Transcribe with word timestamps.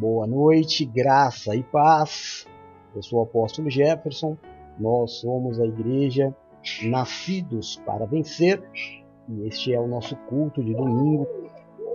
Boa 0.00 0.28
noite, 0.28 0.84
graça 0.84 1.56
e 1.56 1.62
paz. 1.64 2.46
Eu 2.94 3.02
sou 3.02 3.18
o 3.18 3.22
apóstolo 3.22 3.68
Jefferson. 3.68 4.36
Nós 4.78 5.14
somos 5.14 5.58
a 5.58 5.66
igreja 5.66 6.32
Nascidos 6.84 7.82
para 7.84 8.06
Vencer 8.06 8.62
e 9.28 9.48
este 9.48 9.74
é 9.74 9.80
o 9.80 9.88
nosso 9.88 10.14
culto 10.28 10.62
de 10.62 10.72
domingo, 10.72 11.26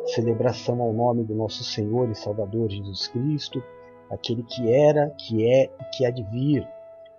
celebração 0.07 0.81
ao 0.81 0.91
nome 0.91 1.23
do 1.23 1.33
nosso 1.33 1.63
Senhor 1.63 2.09
e 2.11 2.15
Salvador 2.15 2.69
Jesus 2.69 3.07
Cristo, 3.07 3.63
aquele 4.11 4.43
que 4.43 4.69
era, 4.69 5.09
que 5.11 5.47
é 5.47 5.63
e 5.63 5.85
que 5.95 6.05
há 6.05 6.11
de 6.11 6.23
vir, 6.23 6.67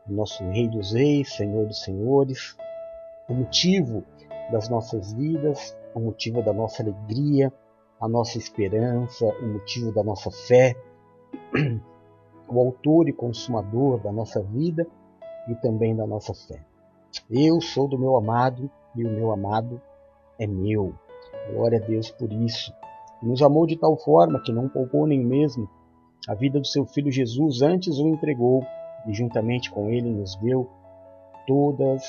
o 0.06 0.12
nosso 0.12 0.44
Rei 0.50 0.68
dos 0.68 0.92
Reis, 0.92 1.32
Senhor 1.32 1.66
dos 1.66 1.82
Senhores, 1.82 2.58
o 3.26 3.32
motivo 3.32 4.04
das 4.52 4.68
nossas 4.68 5.14
vidas, 5.14 5.74
o 5.94 6.00
motivo 6.00 6.42
da 6.42 6.52
nossa 6.52 6.82
alegria, 6.82 7.50
a 8.04 8.08
nossa 8.08 8.36
esperança, 8.36 9.24
o 9.24 9.46
motivo 9.46 9.90
da 9.90 10.04
nossa 10.04 10.30
fé, 10.30 10.76
o 12.46 12.60
autor 12.60 13.08
e 13.08 13.14
consumador 13.14 13.98
da 13.98 14.12
nossa 14.12 14.42
vida 14.42 14.86
e 15.48 15.54
também 15.54 15.96
da 15.96 16.06
nossa 16.06 16.34
fé. 16.34 16.60
Eu 17.30 17.62
sou 17.62 17.88
do 17.88 17.98
meu 17.98 18.14
amado 18.14 18.70
e 18.94 19.06
o 19.06 19.10
meu 19.10 19.32
amado 19.32 19.80
é 20.38 20.46
meu. 20.46 20.92
Glória 21.50 21.78
a 21.78 21.80
Deus 21.80 22.10
por 22.10 22.30
isso. 22.30 22.74
Nos 23.22 23.40
amou 23.40 23.66
de 23.66 23.76
tal 23.76 23.96
forma 23.96 24.42
que 24.42 24.52
não 24.52 24.68
poupou 24.68 25.06
nem 25.06 25.24
mesmo 25.24 25.66
a 26.28 26.34
vida 26.34 26.60
do 26.60 26.66
seu 26.66 26.84
filho 26.84 27.10
Jesus, 27.10 27.62
antes 27.62 27.98
o 27.98 28.06
entregou 28.06 28.66
e 29.06 29.14
juntamente 29.14 29.70
com 29.70 29.88
ele 29.88 30.10
nos 30.10 30.36
deu 30.36 30.68
todas 31.46 32.02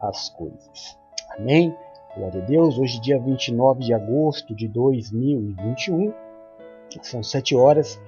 as 0.00 0.28
coisas. 0.30 0.98
Amém? 1.38 1.72
Glória 2.16 2.42
a 2.42 2.44
Deus. 2.44 2.76
Hoje, 2.76 3.00
dia 3.00 3.20
29 3.20 3.84
de 3.84 3.94
agosto 3.94 4.52
de 4.52 4.66
2021, 4.66 6.12
são 7.02 7.22
7 7.22 7.54
horas 7.54 8.00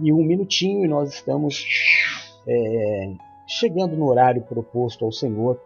e 0.00 0.12
um 0.12 0.24
minutinho 0.24 0.84
e 0.84 0.88
nós 0.88 1.14
estamos 1.14 1.64
é, 2.48 3.12
chegando 3.46 3.96
no 3.96 4.08
horário 4.08 4.42
proposto 4.42 5.04
ao 5.04 5.12
Senhor 5.12 5.60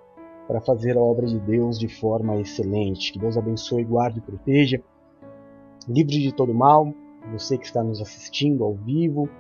para 0.47 0.61
fazer 0.61 0.99
a 0.99 1.01
obra 1.01 1.27
de 1.27 1.39
Deus 1.39 1.79
de 1.79 1.89
forma 1.89 2.37
excelente. 2.37 3.11
Que 3.11 3.19
Deus 3.19 3.39
abençoe, 3.39 3.85
guarde 3.85 4.19
e 4.19 4.23
proteja, 4.23 4.79
livre 5.89 6.21
de 6.21 6.33
todo 6.33 6.53
mal. 6.53 6.93
Você 7.33 7.57
que 7.57 7.65
está 7.65 7.83
nos 7.83 8.03
assistindo 8.03 8.65
ao 8.65 8.75
vivo, 8.75 9.31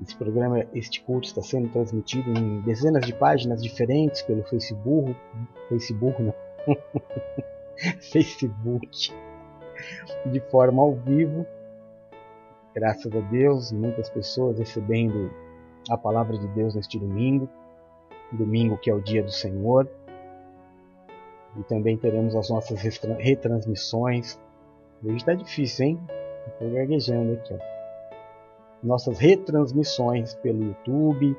esse 0.00 0.16
programa, 0.16 0.64
este 0.74 1.02
culto 1.02 1.26
está 1.26 1.42
sendo 1.42 1.68
transmitido 1.68 2.30
em 2.30 2.62
dezenas 2.62 3.04
de 3.04 3.12
páginas 3.12 3.62
diferentes 3.62 4.22
pelo 4.22 4.42
Facebook, 4.44 5.14
Facebook. 5.68 6.32
Facebook, 8.12 9.12
de 10.26 10.40
forma 10.50 10.82
ao 10.82 10.94
vivo. 10.94 11.46
Graças 12.74 13.12
a 13.14 13.20
Deus, 13.20 13.72
muitas 13.72 14.08
pessoas 14.08 14.58
recebendo 14.58 15.30
a 15.88 15.96
palavra 15.96 16.38
de 16.38 16.46
Deus 16.48 16.74
neste 16.74 16.98
domingo, 16.98 17.48
domingo 18.32 18.76
que 18.78 18.90
é 18.90 18.94
o 18.94 19.00
dia 19.00 19.22
do 19.22 19.32
Senhor. 19.32 19.88
E 21.56 21.62
também 21.64 21.96
teremos 21.96 22.36
as 22.36 22.48
nossas 22.48 22.80
retransmissões. 23.18 24.38
Hoje 25.04 25.16
está 25.16 25.34
difícil, 25.34 25.86
hein? 25.86 26.00
Estou 26.46 26.70
gaguejando 26.70 27.32
aqui. 27.32 27.54
Ó. 27.54 27.58
Nossas 28.82 29.18
retransmissões 29.18 30.34
pelo 30.34 30.62
YouTube, 30.62 31.36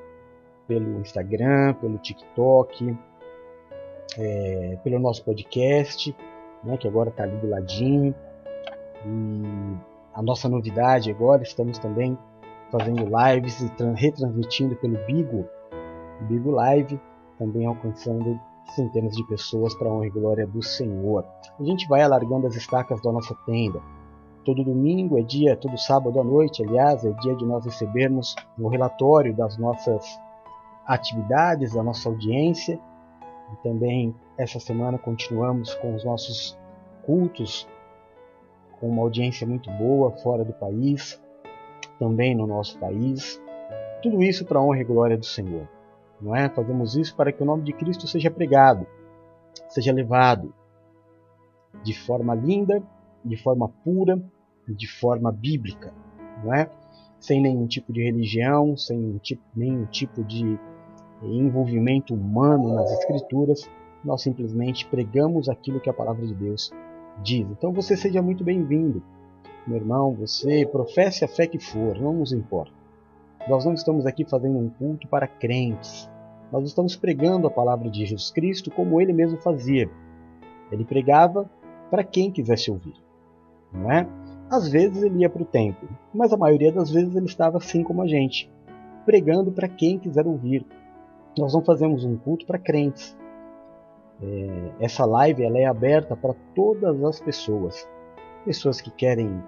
pelo 0.67 0.99
Instagram, 0.99 1.73
pelo 1.75 1.97
TikTok, 1.97 2.95
é, 4.17 4.77
pelo 4.83 4.99
nosso 4.99 5.23
podcast, 5.23 6.15
né, 6.63 6.77
que 6.77 6.87
agora 6.87 7.09
está 7.09 7.23
ali 7.23 7.37
do 7.37 7.49
ladinho. 7.49 8.13
E 9.05 9.77
a 10.13 10.21
nossa 10.21 10.47
novidade 10.49 11.09
agora, 11.09 11.43
estamos 11.43 11.79
também 11.79 12.17
fazendo 12.71 13.03
lives 13.05 13.61
e 13.61 13.71
retransmitindo 13.95 14.75
pelo 14.77 14.97
Bigo, 15.05 15.45
Bigo 16.21 16.51
Live, 16.51 16.99
também 17.37 17.65
alcançando 17.65 18.39
centenas 18.75 19.15
de 19.15 19.27
pessoas 19.27 19.73
para 19.75 19.89
a 19.89 19.93
honra 19.93 20.07
e 20.07 20.09
glória 20.09 20.47
do 20.47 20.61
Senhor. 20.61 21.25
A 21.59 21.63
gente 21.63 21.87
vai 21.87 22.01
alargando 22.01 22.47
as 22.47 22.55
estacas 22.55 23.01
da 23.01 23.11
nossa 23.11 23.35
tenda. 23.45 23.81
Todo 24.45 24.63
domingo 24.63 25.19
é 25.19 25.21
dia, 25.21 25.55
todo 25.55 25.77
sábado 25.77 26.19
à 26.19 26.23
noite, 26.23 26.63
aliás, 26.63 27.05
é 27.05 27.11
dia 27.11 27.35
de 27.35 27.45
nós 27.45 27.65
recebermos 27.65 28.35
o 28.57 28.67
relatório 28.67 29.35
das 29.35 29.57
nossas 29.57 30.19
atividades, 30.85 31.73
da 31.73 31.83
nossa 31.83 32.09
audiência. 32.09 32.79
E 33.51 33.63
também 33.63 34.15
essa 34.37 34.59
semana 34.59 34.97
continuamos 34.97 35.73
com 35.75 35.95
os 35.95 36.03
nossos 36.03 36.57
cultos, 37.03 37.67
com 38.79 38.89
uma 38.89 39.01
audiência 39.01 39.45
muito 39.45 39.69
boa 39.71 40.11
fora 40.11 40.43
do 40.43 40.53
país, 40.53 41.21
também 41.99 42.35
no 42.35 42.47
nosso 42.47 42.79
país. 42.79 43.41
Tudo 44.01 44.23
isso 44.23 44.45
para 44.45 44.61
honra 44.61 44.81
e 44.81 44.83
glória 44.83 45.17
do 45.17 45.25
Senhor. 45.25 45.67
Não 46.19 46.35
é? 46.35 46.49
Fazemos 46.49 46.95
isso 46.95 47.15
para 47.15 47.31
que 47.31 47.41
o 47.41 47.45
nome 47.45 47.63
de 47.63 47.73
Cristo 47.73 48.07
seja 48.07 48.29
pregado, 48.29 48.85
seja 49.69 49.91
levado 49.91 50.53
de 51.83 51.93
forma 51.93 52.35
linda, 52.35 52.83
de 53.23 53.37
forma 53.37 53.69
pura, 53.83 54.21
de 54.67 54.87
forma 54.87 55.31
bíblica, 55.31 55.93
não 56.43 56.53
é? 56.53 56.69
Sem 57.19 57.41
nenhum 57.41 57.67
tipo 57.67 57.91
de 57.93 58.03
religião, 58.03 58.75
sem 58.75 59.17
tipo, 59.19 59.41
nenhum 59.55 59.85
tipo 59.85 60.23
de 60.23 60.59
envolvimento 61.23 62.13
humano 62.13 62.73
nas 62.73 62.91
escrituras, 62.91 63.69
nós 64.03 64.21
simplesmente 64.21 64.85
pregamos 64.87 65.49
aquilo 65.49 65.79
que 65.79 65.89
a 65.89 65.93
palavra 65.93 66.25
de 66.25 66.33
Deus 66.33 66.71
diz. 67.21 67.47
Então 67.51 67.71
você 67.71 67.95
seja 67.95 68.21
muito 68.21 68.43
bem-vindo, 68.43 69.03
meu 69.67 69.77
irmão, 69.77 70.13
você 70.13 70.65
professe 70.65 71.23
a 71.23 71.27
fé 71.27 71.45
que 71.45 71.59
for, 71.59 71.99
não 71.99 72.13
nos 72.13 72.31
importa. 72.31 72.73
Nós 73.47 73.65
não 73.65 73.73
estamos 73.73 74.05
aqui 74.05 74.25
fazendo 74.25 74.57
um 74.57 74.69
culto 74.69 75.07
para 75.07 75.27
crentes. 75.27 76.09
Nós 76.51 76.65
estamos 76.65 76.95
pregando 76.95 77.47
a 77.47 77.51
palavra 77.51 77.89
de 77.89 78.05
Jesus 78.05 78.31
Cristo 78.31 78.71
como 78.71 78.99
ele 78.99 79.13
mesmo 79.13 79.37
fazia. 79.37 79.89
Ele 80.71 80.83
pregava 80.83 81.49
para 81.89 82.03
quem 82.03 82.31
quisesse 82.31 82.71
ouvir, 82.71 82.95
não 83.71 83.91
é? 83.91 84.07
Às 84.49 84.67
vezes 84.67 85.01
ele 85.03 85.19
ia 85.19 85.29
para 85.29 85.41
o 85.41 85.45
templo, 85.45 85.87
mas 86.13 86.33
a 86.33 86.37
maioria 86.37 86.71
das 86.71 86.89
vezes 86.89 87.15
ele 87.15 87.25
estava 87.25 87.57
assim 87.57 87.83
como 87.83 88.01
a 88.01 88.07
gente, 88.07 88.51
pregando 89.05 89.51
para 89.51 89.67
quem 89.67 89.97
quiser 89.97 90.27
ouvir. 90.27 90.65
Nós 91.37 91.53
não 91.53 91.63
fazemos 91.63 92.03
um 92.03 92.17
culto 92.17 92.45
para 92.45 92.59
crentes. 92.59 93.17
É, 94.21 94.85
essa 94.85 95.05
live 95.05 95.43
ela 95.43 95.57
é 95.57 95.65
aberta 95.65 96.15
para 96.15 96.35
todas 96.53 97.03
as 97.03 97.19
pessoas, 97.19 97.87
pessoas 98.45 98.79
que 98.79 98.91
querem 98.91 99.41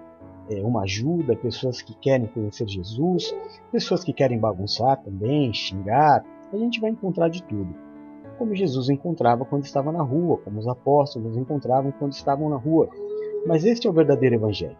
é, 0.50 0.62
uma 0.62 0.82
ajuda, 0.82 1.36
pessoas 1.36 1.80
que 1.80 1.94
querem 1.94 2.26
conhecer 2.26 2.66
Jesus, 2.66 3.34
pessoas 3.70 4.02
que 4.02 4.12
querem 4.12 4.38
bagunçar 4.38 5.02
também, 5.02 5.52
xingar, 5.52 6.24
a 6.52 6.56
gente 6.56 6.80
vai 6.80 6.90
encontrar 6.90 7.28
de 7.28 7.42
tudo. 7.42 7.74
Como 8.38 8.54
Jesus 8.54 8.88
encontrava 8.88 9.44
quando 9.44 9.64
estava 9.64 9.92
na 9.92 10.02
rua, 10.02 10.38
como 10.38 10.58
os 10.58 10.66
apóstolos 10.66 11.36
encontravam 11.36 11.92
quando 11.92 12.12
estavam 12.12 12.48
na 12.48 12.56
rua. 12.56 12.88
Mas 13.46 13.64
este 13.64 13.86
é 13.86 13.90
o 13.90 13.92
verdadeiro 13.92 14.34
Evangelho. 14.34 14.76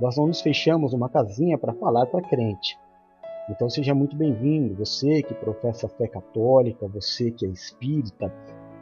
Nós 0.00 0.16
não 0.16 0.26
nos 0.26 0.40
fechamos 0.40 0.92
numa 0.92 1.08
casinha 1.08 1.58
para 1.58 1.74
falar 1.74 2.06
para 2.06 2.22
crente. 2.22 2.78
Então 3.48 3.68
seja 3.68 3.94
muito 3.94 4.16
bem-vindo, 4.16 4.74
você 4.74 5.22
que 5.22 5.34
professa 5.34 5.86
a 5.86 5.90
fé 5.90 6.08
católica, 6.08 6.88
você 6.88 7.30
que 7.30 7.44
é 7.44 7.48
espírita, 7.50 8.32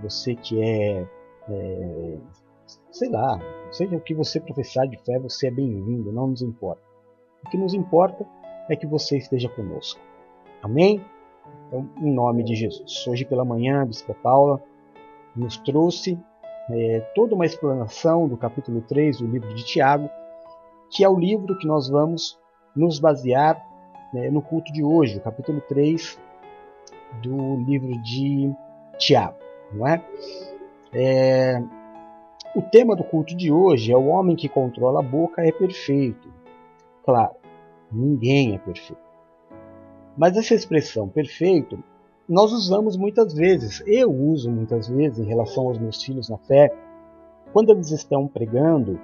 você 0.00 0.36
que 0.36 0.62
é, 0.62 1.06
é 1.48 2.18
sei 2.90 3.10
lá, 3.10 3.40
seja 3.72 3.96
o 3.96 4.00
que 4.00 4.14
você 4.14 4.38
professar 4.40 4.86
de 4.86 4.96
fé, 5.04 5.18
você 5.18 5.48
é 5.48 5.50
bem-vindo, 5.50 6.12
não 6.12 6.28
nos 6.28 6.42
importa. 6.42 6.80
O 7.44 7.50
que 7.50 7.56
nos 7.56 7.74
importa 7.74 8.24
é 8.68 8.76
que 8.76 8.86
você 8.86 9.16
esteja 9.16 9.48
conosco. 9.48 10.00
Amém? 10.62 11.04
Então, 11.66 11.88
em 12.00 12.12
nome 12.12 12.44
de 12.44 12.54
Jesus. 12.54 13.04
Hoje 13.08 13.24
pela 13.24 13.44
manhã, 13.44 13.82
a 13.82 13.84
Bispa 13.84 14.14
Paula 14.14 14.62
nos 15.34 15.56
trouxe 15.56 16.16
é, 16.70 17.00
toda 17.16 17.34
uma 17.34 17.46
explanação 17.46 18.28
do 18.28 18.36
capítulo 18.36 18.80
3 18.82 19.18
do 19.18 19.26
livro 19.26 19.52
de 19.54 19.64
Tiago, 19.64 20.08
que 20.88 21.02
é 21.02 21.08
o 21.08 21.18
livro 21.18 21.58
que 21.58 21.66
nós 21.66 21.88
vamos 21.88 22.38
nos 22.76 23.00
basear 23.00 23.71
né, 24.12 24.30
no 24.30 24.42
culto 24.42 24.72
de 24.72 24.84
hoje, 24.84 25.18
o 25.18 25.20
capítulo 25.20 25.60
3 25.60 26.18
do 27.22 27.56
livro 27.56 27.96
de 28.02 28.52
Tiago. 28.98 29.38
Não 29.72 29.86
é? 29.86 30.04
é? 30.92 31.62
O 32.54 32.62
tema 32.62 32.94
do 32.94 33.04
culto 33.04 33.34
de 33.34 33.50
hoje 33.50 33.92
é 33.92 33.96
o 33.96 34.06
homem 34.06 34.36
que 34.36 34.48
controla 34.48 35.00
a 35.00 35.02
boca 35.02 35.42
é 35.42 35.50
perfeito. 35.50 36.32
Claro, 37.04 37.34
ninguém 37.90 38.54
é 38.54 38.58
perfeito. 38.58 39.00
Mas 40.16 40.36
essa 40.36 40.54
expressão 40.54 41.08
perfeito 41.08 41.82
nós 42.28 42.52
usamos 42.52 42.96
muitas 42.96 43.34
vezes, 43.34 43.82
eu 43.86 44.10
uso 44.10 44.50
muitas 44.50 44.88
vezes 44.88 45.18
em 45.18 45.28
relação 45.28 45.66
aos 45.68 45.78
meus 45.78 46.02
filhos 46.02 46.28
na 46.28 46.38
fé, 46.38 46.72
quando 47.52 47.70
eles 47.70 47.90
estão 47.90 48.26
pregando, 48.28 48.98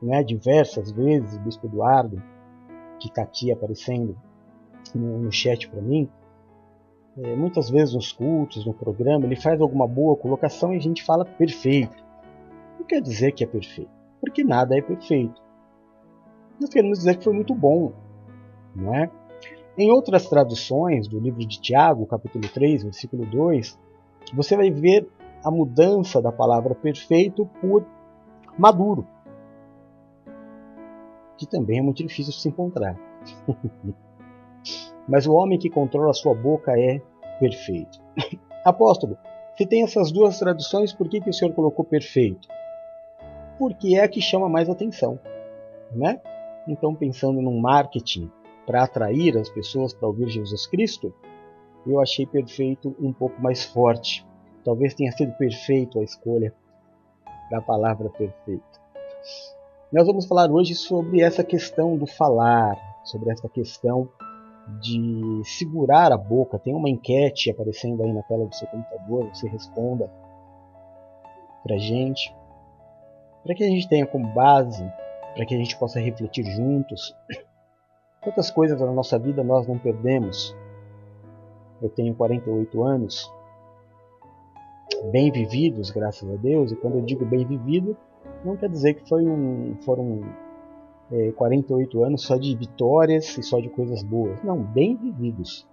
né, 0.00 0.22
diversas 0.22 0.90
vezes, 0.90 1.38
Bispo 1.38 1.66
Eduardo, 1.66 2.22
que 3.02 3.08
está 3.08 3.22
aqui 3.22 3.50
aparecendo 3.50 4.16
no, 4.94 5.18
no 5.18 5.32
chat 5.32 5.68
para 5.68 5.82
mim, 5.82 6.08
é, 7.18 7.34
muitas 7.34 7.68
vezes 7.68 7.94
nos 7.94 8.12
cultos, 8.12 8.64
no 8.64 8.72
programa, 8.72 9.26
ele 9.26 9.36
faz 9.36 9.60
alguma 9.60 9.86
boa 9.86 10.16
colocação 10.16 10.72
e 10.72 10.76
a 10.76 10.80
gente 10.80 11.02
fala 11.02 11.24
perfeito. 11.24 11.96
Não 12.78 12.86
quer 12.86 13.00
dizer 13.00 13.32
que 13.32 13.42
é 13.42 13.46
perfeito, 13.46 13.90
porque 14.20 14.44
nada 14.44 14.76
é 14.76 14.80
perfeito. 14.80 15.40
nós 16.60 16.70
queremos 16.70 16.98
dizer 16.98 17.16
que 17.16 17.24
foi 17.24 17.32
muito 17.32 17.54
bom. 17.54 17.92
Não 18.74 18.94
é? 18.94 19.10
Em 19.76 19.90
outras 19.90 20.28
traduções 20.28 21.08
do 21.08 21.18
livro 21.18 21.40
de 21.40 21.60
Tiago, 21.60 22.06
capítulo 22.06 22.48
3, 22.48 22.84
versículo 22.84 23.26
2, 23.26 23.78
você 24.32 24.56
vai 24.56 24.70
ver 24.70 25.08
a 25.44 25.50
mudança 25.50 26.22
da 26.22 26.30
palavra 26.30 26.74
perfeito 26.74 27.46
por 27.60 27.84
maduro, 28.56 29.06
que 31.42 31.46
também 31.48 31.80
é 31.80 31.82
muito 31.82 32.06
difícil 32.06 32.32
se 32.32 32.48
encontrar. 32.48 32.96
Mas 35.08 35.26
o 35.26 35.34
homem 35.34 35.58
que 35.58 35.68
controla 35.68 36.12
sua 36.12 36.34
boca 36.34 36.78
é 36.78 37.02
perfeito. 37.40 38.00
Apóstolo, 38.64 39.18
se 39.56 39.66
tem 39.66 39.82
essas 39.82 40.12
duas 40.12 40.38
traduções, 40.38 40.92
por 40.92 41.08
que, 41.08 41.20
que 41.20 41.30
o 41.30 41.32
senhor 41.32 41.52
colocou 41.52 41.84
perfeito? 41.84 42.46
Porque 43.58 43.96
é 43.96 44.04
a 44.04 44.08
que 44.08 44.20
chama 44.20 44.48
mais 44.48 44.70
atenção. 44.70 45.18
Né? 45.90 46.20
Então, 46.68 46.94
pensando 46.94 47.42
num 47.42 47.58
marketing 47.58 48.30
para 48.64 48.84
atrair 48.84 49.36
as 49.36 49.48
pessoas 49.48 49.92
para 49.92 50.06
ouvir 50.06 50.28
Jesus 50.28 50.68
Cristo, 50.68 51.12
eu 51.84 52.00
achei 52.00 52.24
perfeito 52.24 52.94
um 53.00 53.12
pouco 53.12 53.42
mais 53.42 53.64
forte. 53.64 54.24
Talvez 54.64 54.94
tenha 54.94 55.10
sido 55.10 55.32
perfeito 55.32 55.98
a 55.98 56.04
escolha 56.04 56.54
da 57.50 57.60
palavra 57.60 58.08
perfeito. 58.10 58.80
Nós 59.92 60.06
vamos 60.06 60.26
falar 60.26 60.50
hoje 60.50 60.74
sobre 60.74 61.20
essa 61.20 61.44
questão 61.44 61.96
do 61.96 62.06
falar, 62.06 62.76
sobre 63.04 63.30
essa 63.30 63.48
questão 63.48 64.08
de 64.80 65.42
segurar 65.44 66.12
a 66.12 66.16
boca. 66.16 66.58
Tem 66.58 66.74
uma 66.74 66.88
enquete 66.88 67.50
aparecendo 67.50 68.02
aí 68.02 68.12
na 68.12 68.22
tela 68.22 68.46
do 68.46 68.54
seu 68.54 68.66
computador, 68.68 69.28
você 69.28 69.48
responda 69.48 70.10
para 71.62 71.76
gente, 71.76 72.34
para 73.44 73.54
que 73.54 73.62
a 73.62 73.68
gente 73.68 73.88
tenha 73.88 74.06
como 74.06 74.32
base, 74.32 74.82
para 75.34 75.44
que 75.44 75.54
a 75.54 75.58
gente 75.58 75.76
possa 75.76 76.00
refletir 76.00 76.44
juntos 76.44 77.14
Quantas 78.22 78.52
coisas 78.52 78.80
na 78.80 78.92
nossa 78.92 79.18
vida 79.18 79.42
nós 79.42 79.66
não 79.66 79.76
perdemos? 79.76 80.56
Eu 81.82 81.88
tenho 81.88 82.14
48 82.14 82.84
anos, 82.84 83.28
bem 85.10 85.32
vividos, 85.32 85.90
graças 85.90 86.30
a 86.30 86.36
Deus, 86.36 86.70
e 86.70 86.76
quando 86.76 86.98
eu 86.98 87.02
digo 87.02 87.26
bem 87.26 87.44
vivido, 87.44 87.96
não 88.44 88.56
quer 88.56 88.68
dizer 88.68 88.94
que 88.94 89.08
foi 89.08 89.26
um, 89.26 89.76
foram 89.82 90.22
é, 91.10 91.32
48 91.32 92.04
anos 92.04 92.22
só 92.22 92.36
de 92.36 92.56
vitórias 92.56 93.36
e 93.36 93.42
só 93.42 93.60
de 93.60 93.68
coisas 93.68 94.02
boas. 94.02 94.42
Não, 94.42 94.58
bem 94.58 94.96
vividos. 94.96 95.66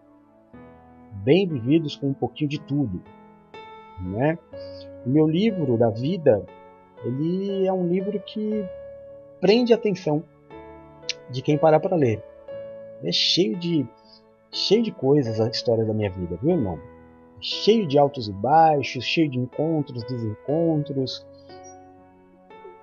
Bem 1.23 1.47
vividos 1.47 1.95
com 1.95 2.07
um 2.07 2.13
pouquinho 2.13 2.49
de 2.49 2.59
tudo. 2.59 3.01
Né? 4.01 4.37
O 5.05 5.09
meu 5.09 5.27
livro 5.27 5.77
da 5.77 5.89
vida, 5.89 6.45
ele 7.03 7.65
é 7.65 7.73
um 7.73 7.87
livro 7.87 8.19
que 8.19 8.65
prende 9.39 9.73
a 9.73 9.75
atenção 9.75 10.23
de 11.29 11.41
quem 11.41 11.57
parar 11.57 11.79
para 11.79 11.95
ler. 11.95 12.23
É 13.03 13.11
cheio 13.11 13.57
de 13.57 13.87
cheio 14.51 14.81
de 14.81 14.91
coisas 14.91 15.39
a 15.39 15.47
história 15.47 15.85
da 15.85 15.93
minha 15.93 16.09
vida, 16.09 16.37
viu, 16.41 16.51
irmão? 16.51 16.79
Cheio 17.39 17.87
de 17.87 17.97
altos 17.97 18.27
e 18.27 18.33
baixos, 18.33 19.03
cheio 19.05 19.29
de 19.29 19.39
encontros, 19.39 20.03
desencontros. 20.03 21.25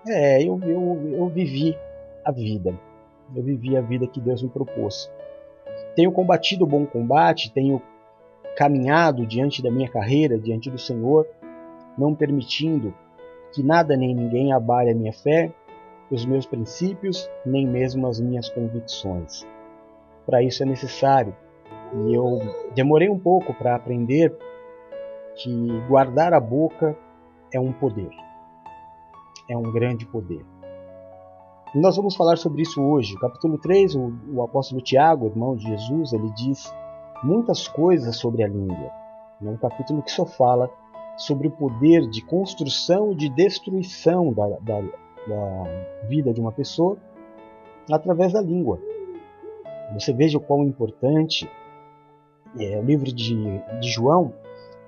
É, 0.07 0.43
eu, 0.43 0.61
eu, 0.63 1.15
eu 1.15 1.29
vivi 1.29 1.77
a 2.25 2.31
vida. 2.31 2.75
Eu 3.35 3.43
vivi 3.43 3.77
a 3.77 3.81
vida 3.81 4.07
que 4.07 4.21
Deus 4.21 4.43
me 4.43 4.49
propôs. 4.49 5.11
Tenho 5.95 6.13
combatido 6.13 6.65
o 6.65 6.69
bom 6.69 6.87
combate, 6.87 7.53
tenho 7.53 7.83
caminhado 8.57 9.27
diante 9.27 9.63
da 9.63 9.71
minha 9.71 9.91
carreira, 9.91 10.39
diante 10.39 10.71
do 10.71 10.79
Senhor, 10.79 11.27
não 11.99 12.15
permitindo 12.15 12.95
que 13.53 13.63
nada 13.63 13.97
nem 13.97 14.15
ninguém 14.15 14.53
abale 14.53 14.91
a 14.91 14.95
minha 14.95 15.13
fé, 15.13 15.53
os 16.11 16.25
meus 16.25 16.47
princípios, 16.47 17.29
nem 17.45 17.67
mesmo 17.67 18.07
as 18.07 18.21
minhas 18.21 18.49
convicções 18.49 19.45
para 20.27 20.43
isso 20.43 20.63
é 20.63 20.67
necessário. 20.67 21.35
E 21.95 22.15
eu 22.15 22.41
demorei 22.75 23.09
um 23.09 23.19
pouco 23.19 23.55
para 23.55 23.77
aprender 23.77 24.37
que 25.37 25.81
guardar 25.89 26.35
a 26.35 26.41
boca 26.41 26.97
é 27.55 27.61
um 27.61 27.73
poder. 27.73 28.11
É 29.49 29.57
um 29.57 29.71
grande 29.73 30.07
poder. 30.07 30.45
E 31.75 31.79
nós 31.79 31.97
vamos 31.97 32.17
falar 32.17 32.37
sobre 32.37 32.63
isso 32.63 32.83
hoje. 32.83 33.19
Capítulo 33.19 33.59
3, 33.59 33.95
o, 33.97 34.13
o 34.33 34.43
apóstolo 34.43 34.81
Tiago, 34.81 35.27
irmão 35.27 35.55
de 35.57 35.65
Jesus, 35.65 36.13
ele 36.13 36.31
diz 36.33 36.73
muitas 37.23 37.69
coisas 37.69 38.17
sobre 38.17 38.43
a 38.43 38.49
língua. 38.49 38.91
É 39.43 39.49
um 39.49 39.57
capítulo 39.57 40.03
que 40.03 40.11
só 40.11 40.25
fala 40.25 40.71
sobre 41.17 41.49
o 41.49 41.51
poder 41.51 42.09
de 42.09 42.23
construção 42.23 43.13
e 43.13 43.15
de 43.15 43.29
destruição 43.29 44.33
da, 44.33 44.49
da, 44.61 44.81
da 44.81 46.07
vida 46.09 46.33
de 46.33 46.41
uma 46.41 46.53
pessoa 46.53 46.97
através 47.91 48.33
da 48.33 48.41
língua. 48.41 48.81
Você 49.95 50.13
veja 50.13 50.39
o 50.39 50.41
quão 50.41 50.65
importante 50.65 51.49
é, 52.59 52.79
o 52.79 52.83
livro 52.83 53.13
de, 53.13 53.37
de 53.81 53.91
João, 53.91 54.33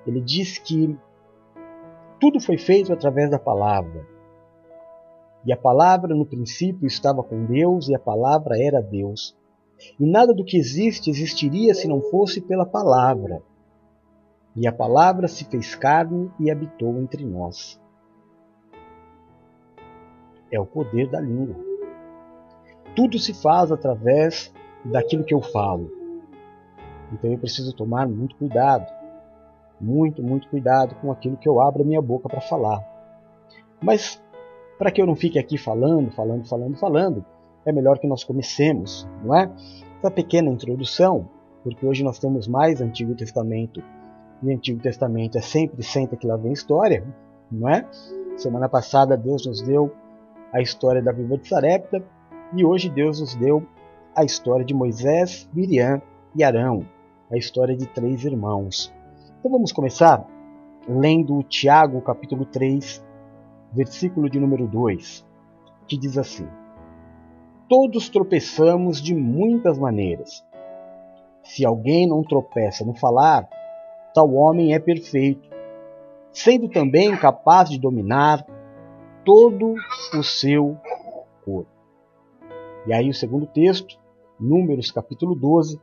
ele 0.05 0.21
diz 0.21 0.57
que 0.57 0.97
tudo 2.19 2.39
foi 2.39 2.57
feito 2.57 2.91
através 2.91 3.29
da 3.29 3.39
palavra. 3.39 4.05
E 5.45 5.53
a 5.53 5.57
palavra 5.57 6.13
no 6.13 6.25
princípio 6.25 6.85
estava 6.85 7.23
com 7.23 7.45
Deus 7.45 7.87
e 7.87 7.95
a 7.95 7.99
palavra 7.99 8.61
era 8.61 8.81
Deus. 8.81 9.35
E 9.99 10.05
nada 10.05 10.33
do 10.33 10.43
que 10.43 10.57
existe 10.57 11.09
existiria 11.09 11.73
se 11.73 11.87
não 11.87 12.01
fosse 12.01 12.41
pela 12.41 12.65
palavra. 12.65 13.41
E 14.55 14.67
a 14.67 14.73
palavra 14.73 15.27
se 15.27 15.45
fez 15.45 15.75
carne 15.75 16.29
e 16.39 16.51
habitou 16.51 16.97
entre 16.99 17.25
nós. 17.25 17.79
É 20.51 20.59
o 20.59 20.65
poder 20.65 21.09
da 21.09 21.21
língua. 21.21 21.55
Tudo 22.95 23.17
se 23.19 23.33
faz 23.33 23.71
através 23.71 24.53
daquilo 24.83 25.23
que 25.23 25.33
eu 25.33 25.41
falo. 25.41 25.89
Então 27.13 27.31
eu 27.31 27.37
preciso 27.37 27.73
tomar 27.73 28.07
muito 28.07 28.35
cuidado, 28.35 28.85
muito, 29.79 30.21
muito 30.21 30.49
cuidado 30.49 30.95
com 30.95 31.11
aquilo 31.11 31.37
que 31.37 31.47
eu 31.47 31.61
abro 31.61 31.83
a 31.83 31.85
minha 31.85 32.01
boca 32.01 32.27
para 32.27 32.41
falar. 32.41 32.83
Mas 33.81 34.21
para 34.79 34.91
que 34.91 35.01
eu 35.01 35.05
não 35.05 35.15
fique 35.15 35.37
aqui 35.37 35.57
falando, 35.57 36.09
falando, 36.09 36.47
falando, 36.47 36.77
falando, 36.77 37.25
é 37.65 37.71
melhor 37.71 37.99
que 37.99 38.07
nós 38.07 38.23
comecemos, 38.23 39.05
não 39.21 39.35
é? 39.35 39.51
Essa 39.97 40.09
pequena 40.09 40.49
introdução, 40.49 41.27
porque 41.61 41.85
hoje 41.85 42.01
nós 42.01 42.17
temos 42.17 42.47
mais 42.47 42.79
Antigo 42.79 43.13
Testamento 43.13 43.83
e 44.41 44.53
Antigo 44.53 44.81
Testamento 44.81 45.37
é 45.37 45.41
sempre 45.41 45.83
senta 45.83 46.15
que 46.15 46.25
lá 46.25 46.37
vem 46.37 46.53
história, 46.53 47.03
não 47.51 47.67
é? 47.67 47.85
Semana 48.37 48.69
passada 48.69 49.17
Deus 49.17 49.45
nos 49.45 49.61
deu 49.61 49.93
a 50.53 50.61
história 50.61 51.01
da 51.01 51.11
viúva 51.11 51.37
de 51.37 51.49
Sarepta 51.49 52.01
e 52.55 52.63
hoje 52.63 52.89
Deus 52.89 53.19
nos 53.19 53.35
deu 53.35 53.61
a 54.15 54.23
história 54.23 54.63
de 54.63 54.73
Moisés, 54.73 55.49
Miriam 55.53 56.01
e 56.33 56.41
Arão, 56.41 56.85
a 57.29 57.35
história 57.35 57.75
de 57.75 57.85
três 57.85 58.23
irmãos. 58.23 58.93
Então 59.39 59.51
vamos 59.51 59.73
começar 59.73 60.25
lendo 60.87 61.43
Tiago 61.43 61.99
capítulo 62.01 62.45
3, 62.45 63.03
versículo 63.71 64.29
de 64.29 64.39
número 64.39 64.67
2, 64.67 65.25
que 65.87 65.97
diz 65.97 66.17
assim: 66.17 66.47
Todos 67.67 68.09
tropeçamos 68.09 69.01
de 69.01 69.13
muitas 69.13 69.77
maneiras. 69.77 70.43
Se 71.43 71.65
alguém 71.65 72.07
não 72.07 72.23
tropeça 72.23 72.85
no 72.85 72.93
falar, 72.93 73.47
tal 74.13 74.33
homem 74.33 74.73
é 74.73 74.79
perfeito, 74.79 75.49
sendo 76.31 76.69
também 76.69 77.15
capaz 77.17 77.69
de 77.69 77.79
dominar 77.79 78.45
todo 79.23 79.75
o 80.13 80.23
seu 80.23 80.77
corpo. 81.43 81.71
E 82.87 82.93
aí 82.93 83.09
o 83.09 83.13
segundo 83.13 83.45
texto, 83.47 83.97
Números 84.39 84.89
capítulo 84.89 85.35
12, 85.35 85.81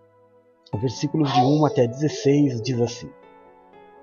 versículos 0.80 1.32
de 1.32 1.40
1 1.40 1.66
até 1.66 1.86
16, 1.86 2.62
diz 2.62 2.80
assim: 2.80 3.10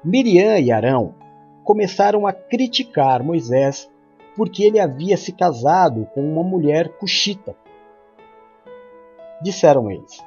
Miriam 0.03 0.59
e 0.59 0.71
Arão 0.71 1.15
começaram 1.63 2.27
a 2.27 2.33
criticar 2.33 3.23
Moisés 3.23 3.89
porque 4.35 4.63
ele 4.63 4.79
havia 4.79 5.15
se 5.17 5.31
casado 5.31 6.07
com 6.13 6.21
uma 6.21 6.43
mulher 6.43 6.89
cuxita. 6.97 7.55
Disseram 9.41 9.89
eles: 9.89 10.23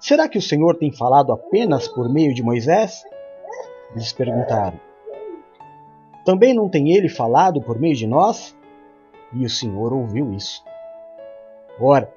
Será 0.00 0.28
que 0.28 0.38
o 0.38 0.42
Senhor 0.42 0.76
tem 0.76 0.90
falado 0.90 1.32
apenas 1.32 1.86
por 1.86 2.08
meio 2.08 2.34
de 2.34 2.42
Moisés? 2.42 3.04
Eles 3.92 4.12
perguntaram. 4.12 4.80
Também 6.24 6.54
não 6.54 6.68
tem 6.68 6.92
ele 6.92 7.08
falado 7.08 7.60
por 7.60 7.78
meio 7.78 7.94
de 7.94 8.06
nós? 8.06 8.56
E 9.32 9.44
o 9.44 9.50
Senhor 9.50 9.92
ouviu 9.92 10.32
isso. 10.32 10.64
Ora, 11.78 12.12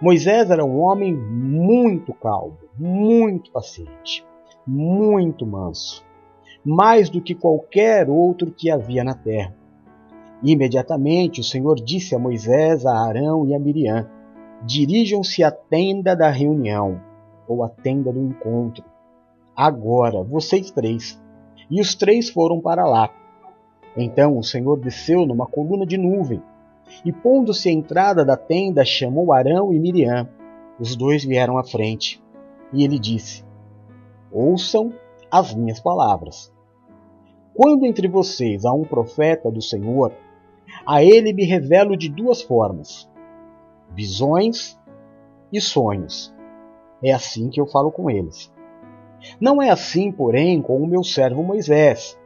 Moisés 0.00 0.50
era 0.50 0.64
um 0.64 0.80
homem 0.80 1.14
muito 1.14 2.12
calmo, 2.14 2.56
muito 2.78 3.50
paciente, 3.50 4.24
muito 4.66 5.46
manso, 5.46 6.04
mais 6.64 7.08
do 7.08 7.20
que 7.20 7.34
qualquer 7.34 8.08
outro 8.08 8.50
que 8.50 8.70
havia 8.70 9.02
na 9.02 9.14
terra. 9.14 9.54
Imediatamente 10.42 11.40
o 11.40 11.44
Senhor 11.44 11.76
disse 11.76 12.14
a 12.14 12.18
Moisés, 12.18 12.86
a 12.86 12.96
Arão 13.06 13.46
e 13.46 13.54
a 13.54 13.58
Miriam: 13.58 14.08
Dirijam-se 14.64 15.42
à 15.42 15.50
tenda 15.50 16.14
da 16.14 16.30
reunião, 16.30 17.00
ou 17.46 17.62
à 17.62 17.68
tenda 17.68 18.12
do 18.12 18.20
encontro. 18.20 18.84
Agora, 19.54 20.22
vocês 20.22 20.70
três. 20.70 21.20
E 21.70 21.80
os 21.80 21.94
três 21.94 22.30
foram 22.30 22.60
para 22.60 22.84
lá. 22.84 23.10
Então 23.96 24.38
o 24.38 24.42
Senhor 24.42 24.78
desceu 24.78 25.26
numa 25.26 25.46
coluna 25.46 25.84
de 25.84 25.98
nuvem 25.98 26.42
e 27.04 27.12
pondo-se 27.12 27.68
à 27.68 27.72
entrada 27.72 28.24
da 28.24 28.36
tenda, 28.36 28.84
chamou 28.84 29.32
Arão 29.32 29.72
e 29.72 29.78
Miriam. 29.78 30.28
Os 30.78 30.96
dois 30.96 31.24
vieram 31.24 31.58
à 31.58 31.64
frente. 31.64 32.22
E 32.72 32.84
ele 32.84 32.98
disse: 32.98 33.44
Ouçam 34.32 34.92
as 35.30 35.54
minhas 35.54 35.80
palavras. 35.80 36.52
Quando 37.54 37.84
entre 37.84 38.08
vocês 38.08 38.64
há 38.64 38.72
um 38.72 38.84
profeta 38.84 39.50
do 39.50 39.60
Senhor, 39.60 40.12
a 40.86 41.02
ele 41.02 41.32
me 41.32 41.44
revelo 41.44 41.96
de 41.96 42.08
duas 42.08 42.42
formas: 42.42 43.08
visões 43.94 44.78
e 45.52 45.60
sonhos. 45.60 46.34
É 47.02 47.12
assim 47.12 47.48
que 47.48 47.60
eu 47.60 47.66
falo 47.66 47.90
com 47.90 48.10
eles. 48.10 48.52
Não 49.40 49.60
é 49.60 49.70
assim, 49.70 50.10
porém, 50.10 50.62
com 50.62 50.76
o 50.76 50.86
meu 50.86 51.02
servo 51.02 51.42
Moisés, 51.42 52.18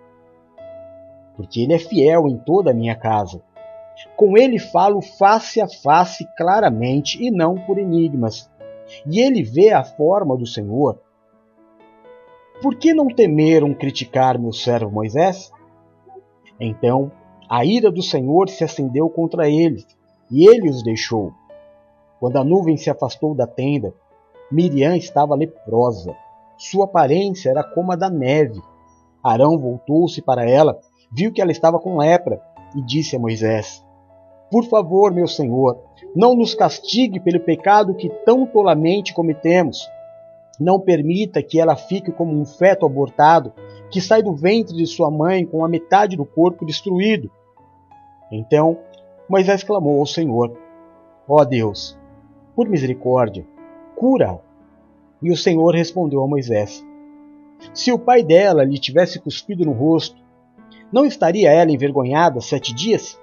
porque 1.37 1.61
ele 1.61 1.75
é 1.75 1.79
fiel 1.79 2.29
em 2.29 2.37
toda 2.39 2.71
a 2.71 2.75
minha 2.75 2.95
casa. 2.95 3.43
Com 4.17 4.37
ele 4.37 4.59
falo 4.59 5.01
face 5.01 5.61
a 5.61 5.69
face 5.69 6.27
claramente 6.37 7.23
e 7.23 7.31
não 7.31 7.55
por 7.55 7.79
enigmas. 7.79 8.51
E 9.07 9.21
ele 9.21 9.43
vê 9.43 9.71
a 9.71 9.85
forma 9.85 10.37
do 10.37 10.47
Senhor. 10.47 11.01
Por 12.63 12.77
que 12.77 12.95
não 12.95 13.09
temeram 13.09 13.75
criticar 13.75 14.39
meu 14.39 14.53
servo 14.53 14.91
Moisés? 14.91 15.53
Então 16.59 17.11
a 17.49 17.65
ira 17.65 17.91
do 17.91 18.03
Senhor 18.03 18.49
se 18.49 18.65
acendeu 18.65 19.09
contra 19.11 19.49
eles, 19.49 19.87
e 20.31 20.47
ele 20.49 20.71
os 20.71 20.83
deixou. 20.83 21.33
Quando 22.19 22.37
a 22.39 22.45
nuvem 22.45 22.77
se 22.77 22.89
afastou 22.89 23.35
da 23.35 23.47
tenda, 23.47 23.93
Miriam 24.51 24.97
estava 24.97 25.35
leprosa. 25.35 26.17
Sua 26.57 26.87
aparência 26.87 27.51
era 27.51 27.63
como 27.63 27.93
a 27.93 27.97
da 27.97 28.09
neve. 28.09 28.61
Arão 29.23 29.59
voltou-se 29.59 30.23
para 30.23 30.49
ela, 30.49 30.79
viu 31.13 31.33
que 31.33 31.43
ela 31.43 31.53
estava 31.53 31.79
com 31.79 31.99
lepra 31.99 32.41
e 32.75 32.81
disse 32.81 33.17
a 33.17 33.19
Moisés: 33.19 33.85
Por 34.51 34.65
favor, 34.65 35.13
meu 35.13 35.27
senhor, 35.27 35.83
não 36.15 36.35
nos 36.35 36.55
castigue 36.55 37.21
pelo 37.21 37.41
pecado 37.41 37.95
que 37.95 38.09
tão 38.25 38.47
tolamente 38.47 39.13
cometemos. 39.13 39.87
Não 40.61 40.79
permita 40.81 41.43
que 41.43 41.61
ela 41.61 41.77
fique 41.77 42.13
como 42.13 42.33
um 42.33 42.45
feto 42.45 42.87
abortado 42.87 43.53
que 43.91 44.01
sai 44.01 44.23
do 44.23 44.35
ventre 44.35 44.77
de 44.77 44.87
sua 44.87 45.11
mãe 45.11 45.45
com 45.45 45.65
a 45.65 45.69
metade 45.69 46.17
do 46.17 46.25
corpo 46.25 46.65
destruído. 46.65 47.31
Então 48.31 48.79
Moisés 49.29 49.63
clamou 49.63 50.01
ao 50.01 50.07
Senhor: 50.07 50.57
Ó 51.29 51.41
oh 51.41 51.45
Deus, 51.45 51.99
por 52.55 52.69
misericórdia, 52.69 53.47
cura. 53.97 54.41
E 55.23 55.31
o 55.31 55.37
Senhor 55.37 55.75
respondeu 55.75 56.23
a 56.23 56.29
Moisés: 56.29 56.85
Se 57.73 57.91
o 57.91 57.99
pai 57.99 58.23
dela 58.23 58.65
lhe 58.65 58.79
tivesse 58.79 59.19
cuspido 59.19 59.65
no 59.65 59.73
rosto, 59.73 60.21
não 60.93 61.07
estaria 61.07 61.51
ela 61.51 61.71
envergonhada 61.71 62.41
sete 62.41 62.75
dias? 62.75 63.19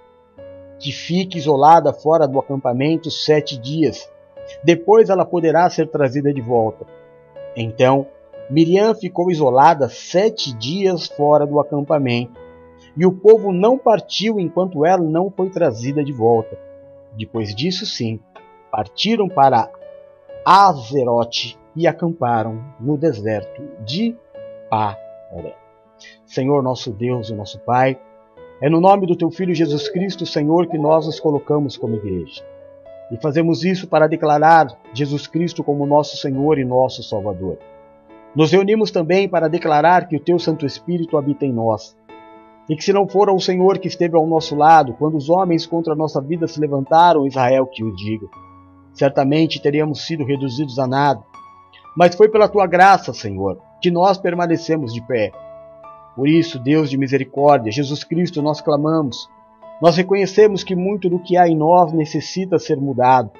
Que 0.79 0.91
fique 0.91 1.37
isolada 1.37 1.93
fora 1.93 2.27
do 2.27 2.39
acampamento 2.39 3.11
sete 3.11 3.57
dias. 3.57 4.09
Depois 4.63 5.09
ela 5.09 5.25
poderá 5.25 5.69
ser 5.69 5.87
trazida 5.87 6.33
de 6.33 6.41
volta. 6.41 6.85
Então 7.55 8.07
Miriam 8.49 8.93
ficou 8.93 9.31
isolada 9.31 9.87
sete 9.87 10.53
dias 10.53 11.07
fora 11.07 11.45
do 11.45 11.59
acampamento, 11.59 12.39
e 12.97 13.05
o 13.05 13.11
povo 13.11 13.53
não 13.53 13.77
partiu 13.77 14.39
enquanto 14.39 14.85
ela 14.85 15.03
não 15.03 15.31
foi 15.31 15.49
trazida 15.49 16.03
de 16.03 16.11
volta. 16.11 16.57
Depois 17.17 17.55
disso, 17.55 17.85
sim, 17.85 18.19
partiram 18.69 19.29
para 19.29 19.71
Azerote 20.45 21.57
e 21.75 21.87
acamparam 21.87 22.61
no 22.79 22.97
deserto 22.97 23.61
de 23.85 24.17
Paré. 24.69 25.55
Senhor 26.25 26.61
nosso 26.61 26.91
Deus 26.91 27.29
e 27.29 27.35
nosso 27.35 27.59
Pai, 27.59 27.99
é 28.61 28.69
no 28.69 28.81
nome 28.81 29.07
do 29.07 29.15
Teu 29.15 29.31
Filho 29.31 29.55
Jesus 29.55 29.87
Cristo, 29.87 30.25
Senhor, 30.25 30.67
que 30.67 30.77
nós 30.77 31.05
nos 31.05 31.19
colocamos 31.19 31.77
como 31.77 31.95
igreja. 31.95 32.43
E 33.11 33.17
fazemos 33.21 33.63
isso 33.63 33.87
para 33.87 34.07
declarar 34.07 34.67
Jesus 34.93 35.27
Cristo 35.27 35.63
como 35.63 35.85
nosso 35.85 36.17
Senhor 36.17 36.57
e 36.57 36.65
nosso 36.65 37.03
Salvador. 37.03 37.57
Nos 38.35 38.51
reunimos 38.51 38.89
também 38.89 39.27
para 39.27 39.49
declarar 39.49 40.07
que 40.07 40.15
o 40.15 40.19
Teu 40.19 40.39
Santo 40.39 40.65
Espírito 40.65 41.17
habita 41.17 41.45
em 41.45 41.51
nós. 41.51 41.97
E 42.69 42.75
que 42.75 42.83
se 42.83 42.93
não 42.93 43.07
for 43.07 43.29
o 43.29 43.39
Senhor 43.39 43.77
que 43.79 43.89
esteve 43.89 44.15
ao 44.15 44.25
nosso 44.25 44.55
lado, 44.55 44.93
quando 44.93 45.17
os 45.17 45.29
homens 45.29 45.65
contra 45.65 45.91
a 45.93 45.95
nossa 45.95 46.21
vida 46.21 46.47
se 46.47 46.59
levantaram, 46.59 47.27
Israel 47.27 47.67
que 47.67 47.83
o 47.83 47.93
diga 47.93 48.27
certamente 48.93 49.61
teríamos 49.61 50.05
sido 50.05 50.25
reduzidos 50.25 50.77
a 50.79 50.87
nada. 50.87 51.23
Mas 51.95 52.15
foi 52.15 52.29
pela 52.29 52.47
tua 52.47 52.67
graça, 52.67 53.13
Senhor, 53.13 53.59
que 53.81 53.91
nós 53.91 54.17
permanecemos 54.17 54.93
de 54.93 55.01
pé. 55.01 55.31
Por 56.15 56.27
isso, 56.27 56.59
Deus 56.59 56.89
de 56.89 56.97
misericórdia, 56.97 57.71
Jesus 57.71 58.03
Cristo, 58.03 58.41
nós 58.41 58.61
clamamos. 58.61 59.29
Nós 59.81 59.97
reconhecemos 59.97 60.63
que 60.63 60.75
muito 60.75 61.09
do 61.09 61.17
que 61.17 61.35
há 61.35 61.47
em 61.47 61.57
nós 61.57 61.91
necessita 61.91 62.59
ser 62.59 62.77
mudado. 62.77 63.31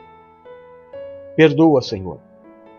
Perdoa, 1.35 1.81
Senhor. 1.81 2.19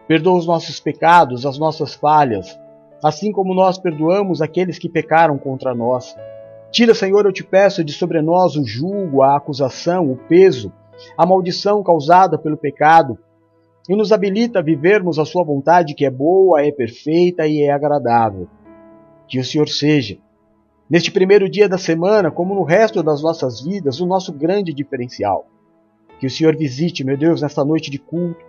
Perdoa 0.09 0.39
os 0.39 0.47
nossos 0.47 0.81
pecados, 0.81 1.47
as 1.47 1.59
nossas 1.59 1.95
falhas, 1.95 2.59
assim 3.05 3.31
como 3.31 3.55
nós 3.55 3.79
perdoamos 3.79 4.43
aqueles 4.43 4.79
que 4.79 4.89
pecaram 4.89 5.39
contra 5.39 5.75
nós. 5.75 6.17
Tira, 6.73 6.93
Senhor, 6.93 7.25
eu 7.25 7.33
te 7.33 7.45
peço 7.45 7.85
de 7.85 7.93
sobre 7.93 8.21
nós 8.21 8.57
o 8.57 8.65
julgo, 8.65 9.23
a 9.23 9.37
acusação, 9.37 10.11
o 10.11 10.17
peso, 10.17 10.73
a 11.17 11.25
maldição 11.25 11.83
causada 11.83 12.37
pelo 12.37 12.57
pecado 12.57 13.17
e 13.89 13.95
nos 13.95 14.11
habilita 14.11 14.59
a 14.59 14.63
vivermos 14.63 15.19
a 15.19 15.25
Sua 15.25 15.45
vontade 15.45 15.95
que 15.95 16.05
é 16.05 16.11
boa, 16.11 16.63
é 16.63 16.73
perfeita 16.73 17.47
e 17.47 17.63
é 17.63 17.71
agradável. 17.71 18.49
Que 19.29 19.39
o 19.39 19.45
Senhor 19.45 19.69
seja, 19.69 20.19
neste 20.93 21.11
primeiro 21.11 21.49
dia 21.49 21.67
da 21.67 21.79
semana, 21.79 22.31
como 22.31 22.55
no 22.55 22.65
resto 22.65 23.03
das 23.03 23.23
nossas 23.23 23.63
vidas, 23.63 23.99
o 23.99 24.05
nosso 24.05 24.31
grande 24.31 24.75
diferencial. 24.75 25.47
Que 26.21 26.27
o 26.27 26.31
Senhor 26.31 26.55
visite, 26.55 27.03
meu 27.03 27.17
Deus, 27.17 27.41
nesta 27.41 27.65
noite 27.65 27.91
de 27.91 27.99
culto, 27.99 28.45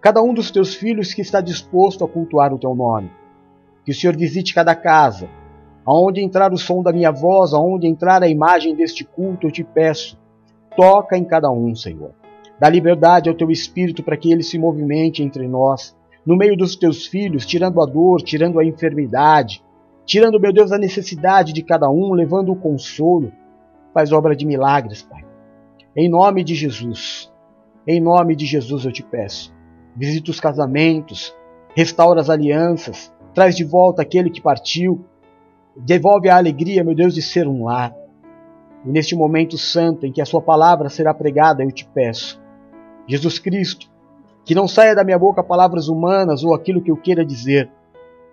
cada 0.00 0.22
um 0.22 0.32
dos 0.32 0.52
teus 0.52 0.76
filhos 0.76 1.12
que 1.12 1.22
está 1.22 1.40
disposto 1.40 2.04
a 2.04 2.08
cultuar 2.08 2.54
o 2.54 2.58
teu 2.58 2.72
nome. 2.72 3.10
Que 3.84 3.90
o 3.90 3.94
Senhor 3.94 4.16
visite 4.16 4.54
cada 4.54 4.76
casa, 4.76 5.28
aonde 5.84 6.20
entrar 6.20 6.52
o 6.52 6.56
som 6.56 6.84
da 6.84 6.92
minha 6.92 7.10
voz, 7.10 7.52
aonde 7.52 7.88
entrar 7.88 8.22
a 8.22 8.28
imagem 8.28 8.76
deste 8.76 9.02
culto, 9.02 9.48
eu 9.48 9.50
te 9.50 9.64
peço, 9.64 10.16
Toca 10.76 11.18
em 11.18 11.24
cada 11.24 11.50
um, 11.50 11.74
Senhor. 11.74 12.12
Dá 12.60 12.68
liberdade 12.68 13.28
ao 13.28 13.34
teu 13.34 13.50
espírito 13.50 14.04
para 14.04 14.16
que 14.16 14.30
ele 14.30 14.44
se 14.44 14.56
movimente 14.56 15.20
entre 15.20 15.48
nós, 15.48 15.96
no 16.24 16.36
meio 16.36 16.56
dos 16.56 16.76
teus 16.76 17.06
filhos, 17.06 17.44
tirando 17.44 17.82
a 17.82 17.86
dor, 17.86 18.22
tirando 18.22 18.60
a 18.60 18.64
enfermidade, 18.64 19.64
tirando, 20.08 20.40
meu 20.40 20.52
Deus, 20.54 20.72
a 20.72 20.78
necessidade 20.78 21.52
de 21.52 21.62
cada 21.62 21.90
um, 21.90 22.14
levando 22.14 22.50
o 22.50 22.56
consolo. 22.56 23.30
Faz 23.92 24.10
obra 24.10 24.34
de 24.34 24.46
milagres, 24.46 25.02
Pai. 25.02 25.22
Em 25.94 26.08
nome 26.08 26.42
de 26.42 26.54
Jesus, 26.54 27.30
em 27.86 28.00
nome 28.00 28.34
de 28.34 28.46
Jesus 28.46 28.86
eu 28.86 28.92
te 28.92 29.02
peço. 29.02 29.54
Visita 29.94 30.30
os 30.30 30.40
casamentos, 30.40 31.34
restaura 31.76 32.20
as 32.20 32.30
alianças, 32.30 33.12
traz 33.34 33.54
de 33.54 33.64
volta 33.64 34.00
aquele 34.00 34.30
que 34.30 34.40
partiu, 34.40 35.04
devolve 35.76 36.28
a 36.28 36.36
alegria, 36.36 36.82
meu 36.82 36.94
Deus, 36.94 37.14
de 37.14 37.20
ser 37.20 37.46
um 37.46 37.64
lar. 37.64 37.94
E 38.86 38.88
neste 38.88 39.14
momento 39.14 39.58
santo 39.58 40.06
em 40.06 40.12
que 40.12 40.22
a 40.22 40.26
Sua 40.26 40.40
palavra 40.40 40.88
será 40.88 41.12
pregada, 41.12 41.62
eu 41.62 41.72
te 41.72 41.86
peço, 41.86 42.40
Jesus 43.06 43.38
Cristo, 43.38 43.90
que 44.44 44.54
não 44.54 44.68
saia 44.68 44.94
da 44.94 45.04
minha 45.04 45.18
boca 45.18 45.42
palavras 45.42 45.88
humanas 45.88 46.44
ou 46.44 46.54
aquilo 46.54 46.80
que 46.80 46.90
eu 46.90 46.96
queira 46.96 47.24
dizer, 47.24 47.70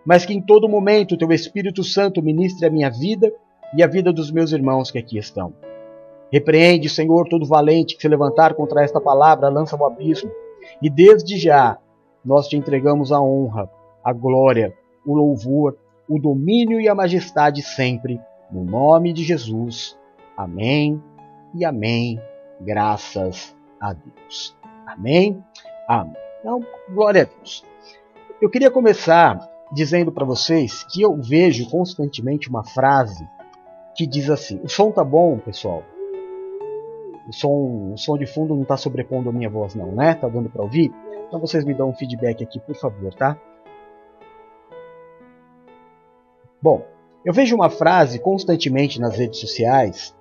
mas 0.05 0.25
que 0.25 0.33
em 0.33 0.41
todo 0.41 0.69
momento 0.69 1.17
Teu 1.17 1.31
Espírito 1.31 1.83
Santo 1.83 2.21
ministre 2.21 2.65
a 2.65 2.69
minha 2.69 2.89
vida 2.89 3.31
e 3.75 3.83
a 3.83 3.87
vida 3.87 4.13
dos 4.13 4.31
meus 4.31 4.51
irmãos 4.51 4.91
que 4.91 4.99
aqui 4.99 5.17
estão. 5.17 5.53
Repreende, 6.31 6.89
Senhor, 6.89 7.27
todo 7.27 7.45
valente 7.45 7.95
que 7.95 8.01
se 8.01 8.07
levantar 8.07 8.53
contra 8.53 8.83
esta 8.83 9.01
palavra, 9.01 9.49
lança 9.49 9.75
o 9.75 9.85
abismo. 9.85 10.31
E 10.81 10.89
desde 10.89 11.37
já 11.37 11.77
nós 12.23 12.47
te 12.47 12.57
entregamos 12.57 13.11
a 13.11 13.21
honra, 13.21 13.69
a 14.03 14.11
glória, 14.11 14.73
o 15.05 15.15
louvor, 15.15 15.77
o 16.07 16.19
domínio 16.19 16.79
e 16.79 16.87
a 16.87 16.95
majestade 16.95 17.61
sempre, 17.61 18.19
no 18.51 18.63
nome 18.63 19.13
de 19.13 19.23
Jesus. 19.23 19.97
Amém 20.35 21.01
e 21.53 21.63
amém. 21.63 22.19
Graças 22.61 23.55
a 23.79 23.93
Deus. 23.93 24.55
Amém? 24.85 25.43
Amém. 25.87 26.13
Então, 26.39 26.59
glória 26.89 27.23
a 27.23 27.25
Deus. 27.25 27.63
Eu 28.41 28.49
queria 28.49 28.69
começar 28.69 29.39
dizendo 29.71 30.11
para 30.11 30.25
vocês 30.25 30.83
que 30.83 31.01
eu 31.01 31.15
vejo 31.15 31.69
constantemente 31.69 32.49
uma 32.49 32.63
frase 32.63 33.27
que 33.95 34.05
diz 34.05 34.29
assim: 34.29 34.59
o 34.63 34.69
som 34.69 34.91
tá 34.91 35.03
bom, 35.03 35.37
pessoal. 35.39 35.83
O 37.27 37.33
som, 37.33 37.93
o 37.93 37.97
som 37.97 38.17
de 38.17 38.27
fundo 38.27 38.53
não 38.53 38.61
está 38.61 38.77
sobrepondo 38.77 39.29
a 39.29 39.33
minha 39.33 39.49
voz, 39.49 39.73
não, 39.73 39.91
né? 39.91 40.13
Tá 40.13 40.27
dando 40.27 40.49
para 40.49 40.61
ouvir? 40.61 40.93
Então 41.27 41.39
vocês 41.39 41.65
me 41.65 41.73
dão 41.73 41.89
um 41.89 41.93
feedback 41.93 42.43
aqui, 42.43 42.59
por 42.59 42.75
favor, 42.75 43.13
tá? 43.15 43.37
Bom, 46.61 46.85
eu 47.23 47.33
vejo 47.33 47.55
uma 47.55 47.69
frase 47.69 48.19
constantemente 48.19 48.99
nas 48.99 49.17
redes 49.17 49.39
sociais 49.39 50.15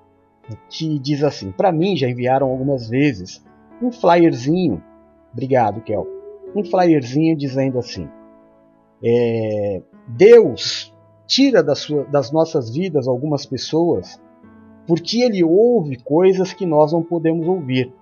que 0.68 0.98
diz 0.98 1.22
assim: 1.22 1.52
para 1.52 1.70
mim 1.72 1.96
já 1.96 2.08
enviaram 2.08 2.48
algumas 2.48 2.88
vezes 2.88 3.44
um 3.82 3.92
flyerzinho, 3.92 4.82
obrigado, 5.32 5.82
Kel, 5.82 6.06
um 6.54 6.64
flyerzinho 6.64 7.36
dizendo 7.36 7.78
assim: 7.78 8.08
é, 9.02 9.82
Deus 10.08 10.94
tira 11.26 11.74
sua, 11.74 12.04
das 12.04 12.30
nossas 12.30 12.70
vidas 12.74 13.08
algumas 13.08 13.46
pessoas 13.46 14.20
porque 14.86 15.22
ele 15.22 15.42
ouve 15.42 15.96
coisas 16.02 16.52
que 16.52 16.66
nós 16.66 16.92
não 16.92 17.02
podemos 17.02 17.46
ouvir. 17.46 17.92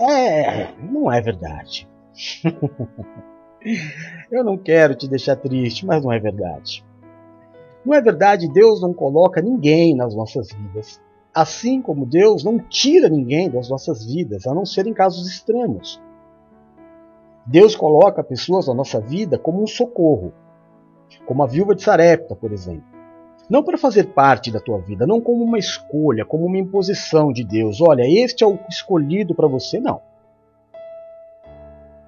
É, 0.00 0.72
não 0.80 1.10
é 1.10 1.20
verdade. 1.20 1.88
Eu 4.30 4.44
não 4.44 4.56
quero 4.56 4.94
te 4.94 5.08
deixar 5.08 5.36
triste, 5.36 5.84
mas 5.84 6.04
não 6.04 6.12
é 6.12 6.20
verdade. 6.20 6.84
Não 7.84 7.94
é 7.94 8.00
verdade, 8.00 8.52
Deus 8.52 8.80
não 8.80 8.92
coloca 8.92 9.42
ninguém 9.42 9.96
nas 9.96 10.14
nossas 10.14 10.52
vidas. 10.52 11.00
Assim 11.34 11.82
como 11.82 12.06
Deus 12.06 12.44
não 12.44 12.58
tira 12.58 13.08
ninguém 13.08 13.50
das 13.50 13.68
nossas 13.68 14.04
vidas, 14.04 14.46
a 14.46 14.54
não 14.54 14.64
ser 14.64 14.86
em 14.86 14.94
casos 14.94 15.28
extremos. 15.28 16.00
Deus 17.48 17.74
coloca 17.74 18.22
pessoas 18.22 18.68
na 18.68 18.74
nossa 18.74 19.00
vida 19.00 19.38
como 19.38 19.62
um 19.62 19.66
socorro, 19.66 20.34
como 21.24 21.42
a 21.42 21.46
viúva 21.46 21.74
de 21.74 21.82
Sarepta, 21.82 22.36
por 22.36 22.52
exemplo. 22.52 22.84
Não 23.48 23.62
para 23.62 23.78
fazer 23.78 24.12
parte 24.12 24.52
da 24.52 24.60
tua 24.60 24.78
vida, 24.78 25.06
não 25.06 25.18
como 25.18 25.42
uma 25.42 25.58
escolha, 25.58 26.26
como 26.26 26.44
uma 26.44 26.58
imposição 26.58 27.32
de 27.32 27.42
Deus. 27.42 27.80
Olha, 27.80 28.02
este 28.06 28.44
é 28.44 28.46
o 28.46 28.58
escolhido 28.68 29.34
para 29.34 29.48
você, 29.48 29.80
não. 29.80 30.02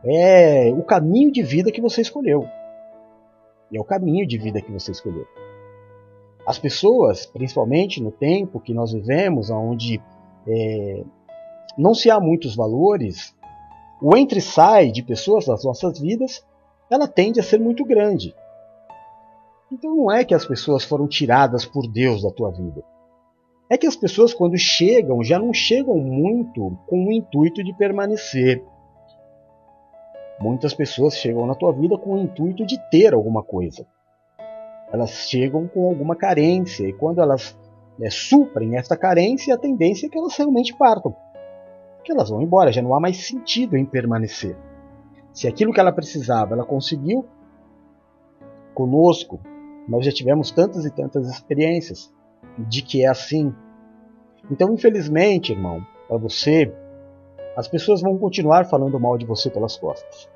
É 0.05 0.71
o 0.77 0.83
caminho 0.83 1.33
de 1.33 1.43
vida 1.43 1.73
que 1.73 1.81
você 1.81 2.03
escolheu. 2.03 2.47
É 3.73 3.81
o 3.81 3.85
caminho 3.85 4.27
de 4.27 4.37
vida 4.37 4.61
que 4.61 4.71
você 4.71 4.93
escolheu. 4.93 5.27
As 6.47 6.59
pessoas, 6.59 7.25
principalmente 7.25 8.03
no 8.03 8.13
tempo 8.13 8.61
que 8.61 8.75
nós 8.75 8.93
vivemos, 8.93 9.49
onde 9.51 10.03
é, 10.47 11.03
não 11.79 11.95
se 11.95 12.11
há 12.11 12.21
muitos 12.21 12.55
valores, 12.55 13.35
o 14.01 14.17
entre-sai 14.17 14.91
de 14.91 15.03
pessoas 15.03 15.47
nas 15.47 15.65
nossas 15.65 15.99
vidas, 15.99 16.45
ela 16.91 17.07
tende 17.07 17.39
a 17.39 17.43
ser 17.43 17.61
muito 17.61 17.85
grande. 17.85 18.35
Então 19.71 19.95
não 19.95 20.11
é 20.11 20.25
que 20.25 20.35
as 20.35 20.45
pessoas 20.45 20.85
foram 20.85 21.07
tiradas 21.07 21.65
por 21.65 21.87
Deus 21.87 22.23
da 22.23 22.31
tua 22.31 22.51
vida. 22.51 22.83
É 23.69 23.79
que 23.79 23.87
as 23.87 23.95
pessoas, 23.95 24.35
quando 24.35 24.59
chegam, 24.59 25.23
já 25.23 25.39
não 25.39 25.55
chegam 25.55 25.97
muito 25.97 26.77
com 26.89 27.07
o 27.07 27.13
intuito 27.13 27.63
de 27.63 27.73
permanecer. 27.73 28.65
Muitas 30.41 30.75
pessoas 30.75 31.17
chegam 31.17 31.47
na 31.47 31.55
tua 31.55 31.73
vida 31.73 31.97
com 31.97 32.15
o 32.15 32.19
intuito 32.19 32.67
de 32.67 32.77
ter 32.91 33.15
alguma 33.15 33.45
coisa. 33.45 33.87
Elas 34.93 35.11
chegam 35.29 35.69
com 35.69 35.87
alguma 35.87 36.17
carência, 36.17 36.89
e 36.89 36.93
quando 36.93 37.21
elas 37.21 37.57
né, 37.97 38.11
suprem 38.11 38.77
essa 38.77 38.97
carência, 38.97 39.55
a 39.55 39.59
tendência 39.59 40.07
é 40.07 40.09
que 40.09 40.19
elas 40.19 40.35
realmente 40.35 40.75
partam. 40.75 41.15
Que 42.03 42.13
elas 42.13 42.31
vão 42.31 42.43
embora, 42.43 42.73
já 42.73 42.83
não 42.83 42.95
há 42.95 43.01
mais 43.01 43.27
sentido 43.27 43.77
em 43.77 43.85
permanecer. 43.85 44.57
Se 45.33 45.47
aquilo 45.47 45.73
que 45.73 45.81
ela 45.81 45.93
precisava 45.93 46.55
ela 46.55 46.65
conseguiu, 46.65 47.27
conosco, 48.75 49.41
nós 49.89 50.05
já 50.05 50.13
tivemos 50.13 50.51
tantas 50.51 50.85
e 50.85 50.91
tantas 50.91 51.29
experiências 51.29 52.13
de 52.59 52.83
que 52.83 53.05
é 53.05 53.09
assim. 53.09 53.55
Então, 54.51 54.73
infelizmente, 54.73 55.53
irmão, 55.53 55.85
para 56.09 56.17
você, 56.17 56.73
as 57.57 57.69
pessoas 57.69 58.01
vão 58.01 58.17
continuar 58.19 58.67
falando 58.67 58.99
mal 58.99 59.19
de 59.19 59.27
você 59.27 59.51
pelas 59.51 59.77
costas. 59.77 60.29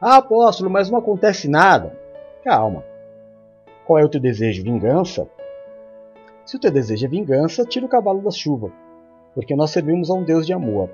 Ah, 0.00 0.16
apóstolo, 0.16 0.70
mas 0.70 0.90
não 0.90 0.98
acontece 0.98 1.48
nada. 1.48 1.96
Calma. 2.42 2.84
Qual 3.86 3.98
é 3.98 4.04
o 4.04 4.08
teu 4.08 4.20
desejo? 4.20 4.62
Vingança? 4.62 5.28
Se 6.44 6.56
o 6.56 6.60
teu 6.60 6.70
desejo 6.70 7.06
é 7.06 7.08
vingança, 7.08 7.64
tira 7.64 7.86
o 7.86 7.88
cavalo 7.88 8.20
da 8.20 8.30
chuva, 8.30 8.70
porque 9.34 9.56
nós 9.56 9.70
servimos 9.70 10.10
a 10.10 10.14
um 10.14 10.24
Deus 10.24 10.46
de 10.46 10.52
amor. 10.52 10.90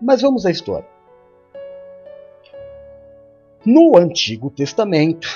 Mas 0.00 0.22
vamos 0.22 0.44
à 0.44 0.50
história. 0.50 0.88
No 3.64 3.96
Antigo 3.96 4.50
Testamento, 4.50 5.28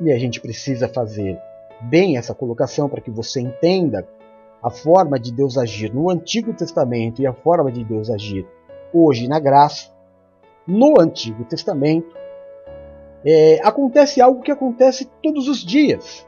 e 0.00 0.10
a 0.10 0.18
gente 0.18 0.40
precisa 0.40 0.88
fazer 0.88 1.38
bem 1.82 2.16
essa 2.16 2.34
colocação 2.34 2.88
para 2.88 3.00
que 3.00 3.10
você 3.10 3.40
entenda 3.40 4.06
a 4.62 4.70
forma 4.70 5.18
de 5.18 5.32
Deus 5.32 5.56
agir 5.56 5.92
no 5.94 6.10
Antigo 6.10 6.52
Testamento 6.52 7.22
e 7.22 7.26
a 7.26 7.32
forma 7.32 7.70
de 7.70 7.84
Deus 7.84 8.10
agir 8.10 8.46
hoje 8.92 9.28
na 9.28 9.38
graça. 9.38 9.90
No 10.66 11.00
Antigo 11.00 11.44
Testamento 11.44 12.16
é, 13.24 13.60
acontece 13.62 14.20
algo 14.20 14.42
que 14.42 14.50
acontece 14.50 15.08
todos 15.22 15.48
os 15.48 15.64
dias. 15.64 16.26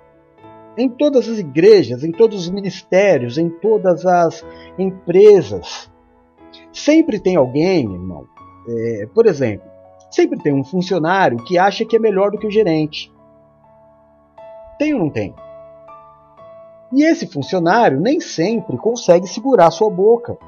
Em 0.80 0.88
todas 0.88 1.28
as 1.28 1.38
igrejas, 1.38 2.02
em 2.02 2.10
todos 2.10 2.44
os 2.44 2.50
ministérios, 2.50 3.36
em 3.36 3.50
todas 3.50 4.06
as 4.06 4.42
empresas. 4.78 5.90
Sempre 6.72 7.20
tem 7.20 7.36
alguém, 7.36 7.80
irmão, 7.82 8.24
é, 8.66 9.06
por 9.12 9.26
exemplo, 9.26 9.68
sempre 10.10 10.38
tem 10.38 10.54
um 10.54 10.64
funcionário 10.64 11.44
que 11.44 11.58
acha 11.58 11.84
que 11.84 11.96
é 11.96 11.98
melhor 11.98 12.30
do 12.30 12.38
que 12.38 12.46
o 12.46 12.50
gerente. 12.50 13.12
Tem 14.78 14.94
ou 14.94 15.00
não 15.00 15.10
tem? 15.10 15.34
E 16.94 17.04
esse 17.04 17.26
funcionário 17.26 18.00
nem 18.00 18.18
sempre 18.18 18.78
consegue 18.78 19.26
segurar 19.26 19.70
sua 19.70 19.90
boca. 19.90 20.38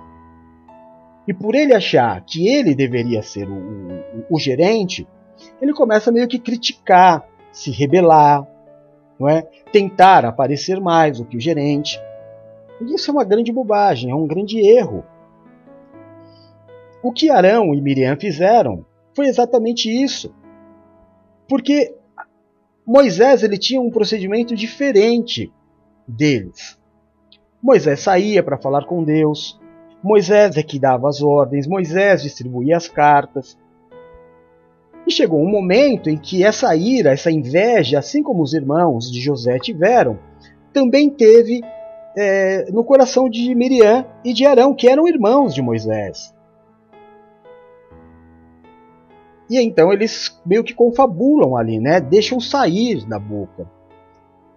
E 1.29 1.35
por 1.35 1.55
ele 1.55 1.75
achar 1.75 2.25
que 2.25 2.49
ele 2.49 2.75
deveria 2.75 3.23
ser 3.23 3.47
o, 3.47 3.55
o, 3.55 4.37
o 4.37 4.39
gerente, 4.39 5.07
ele 5.61 5.75
começa 5.75 6.11
meio 6.11 6.27
que 6.27 6.39
criticar, 6.39 7.23
se 7.53 7.71
rebelar, 7.71 8.47
não 9.19 9.29
é? 9.29 9.43
tentar 9.73 10.25
aparecer 10.25 10.81
mais 10.81 11.19
do 11.19 11.25
que 11.25 11.37
o 11.37 11.41
gerente. 11.41 12.01
E 12.81 12.95
isso 12.95 13.11
é 13.11 13.15
uma 13.15 13.25
grande 13.25 13.53
bobagem, 13.53 14.11
é 14.11 14.15
um 14.15 14.27
grande 14.27 14.59
erro. 14.59 15.05
O 17.03 17.13
que 17.13 17.31
Arão 17.31 17.75
e 17.75 17.81
Miriam 17.81 18.17
fizeram 18.17 18.85
foi 19.15 19.27
exatamente 19.27 19.91
isso. 19.91 20.35
Porque 21.49 21.95
Moisés 22.87 23.43
ele 23.43 23.59
tinha 23.59 23.81
um 23.81 23.91
procedimento 23.91 24.55
diferente 24.55 25.53
deles. 26.07 26.79
Moisés 27.63 28.01
saía 28.01 28.43
para 28.43 28.59
falar 28.59 28.87
com 28.87 29.05
Deus, 29.05 29.61
Moisés 30.03 30.57
é 30.57 30.63
que 30.63 30.81
dava 30.81 31.09
as 31.09 31.23
ordens, 31.23 31.67
Moisés 31.67 32.23
distribuía 32.23 32.77
as 32.77 32.89
cartas. 32.89 33.57
E 35.07 35.11
chegou 35.11 35.41
um 35.41 35.51
momento 35.51 36.09
em 36.09 36.17
que 36.17 36.45
essa 36.45 36.75
ira, 36.77 37.13
essa 37.13 37.31
inveja, 37.31 37.99
assim 37.99 38.23
como 38.23 38.43
os 38.43 38.55
irmãos 38.55 39.11
de 39.11 39.21
José 39.21 39.59
tiveram, 39.59 40.19
também 40.73 41.11
teve 41.11 41.63
é, 42.17 42.71
no 42.71 42.85
coração 42.85 43.29
de 43.29 43.55
Miriam 43.55 44.07
e 44.25 44.33
de 44.33 44.47
Arão, 44.47 44.75
que 44.75 44.89
eram 44.89 45.09
irmãos 45.09 45.55
de 45.55 45.63
Moisés. 45.63 46.35
E 49.51 49.59
então 49.59 49.93
eles 49.93 50.41
meio 50.47 50.65
que 50.65 50.73
confabulam 50.73 51.57
ali, 51.57 51.79
né? 51.79 52.01
Deixam 52.01 52.41
sair 52.41 53.05
da 53.07 53.19
boca. 53.19 53.69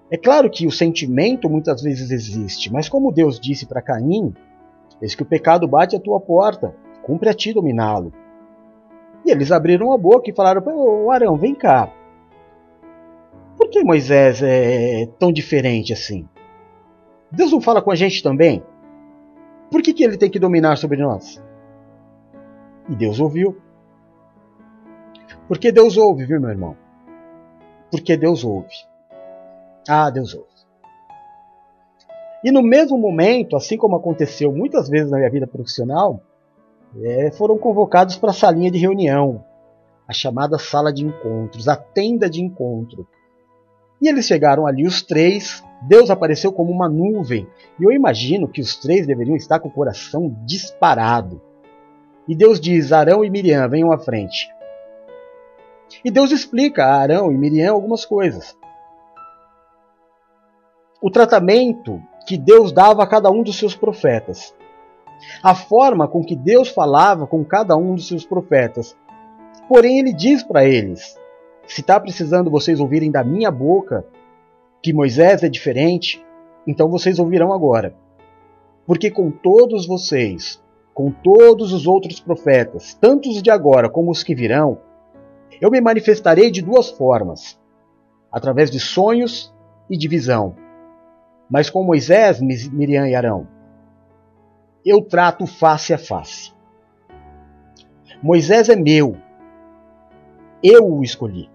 É 0.10 0.18
claro 0.18 0.50
que 0.50 0.68
o 0.68 0.72
sentimento 0.72 1.50
muitas 1.50 1.82
vezes 1.82 2.12
existe, 2.12 2.72
mas 2.72 2.88
como 2.88 3.12
Deus 3.12 3.40
disse 3.40 3.66
para 3.66 3.82
Caim, 3.82 4.34
eis 5.02 5.16
que 5.16 5.24
o 5.24 5.26
pecado 5.26 5.68
bate 5.68 5.96
à 5.96 6.00
tua 6.00 6.20
porta, 6.20 6.76
cumpre 7.04 7.28
a 7.28 7.34
ti 7.34 7.52
dominá-lo. 7.52 8.14
E 9.26 9.32
eles 9.32 9.52
abriram 9.52 9.92
a 9.92 9.98
boca 9.98 10.30
e 10.30 10.36
falaram: 10.36 10.64
Ô 10.68 11.12
Arão, 11.12 11.36
vem 11.36 11.56
cá. 11.56 11.92
Por 13.58 13.70
que 13.70 13.84
Moisés 13.84 14.42
é 14.44 15.08
tão 15.18 15.32
diferente 15.32 15.92
assim? 15.92 16.28
Deus 17.32 17.52
não 17.52 17.60
fala 17.60 17.82
com 17.82 17.92
a 17.92 17.96
gente 17.96 18.22
também? 18.22 18.64
Por 19.72 19.82
que, 19.82 19.94
que 19.94 20.04
ele 20.04 20.18
tem 20.18 20.30
que 20.30 20.40
dominar 20.40 20.78
sobre 20.78 20.98
nós? 20.98 21.42
E 22.88 22.96
Deus 22.96 23.20
ouviu. 23.20 23.58
Porque 25.48 25.72
Deus 25.72 25.98
ouve, 25.98 26.26
viu, 26.26 26.40
meu 26.40 26.52
irmão? 26.52 26.78
Porque 27.90 28.16
Deus 28.16 28.44
ouve. 28.44 28.74
Ah, 29.88 30.10
Deus 30.10 30.34
ouve. 30.34 30.56
E 32.44 32.52
no 32.52 32.62
mesmo 32.62 32.98
momento, 32.98 33.56
assim 33.56 33.76
como 33.76 33.96
aconteceu 33.96 34.52
muitas 34.52 34.88
vezes 34.88 35.10
na 35.10 35.18
minha 35.18 35.32
vida 35.32 35.48
profissional, 35.48 36.22
é, 37.04 37.32
foram 37.32 37.58
convocados 37.58 38.16
para 38.16 38.32
a 38.32 38.34
salinha 38.34 38.72
de 38.72 38.78
reunião, 38.78 39.44
a 40.08 40.14
chamada 40.14 40.58
sala 40.58 40.94
de 40.94 41.06
encontros, 41.06 41.68
a 41.68 41.76
tenda 41.76 42.30
de 42.30 42.42
encontro. 42.42 43.08
E 44.02 44.08
eles 44.08 44.26
chegaram 44.26 44.68
ali, 44.68 44.86
os 44.86 45.02
três. 45.02 45.64
Deus 45.82 46.10
apareceu 46.10 46.52
como 46.52 46.72
uma 46.72 46.88
nuvem. 46.88 47.48
E 47.80 47.84
eu 47.84 47.92
imagino 47.92 48.48
que 48.48 48.62
os 48.62 48.76
três 48.76 49.08
deveriam 49.08 49.36
estar 49.36 49.60
com 49.60 49.68
o 49.68 49.72
coração 49.72 50.36
disparado. 50.46 51.42
E 52.28 52.36
Deus 52.36 52.60
diz: 52.60 52.92
Arão 52.92 53.24
e 53.24 53.30
Miriam, 53.30 53.68
venham 53.68 53.92
à 53.92 53.98
frente. 53.98 54.50
E 56.04 56.12
Deus 56.12 56.32
explica 56.32 56.86
a 56.86 56.96
Arão 56.96 57.32
e 57.32 57.38
Miriam 57.38 57.72
algumas 57.72 58.06
coisas. 58.06 58.56
O 61.02 61.10
tratamento 61.10 62.02
que 62.28 62.38
Deus 62.38 62.72
dava 62.72 63.04
a 63.04 63.08
cada 63.08 63.30
um 63.30 63.44
dos 63.44 63.58
seus 63.58 63.76
profetas. 63.76 64.56
A 65.42 65.56
forma 65.56 66.08
com 66.08 66.24
que 66.24 66.36
Deus 66.36 66.70
falava 66.70 67.26
com 67.28 67.44
cada 67.44 67.76
um 67.76 67.96
dos 67.96 68.08
seus 68.08 68.26
profetas. 68.26 68.96
Porém, 69.68 70.00
ele 70.00 70.14
diz 70.14 70.44
para 70.44 70.66
eles: 70.66 71.18
se 71.68 71.82
está 71.82 72.00
precisando 72.00 72.52
vocês 72.52 72.80
ouvirem 72.80 73.12
da 73.12 73.24
minha 73.24 73.50
boca 73.50 74.06
que 74.82 74.94
Moisés 74.94 75.42
é 75.42 75.50
diferente, 75.50 76.24
então 76.68 76.90
vocês 76.90 77.18
ouvirão 77.18 77.52
agora. 77.52 77.96
Porque 78.86 79.10
com 79.10 79.32
todos 79.32 79.88
vocês, 79.88 80.62
com 80.94 81.10
todos 81.12 81.74
os 81.74 81.88
outros 81.88 82.20
profetas, 82.20 82.94
tanto 82.94 83.30
os 83.30 83.42
de 83.42 83.50
agora 83.50 83.90
como 83.90 84.12
os 84.12 84.24
que 84.24 84.36
virão, 84.36 84.78
eu 85.60 85.72
me 85.72 85.82
manifestarei 85.82 86.52
de 86.52 86.62
duas 86.62 86.90
formas: 86.90 87.60
através 88.32 88.70
de 88.70 88.80
sonhos 88.80 89.54
e 89.90 89.98
de 89.98 90.08
visão. 90.08 90.56
Mas 91.50 91.70
com 91.70 91.84
Moisés, 91.84 92.40
Miriam 92.40 93.08
e 93.08 93.16
Arão, 93.16 93.48
eu 94.86 95.02
trato 95.02 95.48
face 95.48 95.94
a 95.94 95.98
face. 95.98 96.54
Moisés 98.22 98.70
é 98.70 98.76
meu. 98.76 99.18
Eu 100.62 100.86
o 100.86 101.04
escolhi. 101.04 101.50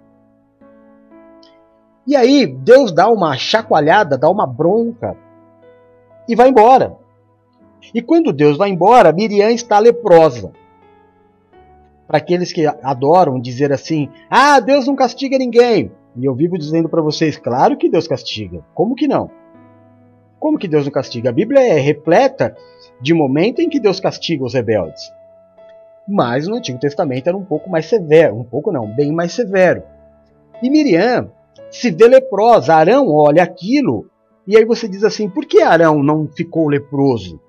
E 2.06 2.16
aí 2.16 2.46
Deus 2.46 2.92
dá 2.92 3.08
uma 3.08 3.36
chacoalhada, 3.36 4.18
dá 4.18 4.28
uma 4.28 4.46
bronca 4.46 5.16
e 6.28 6.34
vai 6.34 6.48
embora. 6.48 6.96
E 7.94 8.02
quando 8.02 8.32
Deus 8.32 8.56
vai 8.56 8.70
embora, 8.70 9.12
Miriam 9.12 9.50
está 9.50 9.78
leprosa. 9.78 10.52
Para 12.06 12.18
aqueles 12.18 12.52
que 12.52 12.66
adoram 12.66 13.40
dizer 13.40 13.72
assim: 13.72 14.08
"Ah, 14.28 14.58
Deus 14.58 14.86
não 14.86 14.96
castiga 14.96 15.38
ninguém". 15.38 15.92
E 16.16 16.24
eu 16.24 16.34
vivo 16.34 16.58
dizendo 16.58 16.88
para 16.88 17.00
vocês, 17.00 17.36
claro 17.36 17.76
que 17.76 17.88
Deus 17.88 18.08
castiga. 18.08 18.64
Como 18.74 18.96
que 18.96 19.06
não? 19.06 19.30
Como 20.40 20.58
que 20.58 20.66
Deus 20.66 20.84
não 20.84 20.92
castiga? 20.92 21.30
A 21.30 21.32
Bíblia 21.32 21.60
é 21.60 21.78
repleta 21.78 22.56
de 23.00 23.14
momento 23.14 23.60
em 23.60 23.68
que 23.68 23.80
Deus 23.80 24.00
castiga 24.00 24.44
os 24.44 24.54
rebeldes. 24.54 25.12
Mas 26.08 26.46
no 26.46 26.56
Antigo 26.56 26.78
Testamento 26.78 27.28
era 27.28 27.36
um 27.36 27.44
pouco 27.44 27.70
mais 27.70 27.86
severo, 27.86 28.36
um 28.36 28.44
pouco 28.44 28.72
não, 28.72 28.86
bem 28.86 29.12
mais 29.12 29.32
severo. 29.32 29.82
E 30.62 30.68
Miriam 30.68 31.30
se 31.70 31.90
vê 31.90 32.08
leprosa, 32.08 32.74
Arão 32.74 33.08
olha 33.08 33.42
aquilo, 33.42 34.10
e 34.46 34.56
aí 34.56 34.64
você 34.64 34.88
diz 34.88 35.04
assim: 35.04 35.28
por 35.28 35.46
que 35.46 35.62
Arão 35.62 36.02
não 36.02 36.26
ficou 36.26 36.68
leproso? 36.68 37.40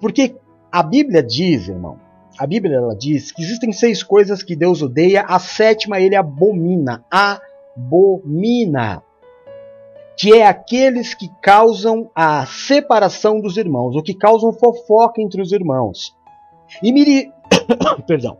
Porque 0.00 0.34
a 0.72 0.82
Bíblia 0.82 1.22
diz, 1.22 1.68
irmão, 1.68 1.98
a 2.38 2.46
Bíblia 2.46 2.76
ela 2.76 2.96
diz 2.96 3.30
que 3.32 3.42
existem 3.42 3.72
seis 3.72 4.02
coisas 4.02 4.42
que 4.42 4.56
Deus 4.56 4.80
odeia, 4.80 5.22
a 5.28 5.38
sétima 5.38 6.00
ele 6.00 6.16
abomina, 6.16 7.04
abomina, 7.10 9.02
que 10.16 10.34
é 10.34 10.46
aqueles 10.46 11.14
que 11.14 11.30
causam 11.40 12.10
a 12.14 12.44
separação 12.46 13.40
dos 13.40 13.56
irmãos, 13.56 13.96
ou 13.96 14.02
que 14.02 14.14
causam 14.14 14.52
fofoca 14.52 15.20
entre 15.20 15.40
os 15.40 15.52
irmãos. 15.52 16.14
E 16.82 16.92
Miri... 16.92 17.32
Perdão. 18.06 18.36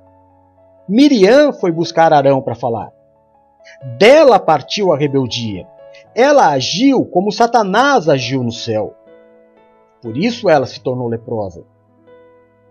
Miriam 0.89 1.53
foi 1.53 1.71
buscar 1.71 2.13
Arão 2.13 2.43
para 2.43 2.55
falar. 2.55 2.91
Dela 3.99 4.39
partiu 4.39 4.93
a 4.93 4.99
rebeldia. 4.99 5.67
Ela 6.15 6.49
agiu 6.49 7.05
como 7.05 7.33
Satanás 7.33 8.09
agiu 8.09 8.43
no 8.43 8.53
céu. 8.53 8.95
Por 10.03 10.17
isso 10.17 10.49
ela 10.49 10.67
se 10.67 10.81
tornou 10.81 11.09
leprosa. 11.09 11.65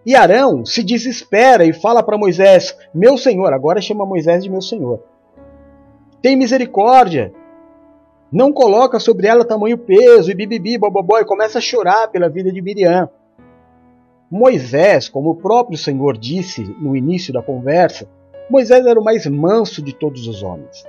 E 0.05 0.15
Arão 0.15 0.65
se 0.65 0.83
desespera 0.83 1.65
e 1.65 1.73
fala 1.73 2.01
para 2.01 2.17
Moisés: 2.17 2.75
Meu 2.93 3.17
senhor, 3.17 3.53
agora 3.53 3.81
chama 3.81 4.05
Moisés 4.05 4.43
de 4.43 4.49
meu 4.49 4.61
senhor. 4.61 5.03
Tem 6.21 6.35
misericórdia. 6.35 7.33
Não 8.31 8.53
coloca 8.53 8.99
sobre 8.99 9.27
ela 9.27 9.43
tamanho 9.43 9.77
peso 9.77 10.29
e 10.29 10.35
bibibi, 10.35 10.77
bobobó, 10.77 11.17
e 11.17 11.25
começa 11.25 11.57
a 11.57 11.61
chorar 11.61 12.09
pela 12.09 12.29
vida 12.29 12.51
de 12.51 12.61
Miriam. 12.61 13.09
Moisés, 14.29 15.09
como 15.09 15.31
o 15.31 15.35
próprio 15.35 15.77
Senhor 15.77 16.15
disse 16.15 16.63
no 16.79 16.95
início 16.95 17.33
da 17.33 17.41
conversa, 17.41 18.07
Moisés 18.47 18.85
era 18.85 18.99
o 18.99 19.03
mais 19.03 19.25
manso 19.25 19.81
de 19.81 19.93
todos 19.93 20.27
os 20.27 20.43
homens. 20.43 20.85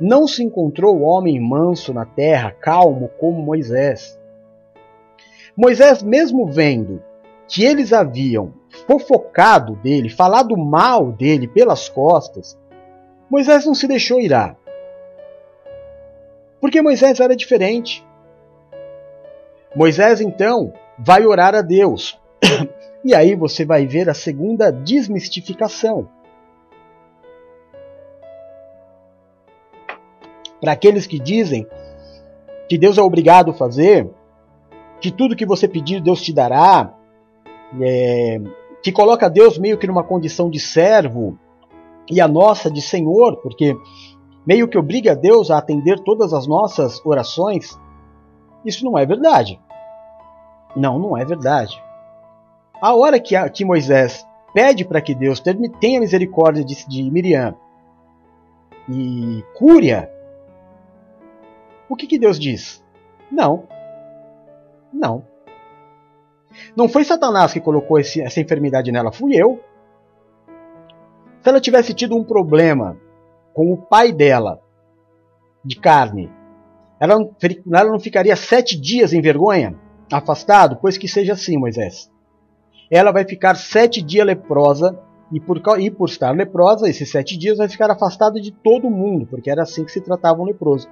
Não 0.00 0.26
se 0.26 0.42
encontrou 0.42 1.02
homem 1.02 1.40
manso 1.40 1.94
na 1.94 2.04
terra, 2.04 2.50
calmo 2.50 3.08
como 3.18 3.40
Moisés. 3.40 4.18
Moisés, 5.56 6.02
mesmo 6.02 6.46
vendo 6.46 7.00
que 7.48 7.64
eles 7.64 7.92
haviam 7.92 8.52
fofocado 8.86 9.76
dele, 9.76 10.08
falado 10.08 10.56
mal 10.56 11.12
dele 11.12 11.46
pelas 11.46 11.88
costas, 11.88 12.58
Moisés 13.30 13.64
não 13.64 13.74
se 13.74 13.86
deixou 13.86 14.20
irar. 14.20 14.56
Porque 16.60 16.82
Moisés 16.82 17.20
era 17.20 17.36
diferente. 17.36 18.04
Moisés 19.74 20.20
então 20.20 20.72
vai 20.98 21.26
orar 21.26 21.54
a 21.54 21.62
Deus. 21.62 22.18
e 23.04 23.14
aí 23.14 23.34
você 23.34 23.64
vai 23.64 23.86
ver 23.86 24.08
a 24.08 24.14
segunda 24.14 24.70
desmistificação. 24.70 26.08
Para 30.60 30.72
aqueles 30.72 31.06
que 31.06 31.18
dizem 31.18 31.66
que 32.68 32.78
Deus 32.78 32.98
é 32.98 33.02
obrigado 33.02 33.50
a 33.50 33.54
fazer, 33.54 34.08
que 35.00 35.10
tudo 35.10 35.36
que 35.36 35.46
você 35.46 35.68
pedir 35.68 36.00
Deus 36.00 36.22
te 36.22 36.32
dará, 36.32 36.94
é, 37.80 38.40
que 38.82 38.90
coloca 38.90 39.28
Deus 39.28 39.58
meio 39.58 39.78
que 39.78 39.86
numa 39.86 40.02
condição 40.02 40.48
de 40.48 40.58
servo 40.58 41.38
e 42.10 42.20
a 42.20 42.28
nossa 42.28 42.70
de 42.70 42.80
Senhor, 42.80 43.36
porque 43.42 43.76
meio 44.46 44.68
que 44.68 44.78
obriga 44.78 45.16
Deus 45.16 45.50
a 45.50 45.58
atender 45.58 45.98
todas 46.00 46.32
as 46.32 46.46
nossas 46.46 47.04
orações, 47.04 47.78
isso 48.64 48.84
não 48.84 48.96
é 48.96 49.04
verdade. 49.04 49.60
Não, 50.74 50.98
não 50.98 51.16
é 51.16 51.24
verdade. 51.24 51.82
A 52.80 52.94
hora 52.94 53.18
que, 53.18 53.34
que 53.50 53.64
Moisés 53.64 54.26
pede 54.54 54.84
para 54.84 55.00
que 55.00 55.14
Deus 55.14 55.42
tenha 55.80 56.00
misericórdia 56.00 56.64
de, 56.64 56.86
de 56.86 57.10
Miriam 57.10 57.54
e 58.88 59.42
cure-a, 59.54 60.08
o 61.88 61.96
que, 61.96 62.06
que 62.06 62.18
Deus 62.18 62.38
diz? 62.38 62.84
Não. 63.30 63.64
Não. 64.92 65.24
Não 66.74 66.88
foi 66.88 67.04
Satanás 67.04 67.52
que 67.52 67.60
colocou 67.60 67.98
esse, 67.98 68.20
essa 68.20 68.40
enfermidade 68.40 68.92
nela, 68.92 69.12
fui 69.12 69.34
eu. 69.34 69.60
Se 71.42 71.48
ela 71.48 71.60
tivesse 71.60 71.94
tido 71.94 72.16
um 72.16 72.24
problema 72.24 72.96
com 73.56 73.72
o 73.72 73.76
pai 73.78 74.12
dela, 74.12 74.60
de 75.64 75.80
carne, 75.80 76.30
ela 77.00 77.18
não, 77.18 77.34
ela 77.72 77.90
não 77.90 77.98
ficaria 77.98 78.36
sete 78.36 78.78
dias 78.78 79.14
em 79.14 79.22
vergonha, 79.22 79.74
afastado? 80.12 80.76
Pois 80.78 80.98
que 80.98 81.08
seja 81.08 81.32
assim, 81.32 81.56
Moisés. 81.56 82.12
Ela 82.90 83.10
vai 83.12 83.24
ficar 83.24 83.56
sete 83.56 84.02
dias 84.02 84.26
leprosa, 84.26 85.02
e 85.32 85.40
por, 85.40 85.58
e 85.80 85.90
por 85.90 86.06
estar 86.06 86.32
leprosa, 86.32 86.86
esses 86.86 87.10
sete 87.10 87.38
dias 87.38 87.56
vai 87.56 87.66
ficar 87.66 87.90
afastada 87.90 88.38
de 88.38 88.52
todo 88.52 88.90
mundo, 88.90 89.26
porque 89.26 89.50
era 89.50 89.62
assim 89.62 89.86
que 89.86 89.90
se 89.90 90.02
tratava 90.02 90.42
um 90.42 90.44
leproso. 90.44 90.86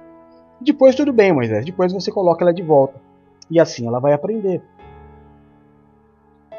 Depois 0.59 0.95
tudo 0.95 1.13
bem, 1.13 1.31
Moisés, 1.31 1.63
depois 1.63 1.93
você 1.93 2.11
coloca 2.11 2.43
ela 2.43 2.53
de 2.53 2.63
volta. 2.63 2.99
E 3.47 3.59
assim 3.59 3.85
ela 3.87 3.99
vai 3.99 4.13
aprender. 4.13 4.59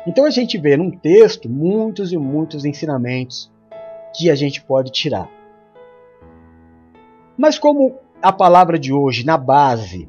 Então 0.07 0.25
a 0.25 0.31
gente 0.31 0.57
vê 0.57 0.77
num 0.77 0.92
texto 0.92 1.49
muitos 1.49 2.12
e 2.12 2.16
muitos 2.16 2.64
ensinamentos 2.64 3.51
que 4.14 4.31
a 4.31 4.37
gente 4.37 4.62
pode 4.62 4.92
tirar. 4.92 5.29
Mas 7.37 7.59
como 7.59 7.94
a 8.22 8.33
palavra 8.33 8.79
de 8.79 8.92
hoje, 8.92 9.25
na 9.25 9.37
base, 9.37 10.09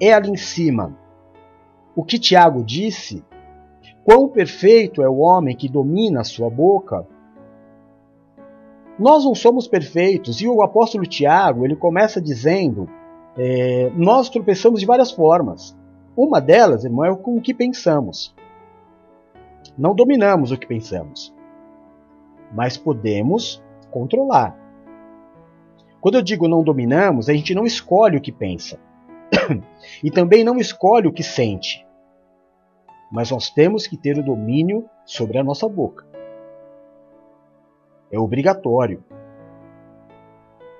é 0.00 0.12
ali 0.12 0.30
em 0.30 0.36
cima, 0.36 0.96
o 1.94 2.02
que 2.02 2.18
Tiago 2.18 2.64
disse, 2.64 3.24
quão 4.04 4.28
perfeito 4.28 5.02
é 5.02 5.08
o 5.08 5.18
homem 5.18 5.56
que 5.56 5.68
domina 5.68 6.20
a 6.20 6.24
sua 6.24 6.50
boca, 6.50 7.06
nós 8.98 9.24
não 9.24 9.34
somos 9.34 9.66
perfeitos. 9.66 10.40
E 10.40 10.48
o 10.48 10.62
apóstolo 10.62 11.06
Tiago, 11.06 11.64
ele 11.64 11.76
começa 11.76 12.20
dizendo 12.20 12.88
é, 13.36 13.90
nós 13.96 14.28
tropeçamos 14.28 14.80
de 14.80 14.86
várias 14.86 15.10
formas. 15.10 15.76
Uma 16.16 16.40
delas, 16.40 16.84
irmão, 16.84 17.04
é 17.04 17.16
com 17.16 17.36
o 17.36 17.40
que 17.40 17.54
pensamos. 17.54 18.34
Não 19.78 19.94
dominamos 19.94 20.50
o 20.50 20.58
que 20.58 20.66
pensamos, 20.66 21.34
mas 22.52 22.76
podemos 22.76 23.62
controlar. 23.90 24.54
Quando 26.00 26.14
eu 26.14 26.22
digo 26.22 26.48
não 26.48 26.62
dominamos, 26.62 27.28
a 27.28 27.32
gente 27.32 27.54
não 27.54 27.66
escolhe 27.66 28.16
o 28.16 28.20
que 28.20 28.32
pensa 28.32 28.78
e 30.02 30.10
também 30.10 30.42
não 30.42 30.56
escolhe 30.56 31.06
o 31.06 31.12
que 31.12 31.22
sente, 31.22 31.86
mas 33.12 33.30
nós 33.30 33.50
temos 33.50 33.86
que 33.86 33.96
ter 33.96 34.18
o 34.18 34.24
domínio 34.24 34.88
sobre 35.04 35.38
a 35.38 35.44
nossa 35.44 35.68
boca. 35.68 36.06
É 38.10 38.18
obrigatório. 38.18 39.04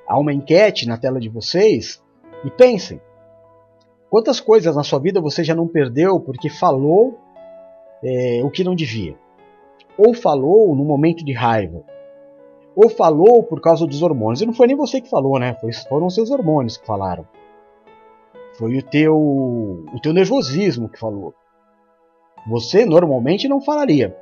Há 0.07 0.19
uma 0.19 0.33
enquete 0.33 0.89
na 0.89 0.97
tela 0.97 1.21
de 1.21 1.29
vocês 1.29 2.03
e 2.45 2.51
pensem: 2.51 3.01
quantas 4.09 4.41
coisas 4.41 4.75
na 4.75 4.83
sua 4.83 4.99
vida 4.99 5.21
você 5.21 5.45
já 5.45 5.55
não 5.55 5.69
perdeu 5.69 6.19
porque 6.19 6.49
falou 6.49 7.19
é, 8.03 8.41
o 8.43 8.51
que 8.51 8.65
não 8.65 8.75
devia? 8.75 9.17
Ou 9.99 10.15
falou 10.15 10.75
no 10.75 10.85
momento 10.85 11.25
de 11.25 11.33
raiva? 11.33 11.85
Ou 12.83 12.89
falou 12.89 13.43
por 13.43 13.61
causa 13.61 13.87
dos 13.87 14.01
hormônios? 14.01 14.41
E 14.41 14.47
não 14.47 14.55
foi 14.55 14.67
nem 14.67 14.75
você 14.75 15.03
que 15.03 15.11
falou, 15.11 15.39
né? 15.39 15.55
Foram 15.87 16.09
seus 16.09 16.31
hormônios 16.31 16.79
que 16.79 16.87
falaram. 16.87 17.29
Foi 18.59 18.79
o 18.79 18.83
teu, 18.83 19.15
o 19.15 20.01
teu 20.03 20.15
nervosismo 20.15 20.89
que 20.89 20.99
falou. 20.99 21.35
Você 22.49 22.87
normalmente 22.87 23.47
não 23.47 23.61
falaria. 23.61 24.17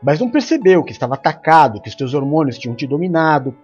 Mas 0.00 0.20
não 0.20 0.30
percebeu 0.30 0.84
que 0.84 0.92
estava 0.92 1.14
atacado, 1.14 1.80
que 1.80 1.88
os 1.88 1.96
teus 1.96 2.14
hormônios 2.14 2.56
tinham 2.56 2.76
te 2.76 2.86
dominado, 2.86 3.56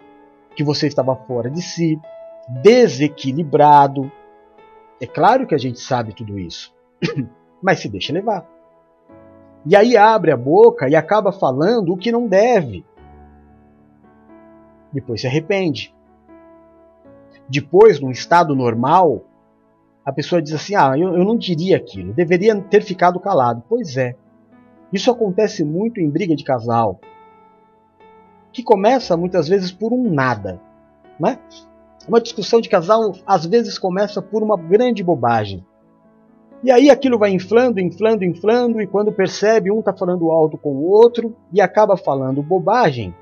que 0.56 0.64
você 0.64 0.88
estava 0.88 1.14
fora 1.14 1.48
de 1.48 1.62
si 1.62 2.00
desequilibrado. 2.48 4.10
É 5.00 5.06
claro 5.06 5.46
que 5.46 5.54
a 5.54 5.58
gente 5.58 5.78
sabe 5.78 6.12
tudo 6.12 6.36
isso, 6.36 6.74
mas 7.62 7.78
se 7.78 7.88
deixa 7.88 8.12
levar. 8.12 8.44
E 9.64 9.76
aí 9.76 9.96
abre 9.96 10.32
a 10.32 10.36
boca 10.36 10.88
e 10.88 10.96
acaba 10.96 11.30
falando 11.30 11.92
o 11.92 11.96
que 11.96 12.10
não 12.10 12.26
deve. 12.26 12.84
Depois 14.92 15.20
se 15.20 15.26
arrepende. 15.26 15.94
Depois, 17.48 18.00
num 18.00 18.10
estado 18.10 18.54
normal, 18.54 19.24
a 20.04 20.12
pessoa 20.12 20.42
diz 20.42 20.52
assim: 20.52 20.74
Ah, 20.74 20.96
eu, 20.96 21.14
eu 21.14 21.24
não 21.24 21.36
diria 21.36 21.76
aquilo, 21.76 22.12
deveria 22.12 22.60
ter 22.60 22.82
ficado 22.82 23.20
calado. 23.20 23.62
Pois 23.68 23.96
é, 23.96 24.14
isso 24.92 25.10
acontece 25.10 25.64
muito 25.64 26.00
em 26.00 26.08
briga 26.08 26.34
de 26.34 26.44
casal, 26.44 27.00
que 28.52 28.62
começa 28.62 29.16
muitas 29.16 29.48
vezes 29.48 29.70
por 29.70 29.92
um 29.92 30.10
nada. 30.10 30.60
Né? 31.18 31.38
Uma 32.08 32.20
discussão 32.20 32.60
de 32.60 32.68
casal 32.68 33.12
às 33.26 33.46
vezes 33.46 33.78
começa 33.78 34.22
por 34.22 34.42
uma 34.42 34.56
grande 34.56 35.02
bobagem. 35.02 35.64
E 36.62 36.70
aí 36.70 36.88
aquilo 36.88 37.18
vai 37.18 37.30
inflando, 37.30 37.80
inflando, 37.80 38.24
inflando, 38.24 38.80
e 38.80 38.86
quando 38.86 39.12
percebe, 39.12 39.70
um 39.70 39.80
está 39.80 39.92
falando 39.92 40.30
alto 40.30 40.56
com 40.56 40.70
o 40.70 40.84
outro 40.84 41.36
e 41.52 41.60
acaba 41.60 41.96
falando 41.96 42.42
bobagem, 42.42 43.14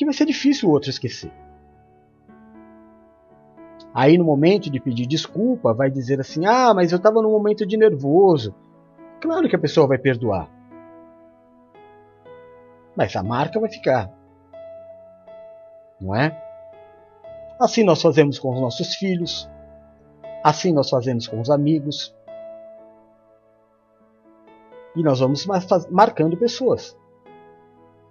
que 0.00 0.04
vai 0.06 0.14
ser 0.14 0.24
difícil 0.24 0.66
o 0.66 0.72
outro 0.72 0.88
esquecer. 0.88 1.30
Aí 3.92 4.16
no 4.16 4.24
momento 4.24 4.70
de 4.70 4.80
pedir 4.80 5.06
desculpa, 5.06 5.74
vai 5.74 5.90
dizer 5.90 6.18
assim: 6.18 6.46
Ah, 6.46 6.72
mas 6.72 6.90
eu 6.90 6.96
estava 6.96 7.20
num 7.20 7.30
momento 7.30 7.66
de 7.66 7.76
nervoso. 7.76 8.54
Claro 9.20 9.46
que 9.46 9.54
a 9.54 9.58
pessoa 9.58 9.86
vai 9.86 9.98
perdoar. 9.98 10.48
Mas 12.96 13.14
a 13.14 13.22
marca 13.22 13.60
vai 13.60 13.68
ficar. 13.68 14.10
Não 16.00 16.16
é? 16.16 16.34
Assim 17.60 17.84
nós 17.84 18.00
fazemos 18.00 18.38
com 18.38 18.54
os 18.54 18.58
nossos 18.58 18.94
filhos. 18.94 19.50
Assim 20.42 20.72
nós 20.72 20.88
fazemos 20.88 21.28
com 21.28 21.42
os 21.42 21.50
amigos. 21.50 22.16
E 24.96 25.02
nós 25.02 25.20
vamos 25.20 25.46
marcando 25.90 26.38
pessoas. 26.38 26.98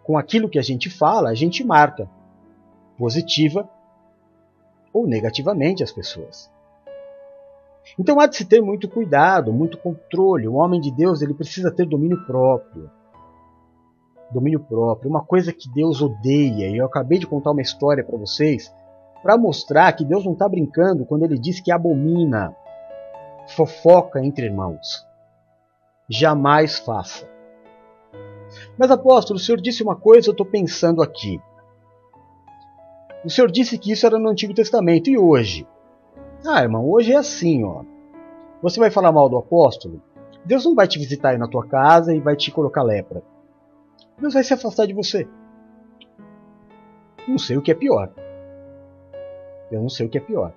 Com 0.09 0.17
aquilo 0.17 0.49
que 0.49 0.57
a 0.57 0.63
gente 0.63 0.89
fala, 0.89 1.29
a 1.29 1.35
gente 1.35 1.63
marca 1.63 2.09
positiva 2.97 3.69
ou 4.91 5.05
negativamente 5.05 5.83
as 5.83 5.91
pessoas. 5.91 6.51
Então 7.99 8.19
há 8.19 8.25
de 8.25 8.35
se 8.35 8.43
ter 8.43 8.59
muito 8.59 8.89
cuidado, 8.89 9.53
muito 9.53 9.77
controle. 9.77 10.47
O 10.47 10.55
homem 10.55 10.81
de 10.81 10.89
Deus 10.89 11.21
ele 11.21 11.35
precisa 11.35 11.69
ter 11.69 11.85
domínio 11.85 12.25
próprio. 12.25 12.89
Domínio 14.31 14.61
próprio, 14.61 15.11
uma 15.11 15.23
coisa 15.23 15.53
que 15.53 15.69
Deus 15.69 16.01
odeia. 16.01 16.69
E 16.69 16.77
eu 16.77 16.87
acabei 16.87 17.19
de 17.19 17.27
contar 17.27 17.51
uma 17.51 17.61
história 17.61 18.03
para 18.03 18.17
vocês 18.17 18.73
para 19.21 19.37
mostrar 19.37 19.93
que 19.93 20.03
Deus 20.03 20.25
não 20.25 20.33
está 20.33 20.49
brincando 20.49 21.05
quando 21.05 21.23
ele 21.23 21.37
diz 21.37 21.59
que 21.59 21.71
abomina 21.71 22.55
fofoca 23.55 24.25
entre 24.25 24.47
irmãos. 24.47 25.05
Jamais 26.09 26.79
faça. 26.79 27.29
Mas 28.77 28.91
apóstolo, 28.91 29.38
o 29.38 29.41
senhor 29.41 29.59
disse 29.62 29.83
uma 29.83 29.95
coisa, 29.95 30.29
eu 30.29 30.31
estou 30.31 30.45
pensando 30.45 31.01
aqui. 31.01 31.39
O 33.23 33.29
senhor 33.29 33.51
disse 33.51 33.77
que 33.77 33.91
isso 33.91 34.05
era 34.05 34.17
no 34.17 34.29
Antigo 34.29 34.53
Testamento. 34.53 35.09
E 35.09 35.17
hoje? 35.17 35.67
Ah, 36.45 36.62
irmão, 36.62 36.89
hoje 36.89 37.12
é 37.12 37.17
assim, 37.17 37.63
ó. 37.63 37.83
Você 38.62 38.79
vai 38.79 38.89
falar 38.89 39.12
mal 39.12 39.29
do 39.29 39.38
apóstolo? 39.38 40.01
Deus 40.45 40.65
não 40.65 40.73
vai 40.73 40.88
te 40.88 40.97
visitar 40.97 41.29
aí 41.29 41.38
na 41.38 41.47
tua 41.47 41.65
casa 41.67 42.13
e 42.13 42.19
vai 42.19 42.35
te 42.35 42.51
colocar 42.51 42.83
lepra. 42.83 43.21
Deus 44.17 44.33
vai 44.33 44.43
se 44.43 44.53
afastar 44.53 44.85
de 44.85 44.93
você. 44.93 45.27
Não 47.27 47.38
sei 47.38 47.57
o 47.57 47.62
que 47.62 47.71
é 47.71 47.75
pior. 47.75 48.12
Eu 49.71 49.81
não 49.81 49.89
sei 49.89 50.05
o 50.05 50.09
que 50.09 50.17
é 50.17 50.21
pior. 50.21 50.53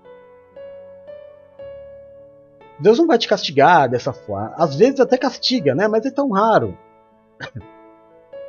Deus 2.78 2.98
não 2.98 3.06
vai 3.06 3.18
te 3.18 3.28
castigar 3.28 3.88
dessa 3.88 4.12
forma. 4.12 4.54
Às 4.56 4.74
vezes 4.74 4.98
até 4.98 5.16
castiga, 5.16 5.74
né? 5.74 5.86
Mas 5.86 6.06
é 6.06 6.10
tão 6.10 6.30
raro. 6.30 6.76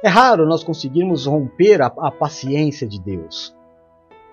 É 0.04 0.10
raro 0.10 0.46
nós 0.46 0.66
conseguirmos 0.66 1.26
romper 1.26 1.82
a, 1.82 1.86
a 1.86 2.12
paciência 2.12 2.86
de 2.86 3.00
Deus. 3.00 3.56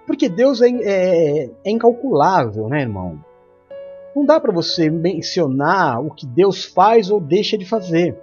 Porque 0.04 0.28
Deus 0.28 0.60
é, 0.60 0.68
é, 0.68 1.50
é 1.64 1.70
incalculável, 1.70 2.68
né, 2.68 2.80
irmão? 2.80 3.24
Não 4.14 4.24
dá 4.24 4.40
para 4.40 4.50
você 4.50 4.90
mencionar 4.90 6.04
o 6.04 6.10
que 6.10 6.26
Deus 6.26 6.64
faz 6.64 7.08
ou 7.08 7.20
deixa 7.20 7.56
de 7.56 7.64
fazer. 7.64 8.18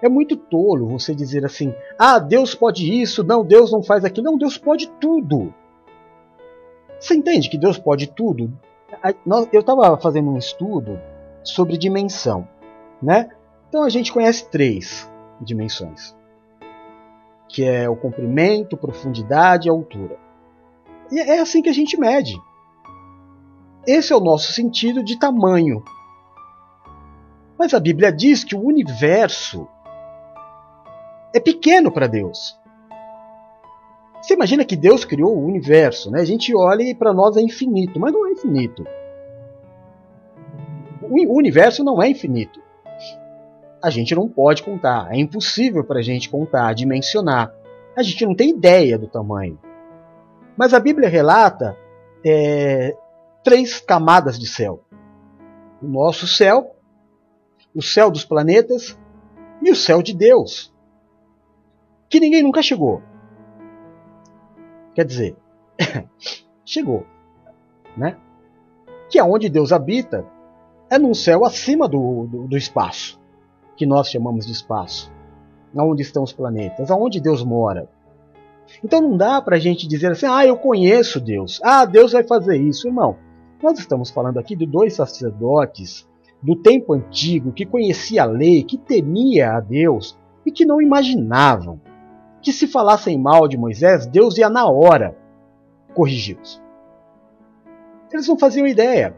É 0.00 0.08
muito 0.08 0.36
tolo 0.36 0.86
você 0.86 1.12
dizer 1.16 1.44
assim: 1.44 1.74
ah, 1.98 2.20
Deus 2.20 2.54
pode 2.54 2.88
isso, 3.02 3.24
não, 3.24 3.44
Deus 3.44 3.72
não 3.72 3.82
faz 3.82 4.04
aquilo. 4.04 4.26
Não, 4.26 4.38
Deus 4.38 4.56
pode 4.56 4.88
tudo. 5.00 5.52
Você 7.00 7.16
entende 7.16 7.50
que 7.50 7.58
Deus 7.58 7.76
pode 7.76 8.06
tudo? 8.06 8.52
Eu 9.52 9.60
estava 9.60 9.98
fazendo 9.98 10.30
um 10.30 10.38
estudo 10.38 11.00
sobre 11.42 11.76
dimensão, 11.76 12.46
né? 13.02 13.30
Então 13.68 13.82
a 13.82 13.88
gente 13.88 14.12
conhece 14.12 14.48
três 14.48 15.10
dimensões 15.42 16.14
que 17.52 17.64
é 17.64 17.88
o 17.88 17.94
comprimento, 17.94 18.76
profundidade 18.76 19.68
e 19.68 19.70
altura. 19.70 20.18
E 21.10 21.20
é 21.20 21.38
assim 21.38 21.60
que 21.60 21.68
a 21.68 21.74
gente 21.74 22.00
mede. 22.00 22.40
Esse 23.86 24.12
é 24.12 24.16
o 24.16 24.20
nosso 24.20 24.52
sentido 24.52 25.04
de 25.04 25.18
tamanho. 25.18 25.84
Mas 27.58 27.74
a 27.74 27.80
Bíblia 27.80 28.10
diz 28.10 28.42
que 28.42 28.56
o 28.56 28.64
universo 28.64 29.68
é 31.34 31.38
pequeno 31.38 31.92
para 31.92 32.06
Deus. 32.06 32.58
Você 34.22 34.34
imagina 34.34 34.64
que 34.64 34.76
Deus 34.76 35.04
criou 35.04 35.36
o 35.36 35.44
universo, 35.44 36.10
né? 36.10 36.20
A 36.20 36.24
gente 36.24 36.56
olha 36.56 36.82
e 36.82 36.94
para 36.94 37.12
nós 37.12 37.36
é 37.36 37.42
infinito, 37.42 38.00
mas 38.00 38.12
não 38.12 38.26
é 38.26 38.30
infinito. 38.30 38.86
O 41.02 41.36
universo 41.36 41.84
não 41.84 42.02
é 42.02 42.08
infinito 42.08 42.61
a 43.82 43.90
gente 43.90 44.14
não 44.14 44.28
pode 44.28 44.62
contar. 44.62 45.12
É 45.12 45.18
impossível 45.18 45.82
para 45.82 45.98
a 45.98 46.02
gente 46.02 46.30
contar, 46.30 46.72
dimensionar. 46.72 47.52
A 47.96 48.02
gente 48.02 48.24
não 48.24 48.34
tem 48.34 48.50
ideia 48.50 48.96
do 48.96 49.08
tamanho. 49.08 49.58
Mas 50.56 50.72
a 50.72 50.78
Bíblia 50.78 51.08
relata 51.08 51.76
é, 52.24 52.96
três 53.42 53.80
camadas 53.80 54.38
de 54.38 54.46
céu: 54.46 54.84
o 55.82 55.86
nosso 55.86 56.28
céu, 56.28 56.76
o 57.74 57.82
céu 57.82 58.10
dos 58.10 58.24
planetas 58.24 58.96
e 59.60 59.70
o 59.70 59.76
céu 59.76 60.00
de 60.00 60.14
Deus, 60.14 60.72
que 62.08 62.20
ninguém 62.20 62.42
nunca 62.42 62.62
chegou. 62.62 63.02
Quer 64.94 65.04
dizer, 65.04 65.36
chegou, 66.64 67.04
né? 67.96 68.16
Que 69.10 69.18
é 69.18 69.24
onde 69.24 69.48
Deus 69.48 69.72
habita, 69.72 70.24
é 70.88 70.98
num 70.98 71.14
céu 71.14 71.44
acima 71.44 71.88
do, 71.88 72.26
do, 72.26 72.48
do 72.48 72.56
espaço 72.56 73.21
que 73.76 73.86
nós 73.86 74.08
chamamos 74.08 74.46
de 74.46 74.52
espaço. 74.52 75.12
Onde 75.74 76.02
estão 76.02 76.22
os 76.22 76.32
planetas? 76.32 76.90
Aonde 76.90 77.20
Deus 77.20 77.42
mora? 77.42 77.88
Então 78.84 79.00
não 79.00 79.16
dá 79.16 79.40
para 79.40 79.56
a 79.56 79.58
gente 79.58 79.88
dizer 79.88 80.12
assim, 80.12 80.26
ah, 80.26 80.46
eu 80.46 80.56
conheço 80.56 81.20
Deus, 81.20 81.60
ah, 81.62 81.84
Deus 81.84 82.12
vai 82.12 82.22
fazer 82.22 82.56
isso. 82.56 82.88
Irmão, 82.88 83.16
nós 83.62 83.78
estamos 83.78 84.10
falando 84.10 84.38
aqui 84.38 84.54
de 84.54 84.66
dois 84.66 84.94
sacerdotes 84.94 86.08
do 86.42 86.56
tempo 86.56 86.92
antigo 86.92 87.52
que 87.52 87.64
conhecia 87.64 88.22
a 88.22 88.26
lei, 88.26 88.62
que 88.62 88.76
temia 88.76 89.52
a 89.52 89.60
Deus 89.60 90.18
e 90.44 90.50
que 90.50 90.64
não 90.64 90.80
imaginavam 90.82 91.80
que 92.42 92.52
se 92.52 92.66
falassem 92.66 93.16
mal 93.16 93.46
de 93.46 93.56
Moisés, 93.56 94.04
Deus 94.04 94.36
ia 94.36 94.50
na 94.50 94.66
hora 94.66 95.16
corrigi-los. 95.94 96.60
Eles 98.12 98.26
não 98.26 98.36
faziam 98.36 98.66
ideia. 98.66 99.14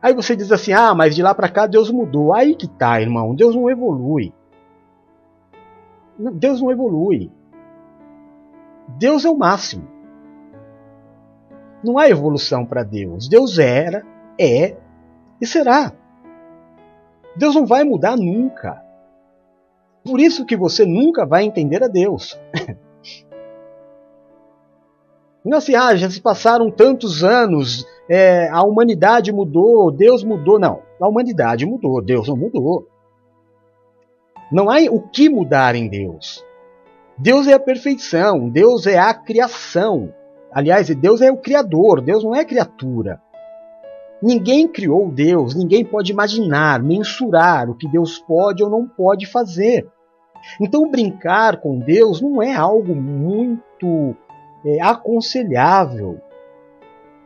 Aí 0.00 0.14
você 0.14 0.36
diz 0.36 0.52
assim: 0.52 0.72
ah, 0.72 0.94
mas 0.94 1.14
de 1.14 1.22
lá 1.22 1.34
para 1.34 1.48
cá 1.48 1.66
Deus 1.66 1.90
mudou. 1.90 2.34
Aí 2.34 2.54
que 2.54 2.68
tá, 2.68 3.00
irmão. 3.00 3.34
Deus 3.34 3.54
não 3.54 3.70
evolui. 3.70 4.32
Deus 6.18 6.60
não 6.60 6.70
evolui. 6.70 7.30
Deus 8.88 9.24
é 9.24 9.30
o 9.30 9.36
máximo. 9.36 9.86
Não 11.82 11.98
há 11.98 12.08
evolução 12.08 12.64
para 12.64 12.82
Deus. 12.82 13.28
Deus 13.28 13.58
era, 13.58 14.04
é 14.38 14.76
e 15.40 15.46
será. 15.46 15.92
Deus 17.36 17.54
não 17.54 17.66
vai 17.66 17.84
mudar 17.84 18.16
nunca. 18.16 18.82
Por 20.04 20.20
isso 20.20 20.46
que 20.46 20.56
você 20.56 20.86
nunca 20.86 21.26
vai 21.26 21.44
entender 21.44 21.82
a 21.82 21.88
Deus. 21.88 22.38
Não 25.46 25.58
assim, 25.58 25.76
ah, 25.76 25.94
já 25.94 26.10
se 26.10 26.20
passaram 26.20 26.72
tantos 26.72 27.22
anos, 27.22 27.86
é, 28.08 28.48
a 28.48 28.64
humanidade 28.64 29.32
mudou, 29.32 29.92
Deus 29.92 30.24
mudou. 30.24 30.58
Não, 30.58 30.82
a 31.00 31.08
humanidade 31.08 31.64
mudou, 31.64 32.02
Deus 32.02 32.26
não 32.26 32.36
mudou. 32.36 32.88
Não 34.50 34.68
há 34.68 34.78
o 34.90 35.00
que 35.00 35.28
mudar 35.28 35.76
em 35.76 35.88
Deus. 35.88 36.44
Deus 37.16 37.46
é 37.46 37.52
a 37.52 37.60
perfeição, 37.60 38.48
Deus 38.48 38.88
é 38.88 38.98
a 38.98 39.14
criação. 39.14 40.12
Aliás, 40.52 40.88
Deus 40.88 41.22
é 41.22 41.30
o 41.30 41.36
Criador, 41.36 42.00
Deus 42.00 42.24
não 42.24 42.34
é 42.34 42.44
criatura. 42.44 43.20
Ninguém 44.20 44.66
criou 44.66 45.10
Deus, 45.10 45.54
ninguém 45.54 45.84
pode 45.84 46.10
imaginar, 46.10 46.82
mensurar 46.82 47.70
o 47.70 47.74
que 47.74 47.86
Deus 47.86 48.18
pode 48.18 48.64
ou 48.64 48.70
não 48.70 48.86
pode 48.86 49.26
fazer. 49.26 49.86
Então, 50.60 50.90
brincar 50.90 51.60
com 51.60 51.78
Deus 51.78 52.20
não 52.20 52.42
é 52.42 52.54
algo 52.54 52.94
muito 52.94 54.16
é, 54.66 54.82
aconselhável. 54.82 56.20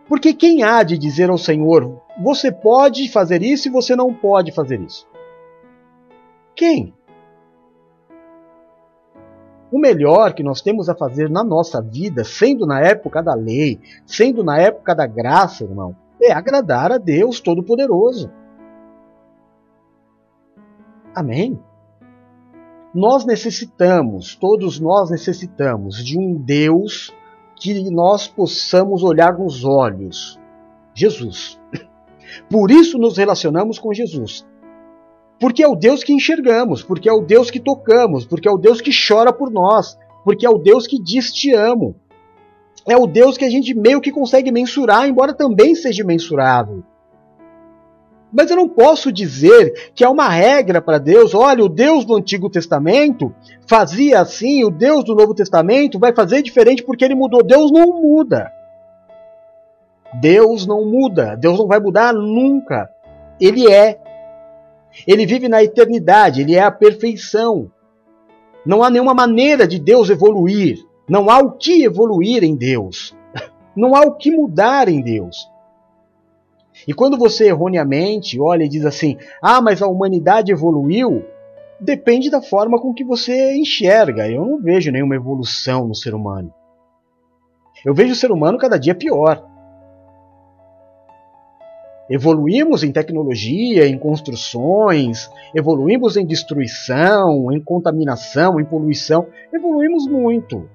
Porque 0.07 0.35
quem 0.35 0.62
há 0.62 0.83
de 0.83 0.98
dizer 0.98 1.31
ao 1.31 1.38
Senhor, 1.38 2.03
você 2.22 2.53
pode 2.53 3.11
fazer 3.11 3.42
isso 3.42 3.68
e 3.68 3.70
você 3.70 3.96
não 3.96 4.12
pode 4.12 4.53
fazer 4.53 4.81
isso? 4.81 5.09
Quem? 6.55 6.92
O 9.72 9.79
melhor 9.79 10.35
que 10.35 10.42
nós 10.42 10.61
temos 10.61 10.88
a 10.88 10.96
fazer 10.96 11.31
na 11.31 11.44
nossa 11.44 11.81
vida, 11.81 12.24
sendo 12.24 12.66
na 12.66 12.81
época 12.81 13.22
da 13.22 13.35
lei, 13.35 13.81
sendo 14.05 14.42
na 14.42 14.59
época 14.59 14.94
da 14.94 15.07
graça, 15.07 15.64
irmão, 15.64 15.96
é 16.20 16.33
agradar 16.33 16.92
a 16.92 16.98
Deus 16.98 17.40
Todo-Poderoso. 17.40 18.31
Amém? 21.14 21.59
Nós 22.92 23.24
necessitamos, 23.24 24.35
todos 24.35 24.81
nós 24.81 25.11
necessitamos 25.11 26.05
de 26.05 26.18
um 26.18 26.35
Deus 26.35 27.14
que 27.61 27.90
nós 27.90 28.27
possamos 28.27 29.03
olhar 29.03 29.38
nos 29.38 29.64
olhos. 29.64 30.40
Jesus. 30.94 31.61
Por 32.49 32.70
isso 32.70 32.99
nos 32.99 33.18
relacionamos 33.18 33.79
com 33.79 33.92
Jesus. 33.92 34.46
Porque 35.38 35.62
é 35.62 35.68
o 35.68 35.77
Deus 35.77 36.03
que 36.03 36.12
enxergamos, 36.12 36.83
porque 36.83 37.09
é 37.09 37.12
o 37.12 37.20
Deus 37.20 37.51
que 37.51 37.61
tocamos, 37.61 38.27
porque 38.27 38.49
é 38.49 38.51
o 38.51 38.59
Deus 38.59 38.81
que 38.81 38.90
chora 38.90 39.33
por 39.33 39.51
nós, 39.51 39.96
porque 40.25 40.44
é 40.44 40.51
o 40.51 40.59
Deus 40.59 40.87
que 40.87 41.01
diz 41.01 41.33
te 41.33 41.53
amo. 41.53 41.94
É 42.87 42.96
o 42.96 43.07
Deus 43.07 43.37
que 43.37 43.44
a 43.44 43.51
gente 43.51 43.75
meio 43.75 44.01
que 44.01 44.11
consegue 44.11 44.51
mensurar, 44.51 45.09
embora 45.09 45.35
também 45.35 45.75
seja 45.75 46.03
mensurável. 46.03 46.83
Mas 48.33 48.51
eu 48.51 48.57
não 48.57 48.69
posso 48.69 49.11
dizer 49.11 49.90
que 49.95 50.05
é 50.05 50.09
uma 50.09 50.29
regra 50.29 50.81
para 50.81 50.99
Deus. 50.99 51.35
Olha, 51.35 51.64
o 51.64 51.69
Deus 51.69 52.05
do 52.05 52.16
Antigo 52.16 52.49
Testamento 52.49 53.35
fazia 53.66 54.21
assim, 54.21 54.64
o 54.64 54.71
Deus 54.71 55.05
do 55.05 55.14
Novo 55.14 55.35
Testamento 55.35 55.99
vai 55.99 56.14
fazer 56.14 56.43
diferente 56.43 56.83
porque 56.83 57.05
ele 57.05 57.14
mudou. 57.14 57.43
Deus 57.43 57.73
não 57.73 58.01
muda. 58.01 58.53
Deus 60.21 60.66
não 60.66 60.85
muda. 60.85 61.37
Deus 61.37 61.59
não 61.59 61.66
vai 61.66 61.81
mudar 61.81 62.12
nunca. 62.12 62.88
Ele 63.40 63.71
é. 63.71 63.99
Ele 65.07 65.27
vive 65.27 65.49
na 65.49 65.62
eternidade, 65.62 66.43
ele 66.43 66.55
é 66.55 66.62
a 66.62 66.71
perfeição. 66.71 67.71
Não 68.64 68.83
há 68.83 68.90
nenhuma 68.90 69.14
maneira 69.14 69.66
de 69.66 69.79
Deus 69.79 70.11
evoluir. 70.11 70.79
Não 71.09 71.31
há 71.31 71.38
o 71.38 71.53
que 71.53 71.85
evoluir 71.85 72.45
em 72.45 72.55
Deus. 72.55 73.16
Não 73.75 73.95
há 73.95 74.03
o 74.03 74.16
que 74.16 74.31
mudar 74.31 74.88
em 74.88 75.01
Deus. 75.01 75.50
E 76.87 76.95
quando 76.95 77.19
você 77.19 77.49
erroneamente 77.49 78.40
olha 78.40 78.64
e 78.64 78.69
diz 78.69 78.85
assim: 78.85 79.16
ah, 79.43 79.61
mas 79.61 79.83
a 79.83 79.87
humanidade 79.87 80.53
evoluiu, 80.53 81.25
depende 81.81 82.31
da 82.31 82.43
forma 82.43 82.81
com 82.81 82.93
que 82.93 83.05
você 83.05 83.57
enxerga. 83.57 84.29
Eu 84.29 84.45
não 84.45 84.61
vejo 84.61 84.90
nenhuma 84.90 85.16
evolução 85.16 85.87
no 85.87 85.95
ser 85.95 86.14
humano. 86.14 86.53
Eu 87.85 87.95
vejo 87.95 88.12
o 88.12 88.16
ser 88.16 88.31
humano 88.31 88.59
cada 88.59 88.79
dia 88.79 88.95
pior. 88.95 89.47
Evoluímos 92.11 92.83
em 92.83 92.90
tecnologia, 92.90 93.87
em 93.87 93.97
construções, 93.97 95.31
evoluímos 95.55 96.16
em 96.16 96.27
destruição, 96.27 97.53
em 97.53 97.61
contaminação, 97.61 98.61
em 98.61 98.64
poluição. 98.64 99.29
Evoluímos 99.53 100.09
muito. 100.09 100.69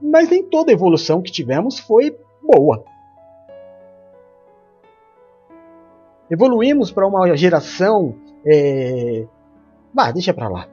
Mas 0.00 0.30
nem 0.30 0.42
toda 0.42 0.72
evolução 0.72 1.20
que 1.20 1.30
tivemos 1.30 1.78
foi 1.78 2.16
boa. 2.42 2.84
Evoluímos 6.30 6.90
para 6.90 7.06
uma 7.06 7.36
geração. 7.36 8.14
É... 8.46 9.26
Bah, 9.92 10.10
deixa 10.10 10.34
para 10.34 10.48
lá. 10.48 10.68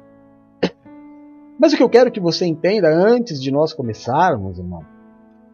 Mas 1.60 1.74
o 1.74 1.78
que 1.78 1.84
eu 1.84 1.89
quero 1.89 2.12
que 2.12 2.20
você 2.20 2.46
entenda 2.46 2.89
antes 2.89 3.42
de 3.42 3.52
nós 3.52 3.74
começarmos, 3.74 4.58
irmão, 4.58 4.84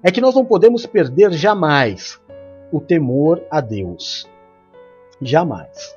é 0.02 0.12
que 0.12 0.22
nós 0.22 0.34
não 0.34 0.46
podemos 0.46 0.86
perder 0.86 1.32
jamais 1.34 2.20
o 2.72 2.80
temor 2.80 3.44
a 3.52 3.60
Deus. 3.62 4.28
Jamais. 5.22 5.96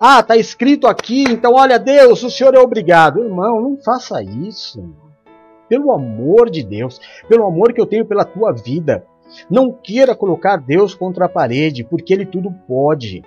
Ah, 0.00 0.20
está 0.20 0.36
escrito 0.36 0.86
aqui, 0.86 1.24
então 1.24 1.54
olha, 1.54 1.78
Deus, 1.78 2.22
o 2.22 2.30
Senhor 2.30 2.54
é 2.54 2.58
obrigado. 2.58 3.22
Irmão, 3.22 3.60
não 3.60 3.76
faça 3.76 4.22
isso. 4.22 4.84
Pelo 5.68 5.92
amor 5.92 6.50
de 6.50 6.62
Deus, 6.62 7.00
pelo 7.28 7.46
amor 7.46 7.72
que 7.72 7.80
eu 7.80 7.86
tenho 7.86 8.04
pela 8.04 8.24
tua 8.24 8.52
vida, 8.52 9.04
não 9.50 9.72
queira 9.72 10.14
colocar 10.14 10.56
Deus 10.56 10.94
contra 10.94 11.26
a 11.26 11.28
parede, 11.28 11.84
porque 11.84 12.12
Ele 12.12 12.26
tudo 12.26 12.50
pode. 12.66 13.22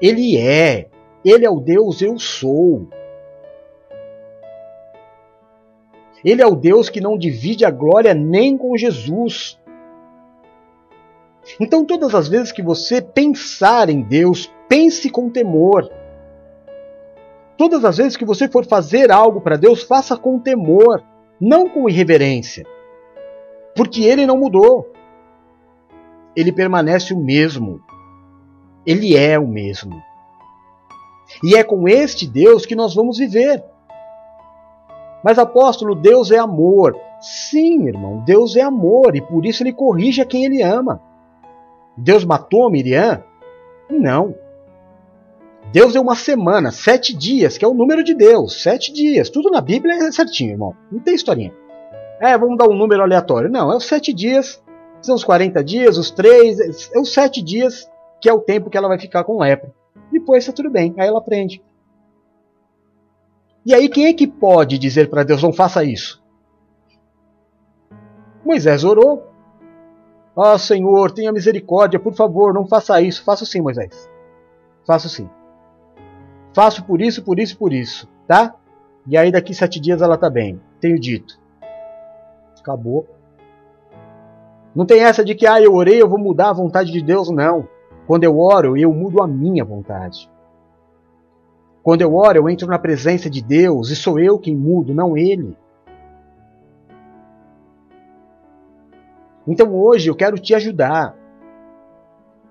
Ele 0.00 0.36
é. 0.36 0.88
Ele 1.24 1.46
é 1.46 1.50
o 1.50 1.60
Deus 1.60 2.02
eu 2.02 2.18
sou. 2.18 2.88
Ele 6.24 6.40
é 6.40 6.46
o 6.46 6.54
Deus 6.54 6.88
que 6.88 7.00
não 7.00 7.18
divide 7.18 7.64
a 7.64 7.70
glória 7.70 8.14
nem 8.14 8.56
com 8.56 8.76
Jesus. 8.76 9.58
Então, 11.60 11.84
todas 11.84 12.14
as 12.14 12.28
vezes 12.28 12.50
que 12.50 12.62
você 12.62 13.02
pensar 13.02 13.90
em 13.90 14.00
Deus, 14.00 14.50
pense 14.68 15.10
com 15.10 15.28
temor. 15.28 15.90
Todas 17.56 17.84
as 17.84 17.98
vezes 17.98 18.16
que 18.16 18.24
você 18.24 18.48
for 18.48 18.64
fazer 18.66 19.12
algo 19.12 19.40
para 19.40 19.56
Deus, 19.56 19.82
faça 19.82 20.16
com 20.16 20.38
temor, 20.38 21.02
não 21.38 21.68
com 21.68 21.88
irreverência. 21.88 22.66
Porque 23.74 24.04
ele 24.04 24.26
não 24.26 24.38
mudou. 24.38 24.92
Ele 26.36 26.52
permanece 26.52 27.12
o 27.12 27.18
mesmo. 27.18 27.80
Ele 28.86 29.16
é 29.16 29.38
o 29.38 29.46
mesmo. 29.46 30.02
E 31.42 31.56
é 31.56 31.64
com 31.64 31.88
este 31.88 32.26
Deus 32.26 32.66
que 32.66 32.76
nós 32.76 32.94
vamos 32.94 33.18
viver. 33.18 33.62
Mas 35.22 35.38
apóstolo, 35.38 35.94
Deus 35.94 36.30
é 36.30 36.38
amor. 36.38 36.94
Sim, 37.20 37.86
irmão, 37.86 38.22
Deus 38.26 38.56
é 38.56 38.60
amor 38.60 39.16
e 39.16 39.22
por 39.22 39.46
isso 39.46 39.62
ele 39.62 39.72
corrige 39.72 40.20
a 40.20 40.26
quem 40.26 40.44
ele 40.44 40.62
ama. 40.62 41.00
Deus 41.96 42.24
matou 42.24 42.70
Miriam? 42.70 43.22
Não. 43.88 44.34
Deus 45.72 45.94
deu 45.94 46.02
uma 46.02 46.14
semana, 46.14 46.70
sete 46.70 47.16
dias, 47.16 47.56
que 47.56 47.64
é 47.64 47.68
o 47.68 47.74
número 47.74 48.04
de 48.04 48.14
Deus. 48.14 48.62
Sete 48.62 48.92
dias. 48.92 49.30
Tudo 49.30 49.50
na 49.50 49.60
Bíblia 49.60 49.94
é 49.94 50.12
certinho, 50.12 50.52
irmão. 50.52 50.74
Não 50.92 51.00
tem 51.00 51.14
historinha. 51.14 51.52
É, 52.20 52.36
vamos 52.38 52.56
dar 52.56 52.68
um 52.68 52.76
número 52.76 53.02
aleatório. 53.02 53.50
Não, 53.50 53.72
é 53.72 53.76
os 53.76 53.86
sete 53.86 54.12
dias. 54.12 54.62
São 55.02 55.14
os 55.14 55.24
40 55.24 55.62
dias, 55.62 55.98
os 55.98 56.10
três. 56.10 56.90
É 56.92 56.98
os 56.98 57.12
sete 57.12 57.42
dias 57.42 57.88
que 58.20 58.28
é 58.28 58.32
o 58.32 58.40
tempo 58.40 58.70
que 58.70 58.76
ela 58.76 58.88
vai 58.88 58.98
ficar 58.98 59.24
com 59.24 59.38
lepra. 59.38 59.72
Depois 60.10 60.44
está 60.44 60.52
tudo 60.52 60.70
bem. 60.70 60.94
Aí 60.96 61.06
ela 61.06 61.18
aprende. 61.18 61.62
E 63.66 63.74
aí, 63.74 63.88
quem 63.88 64.06
é 64.06 64.12
que 64.12 64.26
pode 64.26 64.78
dizer 64.78 65.08
para 65.10 65.24
Deus: 65.24 65.42
não 65.42 65.52
faça 65.52 65.84
isso? 65.84 66.22
Moisés 68.44 68.84
orou. 68.84 69.26
Ó 70.36 70.54
oh, 70.54 70.58
Senhor, 70.58 71.12
tenha 71.12 71.32
misericórdia, 71.32 71.98
por 71.98 72.12
favor, 72.12 72.52
não 72.52 72.66
faça 72.66 73.00
isso. 73.00 73.22
Faço 73.24 73.46
sim, 73.46 73.60
Moisés. 73.60 74.10
Faço 74.86 75.08
sim. 75.08 75.30
Faço 76.52 76.84
por 76.84 77.00
isso, 77.00 77.22
por 77.22 77.38
isso, 77.38 77.56
por 77.56 77.72
isso, 77.72 78.08
tá? 78.26 78.54
E 79.06 79.16
aí 79.16 79.30
daqui 79.30 79.54
sete 79.54 79.80
dias 79.80 80.02
ela 80.02 80.16
tá 80.16 80.28
bem. 80.28 80.60
Tenho 80.80 80.98
dito. 80.98 81.38
Acabou. 82.64 83.06
Não 84.74 84.86
tem 84.86 85.04
essa 85.04 85.22
de 85.22 85.34
que 85.34 85.46
ah, 85.46 85.60
eu 85.60 85.74
orei, 85.74 86.00
eu 86.00 86.08
vou 86.08 86.18
mudar 86.18 86.48
a 86.48 86.54
vontade 86.54 86.90
de 86.90 87.02
Deus, 87.02 87.28
não. 87.28 87.68
Quando 88.06 88.24
eu 88.24 88.38
oro, 88.38 88.74
eu 88.74 88.90
mudo 88.90 89.22
a 89.22 89.26
minha 89.26 89.62
vontade. 89.62 90.30
Quando 91.82 92.00
eu 92.00 92.14
oro, 92.14 92.38
eu 92.38 92.48
entro 92.48 92.66
na 92.66 92.78
presença 92.78 93.28
de 93.28 93.42
Deus 93.42 93.90
e 93.90 93.96
sou 93.96 94.18
eu 94.18 94.38
quem 94.38 94.56
mudo, 94.56 94.94
não 94.94 95.14
ele. 95.14 95.54
Então 99.46 99.74
hoje 99.74 100.08
eu 100.08 100.16
quero 100.16 100.38
te 100.38 100.54
ajudar. 100.54 101.14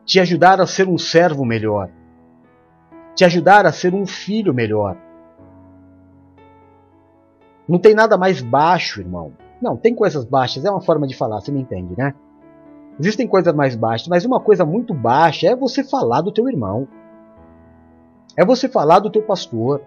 Te 0.06 0.19
ajudar 0.19 0.62
a 0.62 0.67
ser 0.67 0.88
um 0.88 0.97
servo 0.99 1.43
melhor. 1.43 1.89
Te 3.15 3.26
ajudar 3.26 3.65
a 3.65 3.71
ser 3.71 3.95
um 3.95 4.06
filho 4.06 4.54
melhor. 4.54 4.95
Não 7.67 7.80
tem 7.80 7.95
nada 7.95 8.15
mais 8.15 8.41
baixo, 8.41 9.02
irmão. 9.02 9.34
Não, 9.63 9.78
tem 9.78 9.95
coisas 9.95 10.26
baixas, 10.26 10.65
é 10.65 10.69
uma 10.69 10.82
forma 10.82 11.08
de 11.08 11.15
falar, 11.15 11.39
você 11.39 11.49
me 11.49 11.62
entende, 11.62 11.95
né? 11.97 12.13
Existem 12.99 13.26
coisas 13.26 13.56
mais 13.56 13.78
baixas, 13.78 14.10
mas 14.10 14.26
uma 14.26 14.41
coisa 14.41 14.65
muito 14.65 14.93
baixa 14.93 15.47
é 15.47 15.56
você 15.56 15.86
falar 15.86 16.19
do 16.19 16.34
teu 16.34 16.49
irmão. 16.49 16.86
É 18.36 18.43
você 18.43 18.67
falar 18.67 18.99
do 18.99 19.10
teu 19.10 19.21
pastor. 19.21 19.82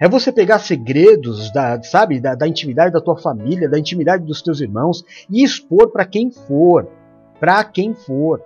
É 0.00 0.08
você 0.08 0.32
pegar 0.32 0.58
segredos 0.58 1.52
da, 1.52 1.80
sabe, 1.80 2.18
da, 2.18 2.34
da 2.34 2.48
intimidade 2.48 2.92
da 2.92 3.00
tua 3.00 3.16
família, 3.16 3.68
da 3.68 3.78
intimidade 3.78 4.24
dos 4.24 4.42
teus 4.42 4.60
irmãos 4.60 5.04
e 5.30 5.44
expor 5.44 5.92
para 5.92 6.04
quem 6.04 6.32
for, 6.32 6.88
para 7.38 7.62
quem 7.62 7.94
for. 7.94 8.42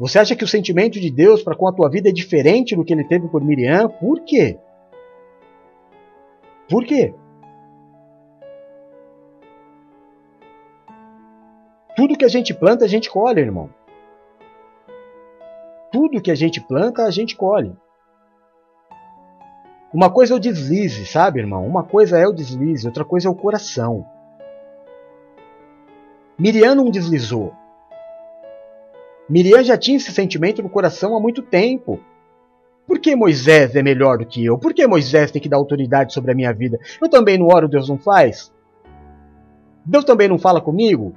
Você 0.00 0.18
acha 0.18 0.34
que 0.34 0.44
o 0.44 0.48
sentimento 0.48 0.98
de 0.98 1.12
Deus 1.12 1.44
para 1.44 1.54
com 1.54 1.68
a 1.68 1.72
tua 1.72 1.88
vida 1.88 2.08
é 2.08 2.12
diferente 2.12 2.74
do 2.74 2.84
que 2.84 2.92
ele 2.92 3.04
teve 3.04 3.28
por 3.28 3.44
Miriam? 3.44 3.88
Por 3.88 4.24
quê? 4.24 4.58
Por 6.68 6.84
quê? 6.84 7.14
Tudo 11.96 12.16
que 12.16 12.24
a 12.24 12.28
gente 12.28 12.54
planta, 12.54 12.84
a 12.84 12.88
gente 12.88 13.10
colhe, 13.10 13.40
irmão. 13.40 13.70
Tudo 15.90 16.20
que 16.20 16.30
a 16.30 16.34
gente 16.34 16.60
planta, 16.60 17.04
a 17.04 17.10
gente 17.10 17.34
colhe. 17.34 17.74
Uma 19.92 20.10
coisa 20.10 20.34
é 20.34 20.36
o 20.36 20.40
deslize, 20.40 21.06
sabe, 21.06 21.40
irmão? 21.40 21.66
Uma 21.66 21.82
coisa 21.82 22.18
é 22.18 22.26
o 22.26 22.32
deslize, 22.32 22.86
outra 22.86 23.04
coisa 23.04 23.26
é 23.26 23.30
o 23.30 23.34
coração. 23.34 24.06
Miriam 26.38 26.74
não 26.74 26.90
deslizou. 26.90 27.54
Miriam 29.28 29.62
já 29.64 29.76
tinha 29.76 29.96
esse 29.96 30.12
sentimento 30.12 30.62
no 30.62 30.68
coração 30.68 31.16
há 31.16 31.20
muito 31.20 31.42
tempo. 31.42 31.98
Por 32.88 32.98
que 32.98 33.14
Moisés 33.14 33.76
é 33.76 33.82
melhor 33.82 34.16
do 34.16 34.24
que 34.24 34.42
eu? 34.42 34.56
Por 34.56 34.72
que 34.72 34.86
Moisés 34.86 35.30
tem 35.30 35.42
que 35.42 35.48
dar 35.48 35.58
autoridade 35.58 36.14
sobre 36.14 36.32
a 36.32 36.34
minha 36.34 36.54
vida? 36.54 36.80
Eu 36.98 37.10
também 37.10 37.36
não 37.36 37.46
oro, 37.46 37.68
Deus 37.68 37.86
não 37.86 37.98
faz? 37.98 38.50
Deus 39.84 40.06
também 40.06 40.26
não 40.26 40.38
fala 40.38 40.58
comigo? 40.58 41.14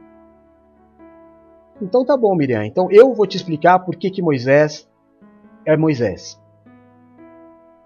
Então 1.81 2.03
tá 2.03 2.17
bom, 2.17 2.35
Miriam. 2.35 2.65
Então 2.65 2.91
eu 2.91 3.13
vou 3.13 3.25
te 3.25 3.37
explicar 3.37 3.79
por 3.79 3.95
que, 3.95 4.11
que 4.11 4.21
Moisés 4.21 4.85
é 5.65 5.77
Moisés. 5.77 6.37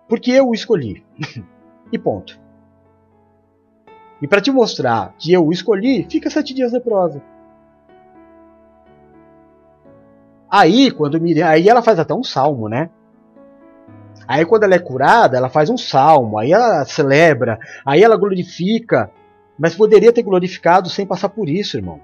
Porque 0.09 0.31
eu 0.31 0.49
o 0.49 0.55
escolhi. 0.55 1.05
e 1.93 1.99
ponto. 1.99 2.39
E 4.19 4.27
para 4.27 4.41
te 4.41 4.51
mostrar 4.51 5.13
que 5.19 5.31
eu 5.31 5.45
o 5.45 5.51
escolhi, 5.51 6.07
fica 6.09 6.31
sete 6.31 6.55
dias 6.55 6.73
leprosa. 6.73 7.21
Aí, 10.49 10.89
quando 10.89 11.21
Miriam, 11.21 11.47
aí 11.47 11.69
ela 11.69 11.83
faz 11.83 11.99
até 11.99 12.15
um 12.15 12.23
salmo, 12.23 12.67
né? 12.67 12.89
Aí 14.27 14.45
quando 14.45 14.63
ela 14.63 14.75
é 14.75 14.79
curada, 14.79 15.37
ela 15.37 15.49
faz 15.49 15.69
um 15.69 15.77
salmo, 15.77 16.37
aí 16.37 16.51
ela 16.51 16.83
celebra, 16.85 17.59
aí 17.85 18.03
ela 18.03 18.17
glorifica, 18.17 19.11
mas 19.57 19.75
poderia 19.75 20.11
ter 20.11 20.23
glorificado 20.23 20.89
sem 20.89 21.05
passar 21.05 21.29
por 21.29 21.47
isso, 21.47 21.77
irmão. 21.77 21.99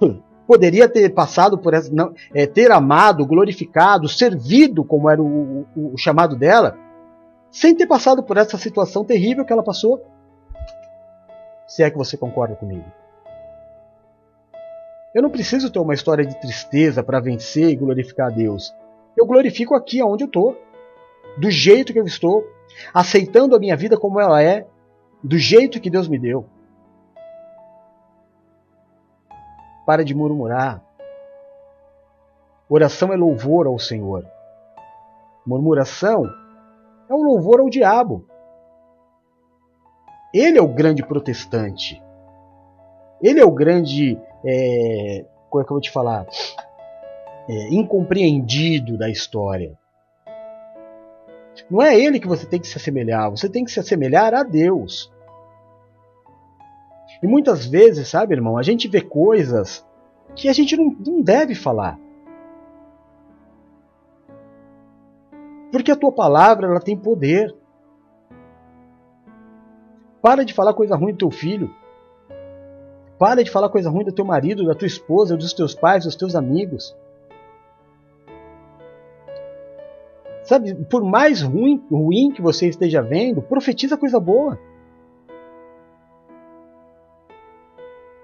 Poderia 0.46 0.88
ter 0.88 1.12
passado 1.12 1.58
por 1.58 1.74
essa, 1.74 1.92
não, 1.92 2.14
é, 2.32 2.46
ter 2.46 2.70
amado, 2.70 3.26
glorificado, 3.26 4.08
servido, 4.08 4.84
como 4.84 5.10
era 5.10 5.20
o, 5.20 5.66
o, 5.74 5.94
o 5.94 5.98
chamado 5.98 6.36
dela, 6.36 6.78
sem 7.50 7.74
ter 7.74 7.88
passado 7.88 8.22
por 8.22 8.36
essa 8.36 8.56
situação 8.56 9.04
terrível 9.04 9.44
que 9.44 9.52
ela 9.52 9.64
passou. 9.64 10.04
Se 11.66 11.82
é 11.82 11.90
que 11.90 11.98
você 11.98 12.16
concorda 12.16 12.54
comigo. 12.54 12.84
Eu 15.12 15.22
não 15.22 15.30
preciso 15.30 15.68
ter 15.70 15.80
uma 15.80 15.94
história 15.94 16.24
de 16.24 16.38
tristeza 16.40 17.02
para 17.02 17.18
vencer 17.18 17.70
e 17.70 17.74
glorificar 17.74 18.28
a 18.28 18.30
Deus. 18.30 18.72
Eu 19.16 19.26
glorifico 19.26 19.74
aqui 19.74 20.02
onde 20.02 20.24
eu 20.24 20.26
estou, 20.26 20.56
do 21.38 21.50
jeito 21.50 21.92
que 21.92 21.98
eu 21.98 22.04
estou, 22.04 22.46
aceitando 22.92 23.56
a 23.56 23.58
minha 23.58 23.76
vida 23.76 23.96
como 23.96 24.20
ela 24.20 24.42
é, 24.42 24.66
do 25.22 25.38
jeito 25.38 25.80
que 25.80 25.90
Deus 25.90 26.06
me 26.06 26.18
deu. 26.18 26.46
Para 29.86 30.04
de 30.04 30.14
murmurar. 30.14 30.82
Oração 32.68 33.12
é 33.12 33.16
louvor 33.16 33.66
ao 33.66 33.78
Senhor. 33.78 34.26
Murmuração 35.46 36.24
é 37.08 37.14
um 37.14 37.22
louvor 37.22 37.60
ao 37.60 37.70
diabo. 37.70 38.26
Ele 40.34 40.58
é 40.58 40.62
o 40.62 40.68
grande 40.68 41.06
protestante. 41.06 42.02
Ele 43.22 43.40
é 43.40 43.44
o 43.44 43.50
grande. 43.50 44.18
É, 44.44 45.24
como 45.48 45.62
é 45.62 45.64
que 45.64 45.72
eu 45.72 45.76
vou 45.76 45.80
te 45.80 45.90
falar? 45.90 46.26
É, 47.48 47.74
incompreendido 47.74 48.98
da 48.98 49.08
história. 49.08 49.78
Não 51.70 51.80
é 51.80 51.98
ele 51.98 52.20
que 52.20 52.28
você 52.28 52.46
tem 52.46 52.60
que 52.60 52.66
se 52.66 52.76
assemelhar, 52.76 53.30
você 53.30 53.48
tem 53.48 53.64
que 53.64 53.70
se 53.70 53.80
assemelhar 53.80 54.34
a 54.34 54.42
Deus. 54.42 55.12
E 57.22 57.26
muitas 57.26 57.66
vezes, 57.66 58.08
sabe, 58.08 58.34
irmão, 58.34 58.58
a 58.58 58.62
gente 58.62 58.88
vê 58.88 59.00
coisas 59.00 59.86
que 60.34 60.48
a 60.48 60.52
gente 60.52 60.76
não, 60.76 60.94
não 61.04 61.22
deve 61.22 61.54
falar. 61.54 61.98
Porque 65.70 65.90
a 65.90 65.96
tua 65.96 66.12
palavra 66.12 66.66
ela 66.66 66.80
tem 66.80 66.96
poder. 66.96 67.54
Para 70.20 70.44
de 70.44 70.52
falar 70.52 70.74
coisa 70.74 70.96
ruim 70.96 71.12
do 71.12 71.18
teu 71.18 71.30
filho. 71.30 71.74
Para 73.18 73.42
de 73.42 73.50
falar 73.50 73.68
coisa 73.70 73.88
ruim 73.88 74.04
do 74.04 74.12
teu 74.12 74.24
marido, 74.24 74.66
da 74.66 74.74
tua 74.74 74.86
esposa, 74.86 75.36
dos 75.36 75.52
teus 75.52 75.74
pais, 75.74 76.04
dos 76.04 76.16
teus 76.16 76.34
amigos. 76.34 76.94
Sabe, 80.46 80.76
por 80.84 81.02
mais 81.02 81.42
ruim, 81.42 81.84
ruim 81.90 82.30
que 82.30 82.40
você 82.40 82.68
esteja 82.68 83.02
vendo, 83.02 83.42
profetiza 83.42 83.96
coisa 83.96 84.20
boa. 84.20 84.56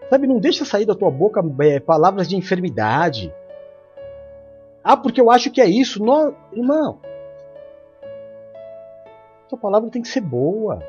Sabe, 0.09 0.29
não 0.29 0.39
deixa 0.39 0.65
sair 0.65 0.87
da 0.87 0.95
tua 0.95 1.11
boca 1.11 1.43
é, 1.63 1.81
palavras 1.81 2.29
de 2.29 2.37
enfermidade. 2.37 3.35
Ah, 4.85 4.97
porque 4.97 5.21
eu 5.21 5.33
acho 5.33 5.51
que 5.51 5.61
é 5.61 5.67
isso. 5.67 6.01
Não, 6.05 6.37
irmão. 6.53 7.01
Tua 9.49 9.59
palavra 9.59 9.91
tem 9.91 10.03
que 10.03 10.09
ser 10.09 10.21
boa. 10.21 10.81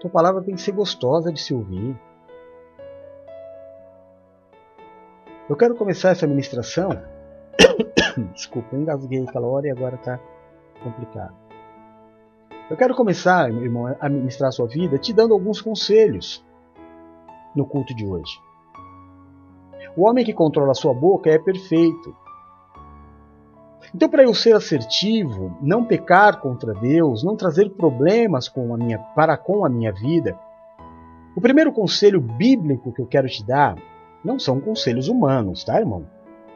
Tua 0.00 0.08
palavra 0.08 0.42
tem 0.42 0.54
que 0.54 0.60
ser 0.62 0.72
gostosa 0.72 1.30
de 1.30 1.40
se 1.40 1.52
ouvir. 1.52 1.94
Eu 5.50 5.56
quero 5.56 5.74
começar 5.74 6.10
essa 6.10 6.26
ministração. 6.26 7.15
Desculpa, 8.34 8.76
engasguei 8.76 9.22
aquela 9.22 9.46
hora 9.46 9.66
e 9.66 9.70
agora 9.70 9.96
está 9.96 10.18
complicado. 10.82 11.34
Eu 12.68 12.76
quero 12.76 12.94
começar, 12.94 13.52
meu 13.52 13.62
irmão, 13.62 13.96
a 14.00 14.08
ministrar 14.08 14.48
a 14.48 14.52
sua 14.52 14.66
vida 14.66 14.98
te 14.98 15.12
dando 15.12 15.34
alguns 15.34 15.60
conselhos 15.60 16.44
no 17.54 17.64
culto 17.64 17.94
de 17.94 18.04
hoje. 18.04 18.40
O 19.96 20.06
homem 20.06 20.24
que 20.24 20.32
controla 20.32 20.72
a 20.72 20.74
sua 20.74 20.92
boca 20.92 21.30
é 21.30 21.38
perfeito. 21.38 22.14
Então, 23.94 24.08
para 24.08 24.24
eu 24.24 24.34
ser 24.34 24.54
assertivo, 24.54 25.56
não 25.62 25.84
pecar 25.84 26.40
contra 26.40 26.74
Deus, 26.74 27.22
não 27.22 27.36
trazer 27.36 27.70
problemas 27.70 28.48
com 28.48 28.74
a 28.74 28.76
minha, 28.76 28.98
para 28.98 29.36
com 29.38 29.64
a 29.64 29.68
minha 29.68 29.92
vida, 29.92 30.38
o 31.36 31.40
primeiro 31.40 31.72
conselho 31.72 32.20
bíblico 32.20 32.92
que 32.92 33.00
eu 33.00 33.06
quero 33.06 33.28
te 33.28 33.44
dar 33.44 33.76
não 34.24 34.38
são 34.38 34.60
conselhos 34.60 35.08
humanos, 35.08 35.64
tá, 35.64 35.78
irmão? 35.78 36.04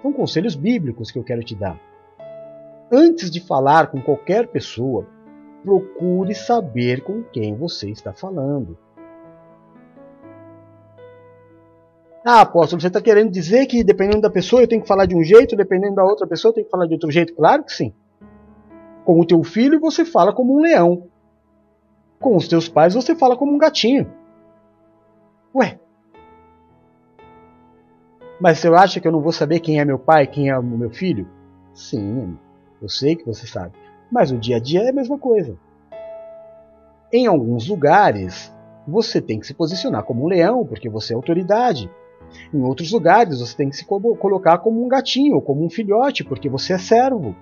São 0.03 0.12
conselhos 0.12 0.55
bíblicos 0.55 1.11
que 1.11 1.18
eu 1.18 1.24
quero 1.24 1.42
te 1.42 1.55
dar. 1.55 1.78
Antes 2.90 3.30
de 3.30 3.40
falar 3.40 3.88
com 3.88 4.01
qualquer 4.01 4.48
pessoa, 4.48 5.07
procure 5.62 6.34
saber 6.34 7.03
com 7.03 7.22
quem 7.22 7.55
você 7.55 7.90
está 7.90 8.12
falando. 8.12 8.76
Ah, 12.24 12.42
apóstolo, 12.42 12.80
você 12.80 12.88
está 12.88 13.01
querendo 13.01 13.30
dizer 13.30 13.66
que 13.66 13.82
dependendo 13.82 14.20
da 14.20 14.30
pessoa 14.30 14.62
eu 14.62 14.68
tenho 14.68 14.82
que 14.82 14.88
falar 14.88 15.07
de 15.07 15.16
um 15.16 15.22
jeito, 15.22 15.57
dependendo 15.57 15.94
da 15.94 16.05
outra 16.05 16.26
pessoa 16.26 16.51
eu 16.51 16.55
tenho 16.55 16.66
que 16.66 16.70
falar 16.70 16.86
de 16.86 16.92
outro 16.92 17.11
jeito? 17.11 17.34
Claro 17.34 17.64
que 17.64 17.72
sim. 17.72 17.94
Com 19.05 19.20
o 19.20 19.24
teu 19.24 19.42
filho 19.42 19.80
você 19.80 20.05
fala 20.05 20.32
como 20.32 20.55
um 20.55 20.61
leão. 20.61 21.09
Com 22.20 22.36
os 22.36 22.46
teus 22.46 22.68
pais 22.68 22.94
você 22.94 23.14
fala 23.14 23.36
como 23.36 23.55
um 23.55 23.59
gatinho. 23.59 24.12
Ué. 25.55 25.80
Mas 28.41 28.59
você 28.59 28.68
acha 28.68 29.01
que 29.01 29.07
eu 29.07 29.12
não 29.12 29.20
vou 29.20 29.32
saber 29.32 29.61
quem 29.61 29.78
é 29.78 29.84
meu 29.84 29.99
pai, 29.99 30.26
quem 30.26 30.49
é 30.49 30.59
o 30.59 30.62
meu 30.62 30.91
filho? 30.91 31.28
Sim, 31.74 32.38
eu 32.80 32.88
sei 32.88 33.14
que 33.14 33.26
você 33.26 33.47
sabe. 33.47 33.74
Mas 34.11 34.32
o 34.32 34.38
dia 34.38 34.57
a 34.57 34.61
dia 34.61 34.80
é 34.80 34.88
a 34.88 34.95
mesma 34.95 35.18
coisa. 35.18 35.57
Em 37.12 37.26
alguns 37.26 37.68
lugares, 37.68 38.53
você 38.88 39.20
tem 39.20 39.38
que 39.38 39.47
se 39.47 39.53
posicionar 39.53 40.05
como 40.05 40.24
um 40.24 40.28
leão, 40.28 40.64
porque 40.64 40.88
você 40.88 41.12
é 41.12 41.16
autoridade. 41.16 41.91
Em 42.55 42.62
outros 42.62 42.93
lugares, 42.93 43.41
você 43.41 43.57
tem 43.57 43.68
que 43.68 43.76
se 43.76 43.84
colocar 43.84 44.59
como 44.59 44.82
um 44.82 44.88
gatinho, 44.88 45.41
como 45.43 45.64
um 45.64 45.68
filhote, 45.68 46.24
porque 46.24 46.49
você 46.49 46.72
é 46.72 46.78
servo. 46.78 47.36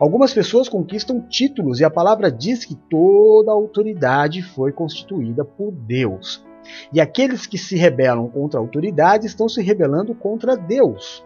Algumas 0.00 0.34
pessoas 0.34 0.68
conquistam 0.68 1.20
títulos 1.20 1.78
e 1.78 1.84
a 1.84 1.90
palavra 1.90 2.32
diz 2.32 2.64
que 2.64 2.74
toda 2.74 3.52
autoridade 3.52 4.42
foi 4.42 4.72
constituída 4.72 5.44
por 5.44 5.70
Deus. 5.70 6.44
E 6.92 7.00
aqueles 7.00 7.46
que 7.46 7.58
se 7.58 7.76
rebelam 7.76 8.28
contra 8.28 8.58
a 8.58 8.62
autoridade 8.62 9.26
estão 9.26 9.48
se 9.48 9.62
rebelando 9.62 10.14
contra 10.14 10.56
Deus. 10.56 11.24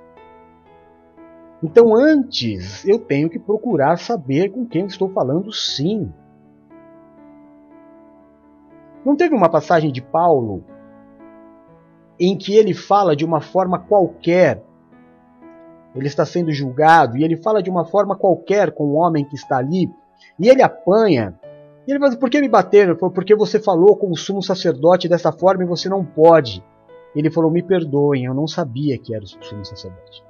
Então, 1.63 1.95
antes, 1.95 2.87
eu 2.87 2.99
tenho 2.99 3.29
que 3.29 3.39
procurar 3.39 3.99
saber 3.99 4.51
com 4.51 4.65
quem 4.65 4.87
estou 4.87 5.11
falando, 5.11 5.53
sim. 5.53 6.13
Não 9.05 9.17
teve 9.17 9.35
uma 9.35 9.49
passagem 9.49 9.91
de 9.91 10.01
Paulo 10.01 10.65
em 12.19 12.37
que 12.37 12.55
ele 12.55 12.75
fala 12.75 13.17
de 13.17 13.25
uma 13.25 13.41
forma 13.41 13.79
qualquer. 13.79 14.63
Ele 15.95 16.07
está 16.07 16.25
sendo 16.25 16.53
julgado 16.53 17.17
e 17.17 17.25
ele 17.25 17.37
fala 17.37 17.63
de 17.63 17.71
uma 17.71 17.85
forma 17.85 18.17
qualquer 18.17 18.73
com 18.73 18.85
o 18.85 18.95
homem 18.95 19.25
que 19.25 19.35
está 19.35 19.59
ali 19.59 19.91
e 20.39 20.49
ele 20.49 20.63
apanha. 20.63 21.39
E 21.89 21.91
ele 21.91 21.99
fala: 21.99 22.17
Por 22.17 22.29
que 22.29 22.39
me 22.39 22.49
bateram? 22.51 22.91
Ele 22.93 22.99
falou: 23.01 23.15
Porque 23.15 23.35
você 23.35 23.59
falou 23.59 23.97
com 23.97 24.11
o 24.11 24.17
sumo 24.17 24.43
sacerdote 24.43 25.09
dessa 25.09 25.33
forma 25.33 25.65
e 25.65 25.67
você 25.67 25.89
não 25.89 26.05
pode. 26.05 26.63
Ele 27.17 27.31
falou: 27.31 27.51
Me 27.51 27.63
perdoem, 27.63 28.27
eu 28.27 28.35
não 28.35 28.47
sabia 28.47 28.99
que 28.99 29.15
era 29.15 29.25
o 29.25 29.27
sumo 29.27 29.65
sacerdote. 29.65 30.23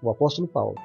O 0.00 0.08
apóstolo 0.08 0.46
Paulo. 0.46 0.76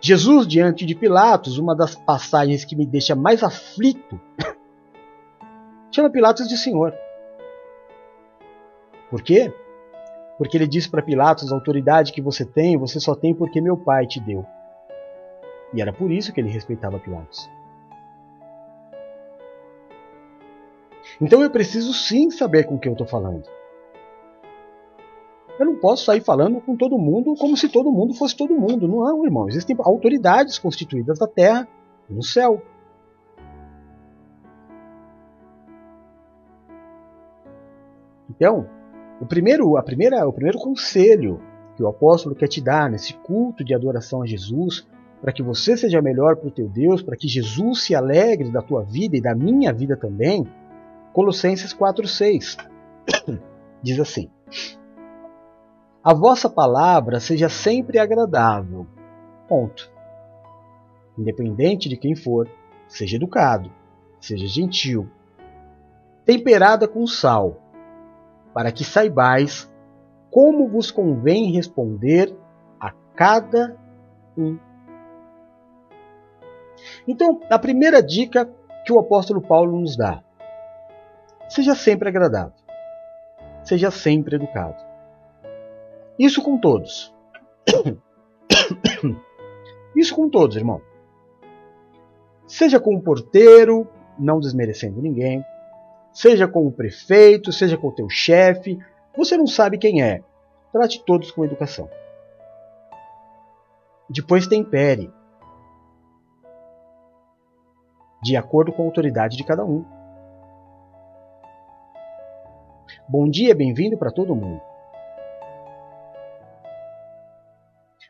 Jesus 0.00 0.44
diante 0.48 0.84
de 0.84 0.94
Pilatos, 0.96 1.56
uma 1.56 1.74
das 1.74 1.94
passagens 1.94 2.64
que 2.64 2.74
me 2.74 2.84
deixa 2.84 3.14
mais 3.14 3.44
aflito 3.44 4.20
chama 5.94 6.10
Pilatos 6.10 6.48
de 6.48 6.58
Senhor. 6.58 6.92
Por 9.08 9.22
quê? 9.22 9.54
Porque 10.36 10.56
ele 10.56 10.66
disse 10.66 10.90
para 10.90 11.00
Pilatos: 11.00 11.52
a 11.52 11.54
autoridade 11.54 12.12
que 12.12 12.20
você 12.20 12.44
tem, 12.44 12.76
você 12.76 12.98
só 12.98 13.14
tem 13.14 13.32
porque 13.32 13.60
meu 13.60 13.76
pai 13.76 14.04
te 14.04 14.18
deu. 14.18 14.44
E 15.72 15.80
era 15.80 15.92
por 15.92 16.10
isso 16.10 16.32
que 16.32 16.40
ele 16.40 16.50
respeitava 16.50 16.98
Pilatos. 16.98 17.50
Então 21.20 21.42
eu 21.42 21.50
preciso 21.50 21.92
sim 21.92 22.30
saber 22.30 22.64
com 22.64 22.78
quem 22.78 22.90
eu 22.90 22.94
estou 22.94 23.06
falando. 23.06 23.44
Eu 25.58 25.64
não 25.64 25.76
posso 25.76 26.04
sair 26.04 26.20
falando 26.20 26.60
com 26.60 26.76
todo 26.76 26.98
mundo 26.98 27.34
como 27.36 27.56
se 27.56 27.68
todo 27.68 27.90
mundo 27.90 28.12
fosse 28.12 28.36
todo 28.36 28.54
mundo. 28.54 28.86
Não, 28.86 29.24
irmão. 29.24 29.48
Existem 29.48 29.74
autoridades 29.78 30.58
constituídas 30.58 31.18
da 31.18 31.26
terra 31.26 31.66
e 32.10 32.12
no 32.12 32.22
céu. 32.22 32.62
Então, 38.28 38.68
o 39.18 39.24
primeiro, 39.24 39.78
a 39.78 39.82
primeira, 39.82 40.28
o 40.28 40.32
primeiro 40.32 40.58
conselho 40.58 41.40
que 41.74 41.82
o 41.82 41.88
apóstolo 41.88 42.34
quer 42.34 42.48
te 42.48 42.60
dar 42.60 42.90
nesse 42.90 43.14
culto 43.14 43.64
de 43.64 43.74
adoração 43.74 44.22
a 44.22 44.26
Jesus, 44.26 44.86
para 45.26 45.32
que 45.32 45.42
você 45.42 45.76
seja 45.76 46.00
melhor 46.00 46.36
para 46.36 46.46
o 46.46 46.52
teu 46.52 46.68
Deus, 46.68 47.02
para 47.02 47.16
que 47.16 47.26
Jesus 47.26 47.82
se 47.82 47.96
alegre 47.96 48.48
da 48.48 48.62
tua 48.62 48.84
vida 48.84 49.16
e 49.16 49.20
da 49.20 49.34
minha 49.34 49.72
vida 49.72 49.96
também, 49.96 50.46
Colossenses 51.12 51.74
4,6 51.74 52.56
diz 53.82 53.98
assim: 53.98 54.30
A 56.00 56.14
vossa 56.14 56.48
palavra 56.48 57.18
seja 57.18 57.48
sempre 57.48 57.98
agradável. 57.98 58.86
Ponto. 59.48 59.90
Independente 61.18 61.88
de 61.88 61.96
quem 61.96 62.14
for, 62.14 62.48
seja 62.86 63.16
educado, 63.16 63.68
seja 64.20 64.46
gentil, 64.46 65.08
temperada 66.24 66.86
com 66.86 67.04
sal 67.04 67.60
para 68.54 68.70
que 68.70 68.84
saibais 68.84 69.68
como 70.30 70.68
vos 70.68 70.92
convém 70.92 71.50
responder 71.50 72.32
a 72.78 72.92
cada 73.16 73.76
um. 74.38 74.56
Então, 77.06 77.40
a 77.50 77.58
primeira 77.58 78.02
dica 78.02 78.48
que 78.84 78.92
o 78.92 78.98
apóstolo 78.98 79.40
Paulo 79.40 79.80
nos 79.80 79.96
dá: 79.96 80.22
seja 81.48 81.74
sempre 81.74 82.08
agradável, 82.08 82.52
seja 83.64 83.90
sempre 83.90 84.36
educado. 84.36 84.84
Isso 86.18 86.42
com 86.42 86.58
todos. 86.58 87.14
Isso 89.96 90.14
com 90.14 90.28
todos, 90.28 90.56
irmão. 90.56 90.80
Seja 92.46 92.78
com 92.78 92.94
o 92.94 93.02
porteiro, 93.02 93.88
não 94.18 94.38
desmerecendo 94.38 95.00
ninguém 95.02 95.44
seja 96.16 96.48
com 96.48 96.66
o 96.66 96.72
prefeito, 96.72 97.52
seja 97.52 97.76
com 97.76 97.88
o 97.88 97.92
teu 97.92 98.08
chefe, 98.08 98.78
você 99.14 99.36
não 99.36 99.46
sabe 99.46 99.76
quem 99.76 100.02
é. 100.02 100.22
Trate 100.72 101.04
todos 101.04 101.30
com 101.30 101.44
educação. 101.44 101.90
Depois 104.08 104.46
tempere, 104.46 105.12
de 108.26 108.36
acordo 108.36 108.72
com 108.72 108.82
a 108.82 108.84
autoridade 108.86 109.36
de 109.36 109.44
cada 109.44 109.64
um. 109.64 109.84
Bom 113.08 113.28
dia, 113.28 113.54
bem-vindo 113.54 113.96
para 113.96 114.10
todo 114.10 114.34
mundo. 114.34 114.60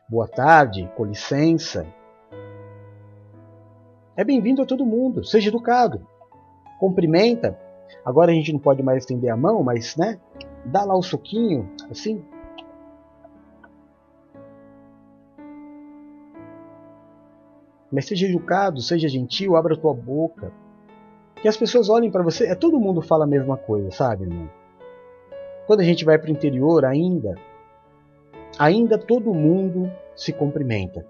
Boa 0.09 0.27
tarde, 0.27 0.89
com 0.95 1.05
licença. 1.05 1.85
É 4.15 4.23
bem-vindo 4.23 4.63
a 4.63 4.65
todo 4.65 4.85
mundo, 4.85 5.23
seja 5.23 5.49
educado. 5.49 6.07
Cumprimenta 6.79 7.55
Agora 8.03 8.31
a 8.31 8.33
gente 8.33 8.51
não 8.51 8.59
pode 8.59 8.81
mais 8.83 9.03
estender 9.03 9.29
a 9.29 9.37
mão, 9.37 9.63
mas, 9.63 9.95
né? 9.95 10.19
Dá 10.65 10.83
lá 10.83 10.95
o 10.97 11.03
soquinho, 11.03 11.69
assim. 11.89 12.23
Mas 17.91 18.05
seja 18.05 18.27
educado, 18.27 18.81
seja 18.81 19.07
gentil, 19.07 19.55
abra 19.55 19.73
a 19.73 19.77
tua 19.77 19.93
boca. 19.93 20.51
Que 21.35 21.47
as 21.47 21.55
pessoas 21.55 21.89
olhem 21.89 22.11
para 22.11 22.23
você. 22.23 22.47
É 22.47 22.55
todo 22.55 22.79
mundo 22.79 23.01
fala 23.01 23.23
a 23.23 23.27
mesma 23.27 23.57
coisa, 23.57 23.91
sabe, 23.91 24.23
irmão? 24.23 24.49
Quando 25.65 25.81
a 25.81 25.83
gente 25.83 26.05
vai 26.05 26.17
para 26.17 26.29
o 26.29 26.31
interior, 26.31 26.85
ainda, 26.85 27.35
ainda 28.57 28.97
todo 28.97 29.33
mundo 29.33 29.91
se 30.15 30.33
cumprimenta. 30.33 31.05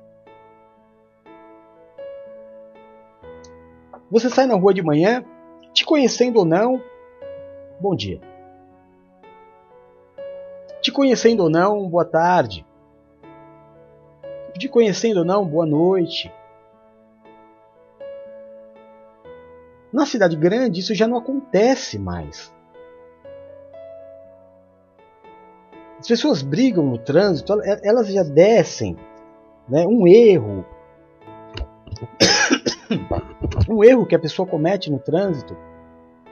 Você 4.10 4.30
sai 4.30 4.46
na 4.48 4.56
rua 4.56 4.74
de 4.74 4.82
manhã, 4.82 5.24
te 5.74 5.86
conhecendo 5.86 6.40
ou 6.40 6.46
não, 6.46 6.82
bom 7.80 7.96
dia. 7.96 8.20
Te 10.82 10.92
conhecendo 10.92 11.44
ou 11.44 11.50
não, 11.50 11.90
boa 11.90 12.06
tarde. 12.06 12.66
Te 14.58 14.70
conhecendo 14.70 15.20
ou 15.20 15.26
não, 15.26 15.46
boa 15.46 15.66
noite. 15.66 16.32
Na 19.98 20.06
cidade 20.06 20.36
grande 20.36 20.80
isso 20.80 20.94
já 20.94 21.08
não 21.08 21.18
acontece 21.18 21.98
mais. 21.98 22.54
As 26.00 26.08
pessoas 26.08 26.44
brigam 26.44 26.86
no 26.86 27.00
trânsito, 27.00 27.60
elas 27.84 28.08
já 28.08 28.22
descem. 28.22 28.96
Né? 29.68 29.86
Um 29.88 30.08
erro. 30.08 30.64
Um 33.70 33.84
erro 33.84 34.06
que 34.06 34.16
a 34.16 34.20
pessoa 34.20 34.48
comete 34.48 34.90
no 34.90 34.98
trânsito 34.98 35.58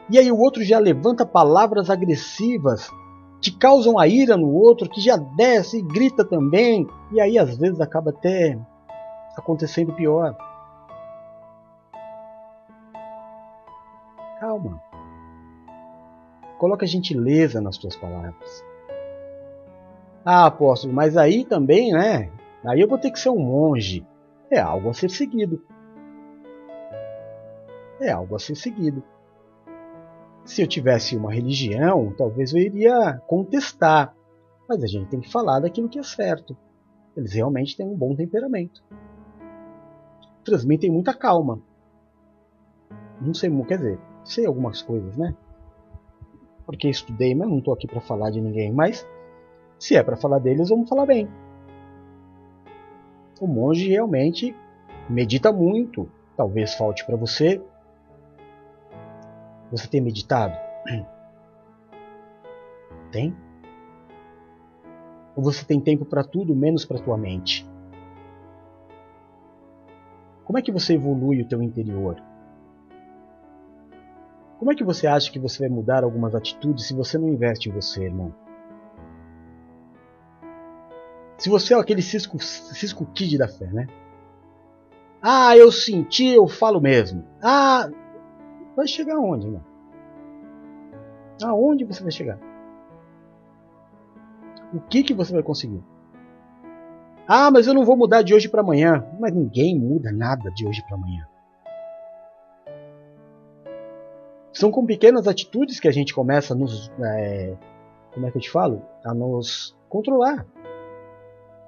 e 0.10 0.20
aí 0.20 0.32
o 0.32 0.38
outro 0.38 0.64
já 0.64 0.78
levanta 0.78 1.26
palavras 1.26 1.90
agressivas 1.90 2.90
que 3.42 3.52
causam 3.52 3.98
a 3.98 4.08
ira 4.08 4.38
no 4.38 4.54
outro, 4.54 4.90
que 4.90 5.02
já 5.02 5.18
desce 5.18 5.80
e 5.80 5.82
grita 5.82 6.24
também. 6.24 6.88
E 7.12 7.20
aí 7.20 7.38
às 7.38 7.58
vezes 7.58 7.82
acaba 7.82 8.12
até 8.12 8.58
acontecendo 9.36 9.94
pior. 9.94 10.36
Calma. 14.40 14.82
Coloca 16.58 16.86
gentileza 16.86 17.62
nas 17.62 17.78
tuas 17.78 17.96
palavras. 17.96 18.64
Ah, 20.24 20.48
apóstolo, 20.48 20.94
mas 20.94 21.16
aí 21.16 21.46
também, 21.46 21.92
né? 21.94 22.32
Aí 22.66 22.82
eu 22.82 22.88
vou 22.88 22.98
ter 22.98 23.12
que 23.12 23.20
ser 23.20 23.30
um 23.30 23.40
monge. 23.40 24.06
É 24.50 24.60
algo 24.60 24.90
a 24.90 24.94
ser 24.94 25.10
seguido. 25.10 25.62
É 28.00 28.12
algo 28.12 28.36
a 28.36 28.40
ser 28.40 28.56
seguido. 28.56 29.04
Se 30.44 30.62
eu 30.62 30.68
tivesse 30.68 31.16
uma 31.16 31.32
religião, 31.32 32.14
talvez 32.18 32.54
eu 32.54 32.60
iria 32.60 33.22
contestar. 33.28 34.16
Mas 34.68 34.84
a 34.84 34.88
gente 34.88 35.10
tem 35.10 35.20
que 35.20 35.32
falar 35.32 35.60
daquilo 35.60 35.90
que 35.90 36.00
é 36.00 36.04
certo. 36.04 36.58
Eles 37.16 37.34
realmente 37.34 37.78
têm 37.78 37.86
um 37.86 37.96
bom 37.96 38.16
temperamento. 38.16 38.84
Transmitem 40.44 40.92
muita 40.92 41.14
calma. 41.14 41.60
Não 43.22 43.34
sei, 43.34 43.50
quer 43.66 43.78
dizer, 43.78 44.00
sei 44.26 44.46
algumas 44.46 44.82
coisas, 44.82 45.16
né? 45.16 45.34
Porque 46.66 46.90
estudei, 46.90 47.34
mas 47.34 47.48
não 47.48 47.60
estou 47.60 47.74
aqui 47.74 47.88
para 47.88 48.02
falar 48.02 48.32
de 48.32 48.42
ninguém. 48.42 48.74
Mas 48.74 49.08
se 49.80 49.96
é 49.96 50.04
para 50.04 50.18
falar 50.18 50.40
deles, 50.40 50.70
vamos 50.70 50.90
falar 50.90 51.06
bem. 51.06 51.30
O 53.40 53.48
monge 53.48 53.88
realmente 53.88 54.56
medita 55.10 55.54
muito. 55.54 56.10
Talvez 56.36 56.74
falte 56.74 57.06
para 57.06 57.16
você 57.16 57.62
você 59.72 59.88
tem 59.88 60.02
meditado? 60.02 60.58
Tem? 63.12 63.36
Ou 65.36 65.44
você 65.44 65.66
tem 65.66 65.80
tempo 65.80 66.06
para 66.06 66.24
tudo 66.24 66.56
menos 66.56 66.86
para 66.86 67.00
tua 67.00 67.18
mente? 67.18 67.68
Como 70.44 70.58
é 70.58 70.62
que 70.62 70.72
você 70.72 70.94
evolui 70.94 71.42
o 71.42 71.48
teu 71.48 71.62
interior? 71.62 72.22
Como 74.58 74.72
é 74.72 74.76
que 74.76 74.84
você 74.84 75.06
acha 75.08 75.32
que 75.32 75.40
você 75.40 75.60
vai 75.60 75.70
mudar 75.70 76.04
algumas 76.04 76.34
atitudes 76.34 76.88
se 76.88 76.94
você 76.94 77.18
não 77.18 77.30
investe 77.30 77.70
em 77.70 77.74
você, 77.74 78.04
irmão? 78.04 78.34
Se 81.38 81.50
você 81.50 81.74
é 81.74 81.78
aquele 81.78 82.02
cisco, 82.02 82.40
cisco 82.40 83.06
kid 83.14 83.38
da 83.38 83.48
fé, 83.48 83.68
né? 83.68 83.88
Ah, 85.22 85.58
eu 85.58 85.72
senti, 85.72 86.28
eu 86.28 86.48
falo 86.48 86.80
mesmo. 86.80 87.26
Ah, 87.44 87.90
Vai 88.76 88.88
chegar 88.88 89.16
aonde, 89.16 89.48
irmão? 89.48 89.64
Aonde 91.44 91.86
você 91.86 92.04
vai 92.04 92.12
chegar? 92.12 92.38
O 94.74 94.80
que, 94.82 95.04
que 95.04 95.14
você 95.14 95.32
vai 95.34 95.44
conseguir? 95.44 95.82
Ah, 97.28 97.50
mas 97.50 97.66
eu 97.68 97.74
não 97.74 97.86
vou 97.86 97.96
mudar 97.96 98.22
de 98.22 98.34
hoje 98.34 98.50
para 98.50 98.62
amanhã. 98.62 99.06
Mas 99.20 99.34
ninguém 99.34 99.80
muda 99.80 100.12
nada 100.12 100.52
de 100.52 100.68
hoje 100.68 100.84
para 100.86 100.98
amanhã. 100.98 101.26
São 104.56 104.72
com 104.72 104.86
pequenas 104.86 105.28
atitudes 105.28 105.82
que 105.82 105.88
a 105.88 105.92
gente 105.92 106.14
começa 106.14 106.54
a 106.54 106.58
nos. 106.58 106.90
É, 106.98 107.54
como 108.14 108.26
é 108.26 108.32
que 108.32 108.38
eu 108.38 108.42
te 108.42 108.50
falo? 108.50 108.82
A 109.04 109.14
nos 109.14 109.76
controlar. 109.90 110.46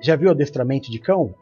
Já 0.02 0.16
viu 0.16 0.32
adestramento 0.32 0.90
de 0.90 0.98
cão? 0.98 1.36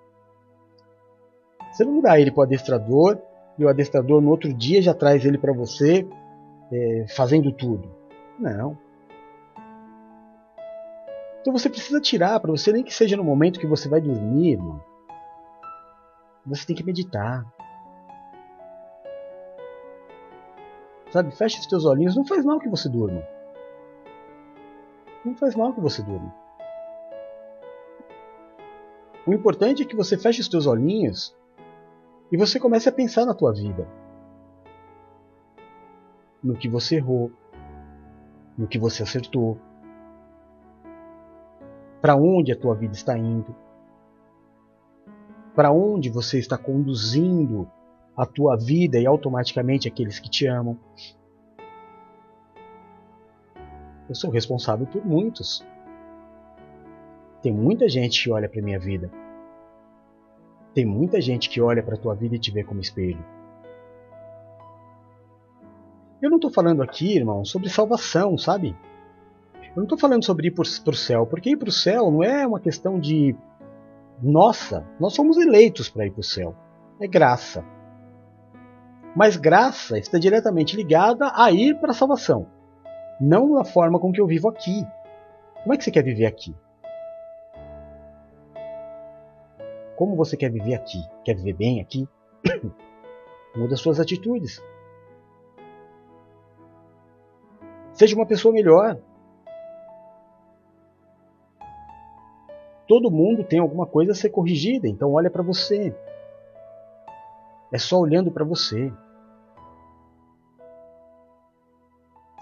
Você 1.71 1.85
não 1.85 2.01
dá 2.01 2.19
ele 2.19 2.31
para 2.31 2.41
o 2.41 2.43
adestrador 2.43 3.19
e 3.59 3.63
o 3.63 3.69
adestrador 3.69 4.21
no 4.21 4.31
outro 4.31 4.51
dia 4.51 4.81
já 4.81 4.93
traz 4.93 5.23
ele 5.23 5.37
para 5.37 5.53
você 5.53 6.07
é, 6.71 7.05
fazendo 7.15 7.51
tudo. 7.51 7.93
Não. 8.39 8.75
Então 11.41 11.53
você 11.53 11.69
precisa 11.69 12.01
tirar 12.01 12.39
para 12.39 12.49
você, 12.49 12.71
nem 12.71 12.83
que 12.83 12.93
seja 12.93 13.15
no 13.15 13.23
momento 13.23 13.59
que 13.59 13.67
você 13.67 13.87
vai 13.87 14.01
dormir, 14.01 14.53
irmão. 14.53 14.81
Você 16.47 16.65
tem 16.65 16.75
que 16.75 16.83
meditar. 16.83 17.45
Sabe, 21.11 21.31
fecha 21.31 21.59
os 21.59 21.65
teus 21.65 21.85
olhinhos, 21.85 22.15
não 22.15 22.25
faz 22.25 22.43
mal 22.43 22.59
que 22.59 22.69
você 22.69 22.89
durma. 22.89 23.23
Não 25.23 25.35
faz 25.35 25.55
mal 25.55 25.73
que 25.73 25.81
você 25.81 26.01
durma. 26.01 26.33
O 29.25 29.33
importante 29.33 29.81
é 29.81 29.85
que 29.85 29.95
você 29.95 30.17
feche 30.17 30.41
os 30.41 30.47
teus 30.47 30.67
olhinhos 30.67 31.35
e 32.31 32.37
você 32.37 32.59
comece 32.59 32.87
a 32.89 32.91
pensar 32.91 33.25
na 33.25 33.33
tua 33.33 33.51
vida. 33.51 33.87
No 36.43 36.55
que 36.55 36.69
você 36.69 36.97
errou, 36.97 37.31
no 38.57 38.67
que 38.67 38.77
você 38.77 39.01
acertou, 39.01 39.57
para 42.01 42.15
onde 42.15 42.51
a 42.51 42.55
tua 42.55 42.75
vida 42.75 42.93
está 42.93 43.17
indo, 43.17 43.55
para 45.55 45.71
onde 45.71 46.09
você 46.09 46.37
está 46.37 46.55
conduzindo 46.55 47.67
a 48.16 48.26
tua 48.26 48.55
vida 48.55 48.99
e 48.99 49.05
automaticamente 49.05 49.88
aqueles 49.88 50.20
que 50.20 50.30
te 50.30 50.47
amam. 50.47 50.78
Eu 54.07 54.16
sou 54.16 54.30
responsável 54.30 54.86
por 54.86 55.05
muitos. 55.05 55.66
Tem 57.41 57.51
muita 57.51 57.89
gente 57.89 58.24
que 58.24 58.32
olha 58.32 58.47
para 58.47 58.61
minha 58.61 58.80
vida. 58.80 59.11
Tem 60.74 60.86
muita 60.86 61.20
gente 61.22 61.49
que 61.49 61.61
olha 61.61 61.82
para 61.82 61.97
tua 61.97 62.13
vida 62.16 62.36
e 62.36 62.39
te 62.39 62.51
vê 62.51 62.63
como 62.63 62.82
espelho. 62.82 63.24
Eu 66.22 66.30
não 66.30 66.38
estou 66.38 66.51
falando 66.51 66.82
aqui, 66.82 67.16
irmão, 67.16 67.43
sobre 67.45 67.70
salvação, 67.70 68.38
sabe? 68.38 68.76
Eu 69.61 69.78
não 69.78 69.84
estou 69.84 69.97
falando 69.97 70.24
sobre 70.24 70.47
ir 70.47 70.51
para 70.51 70.63
o 70.63 70.95
céu, 70.95 71.26
porque 71.26 71.51
ir 71.51 71.57
para 71.57 71.70
o 71.70 71.72
céu 71.72 72.09
não 72.09 72.24
é 72.24 72.47
uma 72.47 72.59
questão 72.59 72.99
de 72.99 73.36
nossa, 74.22 74.86
nós 74.99 75.13
somos 75.13 75.38
eleitos 75.38 75.89
para 75.89 76.05
ir 76.05 76.11
para 76.11 76.22
o 76.22 76.24
céu. 76.24 76.55
É 76.99 77.07
graça. 77.07 77.63
Mas 79.16 79.38
graça 79.38 79.97
está 79.97 80.20
diretamente 80.20 80.76
ligada 80.76 81.32
a 81.34 81.49
ir 81.49 81.80
para 81.80 81.91
a 81.91 81.93
salvação, 81.93 82.47
não 83.20 83.53
na 83.53 83.63
forma 83.63 83.97
com 83.97 84.11
que 84.11 84.20
eu 84.20 84.28
vivo 84.28 84.49
aqui. 84.49 84.86
Como 85.63 85.74
é 85.74 85.78
que 85.78 85.86
você 85.86 85.91
quer 85.91 86.03
viver 86.03 86.26
aqui? 86.26 86.53
Como 89.95 90.18
você 90.18 90.36
quer 90.36 90.51
viver 90.51 90.74
aqui? 90.74 91.01
Quer 91.24 91.36
viver 91.36 91.53
bem 91.53 91.80
aqui? 91.80 92.07
Muda 93.55 93.78
suas 93.78 94.01
atitudes. 94.01 94.61
Seja 97.93 98.18
uma 98.18 98.26
pessoa 98.26 98.53
melhor. 98.53 98.99
Todo 102.86 103.09
mundo 103.09 103.45
tem 103.45 103.59
alguma 103.59 103.88
coisa 103.88 104.11
a 104.11 104.16
ser 104.16 104.30
corrigida, 104.30 104.89
então 104.89 105.13
olha 105.13 105.30
para 105.30 105.41
você. 105.41 105.95
É 107.72 107.78
só 107.78 107.97
olhando 107.97 108.30
para 108.30 108.43
você. 108.43 108.91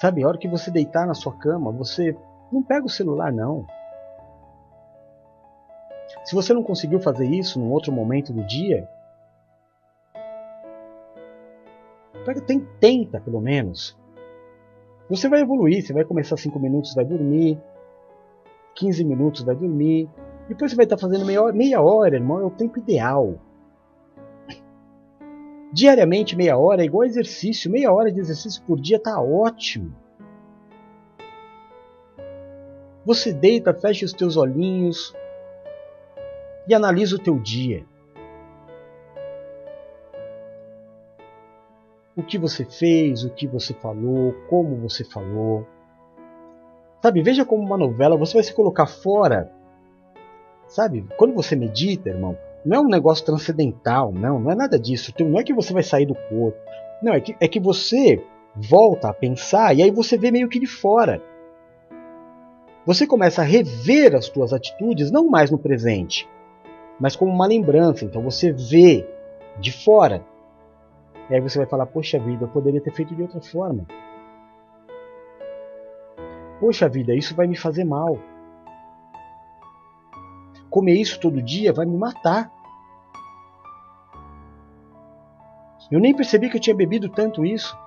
Sabe, 0.04 0.22
a 0.22 0.28
hora 0.28 0.38
que 0.38 0.49
você 0.49 0.70
deitar 0.70 1.08
na 1.08 1.14
sua 1.14 1.32
cama, 1.32 1.72
você 1.72 2.14
não 2.51 2.62
pega 2.62 2.86
o 2.86 2.89
celular 2.89 3.32
não. 3.32 3.66
Se 6.26 6.36
você 6.36 6.54
não 6.54 6.62
conseguiu 6.62 6.99
fazer 6.99 7.26
isso 7.26 7.58
num 7.58 7.72
outro 7.72 7.89
momento 7.89 8.34
do 8.34 8.43
dia, 8.43 8.86
tenta 12.82 13.22
pelo 13.22 13.39
menos. 13.39 13.97
Você 15.10 15.30
vai 15.30 15.39
evoluir, 15.39 15.82
você 15.82 15.93
vai 15.93 16.04
começar 16.04 16.36
5 16.36 16.60
minutos, 16.60 16.93
vai 16.93 17.06
dormir, 17.06 17.58
15 18.76 19.06
minutos 19.06 19.43
vai 19.43 19.56
dormir, 19.56 20.10
depois 20.49 20.72
você 20.72 20.76
vai 20.76 20.84
estar 20.84 20.97
fazendo 20.97 21.24
meia 21.24 21.41
hora, 21.41 21.54
meia 21.54 21.82
hora, 21.82 22.18
irmão, 22.18 22.41
é 22.41 22.43
o 22.43 22.51
tempo 22.51 22.78
ideal. 22.78 23.36
Diariamente, 25.74 26.36
meia 26.36 26.58
hora 26.58 26.84
é 26.84 26.86
igual 26.86 27.04
exercício. 27.04 27.72
Meia 27.72 27.92
hora 27.92 28.12
de 28.12 28.20
exercício 28.20 28.62
por 28.64 28.80
dia 28.80 28.98
está 28.98 29.20
ótimo. 29.20 29.96
Você 33.04 33.34
deita, 33.34 33.74
fecha 33.74 34.06
os 34.06 34.14
teus 34.14 34.38
olhinhos 34.38 35.14
e 36.68 36.74
analisa 36.74 37.16
o 37.16 37.20
teu 37.20 37.40
dia. 37.40 37.86
O 42.16 42.22
que 42.22 42.38
você 42.38 42.64
fez, 42.64 43.24
o 43.24 43.32
que 43.32 43.48
você 43.48 43.74
falou, 43.74 44.34
como 44.48 44.78
você 44.78 45.04
falou. 45.04 45.68
Sabe, 47.02 47.24
veja 47.24 47.44
como 47.44 47.64
uma 47.64 47.78
novela, 47.78 48.16
você 48.16 48.36
vai 48.36 48.44
se 48.44 48.54
colocar 48.54 48.86
fora 48.86 49.52
Sabe? 50.74 51.06
Quando 51.18 51.36
você 51.36 51.56
medita, 51.56 52.10
irmão, 52.10 52.36
não 52.66 52.78
é 52.78 52.82
um 52.82 52.88
negócio 52.88 53.26
transcendental, 53.26 54.11
não, 54.11 54.39
não 54.39 54.51
é 54.51 54.55
nada 54.55 54.80
disso. 54.80 55.11
Então, 55.14 55.28
não 55.28 55.39
é 55.39 55.43
que 55.43 55.53
você 55.53 55.74
vai 55.74 55.84
sair 55.84 56.05
do 56.05 56.16
corpo. 56.16 56.57
Não, 57.01 57.14
é 57.14 57.20
que, 57.20 57.36
é 57.39 57.47
que 57.47 57.59
você 57.59 58.24
volta 58.55 59.09
a 59.09 59.14
pensar 59.14 59.76
e 59.76 59.82
aí 59.82 59.91
você 59.91 60.18
vê 60.18 60.32
meio 60.32 60.47
que 60.47 60.59
de 60.59 60.68
fora. 60.68 61.22
Você 62.86 63.05
começa 63.05 63.41
a 63.41 63.45
rever 63.45 64.16
as 64.16 64.26
suas 64.26 64.53
atitudes 64.53 65.11
não 65.11 65.28
mais 65.30 65.49
no 65.49 65.57
presente, 65.57 66.28
mas 66.99 67.16
como 67.16 67.32
uma 67.32 67.47
lembrança. 67.47 68.05
Então 68.05 68.22
você 68.22 68.51
vê 68.51 69.07
de 69.59 69.72
fora. 69.72 70.24
E 71.30 71.36
aí 71.36 71.41
você 71.41 71.57
vai 71.57 71.68
falar: 71.68 71.86
Poxa 71.86 72.20
vida, 72.20 72.45
eu 72.45 72.49
poderia 72.49 72.82
ter 72.82 72.93
feito 72.93 73.16
de 73.16 73.22
outra 73.22 73.41
forma. 73.41 73.86
Poxa 76.59 76.88
vida, 76.88 77.14
isso 77.14 77.36
vai 77.36 77.47
me 77.47 77.57
fazer 77.57 77.84
mal 77.84 78.18
comer 80.74 80.96
isso 80.96 81.20
todo 81.20 81.40
dia 81.40 81.72
vai 81.72 81.86
me 81.86 81.96
matar. 81.96 82.52
Eu 85.92 86.00
nem 86.00 86.16
percebi 86.16 86.50
que 86.50 86.58
eu 86.58 86.60
tinha 86.60 86.76
bebido 86.76 87.08
tanto 87.10 87.46
isso. 87.46 87.78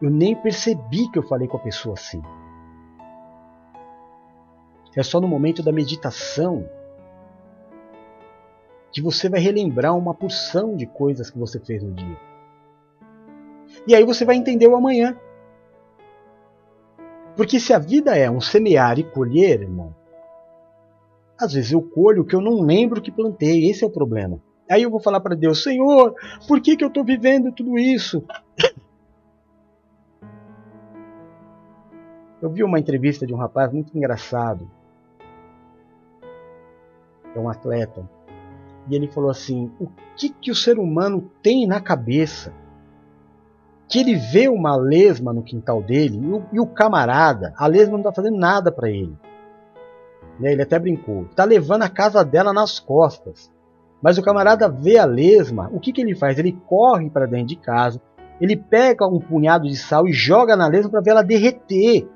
Eu 0.00 0.08
nem 0.08 0.34
percebi 0.34 1.06
que 1.10 1.18
eu 1.18 1.22
falei 1.22 1.46
com 1.46 1.58
a 1.58 1.60
pessoa 1.60 1.92
assim. 1.92 2.22
É 4.96 5.02
só 5.02 5.20
no 5.20 5.28
momento 5.28 5.62
da 5.62 5.70
meditação 5.70 6.66
que 8.90 9.02
você 9.02 9.28
vai 9.28 9.38
relembrar 9.38 9.94
uma 9.94 10.14
porção 10.14 10.74
de 10.74 10.86
coisas 10.86 11.28
que 11.28 11.38
você 11.38 11.60
fez 11.60 11.82
no 11.82 11.92
dia. 11.92 12.16
E 13.86 13.94
aí 13.94 14.04
você 14.06 14.24
vai 14.24 14.36
entender 14.36 14.66
o 14.66 14.74
amanhã. 14.74 15.14
Porque 17.36 17.60
se 17.60 17.74
a 17.74 17.78
vida 17.78 18.16
é 18.16 18.30
um 18.30 18.40
semear 18.40 18.98
e 18.98 19.04
colher, 19.04 19.60
irmão, 19.60 19.99
às 21.40 21.54
vezes 21.54 21.72
eu 21.72 21.80
colho 21.80 22.22
o 22.22 22.24
que 22.24 22.36
eu 22.36 22.40
não 22.40 22.60
lembro 22.60 23.00
que 23.00 23.10
plantei, 23.10 23.70
esse 23.70 23.82
é 23.82 23.86
o 23.86 23.90
problema. 23.90 24.38
Aí 24.70 24.82
eu 24.82 24.90
vou 24.90 25.00
falar 25.00 25.20
para 25.20 25.34
Deus: 25.34 25.62
Senhor, 25.62 26.14
por 26.46 26.60
que, 26.60 26.76
que 26.76 26.84
eu 26.84 26.88
estou 26.88 27.02
vivendo 27.02 27.50
tudo 27.50 27.78
isso? 27.78 28.22
Eu 32.42 32.48
vi 32.48 32.64
uma 32.64 32.80
entrevista 32.80 33.26
de 33.26 33.34
um 33.34 33.36
rapaz 33.36 33.70
muito 33.70 33.94
engraçado. 33.94 34.66
É 37.36 37.38
um 37.38 37.50
atleta. 37.50 38.08
E 38.88 38.94
ele 38.94 39.08
falou 39.08 39.28
assim: 39.28 39.70
o 39.78 39.86
que, 40.16 40.30
que 40.30 40.50
o 40.50 40.54
ser 40.54 40.78
humano 40.78 41.30
tem 41.42 41.66
na 41.66 41.82
cabeça? 41.82 42.54
Que 43.86 43.98
ele 43.98 44.14
vê 44.14 44.48
uma 44.48 44.74
lesma 44.74 45.34
no 45.34 45.42
quintal 45.42 45.82
dele 45.82 46.16
e 46.16 46.32
o, 46.32 46.46
e 46.54 46.60
o 46.60 46.66
camarada, 46.66 47.52
a 47.58 47.66
lesma 47.66 47.92
não 47.92 48.00
está 48.00 48.10
fazendo 48.10 48.38
nada 48.38 48.72
para 48.72 48.88
ele 48.88 49.14
né, 50.40 50.52
ele 50.52 50.62
até 50.62 50.78
brincou, 50.78 51.24
está 51.24 51.44
levando 51.44 51.82
a 51.82 51.88
casa 51.88 52.24
dela 52.24 52.52
nas 52.52 52.80
costas. 52.80 53.50
Mas 54.02 54.16
o 54.16 54.22
camarada 54.22 54.68
vê 54.68 54.96
a 54.96 55.04
lesma, 55.04 55.68
o 55.72 55.78
que, 55.78 55.92
que 55.92 56.00
ele 56.00 56.14
faz? 56.14 56.38
Ele 56.38 56.58
corre 56.66 57.10
para 57.10 57.26
dentro 57.26 57.48
de 57.48 57.56
casa, 57.56 58.00
ele 58.40 58.56
pega 58.56 59.06
um 59.06 59.20
punhado 59.20 59.68
de 59.68 59.76
sal 59.76 60.08
e 60.08 60.12
joga 60.12 60.56
na 60.56 60.66
lesma 60.66 60.90
para 60.90 61.02
ver 61.02 61.10
ela 61.10 61.22
derreter. 61.22 62.08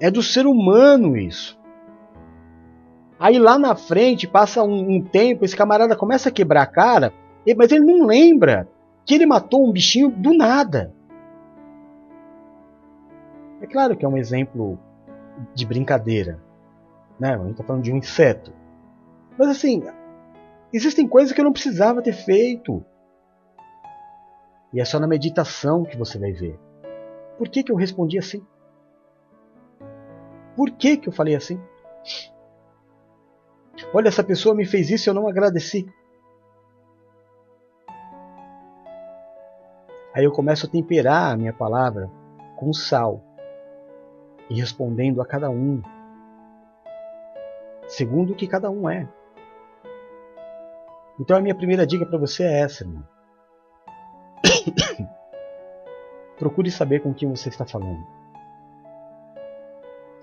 É 0.00 0.10
do 0.10 0.22
ser 0.22 0.46
humano 0.46 1.16
isso. 1.16 1.56
Aí 3.18 3.38
lá 3.38 3.56
na 3.58 3.76
frente, 3.76 4.26
passa 4.26 4.62
um, 4.62 4.96
um 4.96 5.02
tempo, 5.02 5.44
esse 5.44 5.56
camarada 5.56 5.96
começa 5.96 6.28
a 6.28 6.32
quebrar 6.32 6.62
a 6.62 6.66
cara, 6.66 7.12
mas 7.56 7.70
ele 7.70 7.84
não 7.84 8.04
lembra 8.04 8.68
que 9.06 9.14
ele 9.14 9.24
matou 9.24 9.66
um 9.66 9.72
bichinho 9.72 10.10
do 10.10 10.36
nada. 10.36 10.92
É 13.62 13.66
claro 13.66 13.96
que 13.96 14.04
é 14.04 14.08
um 14.08 14.18
exemplo 14.18 14.78
de 15.54 15.66
brincadeira. 15.66 16.40
Né? 17.18 17.34
A 17.34 17.38
gente 17.38 17.52
está 17.52 17.64
falando 17.64 17.82
de 17.82 17.92
um 17.92 17.96
inseto. 17.96 18.52
Mas 19.38 19.48
assim, 19.48 19.82
existem 20.72 21.06
coisas 21.06 21.32
que 21.32 21.40
eu 21.40 21.44
não 21.44 21.52
precisava 21.52 22.02
ter 22.02 22.12
feito. 22.12 22.84
E 24.72 24.80
é 24.80 24.84
só 24.84 24.98
na 24.98 25.06
meditação 25.06 25.84
que 25.84 25.96
você 25.96 26.18
vai 26.18 26.32
ver. 26.32 26.58
Por 27.38 27.48
que, 27.48 27.62
que 27.62 27.72
eu 27.72 27.76
respondi 27.76 28.18
assim? 28.18 28.44
Por 30.56 30.70
que, 30.70 30.96
que 30.96 31.08
eu 31.08 31.12
falei 31.12 31.34
assim? 31.34 31.60
Olha, 33.92 34.08
essa 34.08 34.24
pessoa 34.24 34.54
me 34.54 34.64
fez 34.64 34.90
isso 34.90 35.08
e 35.08 35.10
eu 35.10 35.14
não 35.14 35.28
agradeci. 35.28 35.86
Aí 40.14 40.24
eu 40.24 40.32
começo 40.32 40.66
a 40.66 40.68
temperar 40.68 41.32
a 41.32 41.36
minha 41.36 41.52
palavra 41.52 42.10
com 42.56 42.72
sal 42.72 43.22
e 44.48 44.60
respondendo 44.60 45.20
a 45.20 45.26
cada 45.26 45.50
um, 45.50 45.82
segundo 47.86 48.32
o 48.32 48.36
que 48.36 48.46
cada 48.46 48.70
um 48.70 48.88
é. 48.88 49.08
Então 51.18 51.36
a 51.36 51.40
minha 51.40 51.54
primeira 51.54 51.86
dica 51.86 52.04
para 52.04 52.18
você 52.18 52.44
é 52.44 52.60
essa, 52.60 52.84
irmão. 52.84 53.02
Procure 56.38 56.70
saber 56.70 57.00
com 57.00 57.14
quem 57.14 57.28
você 57.28 57.48
está 57.48 57.64
falando. 57.64 58.06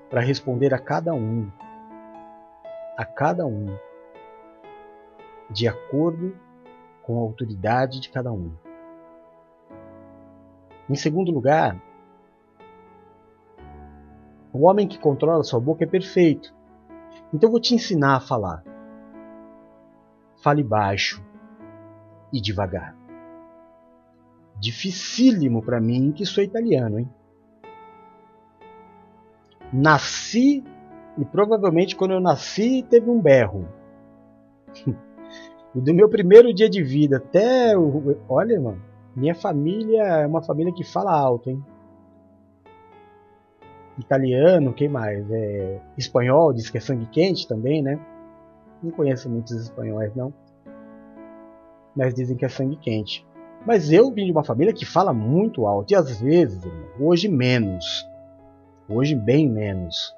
Para 0.09 0.21
responder 0.21 0.73
a 0.73 0.79
cada 0.79 1.13
um 1.13 1.51
a 2.95 3.05
cada 3.05 3.45
um, 3.45 3.75
de 5.49 5.67
acordo 5.67 6.37
com 7.01 7.17
a 7.17 7.21
autoridade 7.21 7.99
de 7.99 8.09
cada 8.09 8.31
um. 8.31 8.51
Em 10.89 10.95
segundo 10.95 11.31
lugar, 11.31 11.81
o 14.53 14.67
homem 14.67 14.87
que 14.87 14.99
controla 14.99 15.43
sua 15.43 15.59
boca 15.59 15.83
é 15.83 15.87
perfeito. 15.87 16.53
Então 17.33 17.47
eu 17.47 17.51
vou 17.51 17.59
te 17.59 17.73
ensinar 17.73 18.15
a 18.15 18.19
falar. 18.19 18.63
Fale 20.43 20.63
baixo 20.63 21.23
e 22.31 22.39
devagar. 22.39 22.95
Dificílimo 24.59 25.63
para 25.63 25.81
mim 25.81 26.11
que 26.11 26.25
sou 26.25 26.43
italiano, 26.43 26.99
hein? 26.99 27.09
Nasci 29.73 30.63
e 31.17 31.25
provavelmente 31.25 31.95
quando 31.95 32.11
eu 32.11 32.19
nasci 32.19 32.85
teve 32.87 33.09
um 33.09 33.19
berro. 33.19 33.67
e 35.73 35.81
do 35.81 35.93
meu 35.95 36.07
primeiro 36.07 36.53
dia 36.53 36.69
de 36.69 36.83
vida 36.83 37.17
até 37.17 37.75
o. 37.75 38.15
Olha, 38.29 38.61
mano, 38.61 38.81
minha 39.15 39.33
família 39.33 40.03
é 40.03 40.27
uma 40.27 40.43
família 40.43 40.71
que 40.71 40.83
fala 40.83 41.11
alto, 41.11 41.49
hein? 41.49 41.63
Italiano, 43.97 44.73
quem 44.73 44.89
mais? 44.89 45.29
É, 45.31 45.79
espanhol, 45.97 46.53
diz 46.53 46.69
que 46.69 46.77
é 46.77 46.81
sangue 46.81 47.05
quente 47.07 47.47
também, 47.47 47.81
né? 47.81 47.99
Não 48.81 48.91
conheço 48.91 49.29
muitos 49.29 49.51
espanhóis, 49.51 50.13
não. 50.15 50.33
Mas 51.95 52.13
dizem 52.13 52.35
que 52.35 52.43
é 52.43 52.49
sangue 52.49 52.75
quente. 52.77 53.25
Mas 53.65 53.91
eu 53.91 54.11
vim 54.11 54.25
de 54.25 54.31
uma 54.31 54.43
família 54.43 54.73
que 54.73 54.85
fala 54.85 55.13
muito 55.13 55.65
alto. 55.65 55.91
E 55.91 55.95
às 55.95 56.19
vezes, 56.19 56.61
hoje 56.99 57.29
menos. 57.29 58.07
Hoje 58.89 59.15
bem 59.15 59.49
menos. 59.49 60.13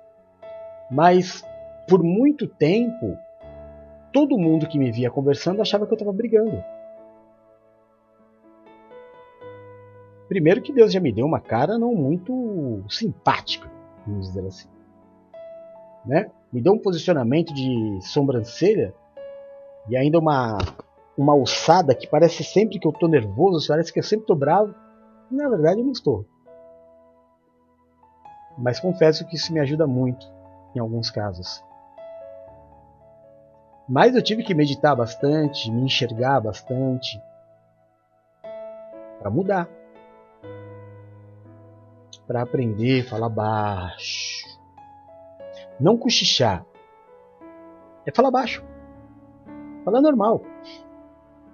Mas 0.89 1.43
por 1.87 2.01
muito 2.01 2.47
tempo, 2.47 3.17
todo 4.11 4.37
mundo 4.37 4.67
que 4.67 4.79
me 4.79 4.91
via 4.91 5.11
conversando 5.11 5.61
achava 5.61 5.85
que 5.85 5.93
eu 5.93 5.95
estava 5.95 6.11
brigando. 6.11 6.63
Primeiro 10.27 10.61
que 10.61 10.73
Deus 10.73 10.91
já 10.91 10.99
me 10.99 11.11
deu 11.11 11.25
uma 11.25 11.39
cara 11.39 11.77
não 11.77 11.93
muito 11.93 12.83
simpática, 12.89 13.69
vamos 14.05 14.27
dizer 14.27 14.45
assim. 14.47 14.67
Né? 16.05 16.29
Me 16.51 16.61
deu 16.61 16.73
um 16.73 16.79
posicionamento 16.79 17.53
de 17.53 17.99
sobrancelha 18.01 18.93
e 19.89 19.95
ainda 19.95 20.19
uma 20.19 20.57
uma 21.17 21.33
alçada 21.33 21.95
que 21.95 22.07
parece 22.07 22.43
sempre 22.43 22.77
que 22.79 22.85
eu 22.85 22.91
estou 22.91 23.07
nervoso, 23.07 23.67
parece 23.67 23.91
que 23.91 23.99
eu 23.99 24.03
sempre 24.03 24.23
estou 24.23 24.35
bravo. 24.35 24.75
Na 25.31 25.47
verdade, 25.47 25.79
eu 25.79 25.85
não 25.85 25.91
estou. 25.91 26.25
Mas 28.57 28.79
confesso 28.79 29.25
que 29.25 29.35
isso 29.35 29.53
me 29.53 29.59
ajuda 29.59 29.87
muito 29.87 30.25
em 30.75 30.79
alguns 30.79 31.09
casos. 31.09 31.63
Mas 33.87 34.15
eu 34.15 34.21
tive 34.21 34.43
que 34.43 34.53
meditar 34.53 34.95
bastante, 34.95 35.71
me 35.71 35.83
enxergar 35.83 36.41
bastante 36.41 37.21
para 39.19 39.29
mudar. 39.29 39.69
Para 42.27 42.41
aprender 42.41 43.01
a 43.01 43.09
falar 43.09 43.29
baixo. 43.29 44.45
Não 45.79 45.97
cochichar. 45.97 46.65
É 48.05 48.11
falar 48.11 48.31
baixo. 48.31 48.63
Falar 49.83 50.01
normal. 50.01 50.41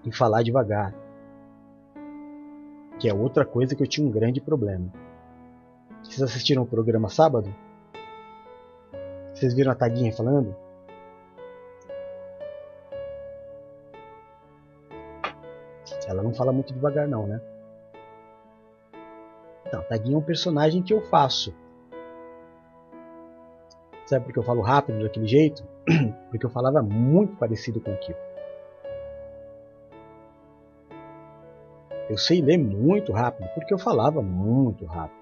E 0.05 0.15
falar 0.15 0.43
devagar. 0.43 0.93
Que 2.99 3.09
é 3.09 3.13
outra 3.13 3.45
coisa 3.45 3.75
que 3.75 3.83
eu 3.83 3.87
tinha 3.87 4.07
um 4.07 4.11
grande 4.11 4.39
problema. 4.39 4.91
Vocês 6.03 6.21
assistiram 6.21 6.63
o 6.63 6.67
programa 6.67 7.09
sábado? 7.09 7.53
Vocês 9.33 9.53
viram 9.53 9.71
a 9.71 9.75
Taguinha 9.75 10.13
falando? 10.13 10.55
Ela 16.07 16.23
não 16.23 16.33
fala 16.33 16.51
muito 16.51 16.73
devagar 16.73 17.07
não, 17.07 17.25
né? 17.25 17.41
Não, 19.71 19.81
Taguinha 19.83 20.15
é 20.15 20.17
um 20.17 20.23
personagem 20.23 20.81
que 20.81 20.93
eu 20.93 21.01
faço. 21.01 21.53
Sabe 24.05 24.25
por 24.25 24.33
que 24.33 24.39
eu 24.39 24.43
falo 24.43 24.61
rápido 24.61 25.01
daquele 25.01 25.27
jeito? 25.27 25.63
Porque 26.29 26.45
eu 26.45 26.49
falava 26.49 26.81
muito 26.81 27.35
parecido 27.37 27.79
com 27.79 27.91
aquilo. 27.93 28.17
Eu 32.09 32.17
sei 32.17 32.41
ler 32.41 32.57
muito 32.57 33.13
rápido 33.13 33.47
porque 33.55 33.73
eu 33.73 33.79
falava 33.79 34.21
muito 34.21 34.83
rápido. 34.83 35.21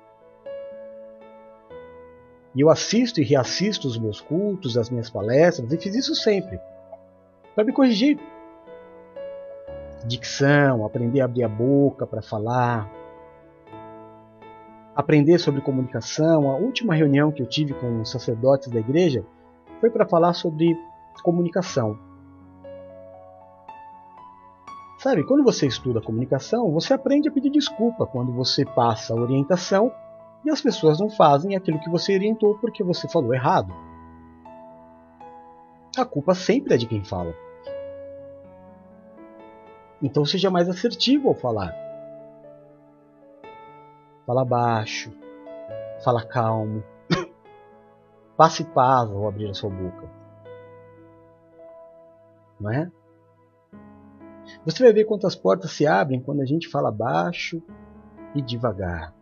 E 2.56 2.62
eu 2.62 2.70
assisto 2.72 3.22
e 3.22 3.24
reassisto 3.24 3.88
os 3.88 3.96
meus 3.96 4.20
cultos, 4.20 4.76
as 4.76 4.90
minhas 4.90 5.08
palestras, 5.08 5.72
e 5.72 5.78
fiz 5.78 5.94
isso 5.94 6.16
sempre. 6.16 6.60
Para 7.54 7.64
me 7.64 7.72
corrigir. 7.72 8.18
Dicção, 10.04 10.84
aprender 10.84 11.22
a 11.22 11.26
abrir 11.26 11.44
a 11.44 11.48
boca 11.48 12.08
para 12.08 12.24
falar. 12.24 12.90
Aprender 15.00 15.40
sobre 15.40 15.62
comunicação. 15.62 16.52
A 16.52 16.58
última 16.58 16.94
reunião 16.94 17.32
que 17.32 17.42
eu 17.42 17.46
tive 17.48 17.74
com 17.74 18.02
os 18.02 18.12
sacerdotes 18.12 18.68
da 18.68 18.82
igreja 18.82 19.26
foi 19.80 19.90
para 19.90 20.06
falar 20.06 20.34
sobre 20.34 20.78
comunicação. 21.24 21.98
Sabe, 24.98 25.24
quando 25.24 25.42
você 25.42 25.66
estuda 25.68 26.02
comunicação, 26.02 26.70
você 26.74 26.94
aprende 26.94 27.30
a 27.30 27.32
pedir 27.32 27.50
desculpa 27.50 28.06
quando 28.06 28.34
você 28.34 28.66
passa 28.66 29.14
a 29.14 29.16
orientação 29.16 29.90
e 30.44 30.50
as 30.50 30.60
pessoas 30.60 31.00
não 31.00 31.10
fazem 31.10 31.56
aquilo 31.56 31.80
que 31.80 31.90
você 31.90 32.16
orientou 32.16 32.58
porque 32.58 32.84
você 32.84 33.08
falou 33.08 33.34
errado. 33.34 33.74
A 35.98 36.04
culpa 36.04 36.36
sempre 36.36 36.74
é 36.74 36.78
de 36.78 36.86
quem 36.86 37.06
fala. 37.06 37.34
Então 40.02 40.26
seja 40.26 40.52
mais 40.52 40.68
assertivo 40.68 41.30
ao 41.30 41.36
falar. 41.36 41.89
Fala 44.30 44.46
baixo, 44.46 45.12
fala 46.04 46.24
calmo, 46.24 46.84
passe 48.38 48.64
paz 48.64 49.10
ao 49.10 49.28
abrir 49.28 49.50
a 49.50 49.56
sua 49.56 49.72
boca. 49.72 50.08
Não 52.62 52.70
é? 52.72 52.92
Você 54.64 54.84
vai 54.84 54.94
ver 54.94 55.06
quantas 55.06 55.36
portas 55.36 55.72
se 55.72 55.88
abrem 55.88 56.22
quando 56.22 56.42
a 56.42 56.46
gente 56.46 56.70
fala 56.70 56.92
baixo 56.92 57.60
e 58.36 58.42
devagar. 58.44 59.16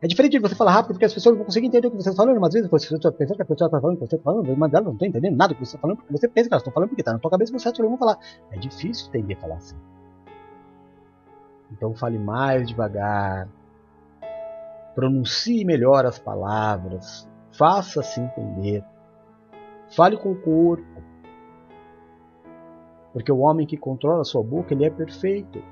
É 0.00 0.06
diferente 0.06 0.32
de 0.32 0.38
você 0.38 0.54
falar 0.54 0.72
rápido 0.72 0.94
porque 0.94 1.04
as 1.04 1.12
pessoas 1.12 1.34
não 1.34 1.40
vão 1.40 1.44
conseguir 1.44 1.66
entender 1.66 1.88
o 1.88 1.90
que 1.90 1.98
você 1.98 2.08
está 2.08 2.22
falando. 2.22 2.40
Mas 2.40 2.48
às 2.48 2.54
vezes 2.54 2.70
você 2.70 2.94
está 2.94 3.12
pensando 3.12 3.36
que 3.36 3.42
a 3.42 3.44
pessoa 3.44 3.66
está 3.66 3.78
falando 3.78 3.96
o 3.96 4.00
que 4.00 4.06
você 4.06 4.16
está 4.16 4.24
falando, 4.24 4.56
mas 4.56 4.72
elas 4.72 4.86
não 4.86 4.92
estão 4.94 5.08
entendendo 5.08 5.36
nada 5.36 5.52
do 5.52 5.58
que 5.58 5.66
você 5.66 5.76
está 5.76 5.78
falando 5.78 5.98
porque 5.98 6.12
você 6.12 6.28
pensa 6.28 6.48
que 6.48 6.54
elas 6.54 6.62
estão 6.62 6.72
falando 6.72 6.88
porque 6.88 7.02
está 7.02 7.12
na 7.12 7.20
sua 7.20 7.30
cabeça 7.30 7.52
e 7.52 7.60
você 7.60 7.68
acha 7.68 7.76
que 7.76 7.82
vão 7.86 7.98
falar. 7.98 8.18
É 8.50 8.56
difícil 8.56 9.08
entender 9.08 9.36
falar 9.36 9.56
assim. 9.56 9.76
Então 11.72 11.94
fale 11.94 12.18
mais 12.18 12.68
devagar. 12.68 13.48
Pronuncie 14.94 15.64
melhor 15.64 16.04
as 16.04 16.18
palavras. 16.18 17.28
Faça-se 17.50 18.20
entender. 18.20 18.84
Fale 19.96 20.16
com 20.16 20.32
o 20.32 20.40
corpo. 20.40 21.02
Porque 23.12 23.32
o 23.32 23.38
homem 23.38 23.66
que 23.66 23.76
controla 23.76 24.22
a 24.22 24.24
sua 24.24 24.42
boca, 24.42 24.72
ele 24.72 24.84
é 24.84 24.90
perfeito. 24.90 25.62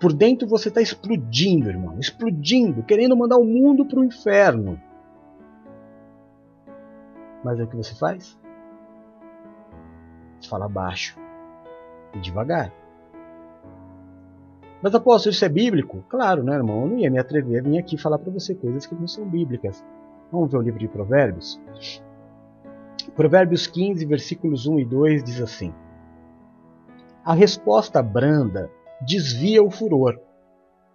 Por 0.00 0.12
dentro 0.12 0.48
você 0.48 0.68
está 0.68 0.80
explodindo, 0.80 1.68
irmão, 1.68 1.98
explodindo, 1.98 2.82
querendo 2.82 3.16
mandar 3.16 3.36
o 3.36 3.44
mundo 3.44 3.84
para 3.84 4.00
o 4.00 4.04
inferno. 4.04 4.80
Mas 7.44 7.60
é 7.60 7.64
o 7.64 7.68
que 7.68 7.76
você 7.76 7.94
faz? 7.94 8.36
Você 10.40 10.48
fala 10.48 10.68
baixo 10.68 11.16
e 12.14 12.18
devagar. 12.18 12.72
Mas 14.82 14.94
apóstolo, 14.94 15.32
isso 15.32 15.44
é 15.44 15.48
bíblico? 15.48 16.04
Claro, 16.08 16.42
né, 16.42 16.54
irmão? 16.54 16.82
Eu 16.82 16.88
não 16.88 16.98
ia 16.98 17.10
me 17.10 17.18
atrever 17.18 17.60
a 17.60 17.62
vir 17.62 17.78
aqui 17.78 17.96
falar 17.96 18.18
para 18.18 18.32
você 18.32 18.54
coisas 18.54 18.86
que 18.86 18.94
não 18.94 19.08
são 19.08 19.26
bíblicas. 19.28 19.84
Vamos 20.30 20.50
ver 20.50 20.58
o 20.58 20.62
livro 20.62 20.78
de 20.78 20.88
Provérbios? 20.88 21.60
Provérbios 23.14 23.66
15, 23.66 24.04
versículos 24.04 24.66
1 24.66 24.80
e 24.80 24.84
2 24.84 25.24
diz 25.24 25.40
assim: 25.40 25.72
A 27.24 27.32
resposta 27.32 28.02
branda 28.02 28.70
desvia 29.00 29.62
o 29.62 29.70
furor, 29.70 30.18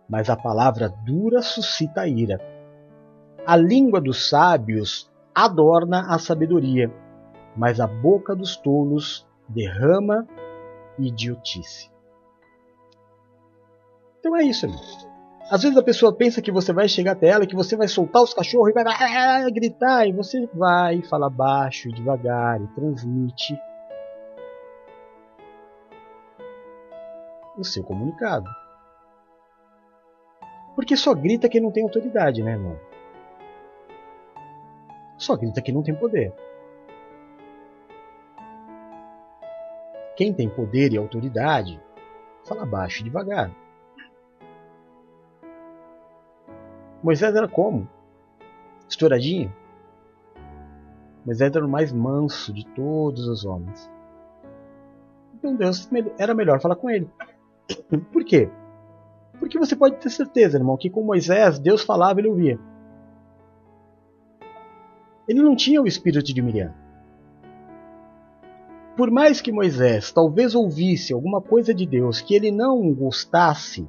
mas 0.07 0.29
a 0.29 0.35
palavra 0.35 0.89
dura 1.05 1.41
suscita 1.41 2.01
a 2.01 2.07
ira. 2.07 2.39
A 3.45 3.55
língua 3.55 3.99
dos 3.99 4.29
sábios 4.29 5.11
adorna 5.33 6.13
a 6.13 6.19
sabedoria, 6.19 6.91
mas 7.55 7.79
a 7.79 7.87
boca 7.87 8.35
dos 8.35 8.55
tolos 8.55 9.27
derrama 9.47 10.27
idiotice. 10.99 11.90
Então 14.21 14.37
é 14.37 14.43
isso, 14.43 14.67
irmão. 14.67 14.79
Às 15.49 15.63
vezes 15.63 15.75
a 15.75 15.81
pessoa 15.81 16.15
pensa 16.15 16.43
que 16.43 16.51
você 16.51 16.71
vai 16.71 16.87
chegar 16.87 17.13
até 17.13 17.27
ela, 17.27 17.47
que 17.47 17.55
você 17.55 17.75
vai 17.75 17.87
soltar 17.87 18.21
os 18.21 18.35
cachorros 18.35 18.69
e 18.69 18.71
vai 18.71 18.83
ah, 18.87 19.49
gritar, 19.49 20.07
e 20.07 20.13
você 20.13 20.47
vai 20.53 21.01
falar 21.01 21.29
baixo, 21.29 21.91
devagar, 21.91 22.61
e 22.61 22.67
transmite 22.67 23.59
o 27.57 27.63
seu 27.63 27.83
comunicado. 27.83 28.47
Porque 30.75 30.95
só 30.95 31.15
grita 31.15 31.49
quem 31.49 31.59
não 31.59 31.71
tem 31.71 31.83
autoridade, 31.83 32.43
né, 32.43 32.51
irmão? 32.51 32.79
Só 35.17 35.35
grita 35.35 35.63
quem 35.63 35.73
não 35.73 35.81
tem 35.83 35.95
poder. 35.95 36.31
Quem 40.15 40.31
tem 40.31 40.47
poder 40.47 40.93
e 40.93 40.97
autoridade, 40.97 41.81
fala 42.45 42.67
baixo 42.67 43.01
e 43.01 43.03
devagar. 43.05 43.51
Moisés 47.03 47.35
era 47.35 47.47
como? 47.47 47.87
Estouradinho? 48.87 49.53
Moisés 51.25 51.55
era 51.55 51.65
o 51.65 51.69
mais 51.69 51.91
manso 51.91 52.53
de 52.53 52.65
todos 52.65 53.27
os 53.27 53.45
homens. 53.45 53.89
Então 55.35 55.55
Deus 55.55 55.89
era 56.17 56.33
melhor 56.33 56.61
falar 56.61 56.75
com 56.75 56.89
ele. 56.89 57.09
Por 58.11 58.23
quê? 58.23 58.49
Porque 59.39 59.57
você 59.57 59.75
pode 59.75 59.95
ter 59.97 60.09
certeza, 60.09 60.57
irmão, 60.57 60.77
que 60.77 60.89
com 60.89 61.03
Moisés 61.03 61.57
Deus 61.57 61.81
falava 61.81 62.19
e 62.19 62.21
ele 62.21 62.29
ouvia. 62.29 62.59
Ele 65.27 65.41
não 65.41 65.55
tinha 65.55 65.81
o 65.81 65.87
espírito 65.87 66.33
de 66.33 66.41
Miriam. 66.41 66.73
Por 68.95 69.09
mais 69.09 69.41
que 69.41 69.51
Moisés 69.51 70.11
talvez 70.11 70.53
ouvisse 70.53 71.13
alguma 71.13 71.41
coisa 71.41 71.73
de 71.73 71.85
Deus 71.85 72.21
que 72.21 72.35
ele 72.35 72.51
não 72.51 72.93
gostasse, 72.93 73.87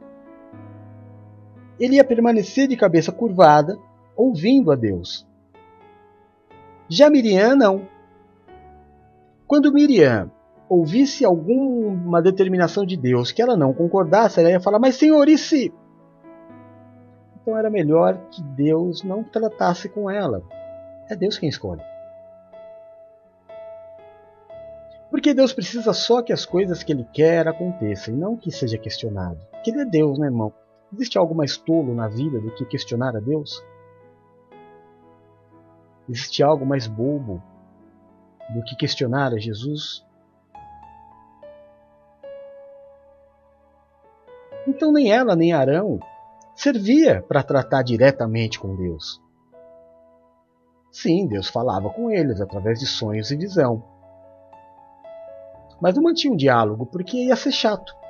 ele 1.78 1.96
ia 1.96 2.04
permanecer 2.04 2.68
de 2.68 2.76
cabeça 2.76 3.10
curvada, 3.12 3.78
ouvindo 4.16 4.70
a 4.70 4.76
Deus. 4.76 5.26
Já 6.88 7.08
Miriam 7.08 7.56
não. 7.56 7.88
Quando 9.46 9.72
Miriam 9.72 10.30
ouvisse 10.68 11.24
alguma 11.24 12.22
determinação 12.22 12.84
de 12.84 12.96
Deus 12.96 13.32
que 13.32 13.42
ela 13.42 13.56
não 13.56 13.72
concordasse, 13.72 14.40
ela 14.40 14.50
ia 14.50 14.60
falar: 14.60 14.78
Mas 14.78 14.96
Senhor, 14.96 15.28
e 15.28 15.36
se? 15.36 15.72
Então 17.40 17.56
era 17.56 17.68
melhor 17.68 18.18
que 18.30 18.42
Deus 18.42 19.02
não 19.02 19.24
tratasse 19.24 19.88
com 19.88 20.10
ela. 20.10 20.42
É 21.08 21.16
Deus 21.16 21.38
quem 21.38 21.48
escolhe. 21.48 21.82
Porque 25.10 25.34
Deus 25.34 25.52
precisa 25.52 25.92
só 25.92 26.22
que 26.22 26.32
as 26.32 26.46
coisas 26.46 26.82
que 26.82 26.92
Ele 26.92 27.06
quer 27.12 27.46
aconteçam 27.46 28.14
não 28.14 28.36
que 28.36 28.50
seja 28.50 28.78
questionado. 28.78 29.38
Porque 29.50 29.70
Ele 29.70 29.82
é 29.82 29.84
Deus, 29.84 30.18
né, 30.18 30.26
irmão? 30.26 30.52
Existe 30.92 31.16
algo 31.16 31.34
mais 31.34 31.56
tolo 31.56 31.94
na 31.94 32.06
vida 32.06 32.38
do 32.38 32.50
que 32.50 32.64
questionar 32.66 33.16
a 33.16 33.20
Deus? 33.20 33.64
Existe 36.08 36.42
algo 36.42 36.66
mais 36.66 36.86
bobo 36.86 37.42
do 38.52 38.62
que 38.62 38.76
questionar 38.76 39.32
a 39.32 39.38
Jesus? 39.38 40.04
Então 44.66 44.92
nem 44.92 45.10
ela 45.10 45.34
nem 45.34 45.52
Arão 45.52 45.98
servia 46.54 47.22
para 47.22 47.42
tratar 47.42 47.82
diretamente 47.82 48.60
com 48.60 48.76
Deus. 48.76 49.20
Sim, 50.90 51.26
Deus 51.26 51.48
falava 51.48 51.88
com 51.88 52.10
eles 52.10 52.40
através 52.40 52.78
de 52.78 52.86
sonhos 52.86 53.30
e 53.30 53.36
visão. 53.36 53.82
Mas 55.80 55.94
não 55.96 56.02
mantinha 56.02 56.32
um 56.32 56.36
diálogo 56.36 56.84
porque 56.84 57.16
ia 57.16 57.34
ser 57.34 57.50
chato. 57.50 58.01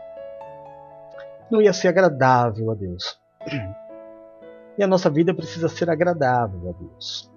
Não 1.53 1.61
ia 1.61 1.75
ser 1.75 1.89
agradável 1.89 2.71
a 2.71 2.75
Deus. 2.75 3.21
E 4.79 4.83
a 4.83 4.87
nossa 4.87 5.11
vida 5.11 5.35
precisa 5.35 5.69
ser 5.69 5.91
agradável 5.91 6.71
a 6.71 6.73
Deus. 6.73 7.31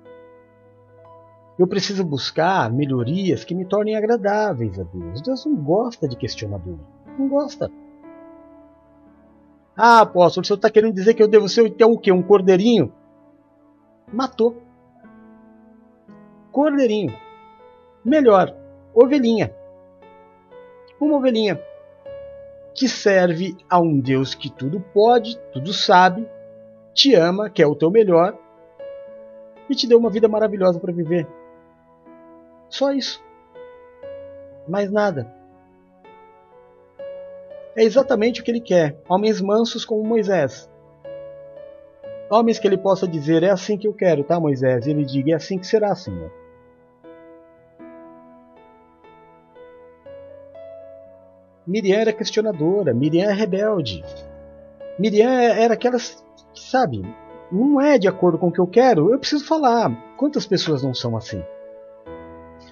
Eu 1.60 1.68
preciso 1.68 2.02
buscar 2.02 2.72
melhorias 2.72 3.44
que 3.44 3.54
me 3.54 3.66
tornem 3.66 3.98
agradáveis 3.98 4.80
a 4.80 4.84
Deus. 4.84 5.22
Deus 5.22 5.46
não 5.46 5.58
gosta 5.58 6.08
de 6.08 6.16
questionador. 6.16 6.80
Não 7.20 7.28
gosta. 7.28 7.70
Ah, 9.76 10.00
apóstolo, 10.00 10.44
o 10.44 10.48
senhor 10.48 10.56
está 10.56 10.70
querendo 10.70 10.94
dizer 10.94 11.14
que 11.14 11.22
eu 11.22 11.28
devo 11.28 11.50
ser 11.50 11.68
então, 11.68 11.92
o 11.92 12.00
quê? 12.00 12.10
Um 12.10 12.24
cordeirinho? 12.24 12.94
Matou. 14.14 14.56
Cordeirinho. 16.54 17.14
Melhor, 18.04 18.56
ovelhinha. 18.94 19.54
Uma 21.02 21.18
ovelhinha 21.18 21.60
que 22.76 22.90
serve 22.90 23.56
a 23.70 23.80
um 23.80 24.00
Deus 24.00 24.36
que 24.36 24.52
tudo 24.52 24.82
pode, 24.94 25.40
tudo 25.54 25.72
sabe, 25.72 26.28
te 26.94 27.16
ama, 27.16 27.50
quer 27.50 27.66
o 27.66 27.76
teu 27.76 27.90
melhor 27.90 28.38
e 29.70 29.76
te 29.76 29.88
deu 29.88 29.98
uma 29.98 30.10
vida 30.10 30.28
maravilhosa 30.28 30.80
para 30.80 30.92
viver. 30.92 31.26
Só 32.70 32.92
isso. 32.92 33.24
Mais 34.68 34.92
nada. 34.92 35.34
É 37.76 37.84
exatamente 37.84 38.42
o 38.42 38.44
que 38.44 38.52
ele 38.52 38.62
quer. 38.62 39.00
Homens 39.08 39.40
mansos 39.40 39.86
como 39.86 40.04
Moisés. 40.04 40.70
Homens 42.30 42.60
que 42.60 42.68
ele 42.68 42.78
possa 42.78 43.08
dizer: 43.08 43.44
É 43.44 43.52
assim 43.52 43.78
que 43.78 43.88
eu 43.88 43.94
quero, 43.94 44.24
tá, 44.24 44.40
Moisés? 44.40 44.86
E 44.86 44.92
ele 44.92 45.06
diga: 45.06 45.32
É 45.32 45.36
assim 45.36 45.58
que 45.58 45.68
será, 45.68 45.94
Senhor. 45.96 46.32
Miriam 51.68 51.98
era 51.98 52.14
questionadora, 52.14 52.94
Miriam 52.94 53.30
é 53.30 53.34
rebelde. 53.34 54.04
Miriam 55.00 55.32
era 55.32 55.74
aquelas, 55.74 56.24
sabe, 56.54 57.04
não 57.52 57.82
é 57.82 57.98
de 57.98 58.08
acordo 58.08 58.38
com 58.38 58.48
o 58.48 58.52
que 58.52 58.60
eu 58.60 58.68
quero, 58.68 59.12
eu 59.12 59.20
preciso 59.20 59.46
falar. 59.46 59.92
Quantas 60.18 60.46
pessoas 60.46 60.84
não 60.84 60.94
são 60.94 61.18
assim? 61.18 61.44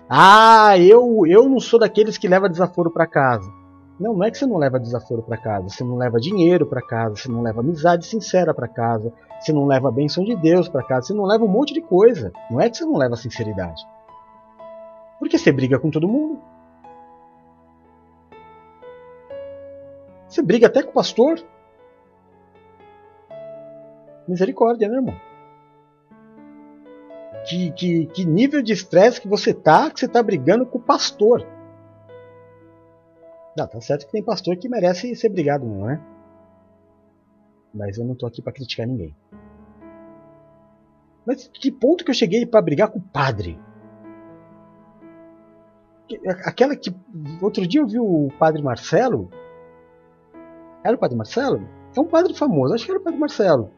Ah, 0.08 0.78
eu, 0.78 1.26
eu 1.26 1.50
não 1.50 1.60
sou 1.60 1.80
daqueles 1.80 2.18
que 2.18 2.28
leva 2.28 2.50
desaforo 2.50 2.92
para 2.92 3.08
casa. 3.08 3.50
Não, 4.00 4.14
não 4.14 4.24
é 4.24 4.32
que 4.32 4.38
você 4.38 4.46
não 4.46 4.58
leva 4.58 4.80
desaforo 4.80 5.22
para 5.22 5.38
casa, 5.38 5.70
você 5.70 5.84
não 5.84 5.96
leva 5.96 6.20
dinheiro 6.20 6.66
para 6.66 6.82
casa, 6.82 7.16
você 7.16 7.30
não 7.30 7.42
leva 7.42 7.62
amizade 7.62 8.06
sincera 8.06 8.54
para 8.54 8.68
casa, 8.68 9.14
você 9.40 9.54
não 9.54 9.66
leva 9.66 9.90
a 9.90 9.92
bênção 9.92 10.24
de 10.24 10.36
Deus 10.36 10.68
para 10.68 10.84
casa, 10.84 11.08
você 11.08 11.14
não 11.14 11.26
leva 11.26 11.44
um 11.44 11.48
monte 11.48 11.74
de 11.74 11.82
coisa. 11.82 12.32
Não 12.50 12.60
é 12.60 12.70
que 12.70 12.78
você 12.78 12.86
não 12.86 12.98
leva 12.98 13.16
sinceridade. 13.16 13.82
Porque 15.20 15.38
você 15.38 15.52
briga 15.52 15.80
com 15.80 15.90
todo 15.90 16.08
mundo. 16.08 16.40
Você 20.34 20.42
briga 20.42 20.66
até 20.66 20.82
com 20.82 20.90
o 20.90 20.94
pastor. 20.94 21.40
Misericórdia, 24.28 24.90
né, 24.90 24.96
irmão? 24.96 25.16
Que, 27.48 27.72
que, 27.74 28.06
que 28.08 28.26
nível 28.26 28.64
de 28.64 28.74
estresse 28.74 29.22
que 29.22 29.28
você 29.28 29.54
tá, 29.54 29.92
que 29.92 30.00
você 30.00 30.08
tá 30.08 30.24
brigando 30.24 30.66
com 30.66 30.80
o 30.80 30.82
pastor. 30.82 31.46
Não, 33.56 33.68
tá 33.68 33.80
certo 33.80 34.08
que 34.08 34.12
tem 34.12 34.24
pastor 34.24 34.58
que 34.58 34.68
merece 34.68 35.16
ser 35.16 35.30
brigado, 35.30 35.68
não 35.68 35.88
é? 35.88 36.02
Mas 37.72 38.00
eu 38.00 38.06
não 38.06 38.16
tô 38.16 38.26
aqui 38.26 38.42
para 38.42 38.54
criticar 38.54 38.88
ninguém. 38.88 39.16
Mas 41.28 41.48
que 41.48 41.72
ponto 41.72 42.04
que 42.04 42.10
eu 42.10 42.16
cheguei 42.16 42.44
para 42.44 42.60
brigar 42.60 42.90
com 42.90 42.98
o 42.98 43.04
padre? 43.04 43.60
Aquela 46.44 46.76
que. 46.76 46.92
Outro 47.40 47.68
dia 47.68 47.82
eu 47.82 47.88
vi 47.88 48.00
o 48.00 48.30
padre 48.40 48.64
Marcelo. 48.64 49.30
Era 50.84 50.96
o 50.96 51.00
padre 51.00 51.18
Marcelo? 51.18 51.68
É 51.96 52.00
um 52.00 52.06
padre 52.06 52.34
famoso, 52.34 52.74
acho 52.74 52.86
que 52.86 52.92
era 52.92 53.00
o 53.00 53.04
padre 53.04 53.20
Marcelo. 53.20 53.72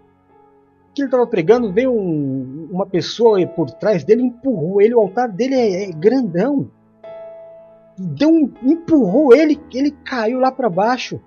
Que 0.93 1.01
ele 1.01 1.07
estava 1.07 1.27
pregando, 1.27 1.71
veio 1.71 1.91
um, 1.91 2.69
uma 2.71 2.85
pessoa 2.85 3.45
por 3.47 3.69
trás 3.71 4.03
dele 4.03 4.23
empurrou 4.23 4.81
ele, 4.81 4.95
o 4.95 4.99
altar 4.99 5.29
dele 5.29 5.55
é, 5.55 5.89
é 5.89 5.91
grandão 5.91 6.71
deu 7.97 8.29
um, 8.29 8.51
empurrou 8.63 9.33
ele, 9.33 9.59
ele 9.73 9.91
caiu 9.91 10.39
lá 10.39 10.51
para 10.51 10.69
baixo. 10.69 11.19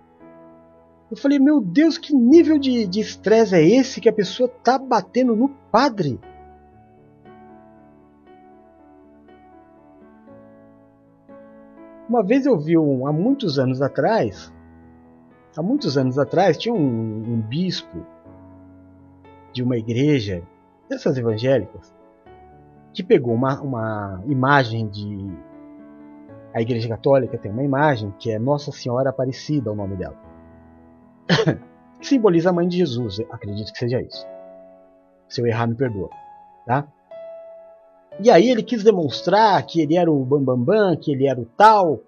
Eu 1.10 1.16
falei, 1.16 1.38
meu 1.38 1.60
Deus, 1.60 1.96
que 1.96 2.14
nível 2.14 2.58
de 2.58 3.00
estresse 3.00 3.54
é 3.54 3.66
esse 3.66 4.00
que 4.00 4.08
a 4.08 4.12
pessoa 4.12 4.48
tá 4.48 4.78
batendo 4.78 5.34
no 5.34 5.48
padre? 5.48 6.20
Uma 12.06 12.22
vez 12.22 12.44
eu 12.44 12.58
vi, 12.58 12.76
um, 12.76 13.06
há 13.06 13.12
muitos 13.12 13.58
anos 13.58 13.80
atrás, 13.80 14.52
há 15.59 15.62
muitos 15.62 15.98
anos 15.98 16.16
atrás, 16.20 16.56
tinha 16.56 16.72
um, 16.72 16.78
um 16.78 17.40
bispo 17.40 18.06
de 19.52 19.61
uma 19.61 19.76
igreja, 19.76 20.40
dessas 20.88 21.18
evangélicas, 21.18 21.92
que 22.92 23.02
pegou 23.02 23.34
uma, 23.34 23.61
uma 23.61 24.22
imagem 24.26 24.86
de 24.86 25.36
a 26.54 26.62
Igreja 26.62 26.88
Católica 26.88 27.36
tem 27.36 27.50
uma 27.50 27.62
imagem 27.62 28.14
que 28.18 28.30
é 28.30 28.38
Nossa 28.38 28.70
Senhora 28.70 29.11
Aparecida, 29.11 29.70
o 29.70 29.74
nome 29.74 29.96
dela. 29.96 30.16
que 32.00 32.06
simboliza 32.06 32.50
a 32.50 32.52
mãe 32.52 32.66
de 32.66 32.78
Jesus, 32.78 33.20
acredito 33.30 33.72
que 33.72 33.78
seja 33.78 34.00
isso. 34.00 34.26
Se 35.28 35.40
eu 35.40 35.46
errar, 35.46 35.66
me 35.66 35.74
perdoa. 35.74 36.09
Tá? 36.64 36.86
E 38.20 38.30
aí 38.30 38.48
ele 38.48 38.62
quis 38.62 38.82
demonstrar 38.82 39.61
que 39.66 39.80
ele 39.80 39.96
era 39.96 40.11
o 40.11 40.24
bambambam, 40.24 40.64
bam, 40.64 40.90
bam, 40.90 40.96
que 40.96 41.12
ele 41.12 41.26
era 41.26 41.40
o 41.40 41.44
tal. 41.44 42.00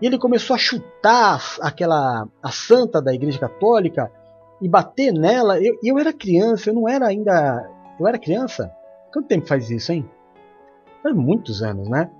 E 0.00 0.06
ele 0.06 0.18
começou 0.18 0.54
a 0.54 0.58
chutar 0.58 1.42
aquela 1.60 2.28
a 2.42 2.50
santa 2.50 3.02
da 3.02 3.12
Igreja 3.12 3.38
Católica 3.38 4.10
e 4.60 4.68
bater 4.68 5.12
nela. 5.12 5.60
Eu, 5.60 5.78
eu 5.82 5.98
era 5.98 6.12
criança, 6.12 6.70
eu 6.70 6.74
não 6.74 6.88
era 6.88 7.06
ainda. 7.06 7.68
Eu 7.98 8.06
era 8.06 8.18
criança? 8.18 8.72
Quanto 9.12 9.28
tempo 9.28 9.46
faz 9.46 9.70
isso, 9.70 9.92
hein? 9.92 10.08
Faz 11.02 11.14
muitos 11.14 11.62
anos, 11.62 11.88
né? 11.88 12.10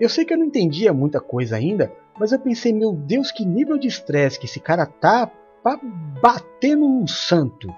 Eu 0.00 0.08
sei 0.08 0.24
que 0.24 0.34
eu 0.34 0.38
não 0.38 0.46
entendia 0.46 0.92
muita 0.92 1.20
coisa 1.20 1.56
ainda, 1.56 1.92
mas 2.18 2.32
eu 2.32 2.38
pensei, 2.38 2.72
meu 2.72 2.92
Deus, 2.92 3.30
que 3.30 3.44
nível 3.44 3.78
de 3.78 3.86
estresse 3.86 4.38
que 4.38 4.46
esse 4.46 4.58
cara 4.58 4.86
tá 4.86 5.30
pra 5.62 5.78
bater 6.20 6.76
num 6.76 7.06
santo. 7.06 7.72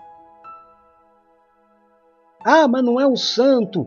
Ah, 2.43 2.69
mas 2.69 2.85
não 2.85 3.01
é 3.01 3.07
um 3.07 3.17
santo. 3.17 3.87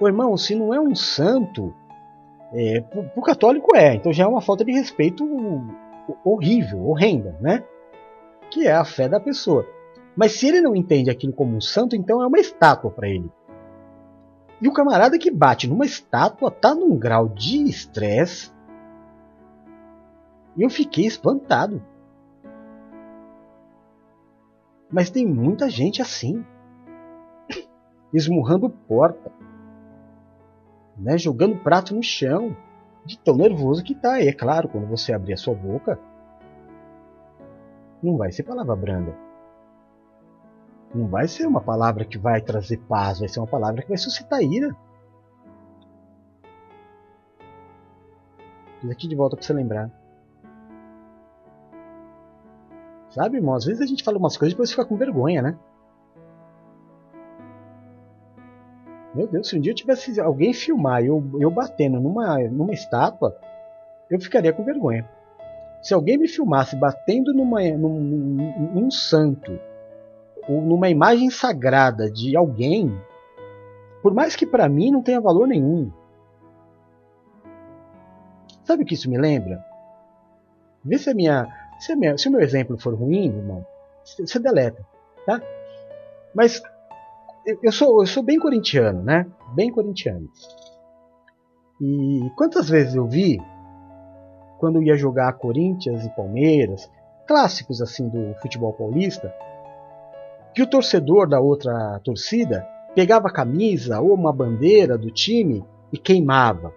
O, 0.00 0.06
irmão, 0.06 0.36
se 0.36 0.54
não 0.54 0.74
é 0.74 0.80
um 0.80 0.94
santo, 0.94 1.74
É, 2.52 2.80
para 2.80 3.00
o 3.16 3.22
católico 3.22 3.74
é, 3.76 3.94
então 3.94 4.12
já 4.12 4.24
é 4.24 4.26
uma 4.26 4.40
falta 4.40 4.64
de 4.64 4.72
respeito 4.72 5.24
horrível, 6.24 6.86
horrenda, 6.86 7.36
né? 7.40 7.64
Que 8.50 8.66
é 8.66 8.72
a 8.72 8.84
fé 8.84 9.08
da 9.08 9.18
pessoa. 9.18 9.66
Mas 10.16 10.32
se 10.32 10.48
ele 10.48 10.60
não 10.60 10.74
entende 10.74 11.10
aquilo 11.10 11.32
como 11.32 11.56
um 11.56 11.60
santo, 11.60 11.94
então 11.94 12.22
é 12.22 12.26
uma 12.26 12.38
estátua 12.38 12.90
para 12.90 13.08
ele. 13.08 13.30
E 14.60 14.68
o 14.68 14.72
camarada 14.72 15.18
que 15.18 15.30
bate 15.30 15.68
numa 15.68 15.84
estátua 15.84 16.50
tá 16.50 16.74
num 16.74 16.96
grau 16.96 17.28
de 17.28 17.64
estresse. 17.64 18.50
Eu 20.56 20.70
fiquei 20.70 21.04
espantado. 21.04 21.82
Mas 24.90 25.10
tem 25.10 25.26
muita 25.26 25.68
gente 25.68 26.00
assim, 26.00 26.42
esmurrando 28.14 28.70
porta, 28.70 29.30
né, 30.96 31.18
jogando 31.18 31.56
prato 31.56 31.94
no 31.94 32.02
chão, 32.02 32.56
de 33.04 33.18
tão 33.18 33.36
nervoso 33.36 33.84
que 33.84 33.94
tá. 33.94 34.20
E 34.20 34.28
é 34.28 34.32
claro, 34.32 34.68
quando 34.68 34.86
você 34.86 35.12
abrir 35.12 35.34
a 35.34 35.36
sua 35.36 35.54
boca, 35.54 35.98
não 38.02 38.16
vai 38.16 38.32
ser 38.32 38.42
palavra 38.42 38.74
branda. 38.74 39.14
Não 40.94 41.06
vai 41.08 41.28
ser 41.28 41.46
uma 41.46 41.60
palavra 41.60 42.04
que 42.04 42.16
vai 42.16 42.40
trazer 42.40 42.78
paz, 42.88 43.20
vai 43.20 43.28
ser 43.28 43.40
uma 43.40 43.46
palavra 43.46 43.82
que 43.82 43.88
vai 43.88 43.98
suscitar 43.98 44.42
ira. 44.42 44.74
Fiz 48.80 48.90
aqui 48.90 49.08
de 49.08 49.16
volta 49.16 49.36
para 49.36 49.44
você 49.44 49.52
lembrar. 49.52 49.90
Sabe, 53.10 53.38
irmão? 53.38 53.54
Às 53.54 53.64
vezes 53.64 53.80
a 53.80 53.86
gente 53.86 54.04
fala 54.04 54.18
umas 54.18 54.36
coisas 54.36 54.52
e 54.52 54.54
depois 54.54 54.70
fica 54.70 54.84
com 54.84 54.96
vergonha, 54.96 55.40
né? 55.40 55.58
Meu 59.16 59.26
Deus, 59.26 59.48
se 59.48 59.56
um 59.56 59.60
dia 59.60 59.72
eu 59.72 59.76
tivesse 59.76 60.20
alguém 60.20 60.52
filmar 60.52 61.02
eu, 61.02 61.24
eu 61.40 61.50
batendo 61.50 61.98
numa, 61.98 62.38
numa 62.50 62.74
estátua, 62.74 63.34
eu 64.10 64.20
ficaria 64.20 64.52
com 64.52 64.62
vergonha. 64.62 65.08
Se 65.82 65.94
alguém 65.94 66.18
me 66.18 66.28
filmasse 66.28 66.76
batendo 66.76 67.32
numa, 67.32 67.62
num, 67.62 67.98
num, 68.74 68.90
santo, 68.90 69.58
ou 70.46 70.60
numa 70.60 70.90
imagem 70.90 71.30
sagrada 71.30 72.10
de 72.10 72.36
alguém, 72.36 72.94
por 74.02 74.12
mais 74.12 74.36
que 74.36 74.44
para 74.44 74.68
mim 74.68 74.90
não 74.90 75.02
tenha 75.02 75.20
valor 75.20 75.48
nenhum. 75.48 75.90
Sabe 78.64 78.82
o 78.82 78.86
que 78.86 78.94
isso 78.94 79.08
me 79.08 79.16
lembra? 79.16 79.64
Vê 80.84 80.98
se 80.98 81.08
a 81.08 81.14
minha, 81.14 81.48
se, 81.78 81.92
a 81.92 81.96
minha, 81.96 82.18
se 82.18 82.28
o 82.28 82.32
meu 82.32 82.42
exemplo 82.42 82.78
for 82.78 82.94
ruim, 82.94 83.28
irmão, 83.28 83.66
você 84.04 84.38
deleta, 84.38 84.84
tá? 85.24 85.40
Mas 86.34 86.60
eu 87.62 87.72
sou, 87.72 88.02
eu 88.02 88.06
sou 88.06 88.22
bem 88.22 88.38
corintiano, 88.38 89.02
né? 89.02 89.26
Bem 89.54 89.70
corintiano. 89.70 90.28
E 91.80 92.30
quantas 92.36 92.68
vezes 92.68 92.94
eu 92.94 93.06
vi, 93.06 93.38
quando 94.58 94.82
ia 94.82 94.96
jogar 94.96 95.32
Corinthians 95.34 96.04
e 96.04 96.10
Palmeiras, 96.16 96.90
clássicos 97.26 97.80
assim 97.80 98.08
do 98.08 98.34
futebol 98.40 98.72
paulista, 98.72 99.32
que 100.54 100.62
o 100.62 100.66
torcedor 100.66 101.28
da 101.28 101.38
outra 101.38 102.00
torcida 102.02 102.66
pegava 102.94 103.28
a 103.28 103.32
camisa 103.32 104.00
ou 104.00 104.14
uma 104.14 104.32
bandeira 104.32 104.96
do 104.96 105.10
time 105.10 105.62
e 105.92 105.98
queimava. 105.98 106.72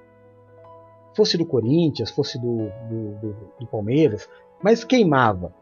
Fosse 1.16 1.38
do 1.38 1.46
Corinthians, 1.46 2.12
fosse 2.12 2.38
do, 2.38 2.70
do, 2.90 3.12
do, 3.22 3.36
do 3.62 3.68
Palmeiras, 3.68 4.30
mas 4.62 4.84
queimava. 4.84 5.54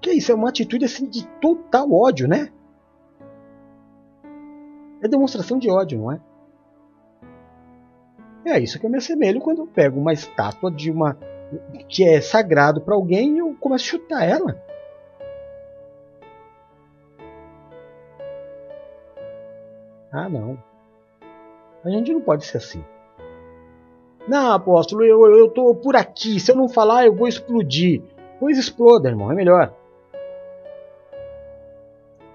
Que 0.00 0.12
isso? 0.12 0.30
É 0.30 0.34
uma 0.34 0.48
atitude 0.48 0.84
assim 0.84 1.08
de 1.08 1.26
total 1.40 1.92
ódio, 1.92 2.28
né? 2.28 2.52
É 5.02 5.08
demonstração 5.08 5.58
de 5.58 5.70
ódio, 5.70 5.98
não 5.98 6.12
é? 6.12 6.20
É 8.46 8.58
isso 8.58 8.78
que 8.78 8.84
eu 8.84 8.90
me 8.90 8.98
assemelho 8.98 9.40
quando 9.40 9.62
eu 9.62 9.66
pego 9.66 9.98
uma 9.98 10.12
estátua 10.12 10.70
de 10.70 10.90
uma 10.90 11.16
que 11.88 12.04
é 12.04 12.20
sagrado 12.20 12.80
para 12.80 12.94
alguém 12.94 13.36
e 13.36 13.38
eu 13.38 13.56
começo 13.58 13.84
a 13.84 13.88
chutar 13.88 14.24
ela. 14.24 14.62
Ah, 20.12 20.28
não. 20.28 20.58
A 21.84 21.90
gente 21.90 22.12
não 22.12 22.20
pode 22.20 22.44
ser 22.44 22.58
assim. 22.58 22.84
Não, 24.28 24.52
apóstolo, 24.52 25.04
eu, 25.04 25.26
eu 25.36 25.50
tô 25.50 25.74
por 25.74 25.96
aqui. 25.96 26.38
Se 26.38 26.50
eu 26.52 26.56
não 26.56 26.68
falar, 26.68 27.06
eu 27.06 27.14
vou 27.14 27.28
explodir. 27.28 28.02
Pois 28.38 28.58
exploda, 28.58 29.08
irmão, 29.08 29.30
é 29.30 29.34
melhor. 29.34 29.74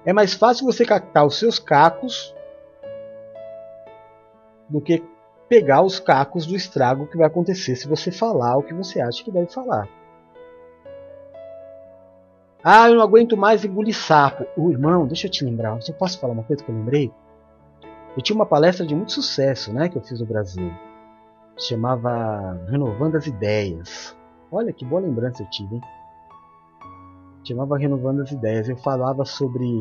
É 0.06 0.14
mais 0.14 0.34
fácil 0.34 0.66
você 0.66 0.86
captar 0.86 1.26
os 1.26 1.38
seus 1.38 1.60
cacos 1.60 2.36
do 4.70 4.80
que 4.80 5.04
pegar 5.48 5.82
os 5.82 6.00
cacos 6.00 6.46
do 6.46 6.56
estrago 6.56 7.08
que 7.08 7.18
vai 7.18 7.26
acontecer 7.26 7.76
se 7.76 7.88
você 7.88 8.12
falar 8.12 8.58
o 8.58 8.64
que 8.64 8.74
você 8.74 9.02
acha 9.02 9.24
que 9.24 9.32
deve 9.32 9.52
falar. 9.52 9.90
Ah, 12.64 12.90
eu 12.90 12.96
não 12.96 13.02
aguento 13.02 13.36
mais 13.38 13.64
engolir 13.64 13.96
sapo. 13.96 14.46
O 14.56 14.70
irmão, 14.70 15.08
deixa 15.08 15.28
eu 15.28 15.32
te 15.32 15.44
lembrar, 15.44 15.80
eu 15.88 15.94
posso 15.96 16.20
falar 16.20 16.34
uma 16.34 16.44
coisa 16.44 16.64
que 16.64 16.70
eu 16.70 16.76
lembrei? 16.76 17.12
Eu 18.16 18.22
tinha 18.22 18.36
uma 18.36 18.46
palestra 18.46 18.86
de 18.86 18.96
muito 18.96 19.14
sucesso, 19.14 19.74
né, 19.74 19.88
que 19.88 19.98
eu 19.98 20.02
fiz 20.02 20.20
no 20.20 20.26
Brasil. 20.26 20.72
Se 21.58 21.70
chamava 21.70 22.60
Renovando 22.68 23.16
as 23.16 23.28
Ideias. 23.28 24.16
Olha 24.52 24.74
que 24.74 24.86
boa 24.86 25.02
lembrança 25.02 25.44
eu 25.44 25.50
tive, 25.50 25.76
hein? 25.76 25.82
Chamava 27.44 27.78
Renovando 27.78 28.22
as 28.22 28.32
Ideias. 28.32 28.68
Eu 28.68 28.78
falava 28.78 29.26
sobre 29.26 29.80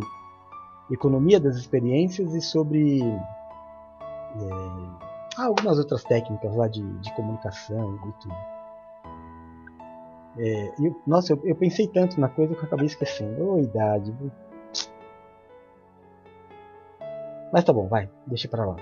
economia 0.91 1.41
das 1.41 1.57
experiências 1.57 2.35
e 2.35 2.41
sobre 2.41 3.03
é, 4.37 5.43
algumas 5.43 5.79
outras 5.79 6.05
técnicas 6.05 6.55
lá 6.55 6.69
de, 6.69 6.83
de 6.99 7.13
comunicação 7.15 7.97
e 7.97 8.13
tudo. 8.23 8.35
É, 10.39 10.73
eu, 10.79 11.01
nossa, 11.07 11.33
eu, 11.33 11.41
eu, 11.45 11.57
pensei 11.57 11.89
tanto 11.89 12.21
na 12.21 12.29
coisa 12.29 12.55
que 12.55 12.61
eu 12.61 12.67
acabei 12.67 12.87
esquecendo. 12.87 13.43
Ô, 13.43 13.55
oh, 13.55 13.59
idade. 13.59 14.15
Mas 17.53 17.65
tá 17.65 17.73
bom, 17.73 17.89
vai, 17.89 18.09
deixa 18.27 18.47
pra 18.49 18.65
lá. 18.65 18.77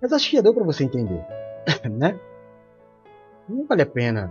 Mas 0.00 0.12
acho 0.12 0.30
que 0.30 0.36
já 0.36 0.42
deu 0.42 0.54
pra 0.54 0.64
você 0.64 0.84
entender, 0.84 1.24
né? 1.90 2.18
Não 3.48 3.66
vale 3.66 3.82
a 3.82 3.86
pena 3.86 4.30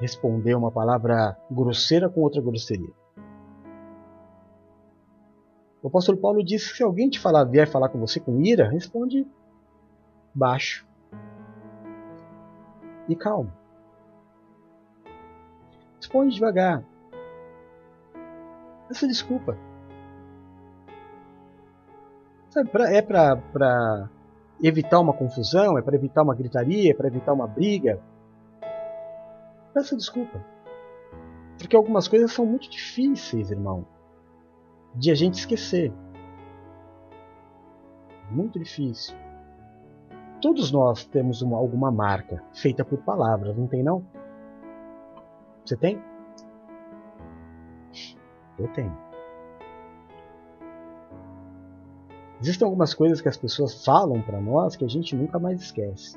responder 0.00 0.54
uma 0.54 0.70
palavra 0.70 1.36
grosseira 1.50 2.08
com 2.08 2.20
outra 2.20 2.40
grosseria. 2.40 2.92
O 5.82 5.88
apóstolo 5.88 6.18
Paulo 6.18 6.44
disse 6.44 6.70
que 6.70 6.76
se 6.76 6.82
alguém 6.82 7.08
te 7.08 7.20
falar, 7.20 7.44
vier 7.44 7.68
falar 7.68 7.88
com 7.88 8.00
você 8.00 8.18
com 8.18 8.40
ira, 8.40 8.68
responde 8.68 9.26
baixo 10.34 10.86
e 13.08 13.14
calmo. 13.14 13.52
Responde 15.96 16.34
devagar. 16.34 16.84
Essa 18.90 19.06
desculpa. 19.06 19.56
Sabe, 22.50 22.70
é 22.88 23.02
para 23.02 24.10
evitar 24.60 24.98
uma 24.98 25.12
confusão, 25.12 25.78
é 25.78 25.82
para 25.82 25.94
evitar 25.94 26.22
uma 26.22 26.34
gritaria, 26.34 26.90
é 26.90 26.94
para 26.94 27.06
evitar 27.06 27.32
uma 27.32 27.46
briga. 27.46 28.00
Peça 29.72 29.96
desculpa. 29.96 30.44
Porque 31.56 31.76
algumas 31.76 32.08
coisas 32.08 32.32
são 32.32 32.44
muito 32.44 32.68
difíceis, 32.68 33.50
irmão 33.50 33.86
de 34.94 35.10
a 35.10 35.14
gente 35.14 35.34
esquecer. 35.34 35.92
Muito 38.30 38.58
difícil. 38.58 39.16
Todos 40.40 40.70
nós 40.70 41.04
temos 41.04 41.42
uma, 41.42 41.56
alguma 41.56 41.90
marca 41.90 42.42
feita 42.52 42.84
por 42.84 42.98
palavras, 42.98 43.56
não 43.56 43.66
tem 43.66 43.82
não? 43.82 44.04
Você 45.64 45.76
tem? 45.76 46.00
Eu 48.58 48.68
tenho. 48.68 48.96
Existem 52.40 52.64
algumas 52.64 52.94
coisas 52.94 53.20
que 53.20 53.28
as 53.28 53.36
pessoas 53.36 53.84
falam 53.84 54.22
para 54.22 54.40
nós 54.40 54.76
que 54.76 54.84
a 54.84 54.88
gente 54.88 55.16
nunca 55.16 55.38
mais 55.38 55.60
esquece. 55.60 56.16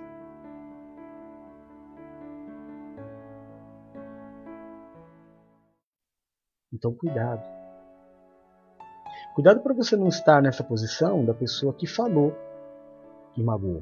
Então 6.71 6.93
cuidado. 6.93 7.60
Cuidado 9.33 9.61
para 9.61 9.73
você 9.73 9.95
não 9.95 10.09
estar 10.09 10.41
nessa 10.41 10.63
posição 10.63 11.23
da 11.23 11.33
pessoa 11.33 11.73
que 11.73 11.87
falou 11.87 12.35
que 13.33 13.41
magoou. 13.41 13.81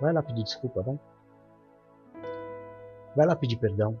Vai 0.00 0.12
lá 0.12 0.22
pedir 0.22 0.42
desculpa, 0.42 0.82
vai. 0.82 0.98
Vai 3.14 3.26
lá 3.26 3.36
pedir 3.36 3.56
perdão. 3.56 4.00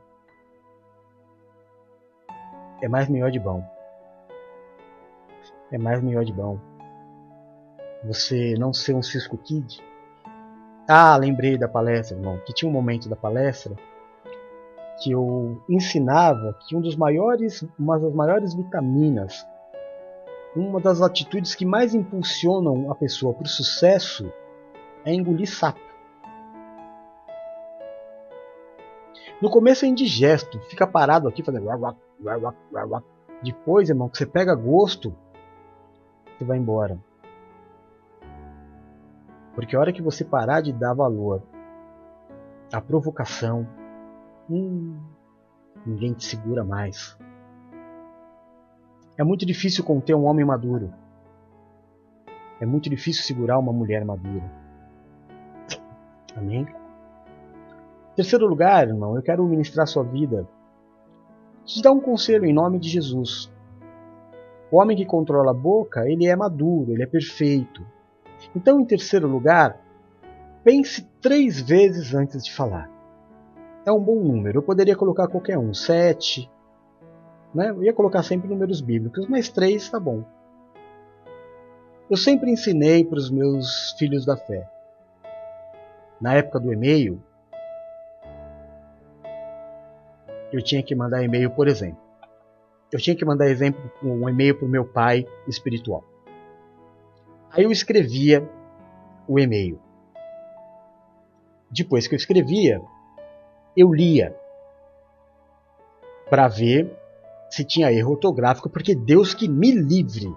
É 2.82 2.88
mais 2.88 3.08
melhor 3.08 3.30
de 3.30 3.38
bom. 3.38 3.62
É 5.70 5.78
mais 5.78 6.02
melhor 6.02 6.24
de 6.24 6.32
bom. 6.32 6.58
Você 8.04 8.54
não 8.58 8.72
ser 8.72 8.94
um 8.94 9.02
Cisco 9.02 9.38
Kid. 9.38 9.80
Ah, 10.88 11.16
lembrei 11.16 11.56
da 11.56 11.68
palestra, 11.68 12.16
irmão. 12.16 12.40
Que 12.44 12.52
tinha 12.52 12.68
um 12.68 12.72
momento 12.72 13.08
da 13.08 13.14
palestra 13.14 13.76
que 15.00 15.12
eu 15.12 15.62
ensinava 15.68 16.56
que 16.66 16.76
um 16.76 16.80
dos 16.80 16.96
maiores, 16.96 17.66
uma 17.78 17.98
das 17.98 18.12
maiores 18.12 18.54
vitaminas 18.54 19.46
uma 20.54 20.80
das 20.80 21.00
atitudes 21.00 21.54
que 21.54 21.64
mais 21.64 21.94
impulsionam 21.94 22.90
a 22.90 22.94
pessoa 22.94 23.32
para 23.32 23.44
o 23.44 23.48
sucesso 23.48 24.32
é 25.04 25.14
engolir 25.14 25.48
sapo. 25.48 25.80
No 29.40 29.48
começo 29.48 29.84
é 29.84 29.88
indigesto, 29.88 30.60
fica 30.68 30.86
parado 30.86 31.28
aqui 31.28 31.42
fazendo. 31.42 31.66
Depois, 33.42 33.88
irmão, 33.88 34.08
que 34.08 34.18
você 34.18 34.26
pega 34.26 34.54
gosto, 34.54 35.14
você 36.36 36.44
vai 36.44 36.58
embora. 36.58 36.98
Porque 39.54 39.74
a 39.74 39.80
hora 39.80 39.92
que 39.92 40.02
você 40.02 40.24
parar 40.24 40.60
de 40.60 40.72
dar 40.72 40.94
valor 40.94 41.42
à 42.72 42.80
provocação, 42.80 43.66
hum, 44.50 44.98
ninguém 45.86 46.12
te 46.12 46.24
segura 46.24 46.64
mais. 46.64 47.16
É 49.16 49.22
muito 49.22 49.46
difícil 49.46 49.84
conter 49.84 50.14
um 50.14 50.24
homem 50.24 50.44
maduro. 50.44 50.92
É 52.60 52.66
muito 52.66 52.90
difícil 52.90 53.22
segurar 53.22 53.58
uma 53.58 53.72
mulher 53.72 54.04
madura. 54.04 54.50
Amém? 56.36 56.66
Terceiro 58.14 58.46
lugar, 58.46 58.88
irmão, 58.88 59.16
eu 59.16 59.22
quero 59.22 59.46
ministrar 59.46 59.86
sua 59.86 60.02
vida. 60.02 60.46
Te 61.64 61.80
dar 61.80 61.92
um 61.92 62.00
conselho 62.00 62.44
em 62.44 62.52
nome 62.52 62.78
de 62.78 62.88
Jesus. 62.88 63.50
O 64.70 64.78
homem 64.78 64.96
que 64.96 65.04
controla 65.04 65.52
a 65.52 65.54
boca, 65.54 66.08
ele 66.08 66.26
é 66.26 66.36
maduro, 66.36 66.92
ele 66.92 67.02
é 67.02 67.06
perfeito. 67.06 67.84
Então, 68.54 68.80
em 68.80 68.84
terceiro 68.84 69.26
lugar, 69.26 69.80
pense 70.62 71.02
três 71.20 71.60
vezes 71.60 72.14
antes 72.14 72.44
de 72.44 72.52
falar. 72.52 72.99
É 73.84 73.92
um 73.92 74.00
bom 74.00 74.16
número. 74.16 74.58
Eu 74.58 74.62
poderia 74.62 74.96
colocar 74.96 75.28
qualquer 75.28 75.58
um, 75.58 75.72
sete. 75.72 76.50
Né? 77.54 77.70
Eu 77.70 77.82
ia 77.82 77.92
colocar 77.92 78.22
sempre 78.22 78.48
números 78.48 78.80
bíblicos, 78.80 79.26
mas 79.28 79.48
três 79.48 79.82
está 79.82 79.98
bom. 79.98 80.24
Eu 82.10 82.16
sempre 82.16 82.50
ensinei 82.50 83.04
para 83.04 83.18
os 83.18 83.30
meus 83.30 83.92
filhos 83.98 84.26
da 84.26 84.36
fé. 84.36 84.68
Na 86.20 86.34
época 86.34 86.60
do 86.60 86.72
e-mail, 86.72 87.22
eu 90.52 90.62
tinha 90.62 90.82
que 90.82 90.94
mandar 90.94 91.22
e-mail, 91.22 91.50
por 91.50 91.68
exemplo. 91.68 92.00
Eu 92.92 92.98
tinha 92.98 93.14
que 93.14 93.24
mandar 93.24 93.48
exemplo, 93.48 93.80
um 94.02 94.28
e-mail 94.28 94.56
para 94.56 94.66
o 94.66 94.68
meu 94.68 94.84
pai 94.84 95.24
espiritual. 95.46 96.04
Aí 97.52 97.64
eu 97.64 97.70
escrevia 97.70 98.48
o 99.26 99.38
e-mail. 99.38 99.80
Depois 101.70 102.08
que 102.08 102.14
eu 102.14 102.16
escrevia, 102.16 102.82
eu 103.80 103.92
lia 103.92 104.36
para 106.28 106.46
ver 106.48 106.96
se 107.50 107.64
tinha 107.64 107.92
erro 107.92 108.12
ortográfico, 108.12 108.70
porque 108.70 108.94
Deus 108.94 109.34
que 109.34 109.48
me 109.48 109.72
livre, 109.72 110.32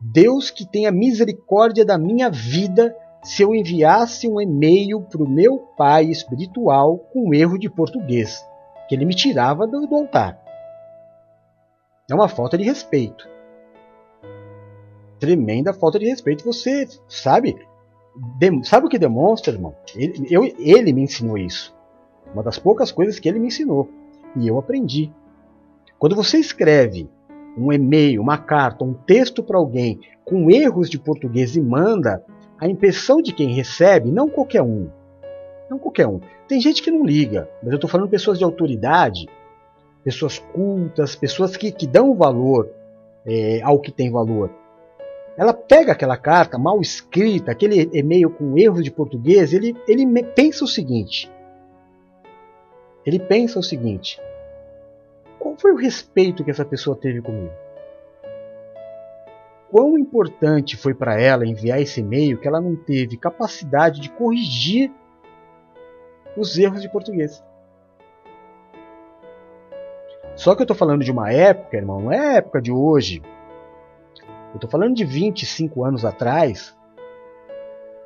Deus 0.00 0.50
que 0.50 0.66
tenha 0.66 0.90
misericórdia 0.90 1.84
da 1.84 1.98
minha 1.98 2.30
vida 2.30 2.96
se 3.22 3.42
eu 3.42 3.54
enviasse 3.54 4.26
um 4.26 4.40
e-mail 4.40 5.02
para 5.02 5.22
o 5.22 5.28
meu 5.28 5.58
pai 5.76 6.06
espiritual 6.06 6.98
com 7.12 7.34
erro 7.34 7.58
de 7.58 7.68
português 7.68 8.42
que 8.88 8.94
ele 8.94 9.04
me 9.04 9.14
tirava 9.14 9.66
do, 9.66 9.94
altar. 9.94 10.40
É 12.10 12.14
uma 12.14 12.28
falta 12.28 12.56
de 12.56 12.64
respeito. 12.64 13.28
Tremenda 15.20 15.74
falta 15.74 15.98
de 15.98 16.06
respeito. 16.06 16.44
Você 16.44 16.88
sabe, 17.06 17.54
sabe 18.62 18.86
o 18.86 18.88
que 18.88 18.98
demonstra, 18.98 19.52
irmão? 19.52 19.76
Ele, 19.94 20.26
eu, 20.30 20.44
ele 20.58 20.94
me 20.94 21.02
ensinou 21.02 21.36
isso. 21.36 21.76
Uma 22.32 22.42
das 22.42 22.58
poucas 22.58 22.92
coisas 22.92 23.18
que 23.18 23.28
ele 23.28 23.38
me 23.38 23.48
ensinou. 23.48 23.88
E 24.36 24.46
eu 24.46 24.58
aprendi. 24.58 25.12
Quando 25.98 26.14
você 26.14 26.38
escreve 26.38 27.08
um 27.56 27.72
e-mail, 27.72 28.22
uma 28.22 28.38
carta, 28.38 28.84
um 28.84 28.94
texto 28.94 29.42
para 29.42 29.58
alguém 29.58 30.00
com 30.24 30.50
erros 30.50 30.88
de 30.88 30.98
português 30.98 31.56
e 31.56 31.60
manda, 31.60 32.22
a 32.58 32.68
impressão 32.68 33.22
de 33.22 33.32
quem 33.32 33.52
recebe, 33.52 34.10
não 34.10 34.28
qualquer 34.28 34.62
um, 34.62 34.88
não 35.70 35.78
qualquer 35.78 36.06
um. 36.06 36.20
Tem 36.46 36.60
gente 36.60 36.82
que 36.82 36.90
não 36.90 37.04
liga, 37.04 37.48
mas 37.62 37.72
eu 37.72 37.76
estou 37.76 37.90
falando 37.90 38.08
pessoas 38.08 38.38
de 38.38 38.44
autoridade, 38.44 39.28
pessoas 40.04 40.38
cultas, 40.38 41.16
pessoas 41.16 41.56
que, 41.56 41.72
que 41.72 41.86
dão 41.86 42.14
valor 42.14 42.68
é, 43.26 43.60
ao 43.62 43.80
que 43.80 43.90
tem 43.90 44.10
valor. 44.10 44.50
Ela 45.36 45.52
pega 45.52 45.92
aquela 45.92 46.16
carta 46.16 46.58
mal 46.58 46.80
escrita, 46.80 47.52
aquele 47.52 47.88
e-mail 47.92 48.30
com 48.30 48.58
erros 48.58 48.82
de 48.82 48.90
português, 48.90 49.52
ele, 49.52 49.76
ele 49.86 50.04
pensa 50.22 50.64
o 50.64 50.68
seguinte. 50.68 51.30
Ele 53.04 53.18
pensa 53.18 53.58
o 53.58 53.62
seguinte: 53.62 54.20
qual 55.38 55.56
foi 55.56 55.72
o 55.72 55.76
respeito 55.76 56.44
que 56.44 56.50
essa 56.50 56.64
pessoa 56.64 56.96
teve 56.96 57.20
comigo? 57.20 57.52
Quão 59.70 59.98
importante 59.98 60.76
foi 60.76 60.94
para 60.94 61.20
ela 61.20 61.46
enviar 61.46 61.80
esse 61.80 62.00
e-mail 62.00 62.38
que 62.38 62.48
ela 62.48 62.60
não 62.60 62.74
teve 62.74 63.18
capacidade 63.18 64.00
de 64.00 64.10
corrigir 64.10 64.90
os 66.38 66.56
erros 66.56 66.80
de 66.80 66.88
português. 66.88 67.44
Só 70.36 70.54
que 70.54 70.62
eu 70.62 70.64
estou 70.64 70.76
falando 70.76 71.02
de 71.02 71.10
uma 71.10 71.32
época, 71.32 71.76
irmão, 71.76 72.00
não 72.00 72.12
é 72.12 72.36
época 72.36 72.62
de 72.62 72.70
hoje. 72.70 73.22
Eu 74.50 74.54
estou 74.54 74.70
falando 74.70 74.94
de 74.94 75.04
25 75.04 75.84
anos 75.84 76.04
atrás, 76.04 76.76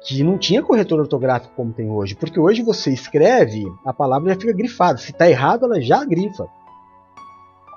que 0.05 0.22
não 0.22 0.36
tinha 0.36 0.62
corretor 0.62 1.00
ortográfico 1.00 1.55
como 1.55 1.72
tem 1.72 1.90
hoje. 1.90 2.14
Porque 2.14 2.38
hoje 2.38 2.62
você 2.62 2.92
escreve, 2.92 3.64
a 3.84 3.92
palavra 3.92 4.32
já 4.32 4.40
fica 4.40 4.53
grifada. 4.53 4.98
Se 4.98 5.12
está 5.12 5.28
errado, 5.28 5.64
ela 5.64 5.80
já 5.80 6.05
grifa. 6.05 6.48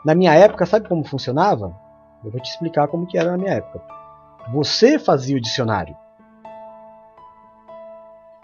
Na 0.04 0.16
minha 0.16 0.34
época, 0.34 0.66
sabe 0.66 0.88
como 0.88 1.04
funcionava? 1.04 1.76
Eu 2.24 2.32
vou 2.32 2.42
te 2.42 2.50
explicar 2.50 2.88
como 2.88 3.06
que 3.06 3.18
era 3.18 3.32
na 3.32 3.38
minha 3.38 3.54
época. 3.54 3.82
Você 4.52 4.98
fazia 4.98 5.38
o 5.38 5.42
dicionário. 5.42 5.96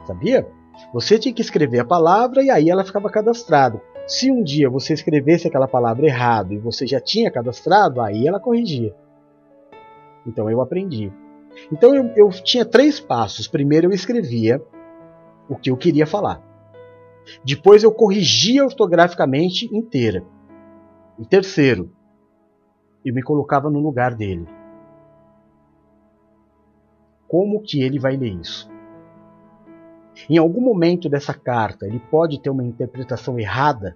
Sabia? 0.05 0.47
Você 0.93 1.19
tinha 1.19 1.33
que 1.33 1.41
escrever 1.41 1.79
a 1.79 1.85
palavra 1.85 2.43
e 2.43 2.49
aí 2.49 2.69
ela 2.69 2.83
ficava 2.83 3.09
cadastrada. 3.09 3.81
Se 4.07 4.31
um 4.31 4.43
dia 4.43 4.69
você 4.69 4.93
escrevesse 4.93 5.47
aquela 5.47 5.67
palavra 5.67 6.05
errado 6.05 6.53
e 6.53 6.57
você 6.57 6.87
já 6.87 6.99
tinha 6.99 7.31
cadastrado, 7.31 8.01
aí 8.01 8.27
ela 8.27 8.39
corrigia. 8.39 8.93
Então 10.25 10.49
eu 10.49 10.61
aprendi. 10.61 11.11
Então 11.71 11.95
eu, 11.95 12.11
eu 12.15 12.29
tinha 12.29 12.65
três 12.65 12.99
passos. 12.99 13.47
Primeiro 13.47 13.87
eu 13.87 13.91
escrevia 13.91 14.61
o 15.49 15.55
que 15.55 15.69
eu 15.69 15.77
queria 15.77 16.05
falar. 16.07 16.41
Depois 17.43 17.83
eu 17.83 17.91
corrigia 17.91 18.63
ortograficamente 18.63 19.65
inteira. 19.75 20.23
E 21.19 21.25
terceiro, 21.25 21.91
eu 23.05 23.13
me 23.13 23.21
colocava 23.21 23.69
no 23.69 23.79
lugar 23.79 24.15
dele. 24.15 24.47
Como 27.27 27.61
que 27.61 27.81
ele 27.81 27.99
vai 27.99 28.17
ler 28.17 28.33
isso? 28.33 28.69
Em 30.29 30.37
algum 30.37 30.61
momento 30.61 31.09
dessa 31.09 31.33
carta, 31.33 31.87
ele 31.87 31.99
pode 31.99 32.39
ter 32.41 32.49
uma 32.49 32.63
interpretação 32.63 33.39
errada. 33.39 33.95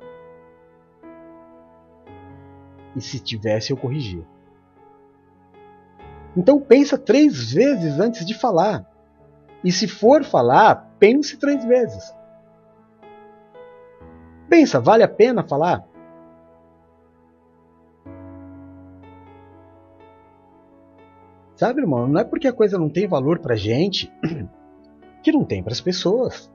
E 2.95 3.01
se 3.01 3.19
tivesse, 3.19 3.71
eu 3.71 3.77
corrigia. 3.77 4.25
Então 6.35 6.59
pensa 6.59 6.97
três 6.97 7.53
vezes 7.53 7.99
antes 7.99 8.25
de 8.25 8.33
falar. 8.33 8.85
E 9.63 9.71
se 9.71 9.87
for 9.87 10.23
falar, 10.23 10.91
pense 10.99 11.37
três 11.37 11.63
vezes. 11.65 12.13
Pensa, 14.49 14.79
vale 14.79 15.03
a 15.03 15.07
pena 15.07 15.43
falar? 15.43 15.87
Sabe, 21.55 21.81
irmão, 21.81 22.05
não 22.05 22.19
é 22.19 22.23
porque 22.23 22.47
a 22.47 22.53
coisa 22.53 22.77
não 22.77 22.89
tem 22.89 23.07
valor 23.07 23.39
pra 23.39 23.55
gente 23.55 24.11
que 25.23 25.31
não 25.31 25.45
tem 25.45 25.63
para 25.63 25.71
as 25.71 25.79
pessoas. 25.79 26.51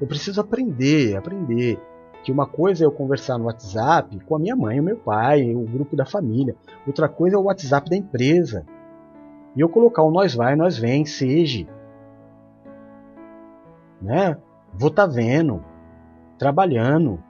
Eu 0.00 0.06
preciso 0.06 0.40
aprender, 0.40 1.14
aprender 1.14 1.78
que 2.22 2.30
uma 2.30 2.46
coisa 2.46 2.84
é 2.84 2.86
eu 2.86 2.92
conversar 2.92 3.38
no 3.38 3.46
WhatsApp 3.46 4.18
com 4.20 4.36
a 4.36 4.38
minha 4.38 4.54
mãe, 4.54 4.78
o 4.78 4.82
meu 4.82 4.96
pai, 4.96 5.54
o 5.54 5.64
grupo 5.64 5.96
da 5.96 6.04
família. 6.04 6.54
Outra 6.86 7.08
coisa 7.08 7.36
é 7.36 7.38
o 7.38 7.44
WhatsApp 7.44 7.88
da 7.88 7.96
empresa. 7.96 8.66
E 9.56 9.60
eu 9.60 9.68
colocar 9.68 10.02
o 10.02 10.10
nós 10.10 10.34
vai, 10.34 10.54
nós 10.54 10.78
vem, 10.78 11.04
seja. 11.04 11.66
Né? 14.00 14.36
Vou 14.72 14.90
tá 14.90 15.06
vendo, 15.06 15.64
trabalhando. 16.38 17.22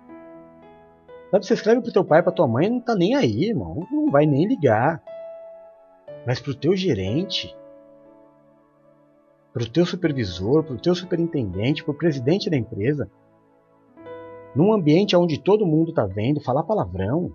Sabe, 1.30 1.46
você 1.46 1.54
escreve 1.54 1.80
pro 1.80 1.92
teu 1.92 2.04
pai, 2.04 2.22
pra 2.22 2.32
tua 2.32 2.48
mãe, 2.48 2.68
não 2.68 2.80
tá 2.80 2.94
nem 2.94 3.14
aí, 3.14 3.44
irmão. 3.44 3.86
Não 3.90 4.10
vai 4.10 4.26
nem 4.26 4.46
ligar. 4.46 5.00
Mas 6.26 6.40
para 6.40 6.50
o 6.50 6.54
teu 6.54 6.76
gerente, 6.76 7.56
para 9.52 9.62
o 9.62 9.68
teu 9.68 9.86
supervisor, 9.86 10.64
para 10.64 10.74
o 10.74 10.80
teu 10.80 10.94
superintendente, 10.94 11.84
para 11.84 11.92
o 11.92 11.96
presidente 11.96 12.50
da 12.50 12.56
empresa, 12.56 13.08
num 14.54 14.72
ambiente 14.72 15.16
onde 15.16 15.40
todo 15.40 15.66
mundo 15.66 15.90
está 15.90 16.06
vendo, 16.06 16.40
falar 16.40 16.64
palavrão. 16.64 17.32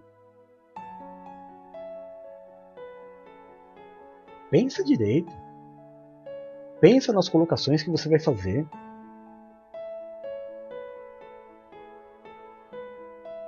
Pensa 4.50 4.84
direito. 4.84 5.32
Pensa 6.80 7.12
nas 7.14 7.30
colocações 7.30 7.82
que 7.82 7.90
você 7.90 8.10
vai 8.10 8.20
fazer. 8.20 8.68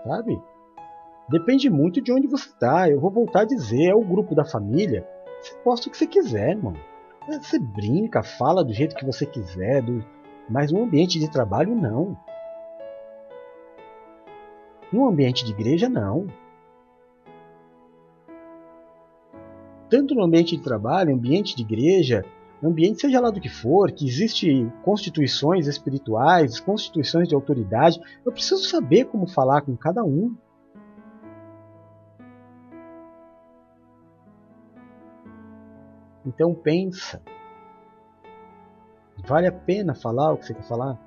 Sabe? 0.04 0.42
Depende 1.30 1.70
muito 1.70 2.02
de 2.02 2.12
onde 2.12 2.28
você 2.28 2.48
está. 2.48 2.90
Eu 2.90 3.00
vou 3.00 3.12
voltar 3.12 3.42
a 3.42 3.46
dizer, 3.46 3.90
é 3.90 3.96
o 3.96 4.04
grupo 4.04 4.34
da 4.34 4.46
família. 4.46 5.06
Você 5.42 5.56
posta 5.58 5.88
o 5.88 5.92
que 5.92 5.98
você 5.98 6.08
quiser, 6.08 6.52
irmão. 6.52 6.74
Você 7.28 7.60
brinca, 7.60 8.24
fala 8.24 8.64
do 8.64 8.74
jeito 8.74 8.96
que 8.96 9.06
você 9.06 9.26
quiser, 9.26 9.82
do... 9.82 10.04
mas 10.50 10.72
no 10.72 10.84
ambiente 10.84 11.20
de 11.20 11.30
trabalho, 11.30 11.76
não. 11.76 12.18
No 14.92 15.08
ambiente 15.08 15.44
de 15.44 15.52
igreja, 15.52 15.90
não. 15.90 16.28
Tanto 19.90 20.16
no 20.16 20.24
ambiente 20.24 20.56
de 20.56 20.64
trabalho, 20.64 21.14
ambiente 21.14 21.56
de 21.56 21.62
igreja, 21.64 22.26
ambiente 22.64 23.02
seja 23.02 23.20
lá 23.20 23.30
do 23.30 23.40
que 23.40 23.50
for, 23.50 23.92
que 23.92 24.08
existe 24.08 24.70
constituições 24.84 25.68
espirituais, 25.68 26.60
constituições 26.60 27.28
de 27.28 27.36
autoridade, 27.36 28.00
eu 28.26 28.32
preciso 28.32 28.64
saber 28.64 29.06
como 29.06 29.28
falar 29.28 29.62
com 29.62 29.76
cada 29.76 30.04
um. 30.04 30.36
Então 36.26 36.54
pensa. 36.54 37.22
Vale 39.26 39.48
a 39.48 39.52
pena 39.52 39.96
falar 39.96 40.34
o 40.34 40.38
que 40.38 40.46
você 40.46 40.54
quer 40.54 40.64
falar? 40.64 41.07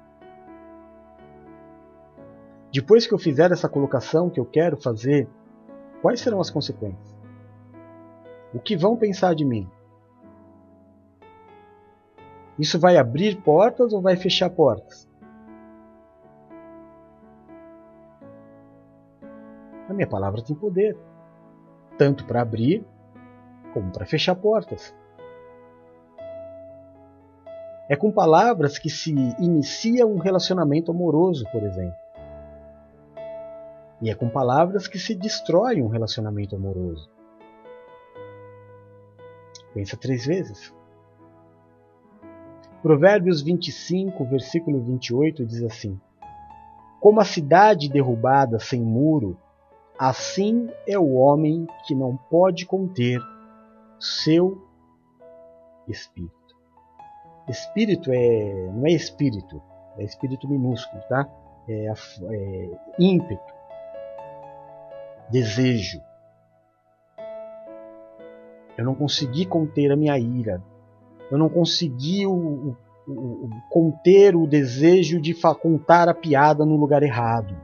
Depois 2.72 3.06
que 3.06 3.12
eu 3.12 3.18
fizer 3.18 3.50
essa 3.50 3.68
colocação 3.68 4.30
que 4.30 4.38
eu 4.38 4.44
quero 4.44 4.76
fazer, 4.76 5.28
quais 6.00 6.20
serão 6.20 6.40
as 6.40 6.50
consequências? 6.50 7.18
O 8.54 8.60
que 8.60 8.76
vão 8.76 8.96
pensar 8.96 9.34
de 9.34 9.44
mim? 9.44 9.68
Isso 12.58 12.78
vai 12.78 12.96
abrir 12.96 13.40
portas 13.42 13.92
ou 13.92 14.00
vai 14.00 14.16
fechar 14.16 14.50
portas? 14.50 15.08
A 19.88 19.92
minha 19.92 20.06
palavra 20.06 20.40
tem 20.40 20.54
poder, 20.54 20.96
tanto 21.98 22.24
para 22.24 22.42
abrir 22.42 22.84
como 23.72 23.90
para 23.90 24.06
fechar 24.06 24.36
portas. 24.36 24.94
É 27.88 27.96
com 27.96 28.12
palavras 28.12 28.78
que 28.78 28.88
se 28.88 29.12
inicia 29.40 30.06
um 30.06 30.18
relacionamento 30.18 30.92
amoroso, 30.92 31.44
por 31.50 31.64
exemplo. 31.64 32.09
E 34.00 34.10
é 34.10 34.14
com 34.14 34.28
palavras 34.28 34.88
que 34.88 34.98
se 34.98 35.14
destrói 35.14 35.82
um 35.82 35.88
relacionamento 35.88 36.56
amoroso. 36.56 37.08
Pensa 39.74 39.96
três 39.96 40.26
vezes. 40.26 40.74
Provérbios 42.82 43.42
25, 43.42 44.24
versículo 44.24 44.80
28 44.80 45.44
diz 45.44 45.62
assim: 45.62 46.00
Como 46.98 47.20
a 47.20 47.24
cidade 47.24 47.90
derrubada 47.90 48.58
sem 48.58 48.80
muro, 48.80 49.36
assim 49.98 50.70
é 50.86 50.98
o 50.98 51.12
homem 51.12 51.66
que 51.86 51.94
não 51.94 52.16
pode 52.16 52.64
conter 52.64 53.20
seu 53.98 54.66
espírito. 55.86 56.34
Espírito 57.48 58.10
é, 58.12 58.70
não 58.72 58.86
é 58.86 58.92
espírito, 58.92 59.62
é 59.98 60.04
espírito 60.04 60.48
minúsculo, 60.48 61.02
tá? 61.08 61.28
É, 61.68 61.86
é 61.86 62.70
ímpeto, 62.98 63.59
desejo. 65.30 66.00
Eu 68.76 68.84
não 68.84 68.94
consegui 68.94 69.44
conter 69.44 69.92
a 69.92 69.96
minha 69.96 70.18
ira. 70.18 70.62
Eu 71.30 71.38
não 71.38 71.48
consegui 71.48 72.26
o, 72.26 72.32
o, 72.32 72.76
o, 73.06 73.50
conter 73.68 74.34
o 74.34 74.46
desejo 74.46 75.20
de 75.20 75.34
contar 75.60 76.08
a 76.08 76.14
piada 76.14 76.64
no 76.64 76.76
lugar 76.76 77.02
errado. 77.02 77.54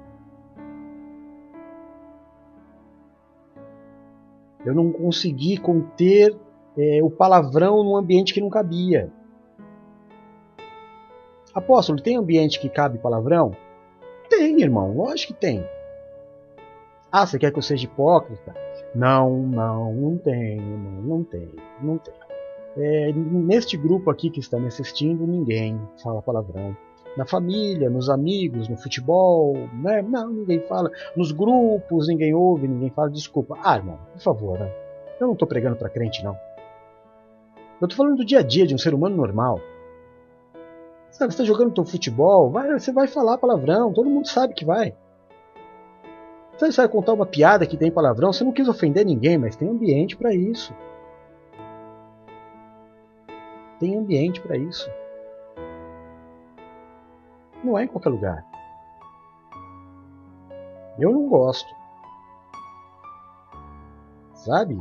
Eu 4.64 4.74
não 4.74 4.92
consegui 4.92 5.56
conter 5.56 6.36
é, 6.76 7.02
o 7.02 7.10
palavrão 7.10 7.82
num 7.82 7.96
ambiente 7.96 8.34
que 8.34 8.40
não 8.40 8.50
cabia. 8.50 9.10
Apóstolo, 11.54 12.02
tem 12.02 12.16
ambiente 12.16 12.60
que 12.60 12.68
cabe 12.68 12.98
palavrão? 12.98 13.52
Tem, 14.28 14.60
irmão, 14.60 14.94
lógico 14.94 15.32
que 15.32 15.40
tem. 15.40 15.64
Ah, 17.10 17.26
você 17.26 17.38
quer 17.38 17.52
que 17.52 17.58
eu 17.58 17.62
seja 17.62 17.84
hipócrita? 17.84 18.54
Não, 18.94 19.42
não, 19.42 19.94
não 19.94 20.18
tem, 20.18 20.60
não, 20.60 21.02
não 21.02 21.24
tem, 21.24 21.48
não 21.80 21.98
tem. 21.98 22.14
É, 22.76 23.12
neste 23.12 23.76
grupo 23.76 24.10
aqui 24.10 24.28
que 24.28 24.40
está 24.40 24.58
me 24.58 24.66
assistindo, 24.66 25.26
ninguém 25.26 25.80
fala 26.02 26.20
palavrão. 26.20 26.76
Na 27.16 27.24
família, 27.24 27.88
nos 27.88 28.10
amigos, 28.10 28.68
no 28.68 28.76
futebol, 28.76 29.54
né? 29.72 30.02
Não, 30.02 30.28
ninguém 30.30 30.60
fala. 30.60 30.90
Nos 31.16 31.32
grupos, 31.32 32.08
ninguém 32.08 32.34
ouve, 32.34 32.68
ninguém 32.68 32.90
fala. 32.90 33.08
Desculpa. 33.08 33.56
Ah, 33.62 33.76
irmão, 33.76 33.98
por 34.12 34.20
favor, 34.20 34.58
né? 34.58 34.70
Eu 35.18 35.26
não 35.26 35.32
estou 35.32 35.48
pregando 35.48 35.76
para 35.76 35.88
crente, 35.88 36.22
não. 36.22 36.36
Eu 37.80 37.86
estou 37.86 37.96
falando 37.96 38.16
do 38.16 38.24
dia 38.24 38.40
a 38.40 38.42
dia 38.42 38.66
de 38.66 38.74
um 38.74 38.78
ser 38.78 38.92
humano 38.92 39.16
normal. 39.16 39.60
Sabe, 41.10 41.32
você 41.32 41.42
está 41.42 41.44
jogando 41.44 41.72
teu 41.72 41.84
futebol, 41.86 42.50
vai, 42.50 42.70
você 42.78 42.92
vai 42.92 43.06
falar 43.06 43.38
palavrão, 43.38 43.92
todo 43.92 44.10
mundo 44.10 44.28
sabe 44.28 44.52
que 44.52 44.66
vai. 44.66 44.94
Você 46.58 46.70
vai 46.70 46.88
contar 46.88 47.12
uma 47.12 47.26
piada 47.26 47.66
que 47.66 47.76
tem 47.76 47.90
palavrão, 47.90 48.32
você 48.32 48.42
não 48.42 48.52
quis 48.52 48.66
ofender 48.66 49.04
ninguém, 49.04 49.36
mas 49.36 49.56
tem 49.56 49.68
ambiente 49.68 50.16
para 50.16 50.34
isso. 50.34 50.72
Tem 53.78 53.98
ambiente 53.98 54.40
para 54.40 54.56
isso. 54.56 54.90
Não 57.62 57.78
é 57.78 57.84
em 57.84 57.88
qualquer 57.88 58.08
lugar. 58.08 58.44
Eu 60.98 61.12
não 61.12 61.28
gosto. 61.28 61.68
Sabe? 64.34 64.78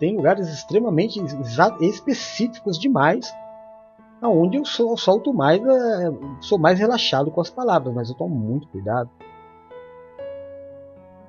Tem 0.00 0.16
lugares 0.16 0.48
extremamente 0.48 1.20
específicos 1.80 2.78
demais 2.78 3.32
aonde 4.22 4.56
eu 4.56 4.64
solto 4.64 5.34
mais, 5.34 5.60
é, 5.60 6.12
sou 6.40 6.56
mais 6.56 6.78
relaxado 6.78 7.30
com 7.30 7.40
as 7.40 7.50
palavras, 7.50 7.92
mas 7.92 8.08
eu 8.08 8.14
tomo 8.14 8.34
muito 8.34 8.68
cuidado. 8.68 9.10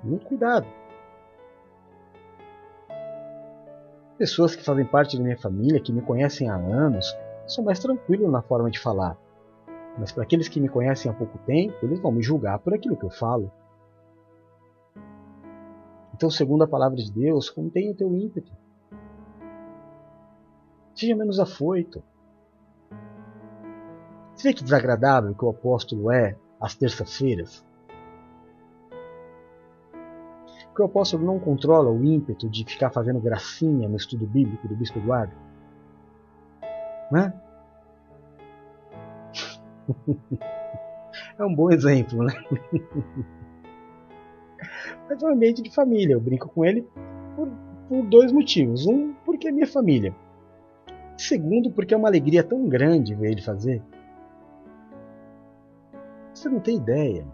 Muito 0.04 0.26
cuidado. 0.26 0.68
Pessoas 4.18 4.56
que 4.56 4.64
fazem 4.64 4.86
parte 4.86 5.18
da 5.18 5.24
minha 5.24 5.38
família, 5.38 5.82
que 5.82 5.92
me 5.92 6.02
conhecem 6.02 6.50
há 6.50 6.56
anos, 6.56 7.18
são 7.48 7.64
mais 7.64 7.80
tranquilos 7.80 8.32
na 8.32 8.42
forma 8.42 8.70
de 8.70 8.80
falar. 8.80 9.18
Mas 9.98 10.12
para 10.12 10.24
aqueles 10.24 10.48
que 10.48 10.60
me 10.60 10.70
conhecem 10.70 11.10
há 11.10 11.14
pouco 11.14 11.38
tempo, 11.40 11.76
eles 11.84 12.00
vão 12.00 12.12
me 12.12 12.22
julgar 12.22 12.60
por 12.60 12.74
aquilo 12.74 12.98
que 12.98 13.06
eu 13.06 13.10
falo. 13.10 13.52
Então, 16.14 16.30
segundo 16.30 16.64
a 16.64 16.68
palavra 16.68 16.98
de 16.98 17.12
Deus, 17.12 17.50
contenha 17.50 17.92
o 17.92 17.96
teu 17.96 18.14
ímpeto. 18.16 18.52
Seja 20.94 21.16
menos 21.16 21.40
afoito. 21.40 22.04
Você 24.36 24.50
vê 24.50 24.54
que 24.54 24.64
desagradável 24.64 25.34
que 25.34 25.46
o 25.46 25.50
apóstolo 25.50 26.12
é 26.12 26.38
às 26.60 26.76
terças-feiras? 26.76 27.66
Que 30.76 30.82
o 30.82 30.86
apóstolo 30.86 31.26
não 31.26 31.40
controla 31.40 31.90
o 31.92 32.04
ímpeto 32.04 32.50
de 32.50 32.66
ficar 32.66 32.90
fazendo 32.90 33.20
gracinha 33.20 33.88
no 33.88 33.96
estudo 33.96 34.26
bíblico 34.26 34.68
do 34.68 34.76
bispo 34.76 34.98
Eduardo? 34.98 35.34
Né? 37.12 37.34
é 41.38 41.46
um 41.46 41.54
bom 41.54 41.72
exemplo, 41.72 42.24
né? 42.24 42.34
Mas 45.10 45.22
é 45.22 45.26
um 45.26 45.34
ambiente 45.34 45.62
de 45.62 45.70
família. 45.74 46.14
Eu 46.14 46.22
brinco 46.22 46.50
com 46.50 46.66
ele 46.66 46.88
por, 47.36 47.50
por 47.88 48.04
dois 48.06 48.32
motivos. 48.32 48.88
Um, 48.88 49.14
porque 49.26 49.48
é 49.48 49.52
minha 49.52 49.68
família. 49.68 50.16
Segundo, 51.18 51.72
porque 51.72 51.94
é 51.94 51.98
uma 51.98 52.08
alegria 52.08 52.44
tão 52.44 52.68
grande 52.68 53.14
ver 53.14 53.32
ele 53.32 53.42
fazer. 53.42 53.82
Você 56.34 56.50
não 56.50 56.60
tem 56.60 56.78
ideia. 56.78 57.26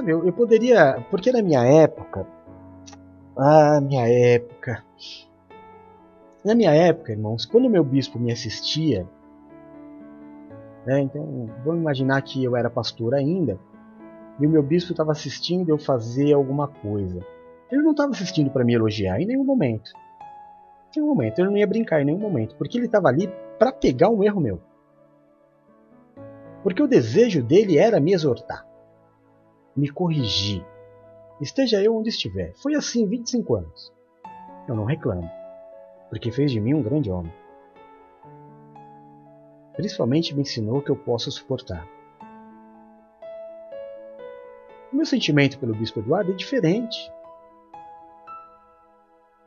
Sabe, 0.00 0.12
eu, 0.12 0.24
eu 0.24 0.32
poderia. 0.32 1.04
Porque 1.10 1.30
na 1.30 1.42
minha 1.42 1.62
época. 1.62 2.26
Ah, 3.36 3.80
minha 3.82 4.08
época. 4.08 4.82
Na 6.42 6.54
minha 6.54 6.72
época, 6.72 7.12
irmãos, 7.12 7.44
quando 7.44 7.68
meu 7.68 7.84
bispo 7.84 8.18
me 8.18 8.32
assistia, 8.32 9.06
né, 10.86 11.00
então 11.00 11.50
vamos 11.62 11.82
imaginar 11.82 12.22
que 12.22 12.42
eu 12.42 12.56
era 12.56 12.70
pastor 12.70 13.14
ainda, 13.14 13.58
e 14.40 14.46
o 14.46 14.48
meu 14.48 14.62
bispo 14.62 14.92
estava 14.92 15.12
assistindo 15.12 15.68
eu 15.68 15.76
fazer 15.76 16.32
alguma 16.32 16.66
coisa. 16.66 17.20
Ele 17.70 17.82
não 17.82 17.90
estava 17.90 18.12
assistindo 18.12 18.50
para 18.50 18.64
me 18.64 18.72
elogiar 18.72 19.20
em 19.20 19.26
nenhum 19.26 19.44
momento. 19.44 19.90
Em 20.96 21.00
nenhum 21.00 21.14
momento, 21.14 21.38
ele 21.40 21.50
não 21.50 21.58
ia 21.58 21.66
brincar 21.66 22.00
em 22.00 22.06
nenhum 22.06 22.18
momento, 22.18 22.56
porque 22.56 22.78
ele 22.78 22.86
estava 22.86 23.08
ali 23.08 23.30
para 23.58 23.70
pegar 23.70 24.08
um 24.08 24.24
erro 24.24 24.40
meu 24.40 24.60
porque 26.62 26.82
o 26.82 26.86
desejo 26.86 27.42
dele 27.42 27.78
era 27.78 28.00
me 28.00 28.12
exortar, 28.12 28.66
me 29.76 29.88
corrigir, 29.88 30.64
esteja 31.40 31.82
eu 31.82 31.96
onde 31.96 32.08
estiver. 32.08 32.52
Foi 32.56 32.74
assim 32.74 33.06
25 33.06 33.56
anos. 33.56 33.92
Eu 34.68 34.74
não 34.74 34.84
reclamo, 34.84 35.28
porque 36.08 36.30
fez 36.30 36.50
de 36.50 36.60
mim 36.60 36.74
um 36.74 36.82
grande 36.82 37.10
homem. 37.10 37.32
Principalmente 39.74 40.34
me 40.34 40.42
ensinou 40.42 40.82
que 40.82 40.90
eu 40.90 40.96
posso 40.96 41.30
suportar. 41.30 41.86
O 44.92 44.96
meu 44.96 45.06
sentimento 45.06 45.58
pelo 45.58 45.74
Bispo 45.74 46.00
Eduardo 46.00 46.32
é 46.32 46.34
diferente. 46.34 47.10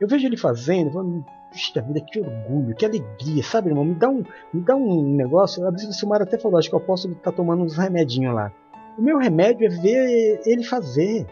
Eu 0.00 0.08
vejo 0.08 0.26
ele 0.26 0.36
fazendo, 0.36 0.90
falando, 0.90 1.24
puxa 1.52 1.80
vida, 1.82 2.00
que 2.00 2.18
orgulho, 2.18 2.74
que 2.74 2.84
alegria, 2.84 3.42
sabe, 3.42 3.68
irmão? 3.68 3.84
Me 3.84 3.94
dá 3.94 4.08
um, 4.08 4.24
me 4.52 4.60
dá 4.62 4.74
um 4.74 5.14
negócio. 5.14 5.66
A 5.66 5.70
Bispo 5.70 5.92
Silmar 5.92 6.20
até 6.20 6.38
falou, 6.38 6.58
acho 6.58 6.68
que 6.68 6.74
o 6.74 6.78
apóstolo 6.78 7.14
está 7.14 7.30
tomando 7.30 7.62
uns 7.62 7.76
remedinhos 7.76 8.34
lá. 8.34 8.52
O 8.96 9.02
meu 9.02 9.18
remédio 9.18 9.66
é 9.66 9.70
ver 9.70 10.42
ele 10.46 10.62
fazer. 10.62 11.26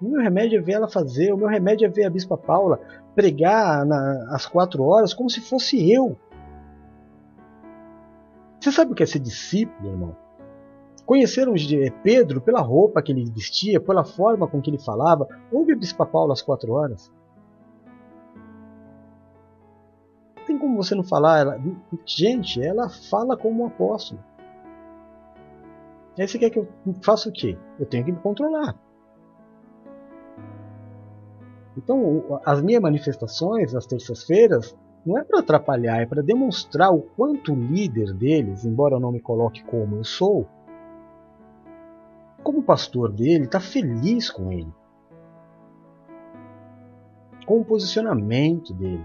O 0.00 0.08
meu 0.08 0.20
remédio 0.20 0.58
é 0.58 0.62
ver 0.62 0.72
ela 0.72 0.88
fazer. 0.88 1.32
O 1.32 1.36
meu 1.36 1.48
remédio 1.48 1.86
é 1.86 1.88
ver 1.88 2.04
a 2.04 2.10
Bispa 2.10 2.36
Paula 2.36 2.80
pregar 3.14 3.84
às 4.30 4.46
quatro 4.46 4.82
horas 4.84 5.12
como 5.12 5.30
se 5.30 5.40
fosse 5.40 5.90
eu. 5.92 6.16
Você 8.60 8.70
sabe 8.70 8.92
o 8.92 8.94
que 8.94 9.02
é 9.02 9.06
ser 9.06 9.18
discípulo, 9.18 9.90
irmão? 9.90 10.16
Conheceram 11.04 11.54
Pedro 12.02 12.40
pela 12.40 12.60
roupa 12.60 13.02
que 13.02 13.12
ele 13.12 13.30
vestia, 13.30 13.80
pela 13.80 14.04
forma 14.04 14.46
com 14.46 14.60
que 14.60 14.70
ele 14.70 14.78
falava. 14.78 15.28
Ouve 15.52 15.72
a 15.72 15.76
Bispa 15.76 16.06
Paula 16.06 16.32
às 16.32 16.40
quatro 16.40 16.72
horas. 16.72 17.12
Tem 20.46 20.58
como 20.58 20.76
você 20.76 20.94
não 20.94 21.02
falar? 21.02 21.40
Ela, 21.40 21.60
gente, 22.06 22.62
ela 22.62 22.88
fala 22.88 23.36
como 23.36 23.64
um 23.64 23.66
apóstolo. 23.66 24.20
Aí 26.18 26.28
você 26.28 26.38
quer 26.38 26.50
que 26.50 26.58
eu 26.58 26.68
faça 27.02 27.28
o 27.28 27.32
quê? 27.32 27.58
Eu 27.78 27.86
tenho 27.86 28.04
que 28.04 28.12
me 28.12 28.18
controlar. 28.18 28.78
Então, 31.76 32.40
as 32.44 32.62
minhas 32.62 32.80
manifestações, 32.80 33.74
as 33.74 33.86
terças-feiras, 33.86 34.76
não 35.04 35.18
é 35.18 35.24
para 35.24 35.40
atrapalhar, 35.40 36.00
é 36.00 36.06
para 36.06 36.22
demonstrar 36.22 36.94
o 36.94 37.02
quanto 37.02 37.52
o 37.52 37.56
líder 37.56 38.14
deles, 38.14 38.64
embora 38.64 38.94
eu 38.94 39.00
não 39.00 39.10
me 39.10 39.20
coloque 39.20 39.64
como 39.64 39.96
eu 39.96 40.04
sou, 40.04 40.46
como 42.44 42.62
pastor 42.62 43.10
dele, 43.10 43.44
está 43.44 43.58
feliz 43.58 44.30
com 44.30 44.52
ele. 44.52 44.72
Com 47.46 47.60
o 47.60 47.64
posicionamento 47.64 48.72
dele, 48.74 49.04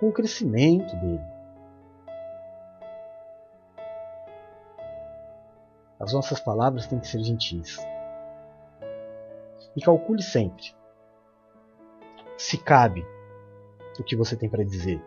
com 0.00 0.08
o 0.08 0.12
crescimento 0.12 0.96
dele. 0.96 1.37
As 5.98 6.12
nossas 6.12 6.40
palavras 6.40 6.86
têm 6.86 6.98
que 6.98 7.08
ser 7.08 7.22
gentis. 7.22 7.78
E 9.76 9.80
calcule 9.80 10.22
sempre 10.22 10.78
se 12.38 12.56
cabe 12.56 13.04
o 13.98 14.04
que 14.04 14.14
você 14.14 14.36
tem 14.36 14.48
para 14.48 14.64
dizer. 14.64 15.02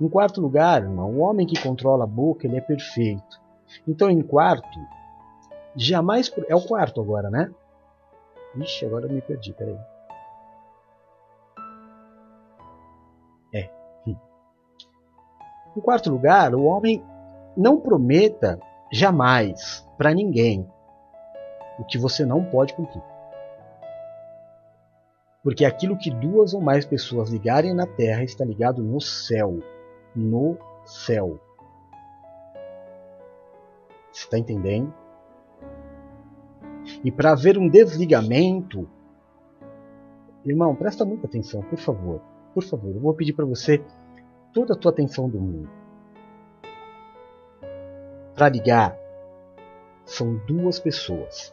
Em 0.00 0.08
quarto 0.08 0.40
lugar, 0.40 0.82
irmão, 0.82 1.12
o 1.12 1.18
homem 1.20 1.46
que 1.46 1.62
controla 1.62 2.04
a 2.04 2.06
boca 2.06 2.46
ele 2.46 2.58
é 2.58 2.60
perfeito. 2.60 3.40
Então, 3.86 4.10
em 4.10 4.20
quarto, 4.20 4.78
jamais. 5.76 6.32
É 6.48 6.56
o 6.56 6.66
quarto 6.66 7.00
agora, 7.00 7.30
né? 7.30 7.50
Ixi, 8.56 8.86
agora 8.86 9.06
eu 9.06 9.12
me 9.12 9.20
perdi, 9.20 9.52
peraí. 9.52 9.78
É. 13.54 13.70
Hum. 14.06 14.16
Em 15.76 15.80
quarto 15.80 16.10
lugar, 16.10 16.54
o 16.54 16.64
homem 16.64 17.04
não 17.56 17.80
prometa 17.80 18.58
jamais 18.92 19.86
para 19.96 20.14
ninguém 20.14 20.68
o 21.78 21.84
que 21.84 21.98
você 21.98 22.24
não 22.24 22.44
pode 22.44 22.74
cumprir. 22.74 23.02
Porque 25.42 25.64
aquilo 25.64 25.96
que 25.96 26.10
duas 26.10 26.52
ou 26.52 26.60
mais 26.60 26.84
pessoas 26.84 27.30
ligarem 27.30 27.72
na 27.72 27.86
terra 27.86 28.24
está 28.24 28.44
ligado 28.44 28.82
no 28.82 29.00
céu. 29.00 29.58
No 30.14 30.58
céu. 30.84 31.38
Você 34.12 34.24
está 34.24 34.38
entendendo? 34.38 34.92
E 37.04 37.12
para 37.12 37.32
haver 37.32 37.56
um 37.56 37.68
desligamento, 37.68 38.88
irmão, 40.44 40.74
presta 40.74 41.04
muita 41.04 41.26
atenção, 41.26 41.62
por 41.62 41.78
favor. 41.78 42.20
Por 42.54 42.64
favor, 42.64 42.94
eu 42.94 43.00
vou 43.00 43.14
pedir 43.14 43.34
para 43.34 43.44
você 43.44 43.84
toda 44.52 44.74
a 44.74 44.76
tua 44.76 44.90
atenção 44.90 45.28
do 45.28 45.38
mundo. 45.38 45.68
Para 48.38 48.50
ligar, 48.50 48.96
são 50.04 50.36
duas 50.46 50.78
pessoas. 50.78 51.52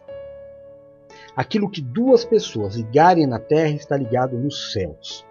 Aquilo 1.35 1.67
que 1.67 1.81
duas 1.81 2.23
pessoas 2.23 2.75
ligarem 2.75 3.25
na 3.25 3.39
terra 3.39 3.71
está 3.71 3.97
ligado 3.97 4.37
nos 4.37 4.71
céus. 4.71 5.25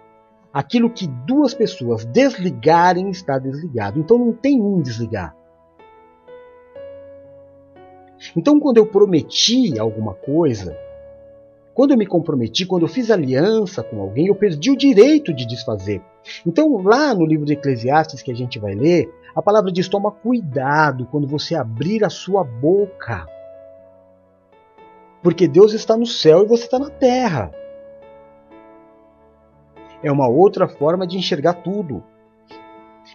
Aquilo 0.51 0.89
que 0.89 1.07
duas 1.07 1.53
pessoas 1.53 2.03
desligarem 2.03 3.09
está 3.09 3.39
desligado. 3.39 3.97
Então 4.01 4.17
não 4.17 4.33
tem 4.33 4.61
um 4.61 4.81
desligar. 4.81 5.33
Então, 8.35 8.59
quando 8.59 8.75
eu 8.75 8.85
prometi 8.85 9.79
alguma 9.79 10.13
coisa, 10.13 10.77
quando 11.75 11.91
eu 11.91 11.97
me 11.97 12.05
comprometi, 12.05 12.65
quando 12.65 12.83
eu 12.83 12.87
fiz 12.87 13.11
aliança 13.11 13.83
com 13.83 13.99
alguém, 13.99 14.27
eu 14.27 14.35
perdi 14.35 14.71
o 14.71 14.77
direito 14.77 15.33
de 15.33 15.45
desfazer. 15.45 16.01
Então, 16.47 16.81
lá 16.81 17.13
no 17.13 17.25
livro 17.25 17.45
de 17.45 17.51
Eclesiastes 17.51 18.21
que 18.21 18.31
a 18.31 18.35
gente 18.35 18.57
vai 18.57 18.73
ler, 18.73 19.13
a 19.35 19.41
palavra 19.41 19.69
diz: 19.73 19.89
toma 19.89 20.09
cuidado 20.09 21.05
quando 21.11 21.27
você 21.27 21.53
abrir 21.53 22.05
a 22.05 22.09
sua 22.09 22.45
boca. 22.45 23.27
Porque 25.21 25.49
Deus 25.49 25.73
está 25.73 25.97
no 25.97 26.05
céu 26.05 26.43
e 26.43 26.47
você 26.47 26.63
está 26.63 26.79
na 26.79 26.89
terra. 26.89 27.51
É 30.01 30.09
uma 30.09 30.29
outra 30.29 30.69
forma 30.69 31.05
de 31.05 31.17
enxergar 31.17 31.55
tudo. 31.55 32.01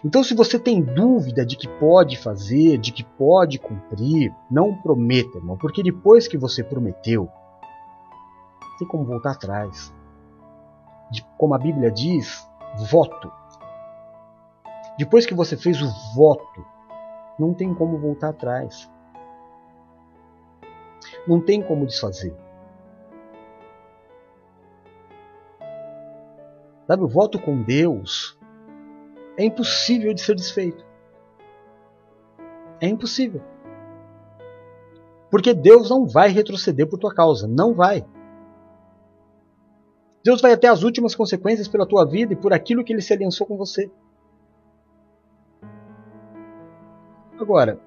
Então, 0.05 0.23
se 0.23 0.35
você 0.35 0.59
tem 0.59 0.81
dúvida 0.81 1.43
de 1.43 1.57
que 1.57 1.67
pode 1.67 2.15
fazer, 2.15 2.77
de 2.77 2.91
que 2.91 3.03
pode 3.03 3.57
cumprir, 3.57 4.31
não 4.51 4.75
prometa, 4.75 5.39
irmão, 5.39 5.57
porque 5.57 5.81
depois 5.81 6.27
que 6.27 6.37
você 6.37 6.63
prometeu, 6.63 7.27
tem 8.81 8.87
como 8.87 9.05
voltar 9.05 9.31
atrás. 9.31 9.93
De, 11.11 11.23
como 11.37 11.53
a 11.53 11.57
Bíblia 11.57 11.91
diz, 11.91 12.47
voto. 12.89 13.31
Depois 14.97 15.25
que 15.25 15.35
você 15.35 15.55
fez 15.55 15.81
o 15.81 16.15
voto, 16.15 16.65
não 17.37 17.53
tem 17.53 17.73
como 17.73 17.99
voltar 17.99 18.29
atrás. 18.29 18.89
Não 21.27 21.39
tem 21.39 21.61
como 21.61 21.85
desfazer. 21.85 22.35
Sabe, 26.87 27.03
o 27.03 27.07
voto 27.07 27.39
com 27.39 27.61
Deus 27.61 28.37
é 29.37 29.45
impossível 29.45 30.13
de 30.13 30.21
ser 30.21 30.35
desfeito. 30.35 30.83
É 32.79 32.87
impossível. 32.87 33.41
Porque 35.29 35.53
Deus 35.53 35.89
não 35.89 36.07
vai 36.07 36.29
retroceder 36.29 36.87
por 36.89 36.97
tua 36.97 37.13
causa. 37.13 37.47
Não 37.47 37.73
vai. 37.73 38.05
Deus 40.23 40.39
vai 40.39 40.53
até 40.53 40.67
as 40.67 40.83
últimas 40.83 41.15
consequências 41.15 41.67
pela 41.67 41.85
tua 41.85 42.05
vida 42.05 42.33
e 42.33 42.35
por 42.35 42.53
aquilo 42.53 42.83
que 42.83 42.93
ele 42.93 43.01
se 43.01 43.13
aliançou 43.13 43.47
com 43.47 43.57
você. 43.57 43.89
Agora, 47.39 47.79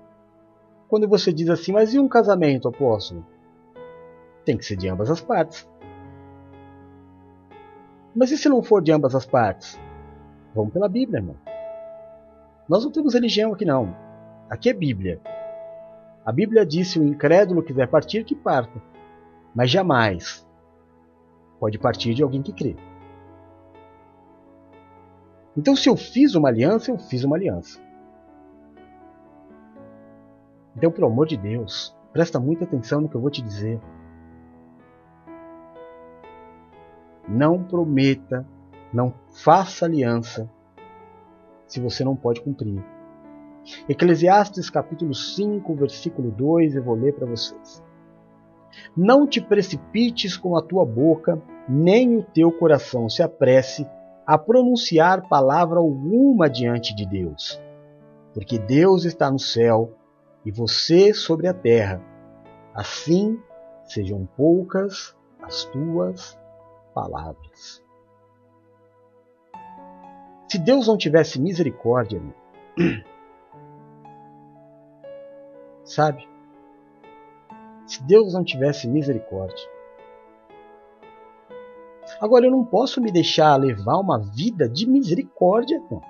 quando 0.89 1.09
você 1.09 1.33
diz 1.33 1.49
assim, 1.49 1.73
mas 1.73 1.95
e 1.95 1.99
um 1.99 2.09
casamento, 2.09 2.67
apóstolo? 2.67 3.25
Tem 4.45 4.57
que 4.57 4.65
ser 4.65 4.77
de 4.77 4.89
ambas 4.89 5.11
as 5.11 5.21
partes. 5.21 5.69
Mas 8.15 8.33
e 8.33 8.39
se 8.39 8.49
não 8.49 8.63
for 8.63 8.83
de 8.83 8.91
ambas 8.91 9.15
as 9.15 9.25
partes? 9.25 9.79
Vamos 10.55 10.73
pela 10.73 10.89
Bíblia, 10.89 11.19
irmão. 11.19 11.37
Nós 12.69 12.85
não 12.85 12.91
temos 12.91 13.15
religião 13.15 13.53
aqui 13.53 13.65
não. 13.65 13.95
Aqui 14.51 14.71
é 14.71 14.73
Bíblia. 14.73 15.21
A 16.25 16.33
Bíblia 16.33 16.67
diz 16.67 16.89
se 16.89 16.99
o 16.99 17.05
incrédulo 17.05 17.63
quiser 17.63 17.87
partir, 17.89 18.25
que 18.25 18.35
parta. 18.35 18.83
Mas 19.55 19.71
jamais 19.71 20.45
pode 21.59 21.79
partir 21.79 22.15
de 22.15 22.23
alguém 22.23 22.43
que 22.43 22.53
crê. 22.53 22.77
Então, 25.57 25.77
se 25.77 25.89
eu 25.89 25.97
fiz 25.97 26.35
uma 26.35 26.49
aliança, 26.49 26.91
eu 26.91 26.99
fiz 26.99 27.23
uma 27.23 27.37
aliança. 27.37 27.81
Então, 30.77 30.91
pelo 30.91 31.07
amor 31.07 31.27
de 31.27 31.37
Deus, 31.37 31.97
presta 32.13 32.41
muita 32.41 32.65
atenção 32.65 33.01
no 33.01 33.09
que 33.09 33.15
eu 33.15 33.21
vou 33.21 33.31
te 33.31 33.41
dizer. 33.41 33.81
Não 37.29 37.63
prometa, 37.63 38.47
não 38.93 39.15
faça 39.31 39.85
aliança 39.85 40.51
se 41.67 41.81
você 41.81 42.05
não 42.05 42.17
pode 42.17 42.41
cumprir. 42.41 42.85
Eclesiastes 43.89 44.69
capítulo 44.69 45.15
5, 45.15 45.75
versículo 45.75 46.31
2, 46.31 46.77
eu 46.77 46.83
vou 46.83 46.95
ler 46.95 47.15
para 47.15 47.27
vocês. 47.27 47.83
Não 48.97 49.27
te 49.27 49.41
precipites 49.41 50.37
com 50.37 50.57
a 50.57 50.63
tua 50.63 50.85
boca, 50.85 51.41
nem 51.69 52.17
o 52.17 52.23
teu 52.23 52.53
coração 52.53 53.09
se 53.09 53.23
apresse 53.23 53.87
a 54.27 54.39
pronunciar 54.39 55.29
palavra 55.29 55.79
alguma 55.79 56.49
diante 56.49 56.95
de 56.95 57.07
Deus, 57.07 57.61
porque 58.33 58.59
Deus 58.59 59.05
está 59.05 59.31
no 59.31 59.39
céu 59.39 59.93
e 60.45 60.51
você 60.51 61.13
sobre 61.13 61.47
a 61.47 61.55
terra. 61.55 62.01
Assim 62.75 63.39
sejam 63.85 64.27
poucas 64.37 65.17
as 65.43 65.65
tuas 65.65 66.39
palavras. 66.95 67.83
Se 70.49 70.59
Deus 70.59 70.87
não 70.87 70.97
tivesse 70.97 71.41
misericórdia, 71.41 72.23
sabe? 75.85 76.34
Se 77.87 78.03
Deus 78.03 78.35
não 78.35 78.45
tivesse 78.45 78.89
misericórdia. 78.89 79.69
Agora 82.21 82.47
eu 82.47 82.51
não 82.51 82.65
posso 82.65 83.01
me 83.01 83.11
deixar 83.11 83.57
levar 83.57 83.99
uma 83.99 84.19
vida 84.19 84.69
de 84.69 84.87
misericórdia. 84.87 85.83
Não. 85.91 86.03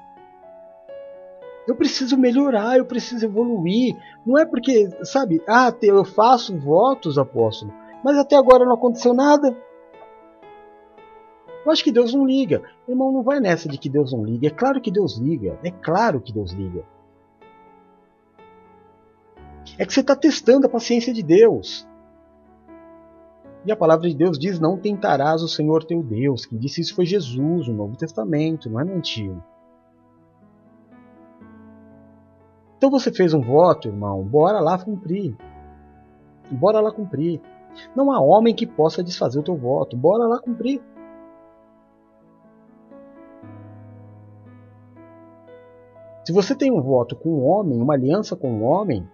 Eu 1.67 1.75
preciso 1.75 2.17
melhorar, 2.19 2.77
eu 2.77 2.85
preciso 2.85 3.25
evoluir. 3.25 3.97
Não 4.25 4.39
é 4.39 4.45
porque, 4.45 4.89
sabe, 5.03 5.43
ah, 5.49 5.73
eu 5.83 6.05
faço 6.05 6.57
votos, 6.59 7.19
apóstolo, 7.19 7.73
mas 8.03 8.19
até 8.19 8.37
agora 8.37 8.65
não 8.65 8.75
aconteceu 8.75 9.15
nada. 9.15 9.57
Eu 11.65 11.73
acho 11.73 11.83
que 11.83 11.93
Deus 11.93 12.13
não 12.13 12.27
liga. 12.27 12.63
Irmão, 12.87 13.11
não 13.11 13.23
vai 13.23 13.41
nessa 13.41 13.69
de 13.69 13.79
que 13.79 13.89
Deus 13.89 14.13
não 14.13 14.23
liga. 14.23 14.49
É 14.49 14.51
claro 14.51 14.81
que 14.81 14.91
Deus 14.91 15.17
liga. 15.17 15.59
É 15.65 15.71
claro 15.71 16.21
que 16.21 16.33
Deus 16.33 16.53
liga. 16.53 16.85
É 19.79 19.85
que 19.85 19.93
você 19.93 20.01
está 20.01 20.15
testando 20.15 20.67
a 20.67 20.71
paciência 20.71 21.13
de 21.13 21.23
Deus. 21.23 21.87
E 23.67 23.73
a 23.73 23.77
palavra 23.77 24.09
de 24.09 24.15
Deus 24.15 24.39
diz: 24.39 24.61
Não 24.61 24.77
tentarás 24.77 25.43
o 25.43 25.49
Senhor 25.49 25.85
teu 25.85 26.03
Deus. 26.03 26.47
Quem 26.47 26.59
disse 26.59 26.81
isso 26.81 26.95
foi 26.95 27.07
Jesus, 27.07 27.69
no 27.69 27.75
Novo 27.75 27.97
Testamento, 27.97 28.71
não 28.71 28.81
é 28.81 28.85
no 28.85 28.95
Antigo. 28.95 29.43
Então 32.77 32.91
você 32.91 33.11
fez 33.11 33.33
um 33.33 33.41
voto, 33.41 33.89
irmão, 33.89 34.23
bora 34.23 34.61
lá 34.61 34.79
cumprir. 34.79 35.35
Bora 36.51 36.81
lá 36.81 36.93
cumprir. 36.93 37.41
Não 37.97 38.13
há 38.13 38.21
homem 38.21 38.55
que 38.55 38.67
possa 38.67 39.03
desfazer 39.03 39.39
o 39.41 39.43
teu 39.43 39.57
voto. 39.57 39.97
Bora 39.97 40.27
lá 40.27 40.39
cumprir. 40.39 40.83
Se 46.25 46.33
você 46.33 46.55
tem 46.55 46.71
um 46.71 46.81
voto 46.81 47.17
com 47.17 47.31
um 47.31 47.45
homem, 47.45 47.81
uma 47.81 47.95
aliança 47.95 48.37
com 48.37 48.51
um 48.51 48.65
homem, 48.65 49.09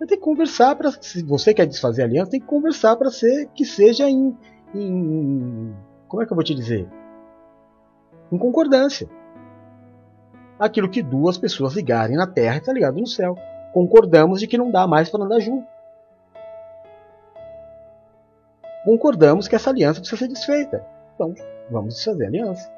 vai 0.00 0.08
ter 0.08 0.16
que 0.16 0.22
conversar 0.22 0.74
para 0.76 0.90
se 0.90 1.22
você 1.22 1.52
quer 1.52 1.66
desfazer 1.66 2.02
a 2.02 2.04
aliança, 2.06 2.30
tem 2.30 2.40
que 2.40 2.46
conversar 2.46 2.96
para 2.96 3.10
ser 3.10 3.48
que 3.54 3.66
seja 3.66 4.08
em, 4.08 4.34
em 4.74 5.76
como 6.08 6.22
é 6.22 6.26
que 6.26 6.32
eu 6.32 6.34
vou 6.34 6.42
te 6.42 6.54
dizer? 6.54 6.88
Em 8.32 8.38
concordância. 8.38 9.06
Aquilo 10.58 10.88
que 10.88 11.02
duas 11.02 11.36
pessoas 11.36 11.74
ligarem 11.74 12.16
na 12.16 12.26
terra 12.26 12.56
está 12.56 12.72
ligado 12.72 12.98
no 12.98 13.06
céu. 13.06 13.36
Concordamos 13.74 14.40
de 14.40 14.46
que 14.46 14.56
não 14.56 14.70
dá 14.70 14.86
mais 14.86 15.10
para 15.10 15.22
andar 15.22 15.38
junto. 15.38 15.68
Concordamos 18.84 19.46
que 19.46 19.54
essa 19.54 19.68
aliança 19.68 20.00
precisa 20.00 20.18
ser 20.18 20.28
desfeita. 20.28 20.86
Então, 21.14 21.34
vamos 21.70 21.94
desfazer 21.94 22.24
a 22.24 22.28
aliança. 22.28 22.72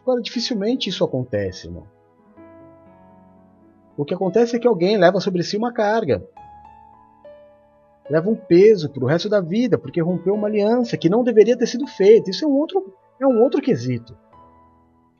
Agora, 0.00 0.22
dificilmente 0.22 0.88
isso 0.88 1.04
acontece, 1.04 1.66
irmão. 1.66 1.95
O 3.96 4.04
que 4.04 4.14
acontece 4.14 4.56
é 4.56 4.58
que 4.58 4.68
alguém 4.68 4.98
leva 4.98 5.20
sobre 5.20 5.42
si 5.42 5.56
uma 5.56 5.72
carga. 5.72 6.22
Leva 8.10 8.28
um 8.28 8.36
peso 8.36 8.90
para 8.90 9.02
o 9.02 9.06
resto 9.06 9.28
da 9.28 9.40
vida, 9.40 9.78
porque 9.78 10.00
rompeu 10.00 10.34
uma 10.34 10.46
aliança 10.46 10.96
que 10.96 11.08
não 11.08 11.24
deveria 11.24 11.56
ter 11.56 11.66
sido 11.66 11.86
feita. 11.86 12.30
Isso 12.30 12.44
é 12.44 12.48
um 12.48 12.56
outro, 12.56 12.94
é 13.20 13.26
um 13.26 13.42
outro 13.42 13.60
quesito. 13.60 14.16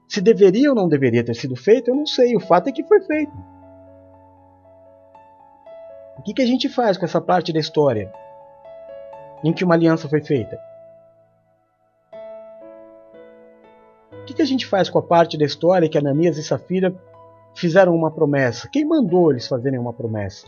Se 0.07 0.21
deveria 0.21 0.71
ou 0.71 0.77
não 0.77 0.89
deveria 0.89 1.25
ter 1.25 1.35
sido 1.35 1.57
feito, 1.57 1.91
eu 1.91 1.97
não 1.97 2.07
sei. 2.07 2.37
O 2.37 2.41
fato 2.41 2.69
é 2.69 2.73
que 2.73 2.85
foi 2.85 3.01
feito. 3.01 3.33
O 6.19 6.23
que, 6.23 6.35
que 6.35 6.43
a 6.43 6.47
gente 6.47 6.69
faz 6.69 6.97
com 6.97 7.05
essa 7.05 7.21
parte 7.21 7.53
da 7.53 7.59
história 7.59 8.13
em 9.43 9.53
que 9.53 9.65
uma 9.65 9.75
aliança 9.75 10.09
foi 10.09 10.21
feita? 10.21 10.59
O 14.13 14.25
que, 14.27 14.35
que 14.35 14.43
a 14.43 14.47
gente 14.47 14.67
faz 14.67 14.89
com 14.89 14.99
a 14.99 15.03
parte 15.03 15.39
da 15.39 15.45
história 15.45 15.89
que 15.89 15.99
Ananias 15.99 16.37
e 16.37 16.43
Safira 16.43 16.95
fizeram 17.57 17.95
uma 17.95 18.11
promessa? 18.11 18.69
Quem 18.69 18.85
mandou 18.85 19.33
eles 19.33 19.49
fazerem 19.49 19.79
uma 19.79 19.93
promessa? 19.93 20.47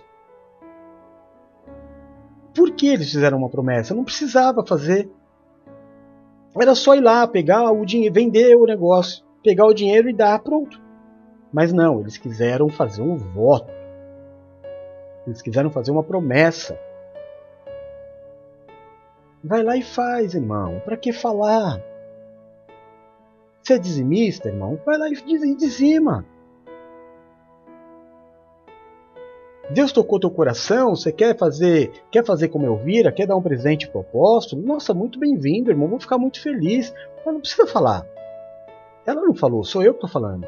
Por 2.55 2.73
que 2.73 2.89
eles 2.89 3.11
fizeram 3.11 3.39
uma 3.39 3.49
promessa? 3.49 3.95
Não 3.95 4.05
precisava 4.05 4.65
fazer. 4.65 5.11
Era 6.61 6.75
só 6.75 6.95
ir 6.95 7.01
lá, 7.01 7.27
pegar 7.27 7.71
o 7.73 7.85
dinheiro, 7.85 8.15
vender 8.15 8.55
o 8.57 8.67
negócio, 8.67 9.25
pegar 9.43 9.67
o 9.67 9.75
dinheiro 9.75 10.09
e 10.09 10.13
dar, 10.13 10.39
pronto. 10.41 10.81
Mas 11.53 11.73
não, 11.73 12.01
eles 12.01 12.19
quiseram 12.19 12.69
fazer 12.69 13.01
um 13.01 13.17
voto. 13.17 13.73
Eles 15.27 15.41
quiseram 15.41 15.71
fazer 15.71 15.91
uma 15.91 16.03
promessa. 16.03 16.79
Vai 19.43 19.63
lá 19.63 19.77
e 19.77 19.83
faz, 19.83 20.35
irmão. 20.35 20.81
Para 20.85 20.97
que 20.97 21.13
falar? 21.13 21.81
Você 23.63 23.75
é 23.75 23.79
dizimista, 23.79 24.49
irmão? 24.49 24.79
Vai 24.85 24.99
lá 24.99 25.09
e 25.09 25.57
dizima. 25.57 26.25
Deus 29.71 29.93
tocou 29.93 30.19
teu 30.19 30.31
coração, 30.31 30.97
você 30.97 31.13
quer 31.13 31.37
fazer, 31.37 31.91
quer 32.11 32.25
fazer 32.25 32.49
como 32.49 32.65
Elvira, 32.65 33.13
quer 33.13 33.27
dar 33.27 33.37
um 33.37 33.43
presente 33.43 33.87
pro 33.89 34.01
apóstolo? 34.01 34.63
Nossa, 34.63 34.95
muito 34.95 35.19
bem-vindo, 35.19 35.71
irmão, 35.71 35.89
vou 35.89 36.01
ficar 36.01 36.17
muito 36.17 36.41
feliz. 36.41 36.93
Mas 37.25 37.35
não 37.35 37.41
precisa 37.41 37.67
falar. 37.67 38.07
Ela 39.05 39.21
não 39.21 39.35
falou, 39.35 39.63
sou 39.65 39.83
eu 39.83 39.93
que 39.93 39.99
estou 39.99 40.09
falando. 40.09 40.47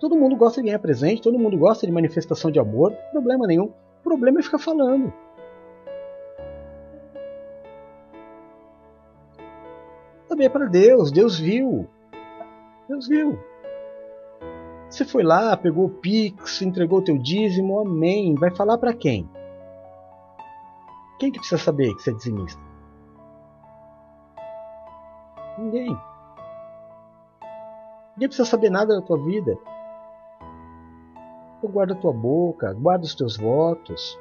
Todo 0.00 0.16
mundo 0.16 0.34
gosta 0.34 0.60
de 0.60 0.66
ganhar 0.66 0.80
presente, 0.80 1.22
todo 1.22 1.38
mundo 1.38 1.56
gosta 1.56 1.86
de 1.86 1.92
manifestação 1.92 2.50
de 2.50 2.58
amor, 2.58 2.92
problema 3.12 3.46
nenhum. 3.46 3.66
O 4.00 4.02
problema 4.02 4.40
é 4.40 4.42
ficar 4.42 4.58
falando. 4.58 5.12
Também 10.28 10.46
é 10.46 10.50
para 10.50 10.66
Deus, 10.66 11.12
Deus 11.12 11.38
viu. 11.38 11.86
Deus 12.88 13.06
viu. 13.06 13.38
Você 14.92 15.06
foi 15.06 15.22
lá, 15.22 15.56
pegou 15.56 15.86
o 15.86 15.88
Pix, 15.88 16.60
entregou 16.60 16.98
o 16.98 17.02
teu 17.02 17.16
dízimo, 17.16 17.80
amém. 17.80 18.34
Vai 18.34 18.54
falar 18.54 18.76
para 18.76 18.92
quem? 18.92 19.26
Quem 21.18 21.32
que 21.32 21.38
precisa 21.38 21.62
saber 21.62 21.94
que 21.94 22.02
você 22.02 22.10
é 22.10 22.12
dizimista? 22.12 22.60
Ninguém. 25.56 25.98
Ninguém 28.10 28.28
precisa 28.28 28.44
saber 28.44 28.68
nada 28.68 28.94
da 28.94 29.00
tua 29.00 29.16
vida. 29.16 29.56
Então 31.56 31.70
guarda 31.70 31.94
a 31.94 31.96
tua 31.96 32.12
boca, 32.12 32.74
guarda 32.74 33.06
os 33.06 33.14
teus 33.14 33.38
votos. 33.38 34.20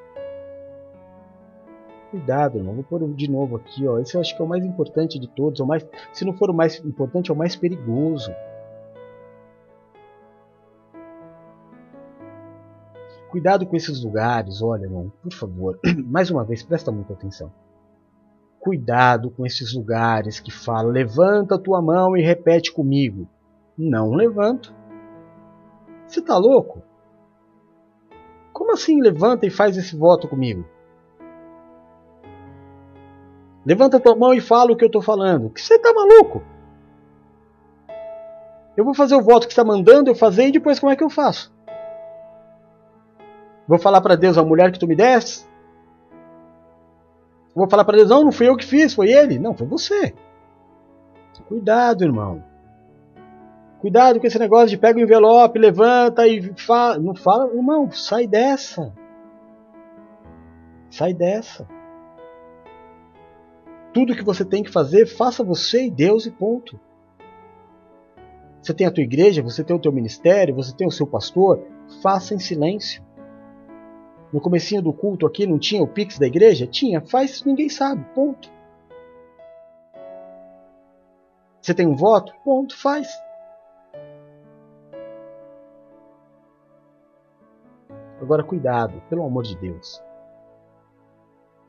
Cuidado, 2.11 2.59
irmão. 2.59 2.75
Vou 2.75 2.83
pôr 2.85 3.13
de 3.13 3.29
novo 3.29 3.57
aqui, 3.57 3.85
ó. 3.85 3.99
Esse 3.99 4.15
eu 4.15 4.21
acho 4.21 4.33
que 4.33 4.41
é 4.41 4.45
o 4.45 4.47
mais 4.47 4.63
importante 4.63 5.19
de 5.19 5.27
todos. 5.27 5.59
É 5.59 5.63
o 5.63 5.67
mais, 5.67 5.85
se 6.13 6.23
não 6.23 6.31
for 6.31 6.49
o 6.49 6.53
mais 6.53 6.79
importante, 6.79 7.29
é 7.29 7.33
o 7.33 7.37
mais 7.37 7.57
perigoso. 7.57 8.33
Cuidado 13.31 13.65
com 13.65 13.77
esses 13.77 14.03
lugares, 14.03 14.61
olha, 14.61 14.83
irmão, 14.83 15.09
por 15.23 15.31
favor. 15.31 15.79
Mais 16.05 16.29
uma 16.29 16.43
vez, 16.43 16.61
presta 16.61 16.91
muita 16.91 17.13
atenção. 17.13 17.49
Cuidado 18.59 19.31
com 19.31 19.45
esses 19.45 19.73
lugares 19.73 20.41
que 20.41 20.51
falam, 20.51 20.91
levanta 20.91 21.55
a 21.55 21.57
tua 21.57 21.81
mão 21.81 22.17
e 22.17 22.21
repete 22.21 22.73
comigo. 22.73 23.29
Não 23.77 24.11
levanto. 24.11 24.75
Você 26.05 26.21
tá 26.21 26.37
louco? 26.37 26.83
Como 28.51 28.73
assim 28.73 29.01
levanta 29.01 29.45
e 29.45 29.49
faz 29.49 29.77
esse 29.77 29.95
voto 29.95 30.27
comigo? 30.27 30.65
Levanta 33.65 33.99
tua 33.99 34.15
mão 34.15 34.33
e 34.33 34.41
fala 34.41 34.73
o 34.73 34.75
que 34.75 34.83
eu 34.83 34.87
estou 34.87 35.01
falando. 35.01 35.49
Que 35.49 35.61
você 35.61 35.75
está 35.75 35.93
maluco? 35.93 36.43
Eu 38.75 38.83
vou 38.83 38.93
fazer 38.93 39.15
o 39.15 39.21
voto 39.21 39.47
que 39.47 39.53
está 39.53 39.63
mandando 39.63 40.09
eu 40.09 40.15
fazer 40.15 40.47
e 40.47 40.51
depois 40.51 40.79
como 40.79 40.91
é 40.91 40.97
que 40.97 41.03
eu 41.03 41.09
faço? 41.09 41.53
Vou 43.67 43.79
falar 43.79 44.01
para 44.01 44.15
Deus 44.15 44.37
a 44.37 44.43
mulher 44.43 44.71
que 44.71 44.79
tu 44.79 44.87
me 44.87 44.95
deste? 44.95 45.45
Vou 47.53 47.69
falar 47.69 47.83
para 47.83 47.97
Deus, 47.97 48.09
não, 48.09 48.23
não 48.23 48.31
fui 48.31 48.47
eu 48.47 48.55
que 48.55 48.65
fiz, 48.65 48.93
foi 48.93 49.11
ele. 49.11 49.37
Não, 49.37 49.55
foi 49.55 49.67
você. 49.67 50.13
Cuidado, 51.47 52.03
irmão. 52.03 52.43
Cuidado 53.79 54.19
com 54.19 54.27
esse 54.27 54.39
negócio 54.39 54.69
de 54.69 54.77
pega 54.77 54.99
o 54.99 55.01
envelope, 55.01 55.59
levanta 55.59 56.27
e 56.27 56.53
fala. 56.55 56.97
Não 56.97 57.15
fala, 57.15 57.51
irmão, 57.53 57.91
sai 57.91 58.27
dessa. 58.27 58.93
Sai 60.89 61.13
dessa. 61.13 61.67
Tudo 63.93 64.15
que 64.15 64.23
você 64.23 64.45
tem 64.45 64.63
que 64.63 64.71
fazer, 64.71 65.05
faça 65.05 65.43
você 65.43 65.87
e 65.87 65.91
Deus 65.91 66.25
e 66.25 66.31
ponto. 66.31 66.79
Você 68.61 68.73
tem 68.73 68.87
a 68.87 68.91
tua 68.91 69.03
igreja, 69.03 69.41
você 69.41 69.63
tem 69.63 69.75
o 69.75 69.79
teu 69.79 69.91
ministério, 69.91 70.55
você 70.55 70.73
tem 70.73 70.87
o 70.87 70.91
seu 70.91 71.07
pastor, 71.07 71.61
faça 72.01 72.33
em 72.33 72.39
silêncio. 72.39 73.03
No 74.31 74.39
comecinho 74.39 74.81
do 74.81 74.93
culto 74.93 75.25
aqui 75.25 75.45
não 75.45 75.59
tinha 75.59 75.83
o 75.83 75.87
Pix 75.87 76.17
da 76.17 76.27
igreja? 76.27 76.65
Tinha, 76.65 77.01
faz, 77.01 77.43
ninguém 77.43 77.69
sabe, 77.69 78.03
ponto. 78.15 78.49
Você 81.61 81.73
tem 81.73 81.85
um 81.85 81.95
voto? 81.95 82.33
Ponto, 82.43 82.77
faz. 82.77 83.07
Agora 88.21 88.43
cuidado, 88.43 89.01
pelo 89.09 89.25
amor 89.25 89.43
de 89.43 89.55
Deus 89.57 90.01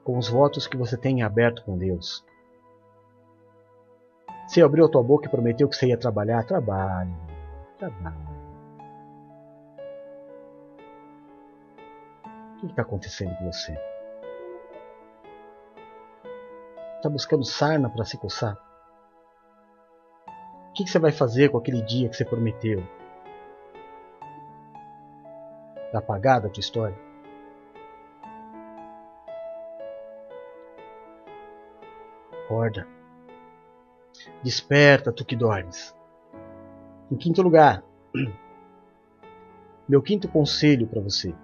com 0.04 0.18
os 0.18 0.28
votos 0.28 0.66
que 0.66 0.76
você 0.76 0.96
tem 0.96 1.22
aberto 1.22 1.64
com 1.64 1.76
Deus. 1.76 2.24
Você 4.46 4.60
abriu 4.60 4.84
a 4.84 4.88
tua 4.88 5.02
boca 5.02 5.26
e 5.26 5.30
prometeu 5.30 5.68
que 5.68 5.76
você 5.76 5.86
ia 5.86 5.96
trabalhar, 5.96 6.44
trabalhe, 6.44 7.14
trabalhe. 7.78 8.41
Que 12.66 12.72
está 12.72 12.82
acontecendo 12.82 13.36
com 13.36 13.50
você? 13.50 13.76
Está 16.96 17.08
buscando 17.08 17.44
sarna 17.44 17.90
para 17.90 18.04
se 18.04 18.16
coçar? 18.16 18.56
O 20.70 20.72
que, 20.72 20.84
que 20.84 20.90
você 20.90 20.98
vai 20.98 21.12
fazer 21.12 21.50
com 21.50 21.58
aquele 21.58 21.82
dia 21.82 22.08
que 22.08 22.16
você 22.16 22.24
prometeu? 22.24 22.82
Está 25.86 25.98
apagada 25.98 26.46
a 26.46 26.50
tua 26.50 26.60
história? 26.60 26.96
Acorda. 32.44 32.86
Desperta, 34.42 35.12
tu 35.12 35.24
que 35.24 35.36
dormes. 35.36 35.94
Em 37.10 37.16
quinto 37.16 37.42
lugar, 37.42 37.82
meu 39.88 40.00
quinto 40.00 40.28
conselho 40.28 40.86
para 40.86 41.00
você. 41.00 41.34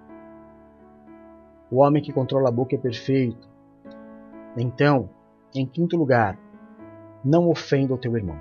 O 1.70 1.77
homem 1.77 2.03
que 2.03 2.12
controla 2.12 2.49
a 2.49 2.53
boca 2.53 2.74
é 2.74 2.78
perfeito. 2.78 3.49
Então, 4.57 5.11
em 5.55 5.66
quinto 5.66 5.97
lugar, 5.97 6.39
não 7.24 7.49
ofenda 7.49 7.95
o 7.95 7.99
teu 7.99 8.16
irmão. 8.16 8.39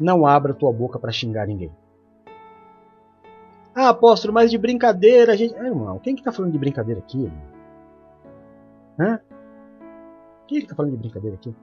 Não 0.00 0.26
abra 0.26 0.54
tua 0.54 0.72
boca 0.72 0.98
para 0.98 1.12
xingar 1.12 1.46
ninguém. 1.46 1.70
Ah, 3.74 3.90
apóstolo, 3.90 4.34
mas 4.34 4.50
de 4.50 4.58
brincadeira 4.58 5.36
gente. 5.36 5.54
Ah, 5.56 5.66
irmão, 5.66 5.98
quem 5.98 6.14
que 6.14 6.22
tá 6.22 6.32
falando 6.32 6.52
de 6.52 6.58
brincadeira 6.58 7.00
aqui? 7.00 7.24
Irmão? 7.24 7.52
Hã? 8.98 9.20
Quem 10.46 10.60
que 10.60 10.66
tá 10.66 10.74
falando 10.74 10.92
de 10.92 10.98
brincadeira 10.98 11.36
aqui? 11.36 11.54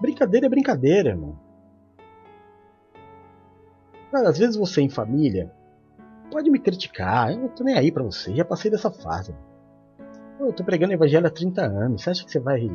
Brincadeira 0.00 0.46
é 0.46 0.48
brincadeira, 0.48 1.10
irmão. 1.10 1.38
Cara, 4.10 4.28
às 4.28 4.38
vezes 4.38 4.56
você 4.56 4.80
em 4.80 4.90
família 4.90 5.52
pode 6.32 6.50
me 6.50 6.58
criticar, 6.58 7.30
eu 7.30 7.38
não 7.38 7.48
tô 7.48 7.62
nem 7.62 7.76
aí 7.76 7.92
pra 7.92 8.02
você, 8.02 8.34
já 8.34 8.44
passei 8.44 8.70
dessa 8.70 8.90
fase. 8.90 9.34
Eu 10.40 10.52
tô 10.52 10.64
pregando 10.64 10.92
evangelho 10.92 11.26
há 11.26 11.30
30 11.30 11.62
anos, 11.62 12.02
você 12.02 12.10
acha 12.10 12.24
que 12.24 12.30
você 12.30 12.40
vai? 12.40 12.68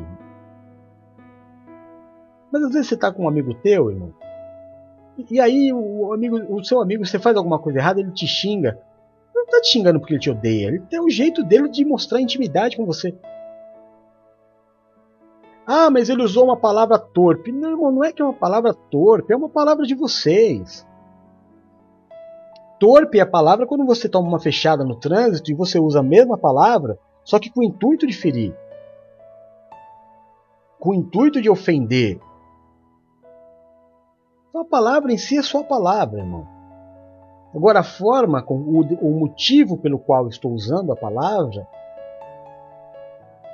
Mas 2.50 2.62
às 2.62 2.72
vezes 2.72 2.88
você 2.88 2.96
tá 2.96 3.12
com 3.12 3.24
um 3.24 3.28
amigo 3.28 3.52
teu, 3.54 3.90
irmão, 3.90 4.14
e 5.30 5.40
aí 5.40 5.72
o, 5.72 6.12
amigo, 6.12 6.36
o 6.48 6.64
seu 6.64 6.80
amigo, 6.80 7.04
você 7.04 7.18
faz 7.18 7.36
alguma 7.36 7.58
coisa 7.58 7.78
errada, 7.78 8.00
ele 8.00 8.12
te 8.12 8.26
xinga. 8.26 8.78
Ele 9.34 9.44
não 9.44 9.46
tá 9.46 9.60
te 9.60 9.72
xingando 9.72 9.98
porque 9.98 10.14
ele 10.14 10.20
te 10.20 10.30
odeia, 10.30 10.68
ele 10.68 10.80
tem 10.80 11.00
o 11.00 11.10
jeito 11.10 11.42
dele 11.42 11.68
de 11.68 11.84
mostrar 11.84 12.20
intimidade 12.20 12.76
com 12.76 12.86
você. 12.86 13.14
Ah, 15.66 15.90
mas 15.90 16.08
ele 16.08 16.22
usou 16.22 16.44
uma 16.44 16.56
palavra 16.56 16.98
torpe. 16.98 17.52
Não, 17.52 17.70
irmão, 17.70 17.90
não 17.90 18.04
é 18.04 18.12
que 18.12 18.22
é 18.22 18.24
uma 18.24 18.32
palavra 18.32 18.72
torpe, 18.72 19.32
é 19.32 19.36
uma 19.36 19.48
palavra 19.48 19.84
de 19.84 19.94
vocês. 19.94 20.86
Torpe 22.78 23.18
é 23.18 23.22
a 23.22 23.26
palavra 23.26 23.66
quando 23.66 23.84
você 23.84 24.08
toma 24.08 24.28
uma 24.28 24.38
fechada 24.38 24.84
no 24.84 24.94
trânsito 24.94 25.50
e 25.50 25.54
você 25.54 25.78
usa 25.78 26.00
a 26.00 26.02
mesma 26.02 26.38
palavra, 26.38 26.98
só 27.24 27.38
que 27.38 27.50
com 27.50 27.60
o 27.60 27.64
intuito 27.64 28.06
de 28.06 28.12
ferir. 28.12 28.54
Com 30.78 30.90
o 30.90 30.94
intuito 30.94 31.42
de 31.42 31.50
ofender. 31.50 32.20
Então 34.48 34.60
a 34.60 34.64
palavra 34.64 35.12
em 35.12 35.18
si 35.18 35.36
é 35.36 35.42
só 35.42 35.60
a 35.60 35.64
palavra, 35.64 36.20
irmão. 36.20 36.46
Agora 37.54 37.80
a 37.80 37.84
forma, 37.84 38.44
o, 38.46 38.80
o 38.80 39.18
motivo 39.18 39.76
pelo 39.76 39.98
qual 39.98 40.28
estou 40.28 40.52
usando 40.52 40.92
a 40.92 40.96
palavra 40.96 41.66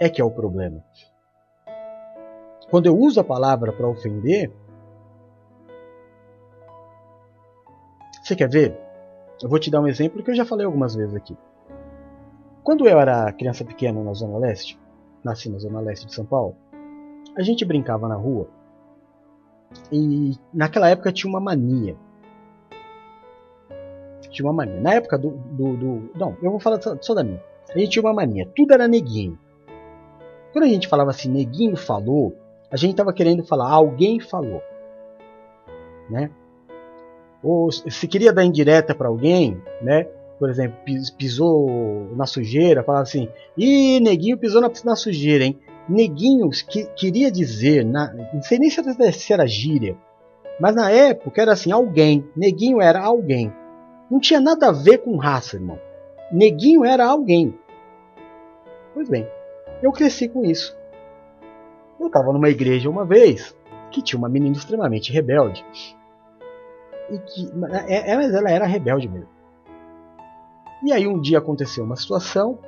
é 0.00 0.08
que 0.08 0.20
é 0.20 0.24
o 0.24 0.30
problema. 0.30 0.84
Quando 2.70 2.86
eu 2.86 2.98
uso 2.98 3.20
a 3.20 3.24
palavra 3.24 3.72
para 3.72 3.88
ofender, 3.88 4.52
você 8.22 8.34
quer 8.34 8.48
ver? 8.48 8.83
Eu 9.42 9.48
vou 9.48 9.58
te 9.58 9.70
dar 9.70 9.80
um 9.80 9.88
exemplo 9.88 10.22
que 10.22 10.30
eu 10.30 10.34
já 10.34 10.44
falei 10.44 10.64
algumas 10.64 10.94
vezes 10.94 11.14
aqui. 11.14 11.36
Quando 12.62 12.88
eu 12.88 12.98
era 12.98 13.32
criança 13.32 13.64
pequena 13.64 14.02
na 14.02 14.14
Zona 14.14 14.38
Leste, 14.38 14.80
nasci 15.22 15.50
na 15.50 15.58
Zona 15.58 15.80
Leste 15.80 16.06
de 16.06 16.14
São 16.14 16.24
Paulo, 16.24 16.56
a 17.36 17.42
gente 17.42 17.64
brincava 17.64 18.08
na 18.08 18.14
rua 18.14 18.48
e 19.90 20.34
naquela 20.52 20.88
época 20.88 21.12
tinha 21.12 21.30
uma 21.30 21.40
mania. 21.40 21.96
Tinha 24.30 24.46
uma 24.46 24.52
mania. 24.52 24.80
Na 24.80 24.94
época 24.94 25.18
do. 25.18 25.30
do, 25.30 25.76
do 25.76 26.10
não, 26.16 26.36
eu 26.42 26.50
vou 26.50 26.60
falar 26.60 26.80
só, 26.80 27.14
da 27.14 27.22
minha. 27.22 27.42
A 27.72 27.78
gente 27.78 27.90
tinha 27.90 28.02
uma 28.02 28.12
mania. 28.12 28.48
Tudo 28.54 28.72
era 28.72 28.88
neguinho. 28.88 29.38
Quando 30.52 30.64
a 30.64 30.68
gente 30.68 30.88
falava 30.88 31.10
assim, 31.10 31.28
neguinho 31.28 31.76
falou, 31.76 32.34
a 32.70 32.76
gente 32.76 32.92
estava 32.92 33.12
querendo 33.12 33.44
falar, 33.44 33.70
alguém 33.70 34.20
falou. 34.20 34.62
Né? 36.10 36.30
Ou 37.44 37.70
se 37.70 38.08
queria 38.08 38.32
dar 38.32 38.42
indireta 38.42 38.94
para 38.94 39.08
alguém, 39.08 39.62
né? 39.82 40.04
Por 40.38 40.48
exemplo, 40.48 40.76
pisou 41.18 42.10
na 42.16 42.26
sujeira, 42.26 42.82
falava 42.82 43.02
assim, 43.02 43.28
ih, 43.56 44.00
neguinho 44.00 44.38
pisou 44.38 44.62
na, 44.62 44.70
na 44.84 44.96
sujeira, 44.96 45.44
hein? 45.44 45.60
Neguinho 45.86 46.48
que, 46.48 46.86
queria 46.96 47.30
dizer, 47.30 47.84
na, 47.84 48.12
não 48.32 48.42
sei 48.42 48.58
nem 48.58 48.70
se 48.70 49.32
era 49.32 49.46
gíria, 49.46 49.94
mas 50.58 50.74
na 50.74 50.90
época 50.90 51.42
era 51.42 51.52
assim, 51.52 51.70
alguém. 51.70 52.26
Neguinho 52.34 52.80
era 52.80 53.00
alguém. 53.00 53.52
Não 54.10 54.18
tinha 54.18 54.40
nada 54.40 54.68
a 54.68 54.72
ver 54.72 54.98
com 54.98 55.16
raça, 55.16 55.56
irmão. 55.56 55.78
Neguinho 56.32 56.84
era 56.84 57.06
alguém. 57.06 57.54
Pois 58.94 59.08
bem, 59.08 59.28
eu 59.82 59.92
cresci 59.92 60.28
com 60.28 60.44
isso. 60.44 60.76
Eu 62.00 62.06
estava 62.06 62.32
numa 62.32 62.48
igreja 62.48 62.88
uma 62.88 63.04
vez 63.04 63.54
que 63.90 64.02
tinha 64.02 64.18
uma 64.18 64.28
menina 64.28 64.56
extremamente 64.56 65.12
rebelde. 65.12 65.64
E 67.10 67.18
que, 67.18 67.52
é, 67.86 68.12
é, 68.12 68.16
mas 68.16 68.32
ela 68.32 68.50
era 68.50 68.66
rebelde 68.66 69.08
mesmo. 69.08 69.28
E 70.82 70.92
aí 70.92 71.06
um 71.06 71.20
dia 71.20 71.38
aconteceu 71.38 71.84
uma 71.84 71.96
situação. 71.96 72.58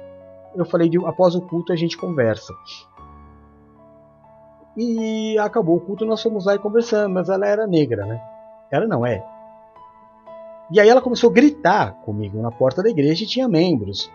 Eu 0.54 0.64
falei 0.64 0.88
de 0.88 0.98
após 1.04 1.34
o 1.34 1.42
culto 1.42 1.72
a 1.72 1.76
gente 1.76 1.96
conversa. 1.96 2.52
E 4.76 5.38
acabou 5.38 5.76
o 5.76 5.80
culto, 5.80 6.04
nós 6.04 6.22
fomos 6.22 6.44
lá 6.44 6.54
e 6.54 6.58
conversamos, 6.58 7.12
mas 7.12 7.28
ela 7.28 7.46
era 7.46 7.66
negra, 7.66 8.04
né? 8.04 8.20
Ela 8.70 8.86
não 8.86 9.06
é. 9.06 9.24
E 10.70 10.80
aí 10.80 10.88
ela 10.88 11.00
começou 11.00 11.30
a 11.30 11.32
gritar 11.32 11.92
comigo 12.02 12.40
na 12.42 12.50
porta 12.50 12.82
da 12.82 12.90
igreja 12.90 13.24
e 13.24 13.26
tinha 13.26 13.48
membros. 13.48 14.10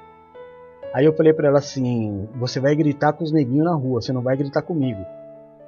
Aí 0.94 1.06
eu 1.06 1.14
falei 1.14 1.34
para 1.34 1.48
ela 1.48 1.60
assim: 1.60 2.28
"Você 2.36 2.60
vai 2.60 2.76
gritar 2.76 3.14
com 3.14 3.24
os 3.24 3.32
neguinhos 3.32 3.66
na 3.66 3.74
rua, 3.74 4.02
você 4.02 4.12
não 4.12 4.22
vai 4.22 4.36
gritar 4.36 4.62
comigo". 4.62 5.04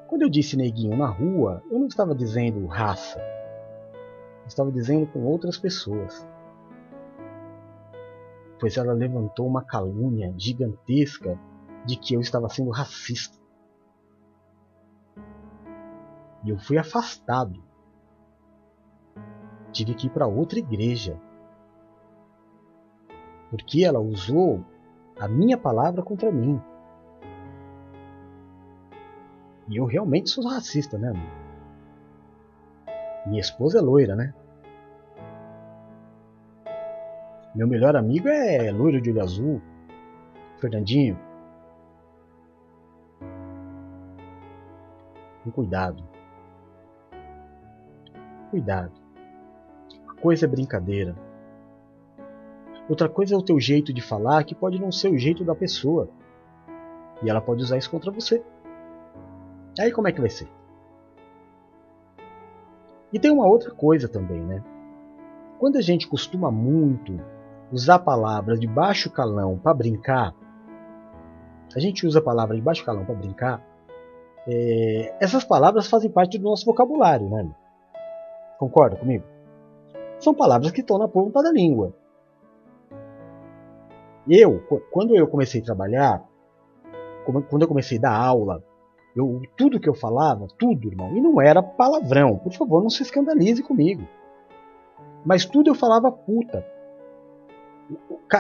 Quando 0.08 0.24
eu 0.24 0.30
disse 0.30 0.58
neguinho 0.58 0.96
na 0.98 1.08
rua, 1.08 1.64
eu 1.72 1.80
não 1.80 1.88
estava 1.88 2.14
dizendo 2.14 2.66
raça. 2.68 3.20
Estava 4.48 4.72
dizendo 4.72 5.08
com 5.08 5.24
outras 5.24 5.58
pessoas. 5.58 6.28
Pois 8.60 8.78
ela 8.78 8.94
levantou 8.94 9.48
uma 9.48 9.64
calúnia 9.64 10.34
gigantesca 10.38 11.40
de 11.86 11.98
que 11.98 12.14
eu 12.14 12.22
estava 12.22 12.50
sendo 12.50 12.70
racista. 12.70 13.38
E 16.44 16.50
eu 16.50 16.58
fui 16.58 16.78
afastado. 16.78 17.64
Tive 19.72 19.94
que 19.94 20.08
ir 20.08 20.10
para 20.10 20.28
outra 20.28 20.60
igreja. 20.60 21.20
Porque 23.50 23.84
ela 23.84 24.00
usou 24.00 24.64
a 25.20 25.28
minha 25.28 25.58
palavra 25.58 26.02
contra 26.04 26.32
mim. 26.32 26.62
E 29.70 29.78
eu 29.78 29.86
realmente 29.86 30.30
sou 30.30 30.46
racista, 30.48 30.98
né? 30.98 31.14
Minha 33.26 33.42
esposa 33.42 33.80
é 33.80 33.82
loira, 33.82 34.16
né? 34.16 34.34
Meu 37.56 37.68
melhor 37.68 37.96
amigo 37.96 38.28
é 38.28 38.72
loiro 38.72 39.00
de 39.00 39.12
olho 39.12 39.22
azul, 39.22 39.62
Fernandinho. 40.60 41.18
Com 45.44 45.52
cuidado. 45.52 46.04
Cuidado. 48.50 48.92
A 50.08 50.14
coisa 50.22 50.46
é 50.46 50.50
brincadeira. 50.50 51.16
Outra 52.90 53.08
coisa 53.08 53.36
é 53.36 53.38
o 53.38 53.42
teu 53.42 53.60
jeito 53.60 53.94
de 53.94 54.02
falar, 54.02 54.44
que 54.44 54.56
pode 54.56 54.80
não 54.80 54.92
ser 54.92 55.10
o 55.10 55.18
jeito 55.18 55.44
da 55.44 55.56
pessoa. 55.56 56.10
E 57.22 57.30
ela 57.30 57.40
pode 57.40 57.62
usar 57.62 57.78
isso 57.78 57.90
contra 57.90 58.12
você. 58.12 58.44
Aí 59.80 59.92
como 59.92 60.08
é 60.08 60.12
que 60.12 60.20
vai 60.22 60.30
ser? 60.30 60.48
E 63.14 63.20
tem 63.20 63.32
uma 63.32 63.46
outra 63.46 63.70
coisa 63.70 64.10
também, 64.10 64.42
né? 64.42 64.64
Quando 65.60 65.78
a 65.78 65.82
gente 65.82 66.08
costuma 66.08 66.52
muito 66.52 67.18
usar 67.72 68.00
palavras 68.00 68.60
de 68.60 68.66
baixo 68.68 69.10
calão 69.12 69.58
para 69.58 69.74
brincar, 69.74 70.34
a 71.76 71.80
gente 71.80 72.06
usa 72.08 72.20
a 72.20 72.24
palavra 72.24 72.56
de 72.56 72.62
baixo 72.62 72.84
calão 72.84 73.06
para 73.06 73.14
brincar, 73.14 73.62
é, 74.48 75.16
essas 75.22 75.44
palavras 75.44 75.88
fazem 75.88 76.10
parte 76.10 76.40
do 76.40 76.44
nosso 76.44 76.66
vocabulário, 76.66 77.30
né? 77.30 77.48
Concorda 78.58 78.96
comigo? 78.96 79.24
São 80.20 80.34
palavras 80.34 80.72
que 80.72 80.82
estão 80.82 80.98
na 80.98 81.08
ponta 81.08 81.42
da 81.42 81.52
língua. 81.52 81.94
Eu, 84.28 84.62
quando 84.92 85.16
eu 85.16 85.28
comecei 85.28 85.62
a 85.62 85.66
trabalhar, 85.66 86.24
quando 87.26 87.62
eu 87.62 87.68
comecei 87.68 87.98
a 87.98 88.02
dar 88.02 88.16
aula, 88.16 88.64
eu, 89.16 89.42
tudo 89.56 89.80
que 89.80 89.88
eu 89.88 89.94
falava, 89.94 90.48
tudo, 90.58 90.88
irmão, 90.88 91.16
e 91.16 91.22
não 91.22 91.40
era 91.42 91.62
palavrão. 91.62 92.38
Por 92.38 92.52
favor, 92.52 92.82
não 92.82 92.90
se 92.90 93.04
escandalize 93.04 93.62
comigo. 93.62 94.08
Mas 95.26 95.46
tudo 95.46 95.70
eu 95.70 95.76
falava 95.76 96.12
puta. 96.12 96.66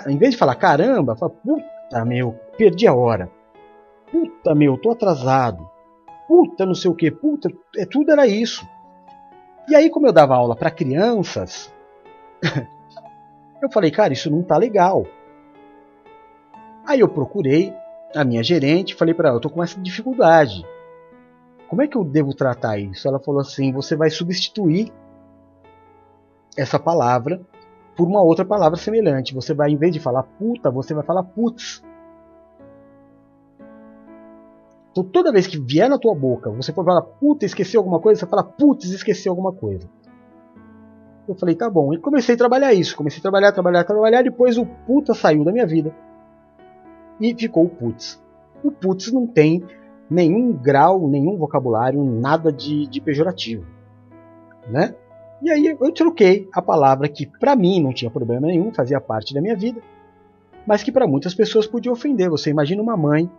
Em 0.07 0.17
vez 0.17 0.31
de 0.31 0.37
falar 0.37 0.55
caramba, 0.55 1.13
eu 1.13 1.17
falava 1.17 1.37
puta 1.37 2.05
meu, 2.05 2.33
perdi 2.57 2.87
a 2.87 2.93
hora. 2.93 3.29
Puta 4.11 4.55
meu, 4.55 4.77
tô 4.77 4.91
atrasado. 4.91 5.69
Puta 6.27 6.65
não 6.65 6.73
sei 6.73 6.89
o 6.89 6.95
que, 6.95 7.11
puta, 7.11 7.49
é, 7.77 7.85
tudo 7.85 8.11
era 8.11 8.25
isso. 8.25 8.67
E 9.67 9.75
aí, 9.75 9.89
como 9.89 10.07
eu 10.07 10.13
dava 10.13 10.35
aula 10.35 10.55
para 10.55 10.71
crianças, 10.71 11.73
eu 13.61 13.71
falei, 13.71 13.91
cara, 13.91 14.11
isso 14.11 14.29
não 14.29 14.41
tá 14.43 14.57
legal. 14.57 15.05
Aí 16.85 16.99
eu 16.99 17.07
procurei 17.07 17.73
a 18.15 18.23
minha 18.23 18.43
gerente, 18.43 18.95
falei 18.95 19.13
para 19.13 19.29
ela, 19.29 19.37
eu 19.37 19.41
tô 19.41 19.49
com 19.49 19.63
essa 19.63 19.79
dificuldade. 19.79 20.65
Como 21.67 21.81
é 21.81 21.87
que 21.87 21.97
eu 21.97 22.03
devo 22.03 22.33
tratar 22.33 22.77
isso? 22.77 23.07
Ela 23.07 23.19
falou 23.19 23.41
assim, 23.41 23.71
você 23.71 23.95
vai 23.95 24.09
substituir 24.09 24.91
essa 26.55 26.77
palavra 26.77 27.41
por 27.95 28.07
uma 28.07 28.21
outra 28.21 28.45
palavra 28.45 28.77
semelhante. 28.77 29.33
Você 29.33 29.53
vai, 29.53 29.71
em 29.71 29.77
vez 29.77 29.91
de 29.91 29.99
falar 29.99 30.23
puta, 30.23 30.69
você 30.69 30.93
vai 30.93 31.03
falar 31.03 31.23
putz. 31.23 31.83
Então 34.91 35.03
toda 35.03 35.31
vez 35.31 35.47
que 35.47 35.59
vier 35.59 35.89
na 35.89 35.97
tua 35.97 36.13
boca, 36.13 36.51
você 36.51 36.71
for 36.71 36.85
falar 36.85 37.01
puta, 37.01 37.45
esqueceu 37.45 37.79
alguma 37.79 37.99
coisa, 37.99 38.19
você 38.19 38.27
fala 38.27 38.43
putz, 38.43 38.91
esqueceu 38.91 39.31
alguma 39.31 39.51
coisa. 39.51 39.89
Eu 41.27 41.35
falei, 41.35 41.55
tá 41.55 41.69
bom. 41.69 41.93
E 41.93 41.97
comecei 41.97 42.35
a 42.35 42.37
trabalhar 42.37 42.73
isso. 42.73 42.95
Comecei 42.95 43.19
a 43.19 43.21
trabalhar, 43.21 43.51
trabalhar, 43.53 43.83
trabalhar. 43.85 44.21
Depois 44.23 44.57
o 44.57 44.65
puta 44.65 45.13
saiu 45.13 45.43
da 45.43 45.51
minha 45.51 45.65
vida. 45.65 45.95
E 47.19 47.33
ficou 47.35 47.65
o 47.65 47.69
putz. 47.69 48.21
O 48.63 48.71
putz 48.71 49.11
não 49.11 49.27
tem 49.27 49.63
nenhum 50.09 50.53
grau, 50.53 51.07
nenhum 51.07 51.37
vocabulário, 51.37 52.03
nada 52.03 52.51
de, 52.51 52.87
de 52.87 53.01
pejorativo. 53.01 53.65
Né? 54.67 54.95
E 55.41 55.49
aí 55.49 55.65
eu 55.65 55.91
troquei 55.91 56.47
a 56.53 56.61
palavra 56.61 57.09
que 57.09 57.25
para 57.25 57.55
mim 57.55 57.81
não 57.81 57.93
tinha 57.93 58.09
problema 58.09 58.47
nenhum, 58.47 58.73
fazia 58.73 59.01
parte 59.01 59.33
da 59.33 59.41
minha 59.41 59.55
vida, 59.55 59.81
mas 60.65 60.83
que 60.83 60.91
para 60.91 61.07
muitas 61.07 61.35
pessoas 61.35 61.67
podia 61.67 61.91
ofender. 61.91 62.29
Você 62.29 62.49
imagina 62.49 62.81
uma 62.81 62.95
mãe 62.95 63.29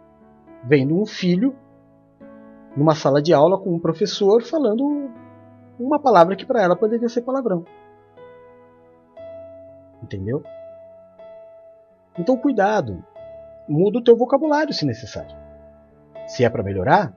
vendo 0.62 0.94
um 1.00 1.06
filho 1.06 1.54
numa 2.76 2.94
sala 2.94 3.22
de 3.22 3.32
aula 3.32 3.58
com 3.58 3.72
um 3.72 3.78
professor 3.78 4.42
falando 4.42 5.10
uma 5.78 5.98
palavra 5.98 6.36
que 6.36 6.44
para 6.44 6.62
ela 6.62 6.76
poderia 6.76 7.08
ser 7.08 7.22
palavrão. 7.22 7.64
Entendeu? 10.02 10.42
Então 12.18 12.36
cuidado, 12.36 13.02
muda 13.68 13.98
o 13.98 14.04
teu 14.04 14.16
vocabulário 14.16 14.72
se 14.72 14.84
necessário. 14.84 15.36
Se 16.26 16.44
é 16.44 16.50
para 16.50 16.62
melhorar, 16.62 17.14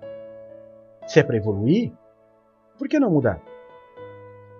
se 1.05 1.19
é 1.19 1.23
para 1.23 1.37
evoluir, 1.37 1.91
por 2.77 2.87
que 2.87 2.99
não 2.99 3.11
mudar? 3.11 3.41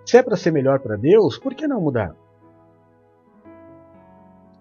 Se 0.06 0.16
é 0.16 0.22
para 0.22 0.36
ser 0.36 0.50
melhor 0.50 0.80
para 0.80 0.96
Deus, 0.96 1.38
por 1.38 1.54
que 1.54 1.66
não 1.66 1.80
mudar? 1.80 2.14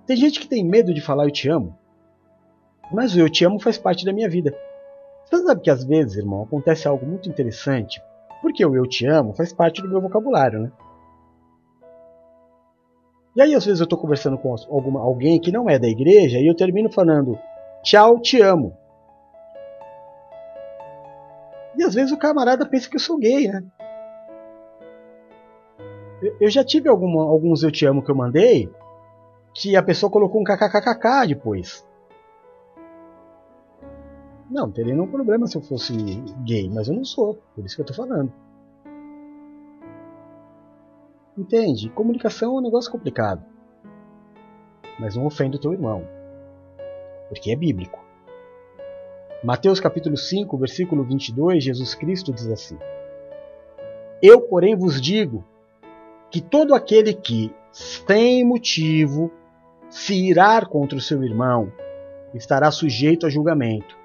Tem 0.06 0.16
gente 0.16 0.40
que 0.40 0.48
tem 0.48 0.64
medo 0.64 0.94
de 0.94 1.02
falar 1.02 1.26
eu 1.26 1.32
te 1.32 1.50
amo, 1.50 1.78
mas 2.92 3.16
o 3.16 3.20
eu 3.20 3.30
te 3.30 3.46
amo 3.46 3.60
faz 3.60 3.78
parte 3.78 4.06
da 4.06 4.14
minha 4.14 4.30
vida. 4.30 4.56
Você 5.26 5.44
sabe 5.44 5.62
que 5.62 5.70
às 5.70 5.84
vezes, 5.84 6.18
irmão, 6.18 6.44
acontece 6.44 6.88
algo 6.88 7.06
muito 7.06 7.28
interessante 7.30 8.02
porque 8.42 8.66
o 8.66 8.76
eu 8.76 8.88
te 8.88 9.06
amo 9.06 9.34
faz 9.34 9.52
parte 9.52 9.82
do 9.82 9.90
meu 9.90 10.00
vocabulário, 10.00 10.60
né? 10.62 10.72
E 13.38 13.42
aí, 13.42 13.54
às 13.54 13.64
vezes, 13.64 13.80
eu 13.80 13.84
estou 13.84 14.00
conversando 14.00 14.36
com 14.36 14.56
alguma, 14.68 15.00
alguém 15.00 15.40
que 15.40 15.52
não 15.52 15.70
é 15.70 15.78
da 15.78 15.88
igreja 15.88 16.40
e 16.40 16.48
eu 16.48 16.56
termino 16.56 16.92
falando 16.92 17.38
tchau, 17.84 18.20
te 18.20 18.42
amo. 18.42 18.76
E 21.78 21.84
às 21.84 21.94
vezes 21.94 22.12
o 22.12 22.18
camarada 22.18 22.66
pensa 22.66 22.90
que 22.90 22.96
eu 22.96 23.00
sou 23.00 23.20
gay, 23.20 23.48
né? 23.48 23.64
Eu, 26.42 26.50
já 26.50 26.64
tive 26.64 26.90
alguma, 26.90 27.26
alguns 27.26 27.62
eu 27.62 27.72
te 27.72 27.86
amo 27.86 28.02
que 28.02 28.10
eu 28.10 28.16
mandei 28.16 28.72
que 29.54 29.76
a 29.76 29.84
pessoa 29.84 30.12
colocou 30.12 30.42
um 30.42 30.44
kkkk 30.44 31.28
depois. 31.28 31.88
Não, 34.50 34.72
teria 34.72 34.96
nenhum 34.96 35.12
problema 35.12 35.46
se 35.46 35.56
eu 35.56 35.62
fosse 35.62 35.94
gay, 36.44 36.68
mas 36.74 36.88
eu 36.88 36.96
não 36.96 37.06
sou, 37.06 37.38
por 37.54 37.64
isso 37.64 37.76
que 37.76 37.84
eu 37.84 37.86
tô 37.86 37.94
falando. 37.94 38.34
Entende? 41.38 41.90
Comunicação 41.90 42.56
é 42.56 42.60
um 42.60 42.64
negócio 42.64 42.92
complicado. 42.92 43.44
Mas 45.00 45.16
não 45.16 45.26
ofenda 45.26 45.58
o 45.58 45.60
teu 45.60 45.72
irmão, 45.72 46.04
porque 47.30 47.52
é 47.52 47.56
bíblico. 47.56 48.04
Mateus 49.44 49.80
capítulo 49.80 50.18
5, 50.18 50.58
versículo 50.58 51.04
22, 51.04 51.64
Jesus 51.64 51.94
Cristo 51.94 52.34
diz 52.34 52.48
assim: 52.48 52.78
Eu, 54.20 54.42
porém, 54.42 54.76
vos 54.76 55.00
digo 55.00 55.46
que 56.32 56.42
todo 56.42 56.74
aquele 56.74 57.14
que, 57.14 57.54
sem 57.72 58.44
motivo, 58.44 59.32
se 59.90 60.16
irar 60.16 60.68
contra 60.68 60.98
o 60.98 61.02
seu 61.02 61.24
irmão, 61.24 61.72
estará 62.34 62.72
sujeito 62.72 63.28
a 63.28 63.30
julgamento. 63.30 63.96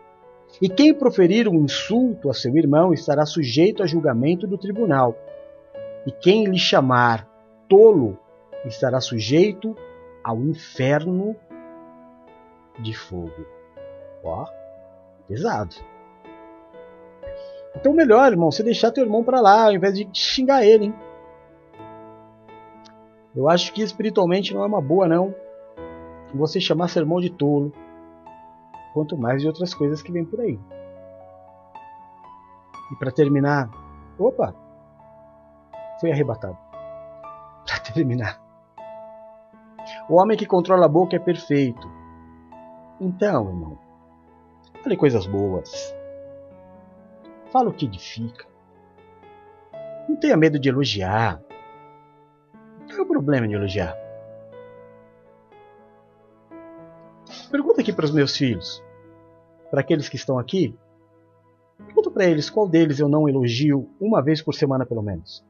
E 0.60 0.68
quem 0.68 0.92
proferir 0.92 1.48
um 1.48 1.64
insulto 1.64 2.28
a 2.28 2.34
seu 2.34 2.54
irmão 2.56 2.92
estará 2.92 3.24
sujeito 3.24 3.82
a 3.82 3.86
julgamento 3.86 4.46
do 4.46 4.58
tribunal. 4.58 5.16
E 6.06 6.10
quem 6.10 6.44
lhe 6.44 6.58
chamar 6.58 7.28
tolo 7.68 8.18
estará 8.64 9.00
sujeito 9.00 9.76
ao 10.22 10.38
inferno 10.38 11.36
de 12.78 12.94
fogo. 12.94 13.46
Ó, 14.24 14.46
pesado. 15.28 15.76
Então 17.74 17.92
melhor, 17.92 18.30
irmão, 18.30 18.50
você 18.50 18.62
deixar 18.62 18.90
teu 18.90 19.04
irmão 19.04 19.24
para 19.24 19.40
lá 19.40 19.64
ao 19.64 19.72
invés 19.72 19.94
de 19.94 20.08
xingar 20.12 20.64
ele, 20.64 20.86
hein? 20.86 20.94
Eu 23.34 23.48
acho 23.48 23.72
que 23.72 23.82
espiritualmente 23.82 24.52
não 24.52 24.62
é 24.62 24.66
uma 24.66 24.80
boa 24.80 25.08
não. 25.08 25.34
Você 26.34 26.60
chamar 26.60 26.88
seu 26.88 27.00
irmão 27.00 27.20
de 27.20 27.30
tolo, 27.30 27.72
quanto 28.92 29.16
mais 29.16 29.40
de 29.40 29.48
outras 29.48 29.72
coisas 29.72 30.02
que 30.02 30.12
vem 30.12 30.24
por 30.24 30.40
aí. 30.40 30.58
E 32.90 32.96
para 32.96 33.10
terminar, 33.10 33.70
opa, 34.18 34.54
foi 36.02 36.10
arrebatado. 36.10 36.58
Para 37.64 37.78
terminar, 37.94 38.42
o 40.08 40.16
homem 40.16 40.36
que 40.36 40.44
controla 40.44 40.86
a 40.86 40.88
boca 40.88 41.14
é 41.14 41.18
perfeito. 41.20 41.88
Então, 43.00 43.48
irmão, 43.48 43.78
fale 44.82 44.96
coisas 44.96 45.26
boas. 45.26 45.94
Fala 47.52 47.70
o 47.70 47.72
que 47.72 47.86
edifica. 47.86 48.46
Não 50.08 50.16
tenha 50.16 50.36
medo 50.36 50.58
de 50.58 50.68
elogiar. 50.68 51.40
Qual 52.88 52.98
é 52.98 53.02
o 53.02 53.06
problema 53.06 53.46
de 53.46 53.54
elogiar? 53.54 53.96
Pergunta 57.50 57.80
aqui 57.80 57.92
para 57.92 58.06
os 58.06 58.12
meus 58.12 58.36
filhos, 58.36 58.82
para 59.70 59.80
aqueles 59.80 60.08
que 60.08 60.16
estão 60.16 60.38
aqui. 60.38 60.76
Pergunta 61.86 62.10
para 62.10 62.24
eles 62.24 62.50
qual 62.50 62.68
deles 62.68 62.98
eu 62.98 63.08
não 63.08 63.28
elogio 63.28 63.88
uma 64.00 64.20
vez 64.20 64.42
por 64.42 64.54
semana, 64.54 64.84
pelo 64.84 65.02
menos. 65.02 65.44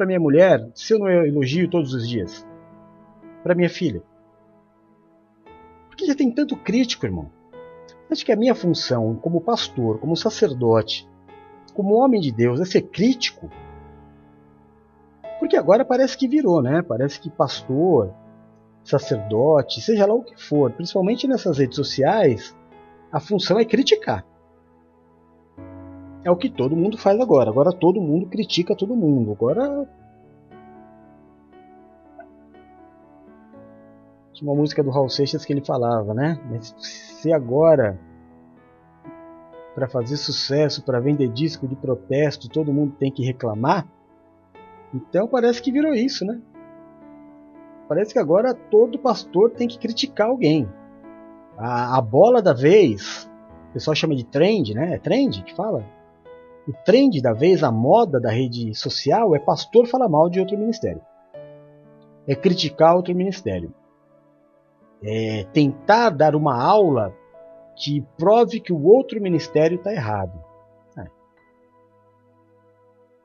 Para 0.00 0.06
minha 0.06 0.18
mulher 0.18 0.66
se 0.74 0.94
eu 0.94 0.98
não 0.98 1.10
elogio 1.10 1.68
todos 1.68 1.92
os 1.92 2.08
dias. 2.08 2.48
Para 3.42 3.54
minha 3.54 3.68
filha. 3.68 4.02
Por 5.90 5.94
que 5.94 6.06
já 6.06 6.14
tem 6.14 6.30
tanto 6.30 6.56
crítico, 6.56 7.04
irmão? 7.04 7.30
Acho 8.10 8.24
que 8.24 8.32
a 8.32 8.36
minha 8.36 8.54
função 8.54 9.14
como 9.16 9.42
pastor, 9.42 9.98
como 9.98 10.16
sacerdote, 10.16 11.06
como 11.74 11.96
homem 11.96 12.18
de 12.18 12.32
Deus 12.32 12.60
é 12.60 12.64
ser 12.64 12.80
crítico? 12.80 13.50
Porque 15.38 15.58
agora 15.58 15.84
parece 15.84 16.16
que 16.16 16.26
virou, 16.26 16.62
né? 16.62 16.80
Parece 16.80 17.20
que 17.20 17.28
pastor, 17.28 18.10
sacerdote, 18.82 19.82
seja 19.82 20.06
lá 20.06 20.14
o 20.14 20.24
que 20.24 20.42
for, 20.42 20.72
principalmente 20.72 21.28
nessas 21.28 21.58
redes 21.58 21.76
sociais, 21.76 22.56
a 23.12 23.20
função 23.20 23.58
é 23.60 23.66
criticar. 23.66 24.24
É 26.24 26.30
o 26.30 26.36
que 26.36 26.50
todo 26.50 26.76
mundo 26.76 26.98
faz 26.98 27.18
agora. 27.18 27.50
Agora 27.50 27.72
todo 27.72 28.00
mundo 28.00 28.26
critica 28.26 28.76
todo 28.76 28.94
mundo. 28.94 29.32
Agora. 29.32 29.88
Tinha 34.32 34.50
uma 34.50 34.56
música 34.56 34.82
do 34.82 34.90
Raul 34.90 35.08
Seixas 35.08 35.44
que 35.44 35.52
ele 35.52 35.64
falava, 35.64 36.14
né? 36.14 36.38
Mas 36.50 36.74
se 36.78 37.32
agora, 37.32 37.98
para 39.74 39.88
fazer 39.88 40.16
sucesso, 40.16 40.82
para 40.82 41.00
vender 41.00 41.28
disco 41.28 41.68
de 41.68 41.76
protesto, 41.76 42.48
todo 42.48 42.72
mundo 42.72 42.94
tem 42.98 43.12
que 43.12 43.22
reclamar, 43.22 43.86
então 44.94 45.28
parece 45.28 45.62
que 45.62 45.70
virou 45.70 45.92
isso, 45.94 46.24
né? 46.24 46.40
Parece 47.88 48.12
que 48.12 48.18
agora 48.18 48.54
todo 48.54 48.98
pastor 48.98 49.50
tem 49.50 49.68
que 49.68 49.78
criticar 49.78 50.28
alguém. 50.28 50.68
A, 51.56 51.98
a 51.98 52.00
bola 52.00 52.40
da 52.40 52.52
vez, 52.52 53.30
o 53.70 53.72
pessoal 53.74 53.94
chama 53.94 54.14
de 54.14 54.24
trend, 54.24 54.74
né? 54.74 54.94
É 54.94 54.98
trend 54.98 55.42
que 55.42 55.54
fala? 55.54 55.84
O 56.70 56.72
trend 56.84 57.20
da 57.20 57.32
vez, 57.32 57.64
a 57.64 57.72
moda 57.72 58.20
da 58.20 58.30
rede 58.30 58.72
social 58.76 59.34
é 59.34 59.40
pastor 59.40 59.88
falar 59.88 60.08
mal 60.08 60.30
de 60.30 60.38
outro 60.38 60.56
ministério. 60.56 61.02
É 62.28 62.34
criticar 62.36 62.94
outro 62.94 63.12
ministério. 63.12 63.74
É 65.02 65.42
tentar 65.52 66.10
dar 66.10 66.36
uma 66.36 66.62
aula 66.62 67.12
que 67.74 68.06
prove 68.16 68.60
que 68.60 68.72
o 68.72 68.84
outro 68.84 69.20
ministério 69.20 69.78
está 69.78 69.92
errado. 69.92 70.40
É. 70.96 71.06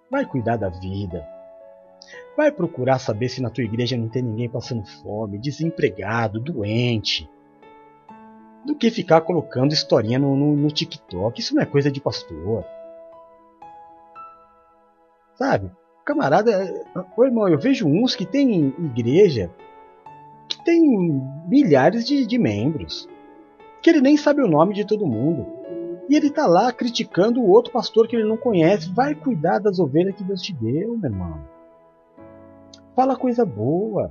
Vai 0.10 0.26
cuidar 0.26 0.58
da 0.58 0.70
vida. 0.70 1.24
Vai 2.36 2.52
procurar 2.52 2.98
saber 2.98 3.30
se 3.30 3.44
na 3.44 3.52
tua 3.52 3.64
igreja 3.64 3.96
não 3.96 4.10
tem 4.10 4.24
ninguém 4.24 4.50
passando 4.50 4.88
fome, 5.04 5.38
desempregado, 5.38 6.40
doente. 6.40 7.30
Do 8.66 8.74
que 8.76 8.90
ficar 8.90 9.22
colocando 9.22 9.72
historinha 9.72 10.18
no, 10.18 10.36
no, 10.36 10.56
no 10.56 10.72
TikTok. 10.72 11.40
Isso 11.40 11.54
não 11.54 11.62
é 11.62 11.66
coisa 11.68 11.92
de 11.92 12.02
pastor. 12.02 12.66
Sabe? 15.36 15.72
Camarada, 16.06 16.52
ô 17.16 17.24
irmão, 17.24 17.48
eu 17.48 17.58
vejo 17.58 17.88
uns 17.88 18.16
que 18.16 18.26
tem 18.26 18.74
igreja 18.80 19.52
que 20.48 20.64
tem 20.64 20.82
milhares 21.48 22.06
de, 22.06 22.26
de 22.26 22.38
membros. 22.38 23.08
Que 23.82 23.90
ele 23.90 24.02
nem 24.02 24.18
sabe 24.18 24.42
o 24.42 24.48
nome 24.48 24.74
de 24.74 24.86
todo 24.86 25.06
mundo. 25.06 25.46
E 26.08 26.16
ele 26.16 26.30
tá 26.30 26.46
lá 26.46 26.72
criticando 26.72 27.42
o 27.42 27.50
outro 27.50 27.74
pastor 27.74 28.08
que 28.08 28.16
ele 28.16 28.28
não 28.28 28.38
conhece. 28.38 28.92
Vai 28.92 29.16
cuidar 29.16 29.60
das 29.60 29.80
ovelhas 29.80 30.16
que 30.16 30.24
Deus 30.24 30.42
te 30.42 30.54
deu, 30.54 30.98
meu 30.98 31.10
irmão. 31.10 31.40
Fala 32.96 33.16
coisa 33.16 33.46
boa. 33.46 34.10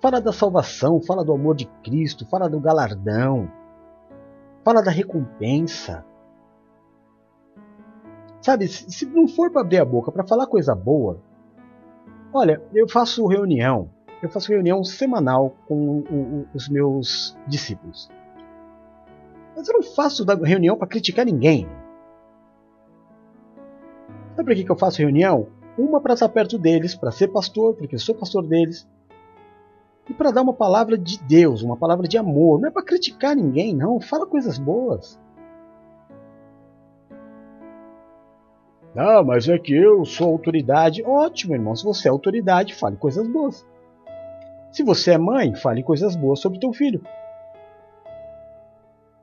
Fala 0.00 0.20
da 0.20 0.32
salvação, 0.32 1.00
fala 1.00 1.24
do 1.24 1.32
amor 1.32 1.56
de 1.56 1.66
Cristo, 1.82 2.26
fala 2.26 2.48
do 2.48 2.60
galardão. 2.60 3.50
Fala 4.64 4.82
da 4.82 4.90
recompensa. 4.90 6.04
Sabe, 8.42 8.66
se 8.66 9.06
não 9.06 9.28
for 9.28 9.52
para 9.52 9.60
abrir 9.60 9.78
a 9.78 9.84
boca 9.84 10.10
para 10.10 10.26
falar 10.26 10.48
coisa 10.48 10.74
boa, 10.74 11.20
olha, 12.34 12.60
eu 12.74 12.88
faço 12.88 13.24
reunião, 13.28 13.88
eu 14.20 14.28
faço 14.28 14.50
reunião 14.50 14.82
semanal 14.82 15.54
com 15.68 16.44
os 16.52 16.68
meus 16.68 17.36
discípulos. 17.46 18.10
Mas 19.56 19.68
eu 19.68 19.74
não 19.74 19.82
faço 19.82 20.24
reunião 20.24 20.76
para 20.76 20.88
criticar 20.88 21.24
ninguém. 21.24 21.68
Sabe 24.34 24.54
por 24.54 24.64
que 24.64 24.72
eu 24.72 24.76
faço 24.78 24.98
reunião? 24.98 25.46
Uma 25.78 26.00
para 26.00 26.14
estar 26.14 26.28
perto 26.28 26.58
deles, 26.58 26.96
para 26.96 27.12
ser 27.12 27.28
pastor, 27.28 27.74
porque 27.74 27.94
eu 27.94 28.00
sou 28.00 28.14
pastor 28.14 28.44
deles. 28.44 28.88
E 30.08 30.12
para 30.12 30.32
dar 30.32 30.42
uma 30.42 30.52
palavra 30.52 30.98
de 30.98 31.22
Deus, 31.22 31.62
uma 31.62 31.76
palavra 31.76 32.08
de 32.08 32.18
amor. 32.18 32.60
Não 32.60 32.68
é 32.68 32.72
para 32.72 32.82
criticar 32.82 33.36
ninguém, 33.36 33.74
não. 33.74 34.00
Fala 34.00 34.26
coisas 34.26 34.58
boas. 34.58 35.20
Ah, 38.94 39.22
mas 39.22 39.48
é 39.48 39.58
que 39.58 39.74
eu 39.74 40.04
sou 40.04 40.28
autoridade. 40.28 41.02
Ótimo, 41.02 41.54
irmão. 41.54 41.74
Se 41.74 41.84
você 41.84 42.08
é 42.08 42.10
autoridade, 42.10 42.74
fale 42.74 42.96
coisas 42.96 43.26
boas. 43.26 43.66
Se 44.70 44.82
você 44.82 45.12
é 45.12 45.18
mãe, 45.18 45.54
fale 45.54 45.82
coisas 45.82 46.14
boas 46.14 46.40
sobre 46.40 46.58
teu 46.58 46.72
filho. 46.72 47.02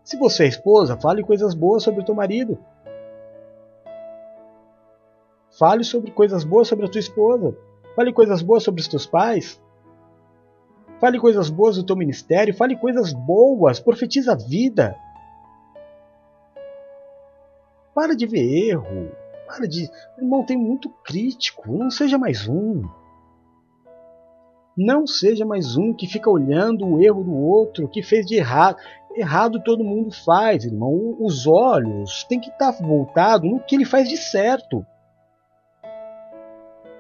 Se 0.04 0.18
você 0.18 0.46
é 0.46 0.48
esposa, 0.48 0.98
fale 0.98 1.24
coisas 1.24 1.54
boas 1.54 1.84
sobre 1.84 2.02
o 2.02 2.04
teu 2.04 2.16
marido. 2.16 2.58
Fale 5.58 5.84
sobre 5.84 6.10
coisas 6.12 6.44
boas 6.44 6.68
sobre 6.68 6.86
a 6.86 6.90
tua 6.90 7.00
esposa. 7.00 7.56
Fale 7.96 8.12
coisas 8.12 8.42
boas 8.42 8.64
sobre 8.64 8.82
os 8.82 8.88
teus 8.88 9.06
pais. 9.06 9.62
Fale 11.00 11.20
coisas 11.20 11.50
boas 11.50 11.76
do 11.76 11.84
teu 11.84 11.96
ministério. 11.96 12.56
Fale 12.56 12.76
coisas 12.76 13.14
boas. 13.14 13.80
Profetiza 13.80 14.32
a 14.32 14.36
vida. 14.36 14.96
Para 17.94 18.16
de 18.16 18.26
ver 18.26 18.70
erro. 18.70 19.12
Para 19.50 19.68
de. 19.68 19.90
Irmão, 20.16 20.46
tem 20.46 20.56
muito 20.56 20.90
crítico. 21.04 21.76
Não 21.76 21.90
seja 21.90 22.20
mais 22.20 22.48
um. 22.48 22.84
Não 24.78 25.08
seja 25.08 25.44
mais 25.44 25.76
um 25.76 25.92
que 25.92 26.06
fica 26.06 26.30
olhando 26.30 26.86
o 26.86 27.02
erro 27.02 27.24
do 27.24 27.36
outro, 27.36 27.90
que 27.90 28.04
fez 28.04 28.28
de 28.28 28.36
errado. 28.36 28.78
Errado 29.16 29.60
todo 29.64 29.84
mundo 29.84 30.12
faz, 30.12 30.66
irmão. 30.66 31.18
Os 31.20 31.48
olhos 31.48 32.24
têm 32.26 32.40
que 32.40 32.52
estar 32.52 32.72
voltados 32.74 33.50
no 33.50 33.60
que 33.60 33.76
ele 33.76 33.86
faz 33.86 34.08
de 34.08 34.18
certo. 34.18 34.86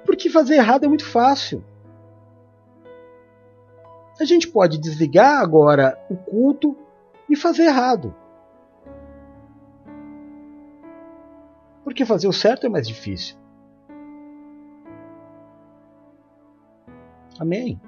Porque 0.03 0.27
fazer 0.27 0.55
errado 0.55 0.85
é 0.85 0.87
muito 0.87 1.05
fácil. 1.05 1.63
A 4.19 4.25
gente 4.25 4.47
pode 4.47 4.79
desligar 4.79 5.39
agora 5.39 6.03
o 6.09 6.17
culto 6.17 6.75
e 7.29 7.35
fazer 7.35 7.65
errado. 7.65 8.13
Porque 11.89 12.05
fazer 12.05 12.27
o 12.27 12.31
certo 12.31 12.67
é 12.67 12.69
mais 12.69 12.87
difícil. 12.87 13.35
Amém? 17.39 17.81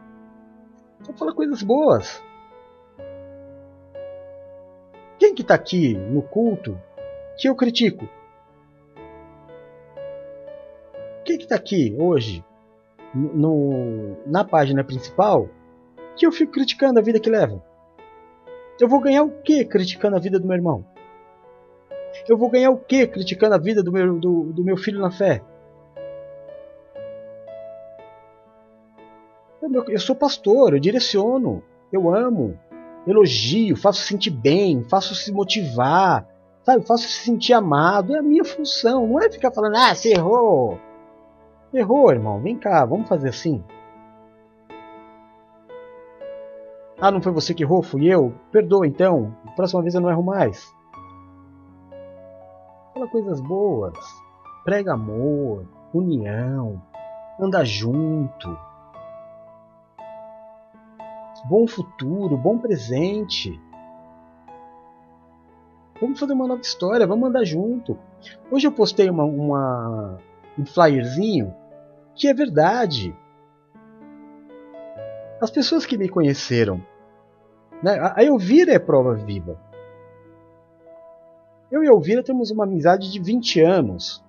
Então 0.99 1.13
fala 1.13 1.35
coisas 1.35 1.61
boas. 1.61 2.19
Quem 5.19 5.35
que 5.35 5.43
está 5.43 5.53
aqui 5.53 5.93
no 5.93 6.23
culto 6.23 6.81
que 7.37 7.47
eu 7.47 7.55
critico? 7.55 8.09
Quem 11.23 11.37
que 11.37 11.43
está 11.43 11.53
aqui 11.53 11.95
hoje 11.99 12.43
no, 13.13 14.17
na 14.25 14.43
página 14.43 14.83
principal 14.83 15.47
que 16.15 16.25
eu 16.25 16.31
fico 16.31 16.53
criticando 16.53 16.97
a 16.97 17.03
vida 17.03 17.19
que 17.19 17.29
leva? 17.29 17.63
Eu 18.79 18.89
vou 18.89 18.99
ganhar 18.99 19.21
o 19.21 19.43
que 19.43 19.63
criticando 19.63 20.15
a 20.15 20.19
vida 20.19 20.39
do 20.39 20.47
meu 20.47 20.57
irmão? 20.57 20.83
Eu 22.27 22.37
vou 22.37 22.49
ganhar 22.49 22.71
o 22.71 22.77
que 22.77 23.07
criticando 23.07 23.55
a 23.55 23.57
vida 23.57 23.81
do 23.81 23.91
meu, 23.91 24.19
do, 24.19 24.43
do 24.53 24.63
meu 24.63 24.77
filho 24.77 24.99
na 24.99 25.11
fé? 25.11 25.41
Eu, 29.89 29.99
sou 29.99 30.15
pastor, 30.15 30.73
eu 30.73 30.79
direciono, 30.79 31.63
eu 31.93 32.13
amo, 32.13 32.57
elogio, 33.05 33.75
faço 33.75 34.01
sentir 34.01 34.31
bem, 34.31 34.83
faço 34.83 35.13
se 35.13 35.31
motivar, 35.31 36.27
sabe? 36.63 36.85
Faço 36.85 37.03
se 37.03 37.23
sentir 37.23 37.53
amado. 37.53 38.15
É 38.15 38.19
a 38.19 38.23
minha 38.23 38.43
função, 38.43 39.07
não 39.07 39.19
é 39.19 39.29
ficar 39.29 39.51
falando, 39.51 39.75
ah, 39.75 39.93
você 39.93 40.13
errou. 40.13 40.79
Errou, 41.73 42.11
irmão, 42.11 42.41
vem 42.41 42.57
cá, 42.57 42.83
vamos 42.85 43.07
fazer 43.07 43.29
assim. 43.29 43.63
Ah, 46.99 47.09
não 47.09 47.21
foi 47.21 47.31
você 47.31 47.53
que 47.53 47.63
errou, 47.63 47.81
fui 47.81 48.05
eu? 48.07 48.33
Perdoa 48.51 48.85
então, 48.85 49.35
próxima 49.55 49.81
vez 49.81 49.95
eu 49.95 50.01
não 50.01 50.09
erro 50.09 50.23
mais. 50.23 50.71
Fala 53.01 53.09
coisas 53.09 53.41
boas, 53.41 53.97
prega 54.63 54.93
amor, 54.93 55.65
união, 55.91 56.79
anda 57.39 57.65
junto, 57.65 58.55
bom 61.49 61.67
futuro, 61.67 62.37
bom 62.37 62.59
presente. 62.59 63.59
Vamos 65.99 66.19
fazer 66.19 66.33
uma 66.33 66.47
nova 66.47 66.61
história, 66.61 67.07
vamos 67.07 67.27
andar 67.27 67.43
junto. 67.43 67.97
Hoje 68.51 68.67
eu 68.67 68.71
postei 68.71 69.09
uma, 69.09 69.23
uma, 69.23 70.19
um 70.59 70.63
flyerzinho 70.63 71.51
que 72.13 72.27
é 72.27 72.35
verdade. 72.35 73.15
As 75.41 75.49
pessoas 75.49 75.87
que 75.87 75.97
me 75.97 76.07
conheceram, 76.07 76.79
né, 77.81 77.97
a 78.15 78.23
Elvira 78.23 78.71
é 78.71 78.77
prova 78.77 79.15
viva. 79.15 79.70
Eu 81.71 81.83
e 81.83 81.87
a 81.87 81.91
Elvira 81.91 82.21
temos 82.21 82.51
uma 82.51 82.65
amizade 82.65 83.09
de 83.09 83.19
20 83.19 83.61
anos. 83.61 84.21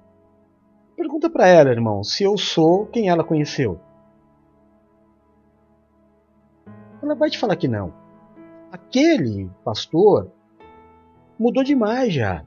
Pergunta 0.96 1.28
para 1.28 1.48
ela, 1.48 1.70
irmão, 1.70 2.04
se 2.04 2.22
eu 2.22 2.38
sou 2.38 2.86
quem 2.86 3.08
ela 3.08 3.24
conheceu. 3.24 3.80
ela 7.02 7.16
vai 7.16 7.28
te 7.28 7.38
falar 7.38 7.56
que 7.56 7.66
não. 7.66 7.92
Aquele 8.70 9.50
pastor 9.64 10.30
mudou 11.38 11.64
demais 11.64 12.14
já. 12.14 12.44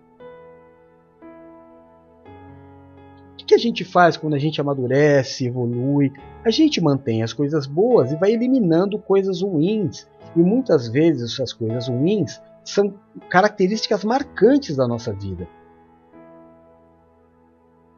O 3.34 3.45
que 3.45 3.53
a 3.53 3.59
gente 3.59 3.84
faz 3.84 4.17
quando 4.17 4.34
a 4.34 4.39
gente 4.39 4.59
amadurece, 4.59 5.45
evolui? 5.45 6.11
A 6.43 6.49
gente 6.49 6.81
mantém 6.81 7.22
as 7.22 7.31
coisas 7.31 7.67
boas 7.67 8.11
e 8.11 8.15
vai 8.15 8.31
eliminando 8.31 8.97
coisas 8.97 9.41
ruins. 9.41 10.07
E 10.35 10.39
muitas 10.39 10.88
vezes 10.88 11.34
essas 11.34 11.53
coisas 11.53 11.88
ruins 11.88 12.41
são 12.65 12.93
características 13.29 14.03
marcantes 14.03 14.75
da 14.75 14.87
nossa 14.87 15.13
vida. 15.13 15.47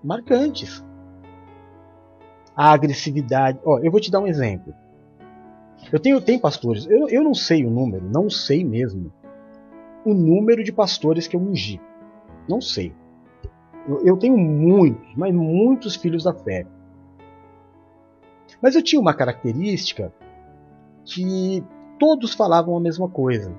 Marcantes. 0.03 0.83
A 2.55 2.71
agressividade. 2.71 3.59
Ó, 3.63 3.79
eu 3.79 3.91
vou 3.91 3.99
te 3.99 4.11
dar 4.11 4.19
um 4.19 4.27
exemplo. 4.27 4.73
Eu 5.91 5.99
tenho, 5.99 6.19
tenho 6.19 6.39
pastores, 6.39 6.85
eu, 6.87 7.07
eu 7.07 7.23
não 7.23 7.33
sei 7.33 7.65
o 7.65 7.69
número, 7.69 8.03
não 8.09 8.29
sei 8.29 8.63
mesmo. 8.63 9.11
O 10.03 10.13
número 10.13 10.63
de 10.63 10.71
pastores 10.71 11.27
que 11.27 11.35
eu 11.35 11.39
ungi. 11.39 11.79
Não 12.47 12.59
sei. 12.59 12.93
Eu, 13.87 14.05
eu 14.05 14.17
tenho 14.17 14.37
muitos, 14.37 15.15
mas 15.15 15.33
muitos 15.33 15.95
filhos 15.95 16.23
da 16.23 16.33
fé. 16.33 16.65
Mas 18.61 18.75
eu 18.75 18.83
tinha 18.83 18.99
uma 18.99 19.13
característica 19.13 20.11
que 21.05 21.63
todos 21.99 22.33
falavam 22.33 22.75
a 22.75 22.81
mesma 22.81 23.07
coisa. 23.07 23.53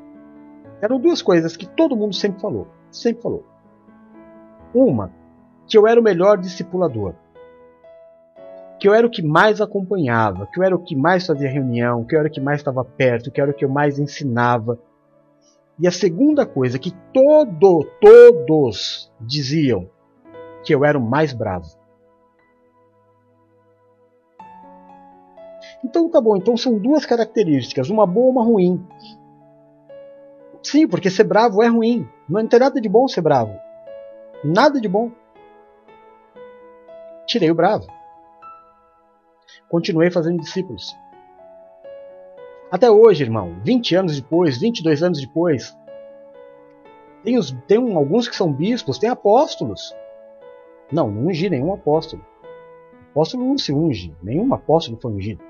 Eram 0.80 1.00
duas 1.00 1.22
coisas 1.22 1.56
que 1.56 1.66
todo 1.66 1.96
mundo 1.96 2.14
sempre 2.14 2.40
falou. 2.40 2.68
Sempre 2.90 3.22
falou. 3.22 3.44
Uma, 4.74 5.12
que 5.66 5.76
eu 5.76 5.86
era 5.86 6.00
o 6.00 6.02
melhor 6.02 6.38
discipulador 6.38 7.14
que 8.78 8.86
eu 8.86 8.94
era 8.94 9.06
o 9.06 9.10
que 9.10 9.22
mais 9.22 9.60
acompanhava, 9.60 10.46
que 10.46 10.58
eu 10.58 10.62
era 10.62 10.74
o 10.74 10.78
que 10.78 10.94
mais 10.94 11.26
fazia 11.26 11.50
reunião, 11.50 12.04
que 12.04 12.14
eu 12.14 12.20
era 12.20 12.28
o 12.28 12.30
que 12.30 12.40
mais 12.40 12.60
estava 12.60 12.84
perto, 12.84 13.30
que 13.30 13.40
eu 13.40 13.42
era 13.42 13.52
o 13.52 13.54
que 13.54 13.64
eu 13.64 13.68
mais 13.68 13.98
ensinava. 13.98 14.78
E 15.78 15.86
a 15.86 15.90
segunda 15.90 16.46
coisa 16.46 16.78
que 16.78 16.92
todo, 17.12 17.84
todos 18.00 19.12
diziam 19.20 19.88
que 20.64 20.74
eu 20.74 20.84
era 20.84 20.96
o 20.96 21.02
mais 21.02 21.32
bravo. 21.32 21.66
Então 25.84 26.08
tá 26.08 26.20
bom, 26.20 26.36
então 26.36 26.56
são 26.56 26.78
duas 26.78 27.04
características, 27.04 27.90
uma 27.90 28.06
boa 28.06 28.28
e 28.28 28.30
uma 28.30 28.44
ruim. 28.44 28.84
Sim, 30.68 30.86
porque 30.86 31.08
ser 31.08 31.24
bravo 31.24 31.62
é 31.62 31.66
ruim. 31.66 32.06
Não 32.28 32.46
tem 32.46 32.60
nada 32.60 32.78
de 32.78 32.90
bom 32.90 33.08
ser 33.08 33.22
bravo. 33.22 33.58
Nada 34.44 34.78
de 34.78 34.86
bom. 34.86 35.10
Tirei 37.26 37.50
o 37.50 37.54
bravo. 37.54 37.86
Continuei 39.70 40.10
fazendo 40.10 40.42
discípulos. 40.42 40.94
Até 42.70 42.90
hoje, 42.90 43.24
irmão, 43.24 43.58
20 43.64 43.94
anos 43.94 44.20
depois, 44.20 44.60
22 44.60 45.02
anos 45.02 45.22
depois, 45.22 45.74
tem, 47.24 47.38
os, 47.38 47.50
tem 47.66 47.94
alguns 47.94 48.28
que 48.28 48.36
são 48.36 48.52
bispos, 48.52 48.98
tem 48.98 49.08
apóstolos. 49.08 49.96
Não, 50.92 51.10
não 51.10 51.28
ungi 51.28 51.48
nenhum 51.48 51.72
apóstolo. 51.72 52.22
Apóstolo 53.10 53.42
não 53.42 53.56
se 53.56 53.72
unge, 53.72 54.14
nenhum 54.22 54.52
apóstolo 54.52 54.98
foi 55.00 55.12
ungido. 55.12 55.42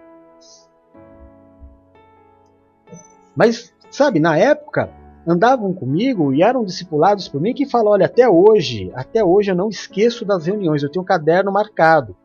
Mas, 3.35 3.75
sabe, 3.91 4.21
na 4.21 4.39
época, 4.39 4.97
andavam 5.29 5.75
comigo 5.75 6.33
e 6.33 6.43
eram 6.43 6.65
discipulados 6.65 7.29
por 7.29 7.39
mim 7.39 7.53
que 7.53 7.67
falam, 7.67 7.93
olha, 7.93 8.07
até 8.07 8.27
hoje, 8.27 8.91
até 8.95 9.23
hoje 9.23 9.51
eu 9.51 9.55
não 9.55 9.69
esqueço 9.69 10.25
das 10.25 10.47
reuniões, 10.47 10.83
eu 10.83 10.91
tenho 10.91 11.03
um 11.03 11.07
caderno 11.07 11.53
marcado 11.53 12.17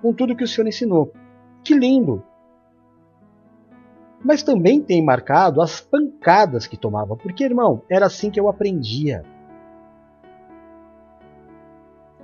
com 0.00 0.12
tudo 0.12 0.36
que 0.36 0.44
o 0.44 0.48
Senhor 0.48 0.68
ensinou. 0.68 1.12
Que 1.64 1.74
lindo! 1.74 2.22
Mas 4.24 4.44
também 4.44 4.80
tem 4.80 5.04
marcado 5.04 5.60
as 5.60 5.80
pancadas 5.80 6.68
que 6.68 6.76
tomava, 6.76 7.16
porque, 7.16 7.42
irmão, 7.42 7.82
era 7.90 8.06
assim 8.06 8.30
que 8.30 8.38
eu 8.38 8.48
aprendia. 8.48 9.24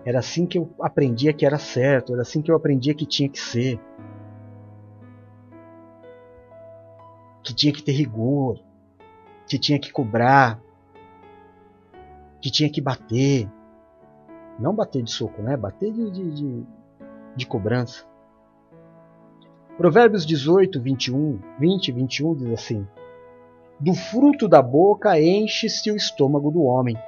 Era 0.05 0.21
assim 0.21 0.47
que 0.47 0.57
eu 0.57 0.71
aprendia 0.81 1.33
que 1.33 1.45
era 1.45 1.59
certo, 1.59 2.13
era 2.13 2.23
assim 2.23 2.41
que 2.41 2.51
eu 2.51 2.55
aprendia 2.55 2.95
que 2.95 3.05
tinha 3.05 3.29
que 3.29 3.41
ser. 3.41 3.81
Que 7.43 7.53
tinha 7.53 7.73
que 7.73 7.83
ter 7.83 7.93
rigor, 7.93 8.61
que 9.49 9.59
tinha 9.59 9.79
que 9.79 9.91
cobrar, 9.91 10.61
que 12.41 12.51
tinha 12.51 12.71
que 12.71 12.81
bater. 12.81 13.49
Não 14.59 14.75
bater 14.75 15.03
de 15.03 15.11
soco, 15.11 15.41
né? 15.41 15.57
Bater 15.57 15.93
de, 15.93 16.11
de, 16.11 16.31
de, 16.31 16.67
de 17.35 17.47
cobrança. 17.47 18.05
Provérbios 19.77 20.27
18, 20.27 20.81
21, 20.81 21.39
20 21.59 21.89
e 21.89 21.93
21 21.93 22.35
diz 22.35 22.53
assim: 22.53 22.87
Do 23.79 23.95
fruto 23.95 24.49
da 24.49 24.61
boca 24.61 25.21
enche-se 25.21 25.91
o 25.91 25.97
estômago 25.97 26.51
do 26.51 26.63
homem, 26.63 26.99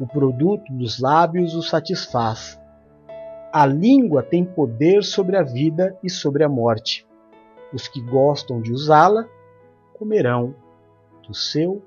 o 0.00 0.06
produto 0.06 0.72
dos 0.72 0.98
lábios 0.98 1.54
o 1.54 1.62
satisfaz. 1.62 2.58
A 3.52 3.66
língua 3.66 4.22
tem 4.22 4.46
poder 4.46 5.04
sobre 5.04 5.36
a 5.36 5.42
vida 5.42 5.94
e 6.02 6.08
sobre 6.08 6.42
a 6.42 6.48
morte. 6.48 7.06
Os 7.72 7.86
que 7.86 8.00
gostam 8.00 8.62
de 8.62 8.72
usá-la 8.72 9.28
comerão 9.92 10.54
do 11.26 11.34
seu 11.34 11.82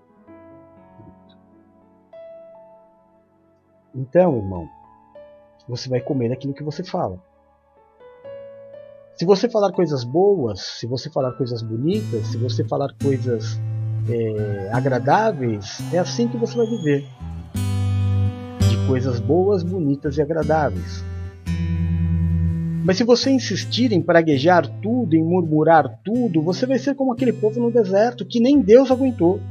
fruto. 0.98 1.38
Então, 3.94 4.38
irmão, 4.38 4.70
você 5.68 5.90
vai 5.90 6.02
comer 6.02 6.32
aquilo 6.32 6.54
que 6.54 6.64
você 6.64 6.84
fala. 6.84 7.20
Se 9.16 9.26
você 9.26 9.50
falar 9.50 9.72
coisas 9.72 10.04
boas, 10.04 10.60
se 10.60 10.86
você 10.86 11.10
falar 11.10 11.32
coisas 11.34 11.62
bonitas, 11.62 12.28
se 12.28 12.38
você 12.38 12.68
falar 12.68 12.94
coisas 13.02 13.60
é, 14.10 14.70
agradáveis, 14.74 15.80
é 15.94 16.00
assim 16.00 16.28
que 16.28 16.38
você 16.38 16.58
vai 16.58 16.68
viver. 16.68 17.06
De 18.70 18.88
coisas 18.88 19.20
boas, 19.20 19.64
bonitas 19.64 20.18
e 20.18 20.22
agradáveis. 20.22 21.04
Mas 22.86 22.98
se 22.98 23.04
você 23.04 23.32
insistir 23.32 23.92
em 23.92 24.00
praguejar 24.00 24.68
tudo, 24.80 25.16
em 25.16 25.24
murmurar 25.24 26.00
tudo, 26.04 26.40
você 26.40 26.68
vai 26.68 26.78
ser 26.78 26.94
como 26.94 27.12
aquele 27.12 27.34
povo 27.34 27.60
no 27.60 27.72
deserto 27.72 28.24
que 28.24 28.40
nem 28.40 28.62
Deus 28.62 28.92
aguentou. 28.92 29.42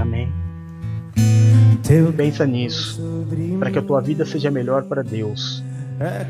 Amém. 0.00 0.28
Pensa 2.16 2.44
nisso, 2.44 3.00
para 3.60 3.70
que 3.70 3.78
a 3.78 3.82
tua 3.82 4.00
vida 4.00 4.26
seja 4.26 4.50
melhor 4.50 4.82
para 4.86 5.02
Deus. 5.02 5.62
É 6.00 6.26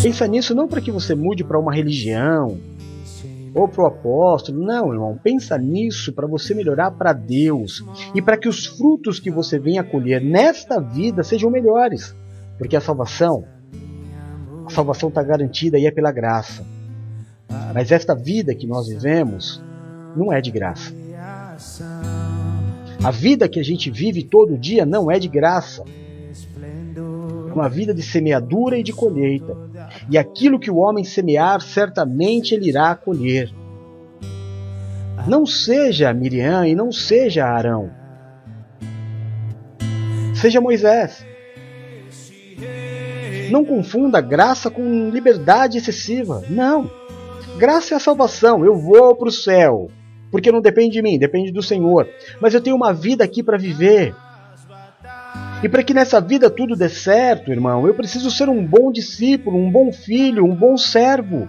Pensa 0.00 0.28
nisso 0.28 0.54
não 0.54 0.68
para 0.68 0.80
que 0.80 0.92
você 0.92 1.16
mude 1.16 1.42
para 1.42 1.58
uma 1.58 1.74
religião 1.74 2.60
ou 3.52 3.66
para 3.66 3.82
o 3.82 3.86
apóstolo. 3.86 4.64
Não, 4.64 4.92
irmão. 4.92 5.18
Pensa 5.20 5.58
nisso 5.58 6.12
para 6.12 6.28
você 6.28 6.54
melhorar 6.54 6.92
para 6.92 7.12
Deus 7.12 7.84
e 8.14 8.22
para 8.22 8.36
que 8.36 8.48
os 8.48 8.66
frutos 8.66 9.18
que 9.18 9.32
você 9.32 9.58
venha 9.58 9.82
colher 9.82 10.20
nesta 10.22 10.80
vida 10.80 11.24
sejam 11.24 11.50
melhores. 11.50 12.14
Porque 12.58 12.76
a 12.76 12.80
salvação, 12.80 13.44
a 14.66 14.70
salvação 14.70 15.08
está 15.08 15.22
garantida 15.22 15.78
e 15.78 15.86
é 15.86 15.90
pela 15.90 16.12
graça. 16.12 16.64
Mas 17.74 17.92
esta 17.92 18.14
vida 18.14 18.54
que 18.54 18.66
nós 18.66 18.88
vivemos 18.88 19.62
não 20.16 20.32
é 20.32 20.40
de 20.40 20.50
graça. 20.50 20.92
A 23.02 23.10
vida 23.10 23.48
que 23.48 23.60
a 23.60 23.62
gente 23.62 23.90
vive 23.90 24.22
todo 24.22 24.56
dia 24.56 24.86
não 24.86 25.10
é 25.10 25.18
de 25.18 25.28
graça 25.28 25.84
uma 27.56 27.68
vida 27.68 27.94
de 27.94 28.02
semeadura 28.02 28.78
e 28.78 28.82
de 28.82 28.92
colheita. 28.92 29.56
E 30.10 30.18
aquilo 30.18 30.60
que 30.60 30.70
o 30.70 30.76
homem 30.76 31.02
semear, 31.02 31.60
certamente 31.62 32.54
ele 32.54 32.68
irá 32.68 32.94
colher. 32.94 33.50
Não 35.26 35.46
seja 35.46 36.12
Miriam 36.12 36.66
e 36.66 36.74
não 36.74 36.92
seja 36.92 37.46
Arão. 37.46 37.90
Seja 40.34 40.60
Moisés. 40.60 41.25
Não 43.50 43.64
confunda 43.64 44.20
graça 44.20 44.70
com 44.70 45.10
liberdade 45.10 45.78
excessiva. 45.78 46.42
Não. 46.48 46.90
Graça 47.58 47.94
é 47.94 47.96
a 47.96 48.00
salvação. 48.00 48.64
Eu 48.64 48.76
vou 48.76 49.14
para 49.14 49.28
o 49.28 49.32
céu. 49.32 49.90
Porque 50.30 50.52
não 50.52 50.60
depende 50.60 50.94
de 50.94 51.02
mim, 51.02 51.18
depende 51.18 51.52
do 51.52 51.62
Senhor. 51.62 52.08
Mas 52.40 52.52
eu 52.52 52.60
tenho 52.60 52.76
uma 52.76 52.92
vida 52.92 53.24
aqui 53.24 53.42
para 53.42 53.56
viver. 53.56 54.14
E 55.62 55.68
para 55.68 55.82
que 55.82 55.94
nessa 55.94 56.20
vida 56.20 56.50
tudo 56.50 56.76
dê 56.76 56.88
certo, 56.88 57.50
irmão, 57.50 57.86
eu 57.86 57.94
preciso 57.94 58.30
ser 58.30 58.48
um 58.48 58.64
bom 58.64 58.92
discípulo, 58.92 59.56
um 59.56 59.70
bom 59.70 59.90
filho, 59.90 60.44
um 60.44 60.54
bom 60.54 60.76
servo. 60.76 61.48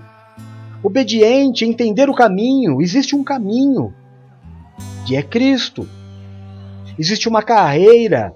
Obediente, 0.81 1.65
entender 1.65 2.09
o 2.09 2.15
caminho. 2.15 2.81
Existe 2.81 3.15
um 3.15 3.23
caminho, 3.23 3.93
que 5.05 5.15
é 5.15 5.21
Cristo. 5.21 5.87
Existe 6.97 7.27
uma 7.27 7.43
carreira. 7.43 8.33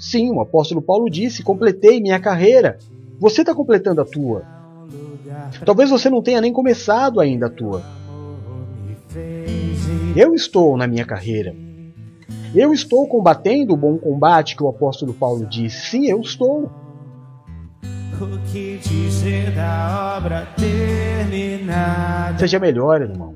Sim, 0.00 0.30
o 0.30 0.40
apóstolo 0.40 0.80
Paulo 0.80 1.10
disse: 1.10 1.42
completei 1.42 2.00
minha 2.00 2.18
carreira. 2.18 2.78
Você 3.20 3.42
está 3.42 3.54
completando 3.54 4.00
a 4.00 4.04
tua. 4.04 4.42
Talvez 5.64 5.90
você 5.90 6.08
não 6.08 6.22
tenha 6.22 6.40
nem 6.40 6.54
começado 6.54 7.20
ainda 7.20 7.46
a 7.46 7.50
tua. 7.50 7.82
Eu 10.16 10.34
estou 10.34 10.76
na 10.76 10.86
minha 10.86 11.04
carreira. 11.04 11.54
Eu 12.54 12.72
estou 12.72 13.06
combatendo 13.06 13.74
o 13.74 13.76
bom 13.76 13.98
combate 13.98 14.56
que 14.56 14.62
o 14.62 14.68
apóstolo 14.68 15.12
Paulo 15.12 15.46
disse. 15.46 15.90
Sim, 15.90 16.06
eu 16.06 16.20
estou. 16.20 16.70
O 18.20 18.38
que 18.50 18.78
dizer 18.78 19.52
da 19.52 20.16
obra 20.16 20.48
terminada? 20.56 22.38
Seja 22.38 22.58
melhor, 22.58 23.02
irmão, 23.02 23.34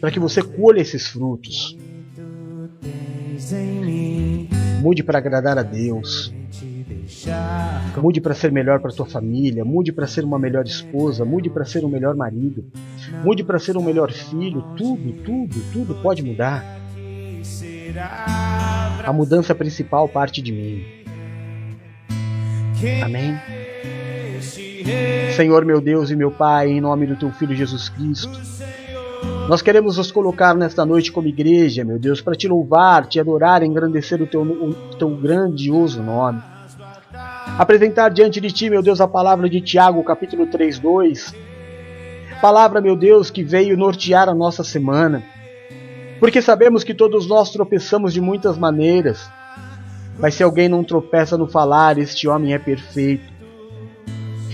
para 0.00 0.10
que 0.10 0.20
você 0.20 0.42
colha 0.42 0.80
esses 0.80 1.06
frutos. 1.06 1.76
Mude 4.80 5.02
para 5.02 5.18
agradar 5.18 5.58
a 5.58 5.62
Deus. 5.62 6.32
Mude 8.00 8.20
para 8.20 8.34
ser 8.34 8.50
melhor 8.50 8.80
para 8.80 8.90
tua 8.90 9.04
família, 9.04 9.64
mude 9.64 9.92
para 9.92 10.06
ser 10.06 10.24
uma 10.24 10.38
melhor 10.38 10.64
esposa, 10.64 11.24
mude 11.24 11.50
para 11.50 11.64
ser 11.64 11.84
um 11.84 11.88
melhor 11.88 12.16
marido, 12.16 12.64
mude 13.22 13.44
para 13.44 13.58
ser 13.58 13.76
um 13.76 13.82
melhor 13.82 14.10
filho, 14.10 14.62
tudo, 14.76 15.12
tudo, 15.22 15.72
tudo 15.72 15.94
pode 15.96 16.22
mudar. 16.22 16.64
A 19.04 19.12
mudança 19.12 19.54
principal 19.54 20.08
parte 20.08 20.40
de 20.40 20.52
mim. 20.52 20.84
Amém. 23.02 23.36
Senhor 25.36 25.64
meu 25.64 25.80
Deus 25.80 26.10
e 26.10 26.16
meu 26.16 26.30
Pai, 26.30 26.68
em 26.68 26.80
nome 26.80 27.06
do 27.06 27.16
teu 27.16 27.30
Filho 27.32 27.54
Jesus 27.54 27.88
Cristo, 27.90 28.30
nós 29.50 29.60
queremos 29.60 29.98
nos 29.98 30.12
colocar 30.12 30.54
nesta 30.54 30.86
noite 30.86 31.10
como 31.10 31.26
igreja, 31.26 31.84
meu 31.84 31.98
Deus, 31.98 32.20
para 32.20 32.36
te 32.36 32.46
louvar, 32.46 33.06
te 33.06 33.18
adorar, 33.18 33.62
engrandecer 33.62 34.22
o 34.22 34.26
teu, 34.26 34.42
o 34.42 34.72
teu 34.96 35.10
grandioso 35.10 36.02
nome. 36.02 36.40
Apresentar 37.58 38.10
diante 38.10 38.40
de 38.40 38.52
ti, 38.52 38.70
meu 38.70 38.82
Deus, 38.82 39.00
a 39.00 39.08
palavra 39.08 39.50
de 39.50 39.60
Tiago, 39.60 40.04
capítulo 40.04 40.46
3, 40.46 40.78
2. 40.78 41.34
Palavra, 42.40 42.80
meu 42.80 42.96
Deus, 42.96 43.28
que 43.28 43.42
veio 43.42 43.76
nortear 43.76 44.28
a 44.28 44.34
nossa 44.34 44.62
semana 44.64 45.22
porque 46.20 46.42
sabemos 46.42 46.84
que 46.84 46.92
todos 46.92 47.26
nós 47.26 47.50
tropeçamos 47.50 48.12
de 48.12 48.20
muitas 48.20 48.58
maneiras. 48.58 49.28
Mas 50.18 50.34
se 50.34 50.42
alguém 50.42 50.68
não 50.68 50.84
tropeça 50.84 51.38
no 51.38 51.48
falar, 51.48 51.96
este 51.96 52.28
homem 52.28 52.52
é 52.52 52.58
perfeito. 52.58 53.24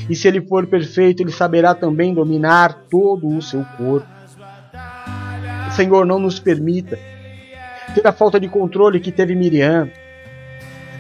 E 0.09 0.15
se 0.15 0.29
ele 0.29 0.41
for 0.41 0.65
perfeito, 0.69 1.25
ele 1.25 1.33
saberá 1.33 1.75
também 1.75 2.15
dominar 2.15 2.85
todo 2.89 3.27
o 3.27 3.43
seu 3.43 3.65
corpo. 3.77 4.16
Senhor, 5.77 6.07
não 6.07 6.19
nos 6.19 6.41
permita 6.41 6.99
ter 7.95 8.07
a 8.07 8.13
falta 8.13 8.41
de 8.41 8.49
controle 8.49 8.99
que 8.99 9.13
teve 9.13 9.35
Miriam. 9.35 9.91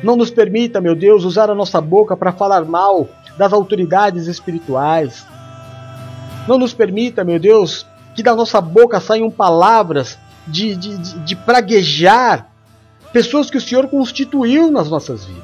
Não 0.02 0.14
nos 0.14 0.30
permita, 0.30 0.82
meu 0.82 0.94
Deus, 0.94 1.24
usar 1.24 1.50
a 1.50 1.54
nossa 1.54 1.80
boca 1.80 2.14
para 2.14 2.30
falar 2.30 2.62
mal 2.66 3.08
das 3.38 3.54
autoridades 3.54 4.26
espirituais. 4.26 5.26
Não 6.46 6.58
nos 6.58 6.74
permita, 6.74 7.24
meu 7.24 7.38
Deus, 7.38 7.86
que 8.14 8.22
da 8.22 8.34
nossa 8.34 8.60
boca 8.60 9.00
saiam 9.00 9.30
palavras 9.30 10.18
de, 10.46 10.76
de, 10.76 10.98
de, 10.98 11.18
de 11.20 11.36
praguejar 11.36 12.46
pessoas 13.14 13.50
que 13.50 13.56
o 13.56 13.60
Senhor 13.60 13.88
constituiu 13.88 14.70
nas 14.70 14.90
nossas 14.90 15.24
vidas. 15.24 15.42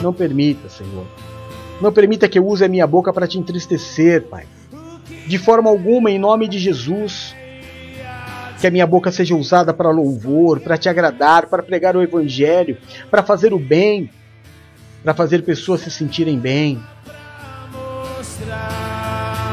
Não 0.00 0.12
permita, 0.12 0.68
Senhor. 0.68 1.06
Não 1.80 1.92
permita 1.92 2.28
que 2.28 2.38
eu 2.38 2.46
use 2.46 2.64
a 2.64 2.68
minha 2.68 2.86
boca 2.86 3.12
para 3.12 3.26
te 3.26 3.36
entristecer, 3.36 4.22
Pai. 4.28 4.46
De 5.26 5.38
forma 5.38 5.70
alguma, 5.70 6.10
em 6.10 6.18
nome 6.18 6.48
de 6.48 6.58
Jesus. 6.58 7.34
Que 8.60 8.66
a 8.66 8.70
minha 8.70 8.86
boca 8.86 9.10
seja 9.10 9.34
usada 9.34 9.74
para 9.74 9.90
louvor, 9.90 10.60
para 10.60 10.78
te 10.78 10.88
agradar, 10.88 11.46
para 11.46 11.62
pregar 11.62 11.96
o 11.96 12.02
Evangelho, 12.02 12.78
para 13.10 13.22
fazer 13.22 13.52
o 13.52 13.58
bem, 13.58 14.08
para 15.02 15.12
fazer 15.12 15.42
pessoas 15.42 15.82
se 15.82 15.90
sentirem 15.90 16.38
bem. 16.38 16.80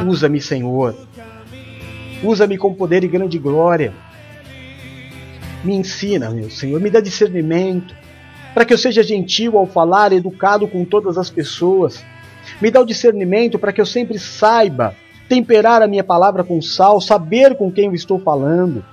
Usa-me, 0.08 0.40
Senhor. 0.40 0.96
Usa-me 2.24 2.58
com 2.58 2.74
poder 2.74 3.04
e 3.04 3.08
grande 3.08 3.38
glória. 3.38 3.94
Me 5.64 5.76
ensina, 5.76 6.30
meu 6.30 6.50
Senhor, 6.50 6.80
me 6.80 6.90
dá 6.90 7.00
discernimento, 7.02 7.96
para 8.54 8.66
que 8.66 8.74
eu 8.74 8.78
seja 8.78 9.04
gentil 9.04 9.58
ao 9.58 9.66
falar, 9.66 10.12
educado 10.12 10.68
com 10.68 10.86
todas 10.86 11.18
as 11.18 11.30
pessoas. 11.30 12.04
Me 12.62 12.72
dá 12.72 12.80
o 12.82 12.86
discernimento 12.86 13.60
para 13.60 13.72
que 13.72 13.82
eu 13.82 13.86
sempre 13.86 14.18
saiba 14.18 14.96
temperar 15.32 15.82
a 15.82 15.88
minha 15.88 16.04
palavra 16.04 16.44
com 16.44 16.62
sal, 16.62 17.00
saber 17.00 17.56
com 17.56 17.72
quem 17.72 17.86
eu 17.86 17.96
estou 17.96 18.20
falando 18.20 18.84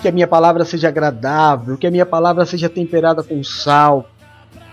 que 0.00 0.08
a 0.08 0.12
minha 0.12 0.26
palavra 0.26 0.64
seja 0.64 0.88
agradável, 0.88 1.76
que 1.76 1.86
a 1.86 1.90
minha 1.90 2.06
palavra 2.06 2.46
seja 2.46 2.70
temperada 2.70 3.22
com 3.22 3.44
sal, 3.44 4.08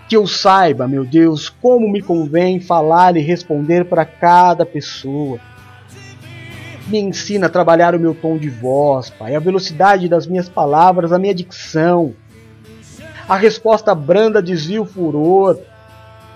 que 0.08 0.16
eu 0.16 0.26
saiba, 0.26 0.88
meu 0.88 1.04
Deus, 1.04 1.50
como 1.50 1.92
me 1.92 2.02
convém 2.02 2.62
falar 2.62 3.18
e 3.18 3.20
responder 3.20 3.84
para 3.84 4.06
cada 4.06 4.66
pessoa. 4.66 5.38
Me 6.88 6.98
ensina 6.98 7.48
a 7.48 7.50
trabalhar 7.50 7.94
o 7.94 8.00
meu 8.00 8.16
tom 8.16 8.38
de 8.38 8.50
voz, 8.50 9.10
Pai, 9.10 9.36
a 9.36 9.42
velocidade 9.42 10.08
das 10.08 10.26
minhas 10.26 10.48
palavras, 10.48 11.12
a 11.12 11.20
minha 11.20 11.36
dicção. 11.36 12.14
A 13.28 13.36
resposta 13.36 13.94
branda 13.94 14.42
desvia 14.42 14.82
o 14.82 14.86
furor, 14.86 15.60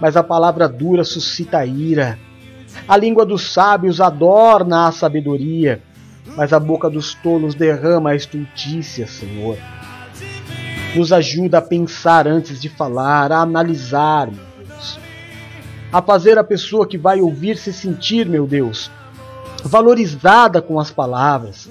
mas 0.01 0.17
a 0.17 0.23
palavra 0.23 0.67
dura 0.67 1.05
suscita 1.05 1.65
ira. 1.65 2.26
A 2.85 2.97
língua 2.97 3.25
dos 3.25 3.53
sábios 3.53 4.01
adorna 4.01 4.87
a 4.87 4.91
sabedoria, 4.91 5.81
mas 6.35 6.51
a 6.51 6.59
boca 6.59 6.89
dos 6.89 7.13
tolos 7.13 7.55
derrama 7.55 8.09
a 8.11 8.15
estultícia, 8.15 9.07
Senhor. 9.07 9.57
Nos 10.95 11.13
ajuda 11.13 11.59
a 11.59 11.61
pensar 11.61 12.27
antes 12.27 12.59
de 12.59 12.69
falar, 12.69 13.31
a 13.31 13.41
analisar, 13.41 14.31
meu 14.31 14.43
Deus. 14.57 14.99
A 15.91 16.01
fazer 16.01 16.37
a 16.37 16.43
pessoa 16.43 16.87
que 16.87 16.97
vai 16.97 17.21
ouvir 17.21 17.57
se 17.57 17.71
sentir, 17.71 18.27
meu 18.27 18.45
Deus, 18.45 18.91
valorizada 19.63 20.61
com 20.61 20.79
as 20.79 20.91
palavras. 20.91 21.69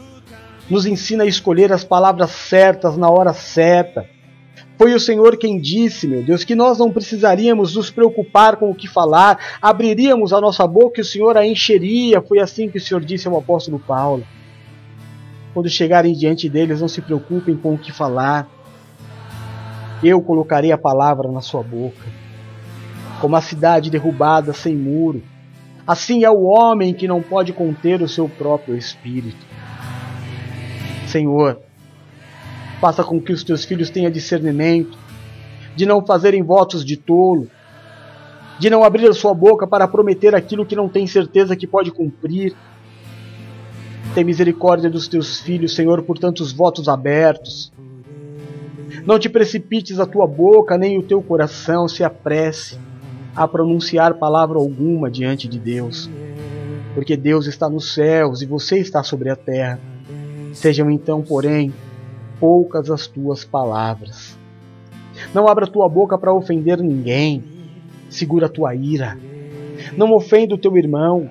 Nos 0.68 0.86
ensina 0.86 1.24
a 1.24 1.26
escolher 1.26 1.72
as 1.72 1.84
palavras 1.84 2.30
certas 2.30 2.96
na 2.96 3.08
hora 3.08 3.32
certa. 3.32 4.15
Foi 4.78 4.94
o 4.94 5.00
Senhor 5.00 5.38
quem 5.38 5.58
disse, 5.58 6.06
meu 6.06 6.22
Deus, 6.22 6.44
que 6.44 6.54
nós 6.54 6.78
não 6.78 6.92
precisaríamos 6.92 7.74
nos 7.74 7.90
preocupar 7.90 8.56
com 8.56 8.70
o 8.70 8.74
que 8.74 8.86
falar, 8.86 9.38
abriríamos 9.60 10.34
a 10.34 10.40
nossa 10.40 10.66
boca 10.66 11.00
e 11.00 11.02
o 11.02 11.04
Senhor 11.04 11.36
a 11.36 11.46
encheria. 11.46 12.20
Foi 12.20 12.38
assim 12.40 12.68
que 12.68 12.76
o 12.76 12.80
Senhor 12.80 13.02
disse 13.02 13.26
ao 13.26 13.38
apóstolo 13.38 13.78
Paulo. 13.78 14.22
Quando 15.54 15.70
chegarem 15.70 16.12
diante 16.12 16.48
deles, 16.50 16.82
não 16.82 16.88
se 16.88 17.00
preocupem 17.00 17.56
com 17.56 17.72
o 17.72 17.78
que 17.78 17.90
falar. 17.90 18.46
Eu 20.02 20.20
colocarei 20.20 20.70
a 20.70 20.78
palavra 20.78 21.32
na 21.32 21.40
sua 21.40 21.62
boca. 21.62 22.04
Como 23.18 23.34
a 23.34 23.40
cidade 23.40 23.90
derrubada 23.90 24.52
sem 24.52 24.76
muro, 24.76 25.22
assim 25.86 26.22
é 26.22 26.30
o 26.30 26.42
homem 26.42 26.92
que 26.92 27.08
não 27.08 27.22
pode 27.22 27.54
conter 27.54 28.02
o 28.02 28.08
seu 28.08 28.28
próprio 28.28 28.76
espírito. 28.76 29.46
Senhor, 31.06 31.62
faça 32.86 33.02
com 33.02 33.20
que 33.20 33.32
os 33.32 33.42
teus 33.42 33.64
filhos 33.64 33.90
tenham 33.90 34.12
discernimento, 34.12 34.96
de 35.74 35.84
não 35.84 36.06
fazerem 36.06 36.40
votos 36.40 36.84
de 36.84 36.96
tolo, 36.96 37.48
de 38.60 38.70
não 38.70 38.84
abrir 38.84 39.08
a 39.08 39.12
sua 39.12 39.34
boca 39.34 39.66
para 39.66 39.88
prometer 39.88 40.36
aquilo 40.36 40.64
que 40.64 40.76
não 40.76 40.88
tem 40.88 41.04
certeza 41.04 41.56
que 41.56 41.66
pode 41.66 41.90
cumprir 41.90 42.54
tem 44.14 44.22
misericórdia 44.22 44.88
dos 44.88 45.08
teus 45.08 45.40
filhos, 45.40 45.74
Senhor, 45.74 46.00
por 46.02 46.16
tantos 46.16 46.52
votos 46.52 46.88
abertos. 46.88 47.72
Não 49.04 49.18
te 49.18 49.28
precipites 49.28 49.98
a 49.98 50.06
tua 50.06 50.28
boca, 50.28 50.78
nem 50.78 50.96
o 50.96 51.02
teu 51.02 51.20
coração 51.20 51.88
se 51.88 52.04
apresse 52.04 52.78
a 53.34 53.48
pronunciar 53.48 54.14
palavra 54.14 54.58
alguma 54.58 55.10
diante 55.10 55.48
de 55.48 55.58
Deus, 55.58 56.08
porque 56.94 57.16
Deus 57.16 57.46
está 57.46 57.68
nos 57.68 57.92
céus 57.92 58.42
e 58.42 58.46
você 58.46 58.78
está 58.78 59.02
sobre 59.02 59.28
a 59.28 59.34
terra. 59.34 59.80
Sejam 60.54 60.88
então, 60.88 61.20
porém, 61.20 61.74
poucas 62.38 62.90
as 62.90 63.06
tuas 63.06 63.44
palavras. 63.44 64.38
Não 65.34 65.48
abra 65.48 65.66
tua 65.66 65.88
boca 65.88 66.18
para 66.18 66.32
ofender 66.32 66.78
ninguém. 66.78 67.42
Segura 68.08 68.46
a 68.46 68.50
tua 68.50 68.74
ira. 68.74 69.18
Não 69.96 70.12
ofenda 70.12 70.54
o 70.54 70.58
teu 70.58 70.76
irmão. 70.76 71.30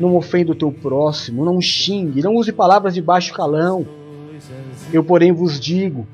Não 0.00 0.16
ofenda 0.16 0.52
o 0.52 0.54
teu 0.54 0.72
próximo, 0.72 1.44
não 1.44 1.60
xingue, 1.60 2.22
não 2.22 2.34
use 2.34 2.50
palavras 2.50 2.94
de 2.94 3.02
baixo 3.02 3.32
calão. 3.34 3.86
Eu, 4.92 5.04
porém, 5.04 5.32
vos 5.32 5.60
digo 5.60 6.06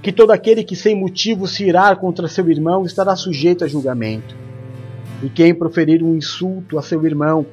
que 0.00 0.12
todo 0.12 0.30
aquele 0.30 0.62
que 0.62 0.76
sem 0.76 0.94
motivo 0.94 1.46
se 1.46 1.64
irar 1.64 1.96
contra 1.96 2.28
seu 2.28 2.48
irmão 2.48 2.84
estará 2.84 3.16
sujeito 3.16 3.64
a 3.64 3.68
julgamento. 3.68 4.36
E 5.22 5.28
quem 5.28 5.52
proferir 5.52 6.02
um 6.02 6.16
insulto 6.16 6.78
a 6.78 6.82
seu 6.82 7.04
irmão 7.04 7.44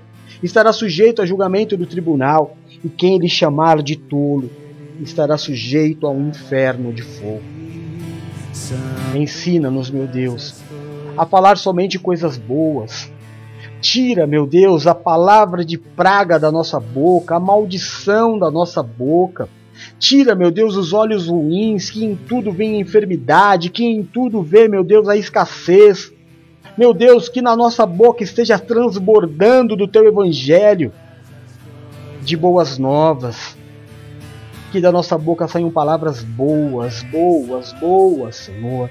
estará 0.42 0.72
sujeito 0.72 1.22
a 1.22 1.26
julgamento 1.26 1.76
do 1.76 1.88
tribunal, 1.88 2.56
e 2.84 2.88
quem 2.88 3.18
lhe 3.18 3.28
chamar 3.28 3.82
de 3.82 3.96
tolo 3.96 4.50
estará 5.02 5.38
sujeito 5.38 6.08
ao 6.08 6.20
inferno 6.20 6.94
de 6.94 7.02
fogo. 7.02 7.44
Ensina-nos, 9.14 9.90
meu 9.90 10.08
Deus, 10.08 10.62
a 11.18 11.26
falar 11.26 11.58
somente 11.58 12.00
coisas 12.00 12.38
boas, 12.38 13.10
Tira, 13.86 14.26
meu 14.26 14.48
Deus, 14.48 14.88
a 14.88 14.96
palavra 14.96 15.64
de 15.64 15.78
praga 15.78 16.40
da 16.40 16.52
nossa 16.52 16.80
boca, 16.80 17.36
a 17.36 17.40
maldição 17.40 18.40
da 18.40 18.50
nossa 18.50 18.82
boca. 18.82 19.48
Tira, 20.00 20.34
meu 20.34 20.50
Deus, 20.50 20.76
os 20.76 20.92
olhos 20.92 21.28
ruins, 21.28 21.92
que 21.92 22.04
em 22.04 22.16
tudo 22.16 22.52
vem 22.52 22.78
a 22.78 22.80
enfermidade, 22.80 23.70
que 23.70 23.86
em 23.86 24.04
tudo 24.04 24.42
vê, 24.42 24.68
meu 24.68 24.84
Deus, 24.84 25.08
a 25.08 25.16
escassez. 25.16 26.12
Meu 26.76 26.96
Deus, 26.96 27.30
que 27.30 27.44
na 27.44 27.56
nossa 27.56 27.86
boca 27.86 28.24
esteja 28.24 28.58
transbordando 28.58 29.76
do 29.76 29.88
teu 29.88 30.08
evangelho 30.08 30.92
de 32.24 32.36
boas 32.36 32.80
novas. 32.80 33.56
Que 34.76 34.82
da 34.82 34.92
nossa 34.92 35.18
boca 35.18 35.48
saiam 35.48 35.72
palavras 35.72 36.22
boas, 36.22 37.02
boas, 37.04 37.72
boas, 37.80 38.36
Senhor. 38.36 38.90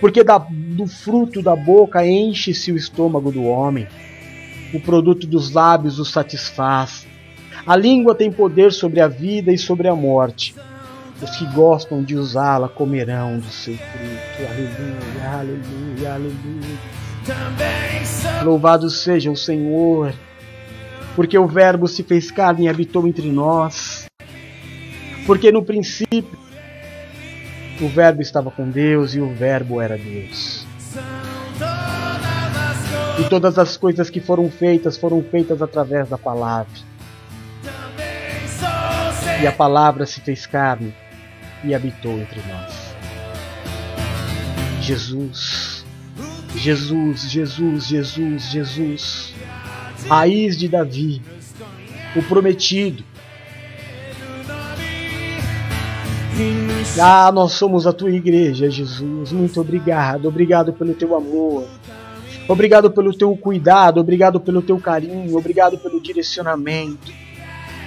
Porque 0.00 0.24
da, 0.24 0.38
do 0.48 0.86
fruto 0.86 1.42
da 1.42 1.54
boca 1.54 2.06
enche-se 2.06 2.72
o 2.72 2.76
estômago 2.78 3.30
do 3.30 3.44
homem 3.44 3.86
o 4.72 4.80
produto 4.80 5.26
dos 5.26 5.52
lábios 5.52 5.98
o 5.98 6.06
satisfaz. 6.06 7.06
A 7.66 7.76
língua 7.76 8.14
tem 8.14 8.32
poder 8.32 8.72
sobre 8.72 8.98
a 8.98 9.08
vida 9.08 9.52
e 9.52 9.58
sobre 9.58 9.88
a 9.88 9.94
morte. 9.94 10.54
Os 11.20 11.36
que 11.36 11.44
gostam 11.52 12.02
de 12.02 12.16
usá-la 12.16 12.66
comerão 12.66 13.38
do 13.38 13.50
seu 13.50 13.74
fruto. 13.74 14.50
Aleluia, 14.50 15.28
aleluia, 15.38 16.14
aleluia. 16.14 16.78
Louvado 18.42 18.88
seja 18.88 19.30
o 19.30 19.36
Senhor, 19.36 20.14
porque 21.14 21.36
o 21.38 21.46
Verbo 21.46 21.86
se 21.86 22.02
fez 22.02 22.30
carne 22.30 22.64
e 22.64 22.68
habitou 22.70 23.06
entre 23.06 23.30
nós. 23.30 23.99
Porque 25.30 25.52
no 25.52 25.62
princípio 25.62 26.36
o 27.80 27.86
Verbo 27.86 28.20
estava 28.20 28.50
com 28.50 28.68
Deus 28.68 29.14
e 29.14 29.20
o 29.20 29.32
Verbo 29.32 29.80
era 29.80 29.96
Deus. 29.96 30.66
E 33.16 33.28
todas 33.28 33.56
as 33.56 33.76
coisas 33.76 34.10
que 34.10 34.18
foram 34.18 34.50
feitas 34.50 34.98
foram 34.98 35.22
feitas 35.22 35.62
através 35.62 36.08
da 36.08 36.18
palavra. 36.18 36.72
E 39.40 39.46
a 39.46 39.52
palavra 39.52 40.04
se 40.04 40.20
fez 40.20 40.46
carne 40.46 40.92
e 41.62 41.76
habitou 41.76 42.18
entre 42.18 42.42
nós. 42.48 42.92
Jesus, 44.80 45.84
Jesus, 46.56 47.30
Jesus, 47.30 47.86
Jesus, 47.86 48.42
Jesus, 48.50 49.34
raiz 50.08 50.58
de 50.58 50.66
Davi, 50.66 51.22
o 52.16 52.22
prometido. 52.24 53.09
Ah, 57.00 57.30
nós 57.32 57.52
somos 57.52 57.86
a 57.86 57.92
tua 57.92 58.10
igreja, 58.10 58.70
Jesus. 58.70 59.32
Muito 59.32 59.60
obrigado, 59.60 60.26
obrigado 60.26 60.72
pelo 60.72 60.94
teu 60.94 61.16
amor. 61.16 61.66
Obrigado 62.48 62.90
pelo 62.90 63.16
teu 63.16 63.36
cuidado, 63.36 64.00
obrigado 64.00 64.40
pelo 64.40 64.60
teu 64.60 64.78
carinho, 64.78 65.36
obrigado 65.36 65.78
pelo 65.78 66.00
direcionamento. 66.00 67.12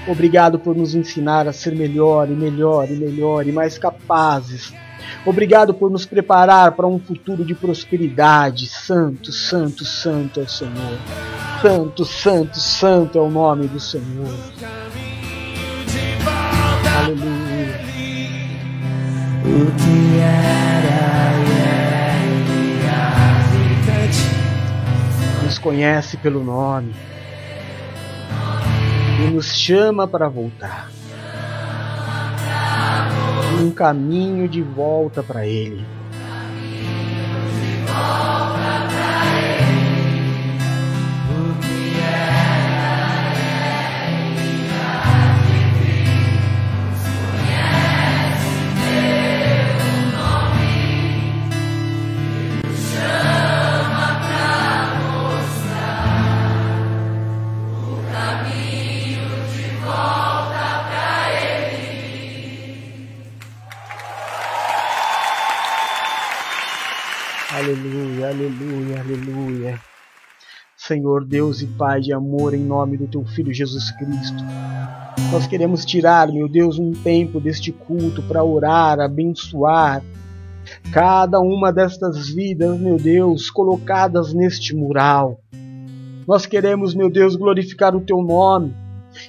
Obrigado 0.08 0.60
por 0.60 0.76
nos 0.76 0.96
ensinar 0.96 1.48
a 1.48 1.54
ser 1.54 1.76
melhor 1.76 2.30
e 2.30 2.34
melhor 2.34 2.90
e 2.90 2.96
melhor 2.96 3.48
e 3.48 3.52
mais 3.52 3.78
capazes 3.78 4.74
Obrigado 5.26 5.74
por 5.74 5.90
nos 5.90 6.06
preparar 6.06 6.74
para 6.74 6.88
um 6.88 7.00
futuro 7.00 7.46
de 7.46 7.56
prosperidade. 7.56 8.68
Santo, 8.68 9.32
santo, 9.32 9.86
santo 9.86 10.40
é 10.40 10.44
o 10.44 10.50
Senhor. 10.50 11.00
Santo, 11.62 12.06
santo, 12.06 12.60
santo 12.60 13.18
é 13.18 13.22
o 13.22 13.30
nome 13.30 13.68
do 13.68 13.80
Senhor. 13.80 14.34
O 19.46 19.72
que 19.76 20.20
era 20.20 21.04
nos 25.44 25.60
conhece 25.60 26.18
pelo 26.18 26.44
nome 26.44 26.96
e 29.20 29.30
nos 29.30 29.56
chama 29.56 30.08
para 30.08 30.28
voltar. 30.28 30.90
Um 33.62 33.70
caminho 33.70 34.48
de 34.48 34.64
volta 34.64 35.22
para 35.22 35.46
Ele. 35.46 35.86
Aleluia, 67.74 68.28
aleluia, 68.28 69.00
aleluia. 69.00 69.80
Senhor 70.78 71.26
Deus 71.26 71.60
e 71.64 71.66
Pai 71.66 72.02
de 72.02 72.14
amor, 72.14 72.54
em 72.54 72.64
nome 72.64 72.98
do 72.98 73.08
Teu 73.08 73.26
Filho 73.26 73.52
Jesus 73.52 73.90
Cristo, 73.90 74.44
nós 75.32 75.48
queremos 75.48 75.84
tirar, 75.84 76.32
meu 76.32 76.48
Deus, 76.48 76.78
um 76.78 76.92
tempo 76.92 77.40
deste 77.40 77.72
culto 77.72 78.22
para 78.22 78.44
orar, 78.44 79.00
abençoar 79.00 80.04
cada 80.92 81.40
uma 81.40 81.74
destas 81.74 82.30
vidas, 82.30 82.80
meu 82.80 82.98
Deus, 82.98 83.50
colocadas 83.50 84.36
neste 84.36 84.76
mural. 84.76 85.42
Nós 86.28 86.46
queremos, 86.46 86.94
meu 86.94 87.10
Deus, 87.10 87.36
glorificar 87.36 87.96
o 87.96 88.02
Teu 88.02 88.22
nome 88.22 88.76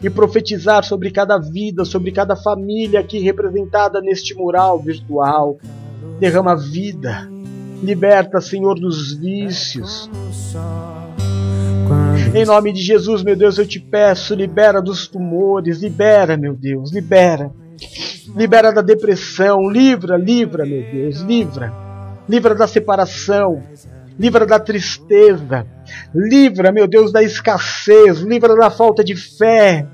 e 0.02 0.10
profetizar 0.10 0.84
sobre 0.84 1.10
cada 1.10 1.38
vida, 1.38 1.82
sobre 1.86 2.12
cada 2.12 2.36
família 2.36 3.00
aqui 3.00 3.20
representada 3.20 4.02
neste 4.02 4.34
mural 4.34 4.78
virtual. 4.78 5.56
Derrama 6.20 6.54
vida, 6.54 7.32
Liberta, 7.85 8.40
Senhor, 8.40 8.81
dos 8.81 9.12
vícios. 9.12 10.11
Em 12.35 12.47
nome 12.47 12.73
de 12.73 12.81
Jesus, 12.81 13.23
meu 13.23 13.36
Deus, 13.36 13.59
eu 13.59 13.66
te 13.66 13.78
peço, 13.78 14.35
libera 14.35 14.81
dos 14.81 15.06
tumores, 15.06 15.82
libera, 15.82 16.35
meu 16.35 16.55
Deus, 16.55 16.90
libera. 16.90 17.52
Libera 18.35 18.73
da 18.73 18.81
depressão, 18.81 19.69
livra, 19.70 20.16
livra, 20.16 20.65
meu 20.65 20.82
Deus, 20.90 21.20
livra. 21.20 21.73
Livra 22.27 22.55
da 22.55 22.66
separação, 22.66 23.62
livra 24.19 24.47
da 24.47 24.59
tristeza, 24.59 25.66
livra, 26.15 26.73
meu 26.73 26.86
Deus, 26.86 27.12
da 27.12 27.23
escassez, 27.23 28.20
livra 28.20 28.56
da 28.56 28.70
falta 28.70 29.05
de 29.05 29.15
fé, 29.15 29.86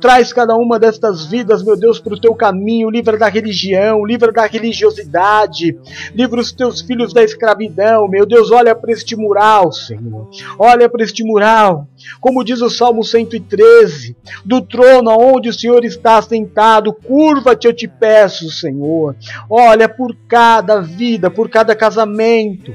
Traz 0.00 0.32
cada 0.32 0.56
uma 0.56 0.78
destas 0.78 1.26
vidas, 1.26 1.62
meu 1.62 1.76
Deus, 1.76 1.98
para 1.98 2.14
o 2.14 2.20
teu 2.20 2.34
caminho. 2.34 2.90
Livra 2.90 3.16
da 3.16 3.28
religião, 3.28 4.04
livra 4.04 4.32
da 4.32 4.46
religiosidade. 4.46 5.78
Livra 6.14 6.40
os 6.40 6.52
teus 6.52 6.80
filhos 6.80 7.12
da 7.12 7.22
escravidão. 7.22 8.08
Meu 8.08 8.26
Deus, 8.26 8.50
olha 8.50 8.74
para 8.74 8.92
este 8.92 9.16
mural, 9.16 9.72
Senhor. 9.72 10.28
Olha 10.58 10.88
para 10.88 11.04
este 11.04 11.24
mural. 11.24 11.86
Como 12.20 12.44
diz 12.44 12.60
o 12.60 12.70
Salmo 12.70 13.04
113: 13.04 14.16
Do 14.44 14.60
trono 14.60 15.10
aonde 15.10 15.48
o 15.48 15.54
Senhor 15.54 15.84
está 15.84 16.20
sentado, 16.22 16.92
curva-te, 16.92 17.66
eu 17.66 17.72
te 17.72 17.88
peço, 17.88 18.50
Senhor. 18.50 19.16
Olha 19.48 19.88
por 19.88 20.14
cada 20.28 20.80
vida, 20.80 21.30
por 21.30 21.48
cada 21.48 21.74
casamento, 21.74 22.74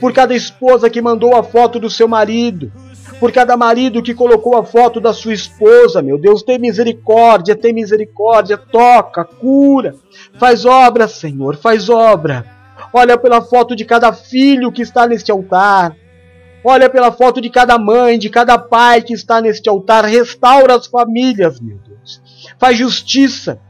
por 0.00 0.12
cada 0.12 0.34
esposa 0.34 0.90
que 0.90 1.02
mandou 1.02 1.34
a 1.36 1.42
foto 1.42 1.78
do 1.78 1.90
seu 1.90 2.08
marido 2.08 2.72
por 3.18 3.32
cada 3.32 3.56
marido 3.56 4.02
que 4.02 4.14
colocou 4.14 4.56
a 4.56 4.64
foto 4.64 5.00
da 5.00 5.12
sua 5.12 5.32
esposa, 5.32 6.02
meu 6.02 6.18
Deus, 6.18 6.42
tem 6.42 6.58
misericórdia, 6.58 7.56
tem 7.56 7.72
misericórdia, 7.72 8.58
toca, 8.58 9.24
cura, 9.24 9.94
faz 10.38 10.64
obra, 10.64 11.08
Senhor, 11.08 11.56
faz 11.56 11.88
obra. 11.88 12.44
Olha 12.92 13.16
pela 13.16 13.40
foto 13.40 13.74
de 13.74 13.84
cada 13.84 14.12
filho 14.12 14.70
que 14.70 14.82
está 14.82 15.06
neste 15.06 15.30
altar. 15.30 15.96
Olha 16.64 16.90
pela 16.90 17.12
foto 17.12 17.40
de 17.40 17.48
cada 17.48 17.78
mãe, 17.78 18.18
de 18.18 18.28
cada 18.28 18.58
pai 18.58 19.00
que 19.00 19.14
está 19.14 19.40
neste 19.40 19.68
altar. 19.68 20.04
Restaura 20.04 20.74
as 20.74 20.86
famílias, 20.86 21.60
meu 21.60 21.78
Deus. 21.78 22.20
Faz 22.58 22.76
justiça. 22.76 23.60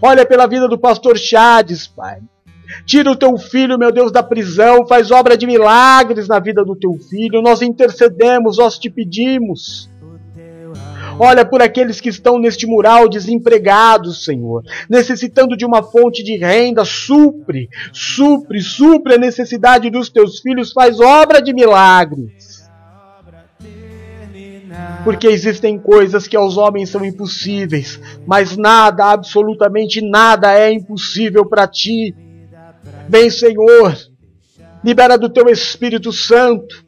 Olha 0.00 0.24
pela 0.24 0.46
vida 0.46 0.66
do 0.66 0.78
pastor 0.78 1.18
Chades, 1.18 1.86
Pai. 1.86 2.20
Tira 2.84 3.10
o 3.10 3.16
teu 3.16 3.36
filho, 3.36 3.78
meu 3.78 3.92
Deus, 3.92 4.12
da 4.12 4.22
prisão, 4.22 4.86
faz 4.86 5.10
obra 5.10 5.36
de 5.36 5.46
milagres 5.46 6.28
na 6.28 6.38
vida 6.38 6.64
do 6.64 6.76
teu 6.76 6.94
filho. 7.08 7.42
Nós 7.42 7.62
intercedemos, 7.62 8.58
nós 8.58 8.78
te 8.78 8.90
pedimos. 8.90 9.90
Olha 11.18 11.44
por 11.44 11.60
aqueles 11.60 12.00
que 12.00 12.08
estão 12.08 12.38
neste 12.38 12.66
mural 12.66 13.08
desempregados, 13.08 14.24
Senhor, 14.24 14.62
necessitando 14.88 15.56
de 15.56 15.64
uma 15.64 15.82
fonte 15.82 16.22
de 16.22 16.36
renda, 16.36 16.84
supre, 16.84 17.68
supre, 17.92 18.60
supre 18.60 19.14
a 19.14 19.18
necessidade 19.18 19.90
dos 19.90 20.08
teus 20.08 20.40
filhos, 20.40 20.72
faz 20.72 21.00
obra 21.00 21.40
de 21.40 21.52
milagres. 21.52 22.62
Porque 25.04 25.26
existem 25.26 25.78
coisas 25.78 26.26
que 26.26 26.36
aos 26.36 26.56
homens 26.56 26.88
são 26.88 27.04
impossíveis, 27.04 28.00
mas 28.26 28.56
nada, 28.56 29.06
absolutamente 29.06 30.00
nada 30.00 30.58
é 30.58 30.72
impossível 30.72 31.44
para 31.44 31.66
ti. 31.66 32.14
Vem, 33.12 33.28
Senhor, 33.28 33.94
libera 34.82 35.18
do 35.18 35.28
teu 35.28 35.46
Espírito 35.50 36.10
Santo. 36.10 36.82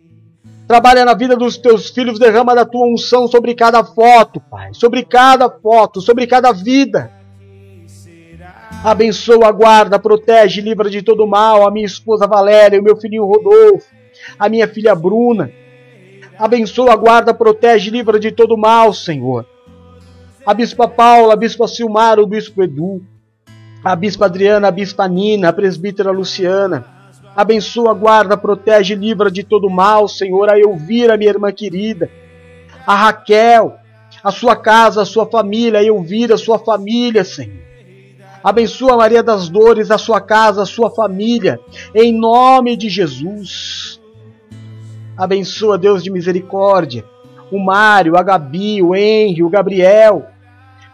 Trabalha 0.66 1.04
na 1.04 1.12
vida 1.12 1.36
dos 1.36 1.58
teus 1.58 1.90
filhos, 1.90 2.18
derrama 2.18 2.54
da 2.54 2.64
tua 2.64 2.86
unção 2.86 3.28
sobre 3.28 3.54
cada 3.54 3.84
foto, 3.84 4.40
Pai, 4.40 4.70
sobre 4.72 5.04
cada 5.04 5.50
foto, 5.50 6.00
sobre 6.00 6.26
cada 6.26 6.50
vida. 6.50 7.12
Abençoa, 8.82 9.52
guarda, 9.52 9.98
protege, 9.98 10.62
livra 10.62 10.88
de 10.88 11.02
todo 11.02 11.26
mal 11.26 11.68
a 11.68 11.70
minha 11.70 11.84
esposa 11.84 12.26
Valéria, 12.26 12.80
o 12.80 12.82
meu 12.82 12.96
filhinho 12.96 13.26
Rodolfo, 13.26 13.94
a 14.38 14.48
minha 14.48 14.66
filha 14.66 14.94
Bruna. 14.94 15.52
Abençoa, 16.38 16.96
guarda, 16.96 17.34
protege, 17.34 17.90
livra 17.90 18.18
de 18.18 18.32
todo 18.32 18.56
mal, 18.56 18.94
Senhor. 18.94 19.44
A 20.46 20.54
bispa 20.54 20.88
Paula, 20.88 21.34
a 21.34 21.36
bispa 21.36 21.68
Silmar, 21.68 22.18
o 22.18 22.26
bispo 22.26 22.62
Edu 22.62 23.02
a 23.84 23.94
Bispa 23.94 24.24
Adriana, 24.24 24.68
a 24.68 24.70
Bispa 24.70 25.06
Nina, 25.06 25.50
a 25.50 25.52
Presbítera 25.52 26.10
Luciana. 26.10 26.86
Abençoa, 27.36 27.92
guarda, 27.92 28.34
protege, 28.36 28.94
livra 28.94 29.30
de 29.30 29.42
todo 29.42 29.68
mal, 29.68 30.08
Senhor, 30.08 30.48
a 30.48 30.58
Elvira, 30.58 31.18
minha 31.18 31.30
irmã 31.30 31.52
querida. 31.52 32.08
A 32.86 32.94
Raquel, 32.94 33.74
a 34.22 34.30
sua 34.30 34.56
casa, 34.56 35.02
a 35.02 35.04
sua 35.04 35.26
família, 35.26 35.80
a 35.80 35.84
Elvira, 35.84 36.34
a 36.34 36.38
sua 36.38 36.58
família, 36.58 37.24
Senhor. 37.24 37.62
Abençoa 38.42 38.96
Maria 38.96 39.22
das 39.22 39.48
Dores, 39.48 39.90
a 39.90 39.98
sua 39.98 40.20
casa, 40.20 40.62
a 40.62 40.66
sua 40.66 40.90
família, 40.90 41.58
em 41.94 42.12
nome 42.12 42.76
de 42.76 42.88
Jesus. 42.88 44.00
Abençoa, 45.16 45.78
Deus 45.78 46.02
de 46.02 46.10
misericórdia, 46.10 47.04
o 47.50 47.58
Mário, 47.58 48.16
a 48.16 48.22
Gabi, 48.22 48.82
o 48.82 48.94
Henry, 48.94 49.42
o 49.42 49.48
Gabriel, 49.48 50.26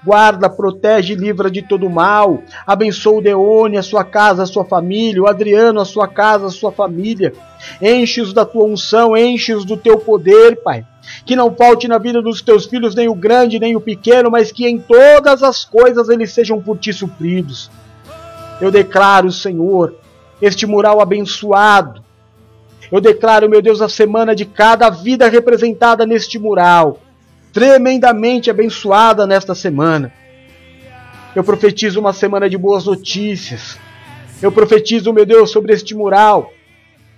guarda, 0.05 0.49
protege 0.49 1.13
e 1.13 1.17
livra 1.17 1.51
de 1.51 1.63
todo 1.63 1.89
mal. 1.91 2.43
Abençoa 2.67 3.19
o 3.19 3.23
Deone, 3.23 3.77
a 3.77 3.83
sua 3.83 4.05
casa, 4.05 4.43
a 4.43 4.47
sua 4.47 4.65
família, 4.65 5.23
o 5.23 5.29
Adriano, 5.29 5.81
a 5.81 5.85
sua 5.85 6.09
casa, 6.09 6.47
a 6.47 6.51
sua 6.51 6.73
família. 6.73 7.33
Enche-os 7.81 8.33
da 8.33 8.45
tua 8.45 8.65
unção, 8.65 9.17
enche-os 9.17 9.65
do 9.65 9.77
teu 9.77 9.99
poder, 9.99 10.63
Pai. 10.63 10.85
Que 11.25 11.37
não 11.37 11.55
falte 11.55 11.89
na 11.89 11.99
vida 11.99 12.23
dos 12.23 12.41
teus 12.41 12.67
filhos 12.67 12.95
nem 12.95 13.09
o 13.09 13.15
grande 13.15 13.59
nem 13.59 13.77
o 13.77 13.81
pequeno, 13.81 14.31
mas 14.31 14.53
que 14.53 14.67
em 14.67 14.79
todas 14.79 15.43
as 15.43 15.65
coisas 15.65 16.09
eles 16.09 16.33
sejam 16.33 16.61
por 16.61 16.79
ti 16.79 16.93
supridos. 16.93 17.71
Eu 18.61 18.71
declaro, 18.71 19.31
Senhor, 19.33 19.95
este 20.41 20.67
mural 20.67 21.01
abençoado. 21.01 22.03
Eu 22.91 23.01
declaro, 23.01 23.49
meu 23.49 23.63
Deus, 23.63 23.81
a 23.81 23.89
semana 23.89 24.35
de 24.35 24.45
cada 24.45 24.91
vida 24.91 25.29
representada 25.29 26.05
neste 26.05 26.39
mural 26.39 26.99
tremendamente 27.53 28.51
abençoada 28.51 29.27
nesta 29.27 29.55
semana. 29.55 30.13
Eu 31.35 31.45
profetizo 31.45 32.01
uma 32.01 32.13
semana 32.13 32.49
de 32.49 32.59
boas 32.59 32.87
notícias. 32.87 33.79
Eu 34.43 34.51
profetizo, 34.51 35.13
meu 35.13 35.27
Deus, 35.27 35.51
sobre 35.51 35.73
este 35.73 35.95
mural. 35.95 36.53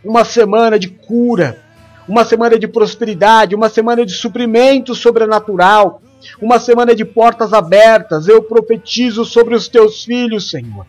Uma 0.04 0.24
semana 0.24 0.78
de 0.78 0.88
cura, 0.88 1.62
uma 2.08 2.24
semana 2.24 2.58
de 2.58 2.66
prosperidade, 2.66 3.54
uma 3.54 3.68
semana 3.68 4.04
de 4.04 4.12
suprimento 4.12 4.94
sobrenatural, 4.94 6.02
uma 6.40 6.58
semana 6.58 6.94
de 6.94 7.04
portas 7.04 7.52
abertas. 7.52 8.28
Eu 8.28 8.42
profetizo 8.42 9.24
sobre 9.24 9.54
os 9.54 9.68
teus 9.68 10.04
filhos, 10.04 10.50
Senhor. 10.50 10.86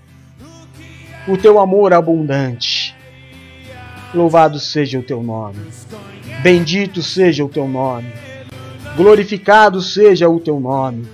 o 1.28 1.38
teu 1.38 1.60
amor 1.60 1.94
abundante. 1.94 2.94
Louvado 4.14 4.60
seja 4.60 5.00
o 5.00 5.04
teu 5.04 5.24
nome. 5.24 5.60
Bendito 6.42 7.02
seja 7.02 7.46
o 7.46 7.50
teu 7.50 7.68
nome. 7.68 8.12
Glorificado 8.96 9.82
seja 9.82 10.30
o 10.30 10.40
teu 10.40 10.60
nome. 10.60 11.08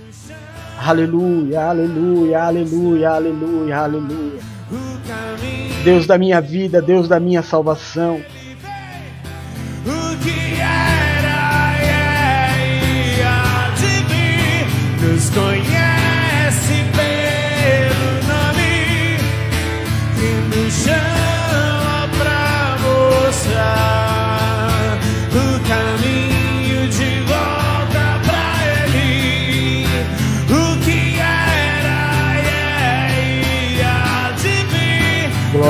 Aleluia, 0.78 1.62
aleluia, 1.62 2.42
aleluia, 2.42 3.10
aleluia, 3.10 3.78
aleluia. 3.78 4.40
Deus 5.82 6.06
da 6.06 6.18
minha 6.18 6.40
vida, 6.40 6.82
Deus 6.82 7.08
da 7.08 7.18
minha 7.18 7.42
salvação. 7.42 8.20
O 9.86 10.16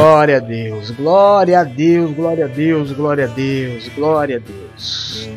Glória 0.01 0.39
a 0.39 0.41
Deus, 0.41 0.91
glória 0.93 1.61
a 1.61 1.63
Deus, 1.63 2.13
glória 2.13 2.47
a 2.47 2.49
Deus, 2.49 2.91
glória 2.91 3.25
a 3.27 3.29
Deus, 3.29 3.89
glória 3.89 4.37
a 4.37 4.39
Deus. 4.39 5.29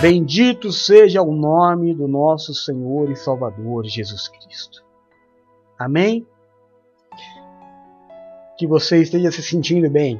Bendito 0.00 0.72
seja 0.72 1.20
o 1.20 1.30
nome 1.30 1.94
do 1.94 2.08
nosso 2.08 2.54
Senhor 2.54 3.10
e 3.10 3.14
Salvador 3.14 3.84
Jesus 3.84 4.26
Cristo. 4.28 4.82
Amém? 5.78 6.26
Que 8.56 8.66
você 8.66 9.02
esteja 9.02 9.30
se 9.30 9.42
sentindo 9.42 9.90
bem. 9.90 10.18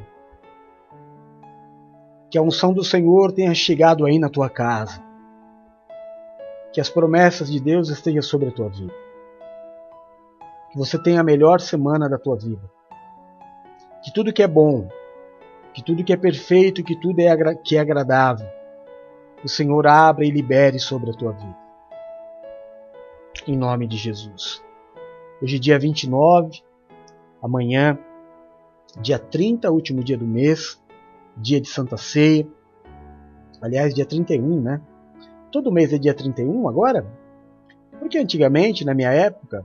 Que 2.30 2.36
a 2.36 2.42
unção 2.42 2.70
do 2.70 2.84
Senhor 2.84 3.32
tenha 3.32 3.54
chegado 3.54 4.04
aí 4.04 4.18
na 4.18 4.28
tua 4.28 4.50
casa. 4.50 5.02
Que 6.70 6.82
as 6.82 6.90
promessas 6.90 7.50
de 7.50 7.58
Deus 7.58 7.88
estejam 7.88 8.20
sobre 8.20 8.48
a 8.48 8.52
tua 8.52 8.68
vida. 8.68 8.92
Que 10.70 10.76
você 10.76 11.02
tenha 11.02 11.22
a 11.22 11.24
melhor 11.24 11.62
semana 11.62 12.10
da 12.10 12.18
tua 12.18 12.36
vida 12.36 12.73
que 14.04 14.12
tudo 14.12 14.34
que 14.34 14.42
é 14.42 14.46
bom, 14.46 14.86
que 15.72 15.82
tudo 15.82 16.04
que 16.04 16.12
é 16.12 16.16
perfeito, 16.16 16.84
que 16.84 16.94
tudo 16.94 17.20
é 17.20 17.54
que 17.54 17.74
é 17.74 17.80
agradável, 17.80 18.46
o 19.42 19.48
Senhor 19.48 19.86
abra 19.86 20.26
e 20.26 20.30
libere 20.30 20.78
sobre 20.78 21.10
a 21.10 21.14
tua 21.14 21.32
vida. 21.32 21.56
Em 23.48 23.56
nome 23.56 23.86
de 23.86 23.96
Jesus. 23.96 24.62
Hoje, 25.42 25.58
dia 25.58 25.78
29, 25.78 26.62
amanhã, 27.42 27.98
dia 29.00 29.18
30, 29.18 29.70
último 29.70 30.04
dia 30.04 30.18
do 30.18 30.26
mês, 30.26 30.78
dia 31.34 31.60
de 31.60 31.68
Santa 31.68 31.96
Ceia. 31.96 32.46
Aliás, 33.62 33.94
dia 33.94 34.04
31, 34.04 34.60
né? 34.60 34.82
Todo 35.50 35.72
mês 35.72 35.94
é 35.94 35.98
dia 35.98 36.12
31 36.12 36.68
agora? 36.68 37.06
Porque 37.98 38.18
antigamente, 38.18 38.84
na 38.84 38.92
minha 38.92 39.12
época, 39.12 39.64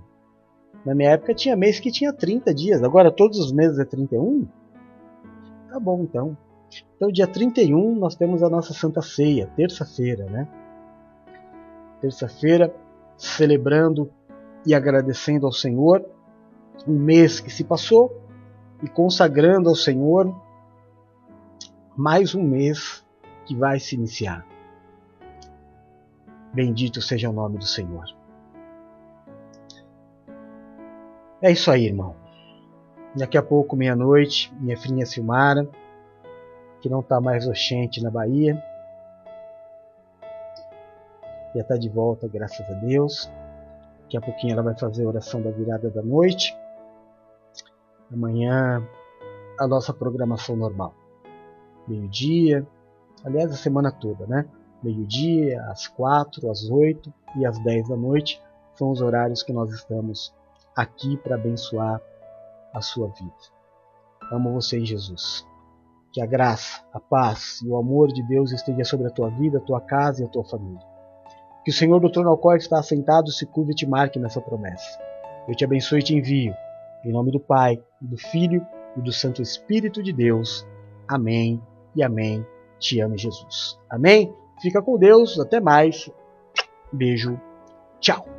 na 0.85 0.95
minha 0.95 1.11
época 1.11 1.33
tinha 1.33 1.55
mês 1.55 1.79
que 1.79 1.91
tinha 1.91 2.13
30 2.13 2.53
dias, 2.53 2.83
agora 2.83 3.11
todos 3.11 3.39
os 3.39 3.51
meses 3.51 3.79
é 3.79 3.85
31? 3.85 4.47
Tá 5.69 5.79
bom 5.79 6.01
então. 6.03 6.37
Então, 6.95 7.11
dia 7.11 7.27
31 7.27 7.95
nós 7.95 8.15
temos 8.15 8.43
a 8.43 8.49
nossa 8.49 8.73
Santa 8.73 9.01
Ceia, 9.01 9.49
terça-feira, 9.55 10.25
né? 10.25 10.47
Terça-feira, 12.01 12.73
celebrando 13.17 14.09
e 14.65 14.73
agradecendo 14.73 15.45
ao 15.45 15.51
Senhor 15.51 16.05
um 16.87 16.97
mês 16.97 17.39
que 17.39 17.49
se 17.49 17.63
passou 17.63 18.21
e 18.81 18.87
consagrando 18.87 19.69
ao 19.69 19.75
Senhor 19.75 20.33
mais 21.95 22.33
um 22.33 22.43
mês 22.43 23.05
que 23.45 23.55
vai 23.55 23.79
se 23.79 23.95
iniciar. 23.95 24.45
Bendito 26.53 27.01
seja 27.01 27.29
o 27.29 27.33
nome 27.33 27.57
do 27.57 27.65
Senhor. 27.65 28.18
É 31.41 31.51
isso 31.51 31.71
aí, 31.71 31.85
irmão. 31.85 32.15
Daqui 33.15 33.37
a 33.37 33.41
pouco, 33.41 33.75
meia-noite, 33.75 34.53
minha 34.59 34.77
filhinha 34.77 35.05
Silmara, 35.05 35.69
que 36.81 36.89
não 36.89 36.99
está 36.99 37.21
mais 37.21 37.47
oxente 37.47 38.03
na 38.03 38.11
Bahia, 38.11 38.61
já 41.55 41.61
está 41.61 41.77
de 41.77 41.87
volta, 41.87 42.27
graças 42.27 42.69
a 42.69 42.73
Deus. 42.73 43.31
Daqui 44.01 44.17
a 44.17 44.21
pouquinho 44.21 44.51
ela 44.53 44.63
vai 44.63 44.77
fazer 44.77 45.05
a 45.05 45.07
oração 45.07 45.41
da 45.41 45.49
virada 45.49 45.89
da 45.89 46.01
noite. 46.01 46.53
Amanhã, 48.11 48.85
a 49.57 49.65
nossa 49.65 49.93
programação 49.93 50.57
normal. 50.57 50.93
Meio-dia, 51.87 52.67
aliás, 53.23 53.49
a 53.51 53.55
semana 53.55 53.93
toda, 53.93 54.27
né? 54.27 54.45
Meio-dia, 54.83 55.61
às 55.69 55.87
quatro, 55.87 56.51
às 56.51 56.69
oito 56.69 57.13
e 57.37 57.45
às 57.45 57.57
dez 57.59 57.87
da 57.87 57.95
noite 57.95 58.41
são 58.73 58.91
os 58.91 59.01
horários 59.01 59.41
que 59.41 59.53
nós 59.53 59.71
estamos 59.71 60.33
aqui 60.79 61.17
para 61.17 61.35
abençoar 61.35 62.01
a 62.73 62.81
sua 62.81 63.09
vida. 63.09 63.33
Amo 64.31 64.53
você, 64.53 64.83
Jesus. 64.85 65.45
Que 66.13 66.21
a 66.21 66.25
graça, 66.25 66.83
a 66.93 66.99
paz 66.99 67.61
e 67.63 67.67
o 67.67 67.77
amor 67.77 68.07
de 68.07 68.23
Deus 68.23 68.51
esteja 68.51 68.83
sobre 68.83 69.07
a 69.07 69.11
tua 69.11 69.29
vida, 69.29 69.57
a 69.57 69.61
tua 69.61 69.81
casa 69.81 70.21
e 70.21 70.25
a 70.25 70.29
tua 70.29 70.43
família. 70.43 70.81
Que 71.63 71.71
o 71.71 71.73
Senhor 71.73 71.99
do 71.99 72.11
trono 72.11 72.29
ao 72.29 72.37
qual 72.37 72.55
está 72.55 72.79
assentado 72.79 73.31
se 73.31 73.45
curve 73.45 73.73
e 73.73 73.75
te 73.75 73.85
marque 73.85 74.17
nessa 74.17 74.41
promessa. 74.41 74.99
Eu 75.47 75.55
te 75.55 75.65
abençoe 75.65 75.99
e 75.99 76.03
te 76.03 76.15
envio. 76.15 76.53
Em 77.03 77.11
nome 77.11 77.31
do 77.31 77.39
Pai, 77.39 77.81
do 77.99 78.17
Filho 78.17 78.65
e 78.95 79.01
do 79.01 79.11
Santo 79.11 79.41
Espírito 79.41 80.01
de 80.01 80.13
Deus. 80.13 80.65
Amém 81.07 81.61
e 81.95 82.01
amém. 82.01 82.45
Te 82.79 83.01
amo, 83.01 83.17
Jesus. 83.17 83.77
Amém? 83.89 84.33
Fica 84.61 84.81
com 84.81 84.97
Deus. 84.97 85.39
Até 85.39 85.59
mais. 85.59 86.09
Beijo. 86.91 87.39
Tchau. 87.99 88.38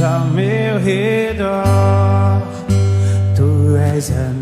Ao 0.00 0.26
meu 0.26 0.78
redor, 0.78 2.42
tu 3.34 3.76
és 3.76 4.10
a 4.10 4.35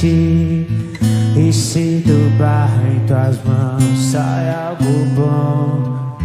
inocente. 0.00 0.66
E 1.36 1.52
se 1.52 2.02
do 2.04 2.30
barro 2.38 2.86
em 2.86 3.00
tuas 3.06 3.38
mãos 3.44 3.98
sai 3.98 4.48
algo 4.50 5.04
bom, 5.14 6.16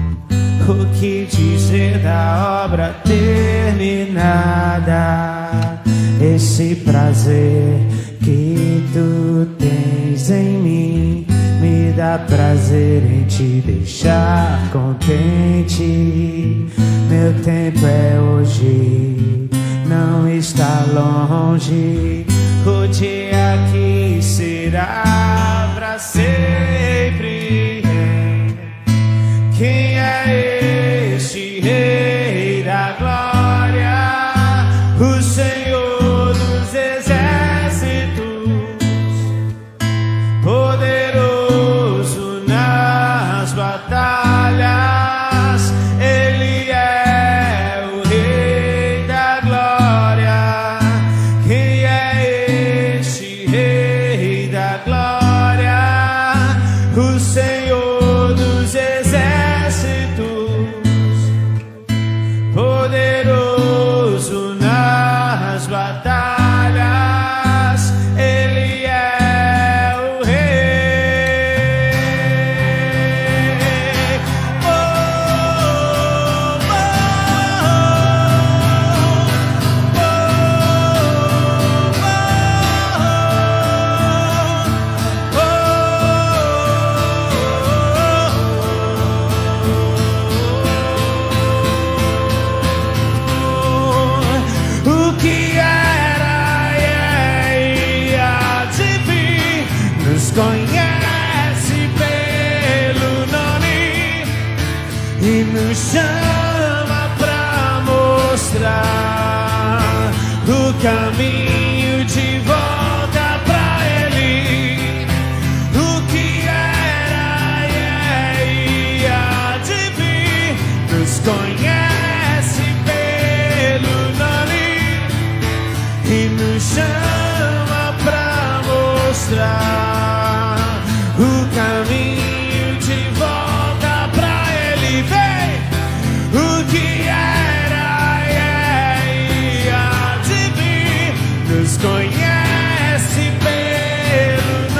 o 0.67 0.85
que 0.97 1.27
dizer 1.29 1.99
da 1.99 2.63
obra 2.65 2.95
terminada? 3.03 4.31
Esse 6.19 6.75
prazer 6.75 7.79
que 8.23 8.83
tu 8.93 9.47
tens 9.59 10.31
em 10.31 10.57
mim 10.57 11.27
me 11.61 11.91
dá 11.95 12.17
prazer 12.17 13.03
em 13.03 13.25
te 13.25 13.61
deixar 13.65 14.69
contente. 14.71 16.67
Meu 17.09 17.33
tempo 17.43 17.85
é 17.85 18.19
hoje, 18.19 19.47
não 19.87 20.27
está 20.27 20.83
longe. 20.93 22.25
O 22.65 22.87
dia 22.87 23.24
será 24.75 25.71
pra 25.73 25.97
sempre. 25.97 26.74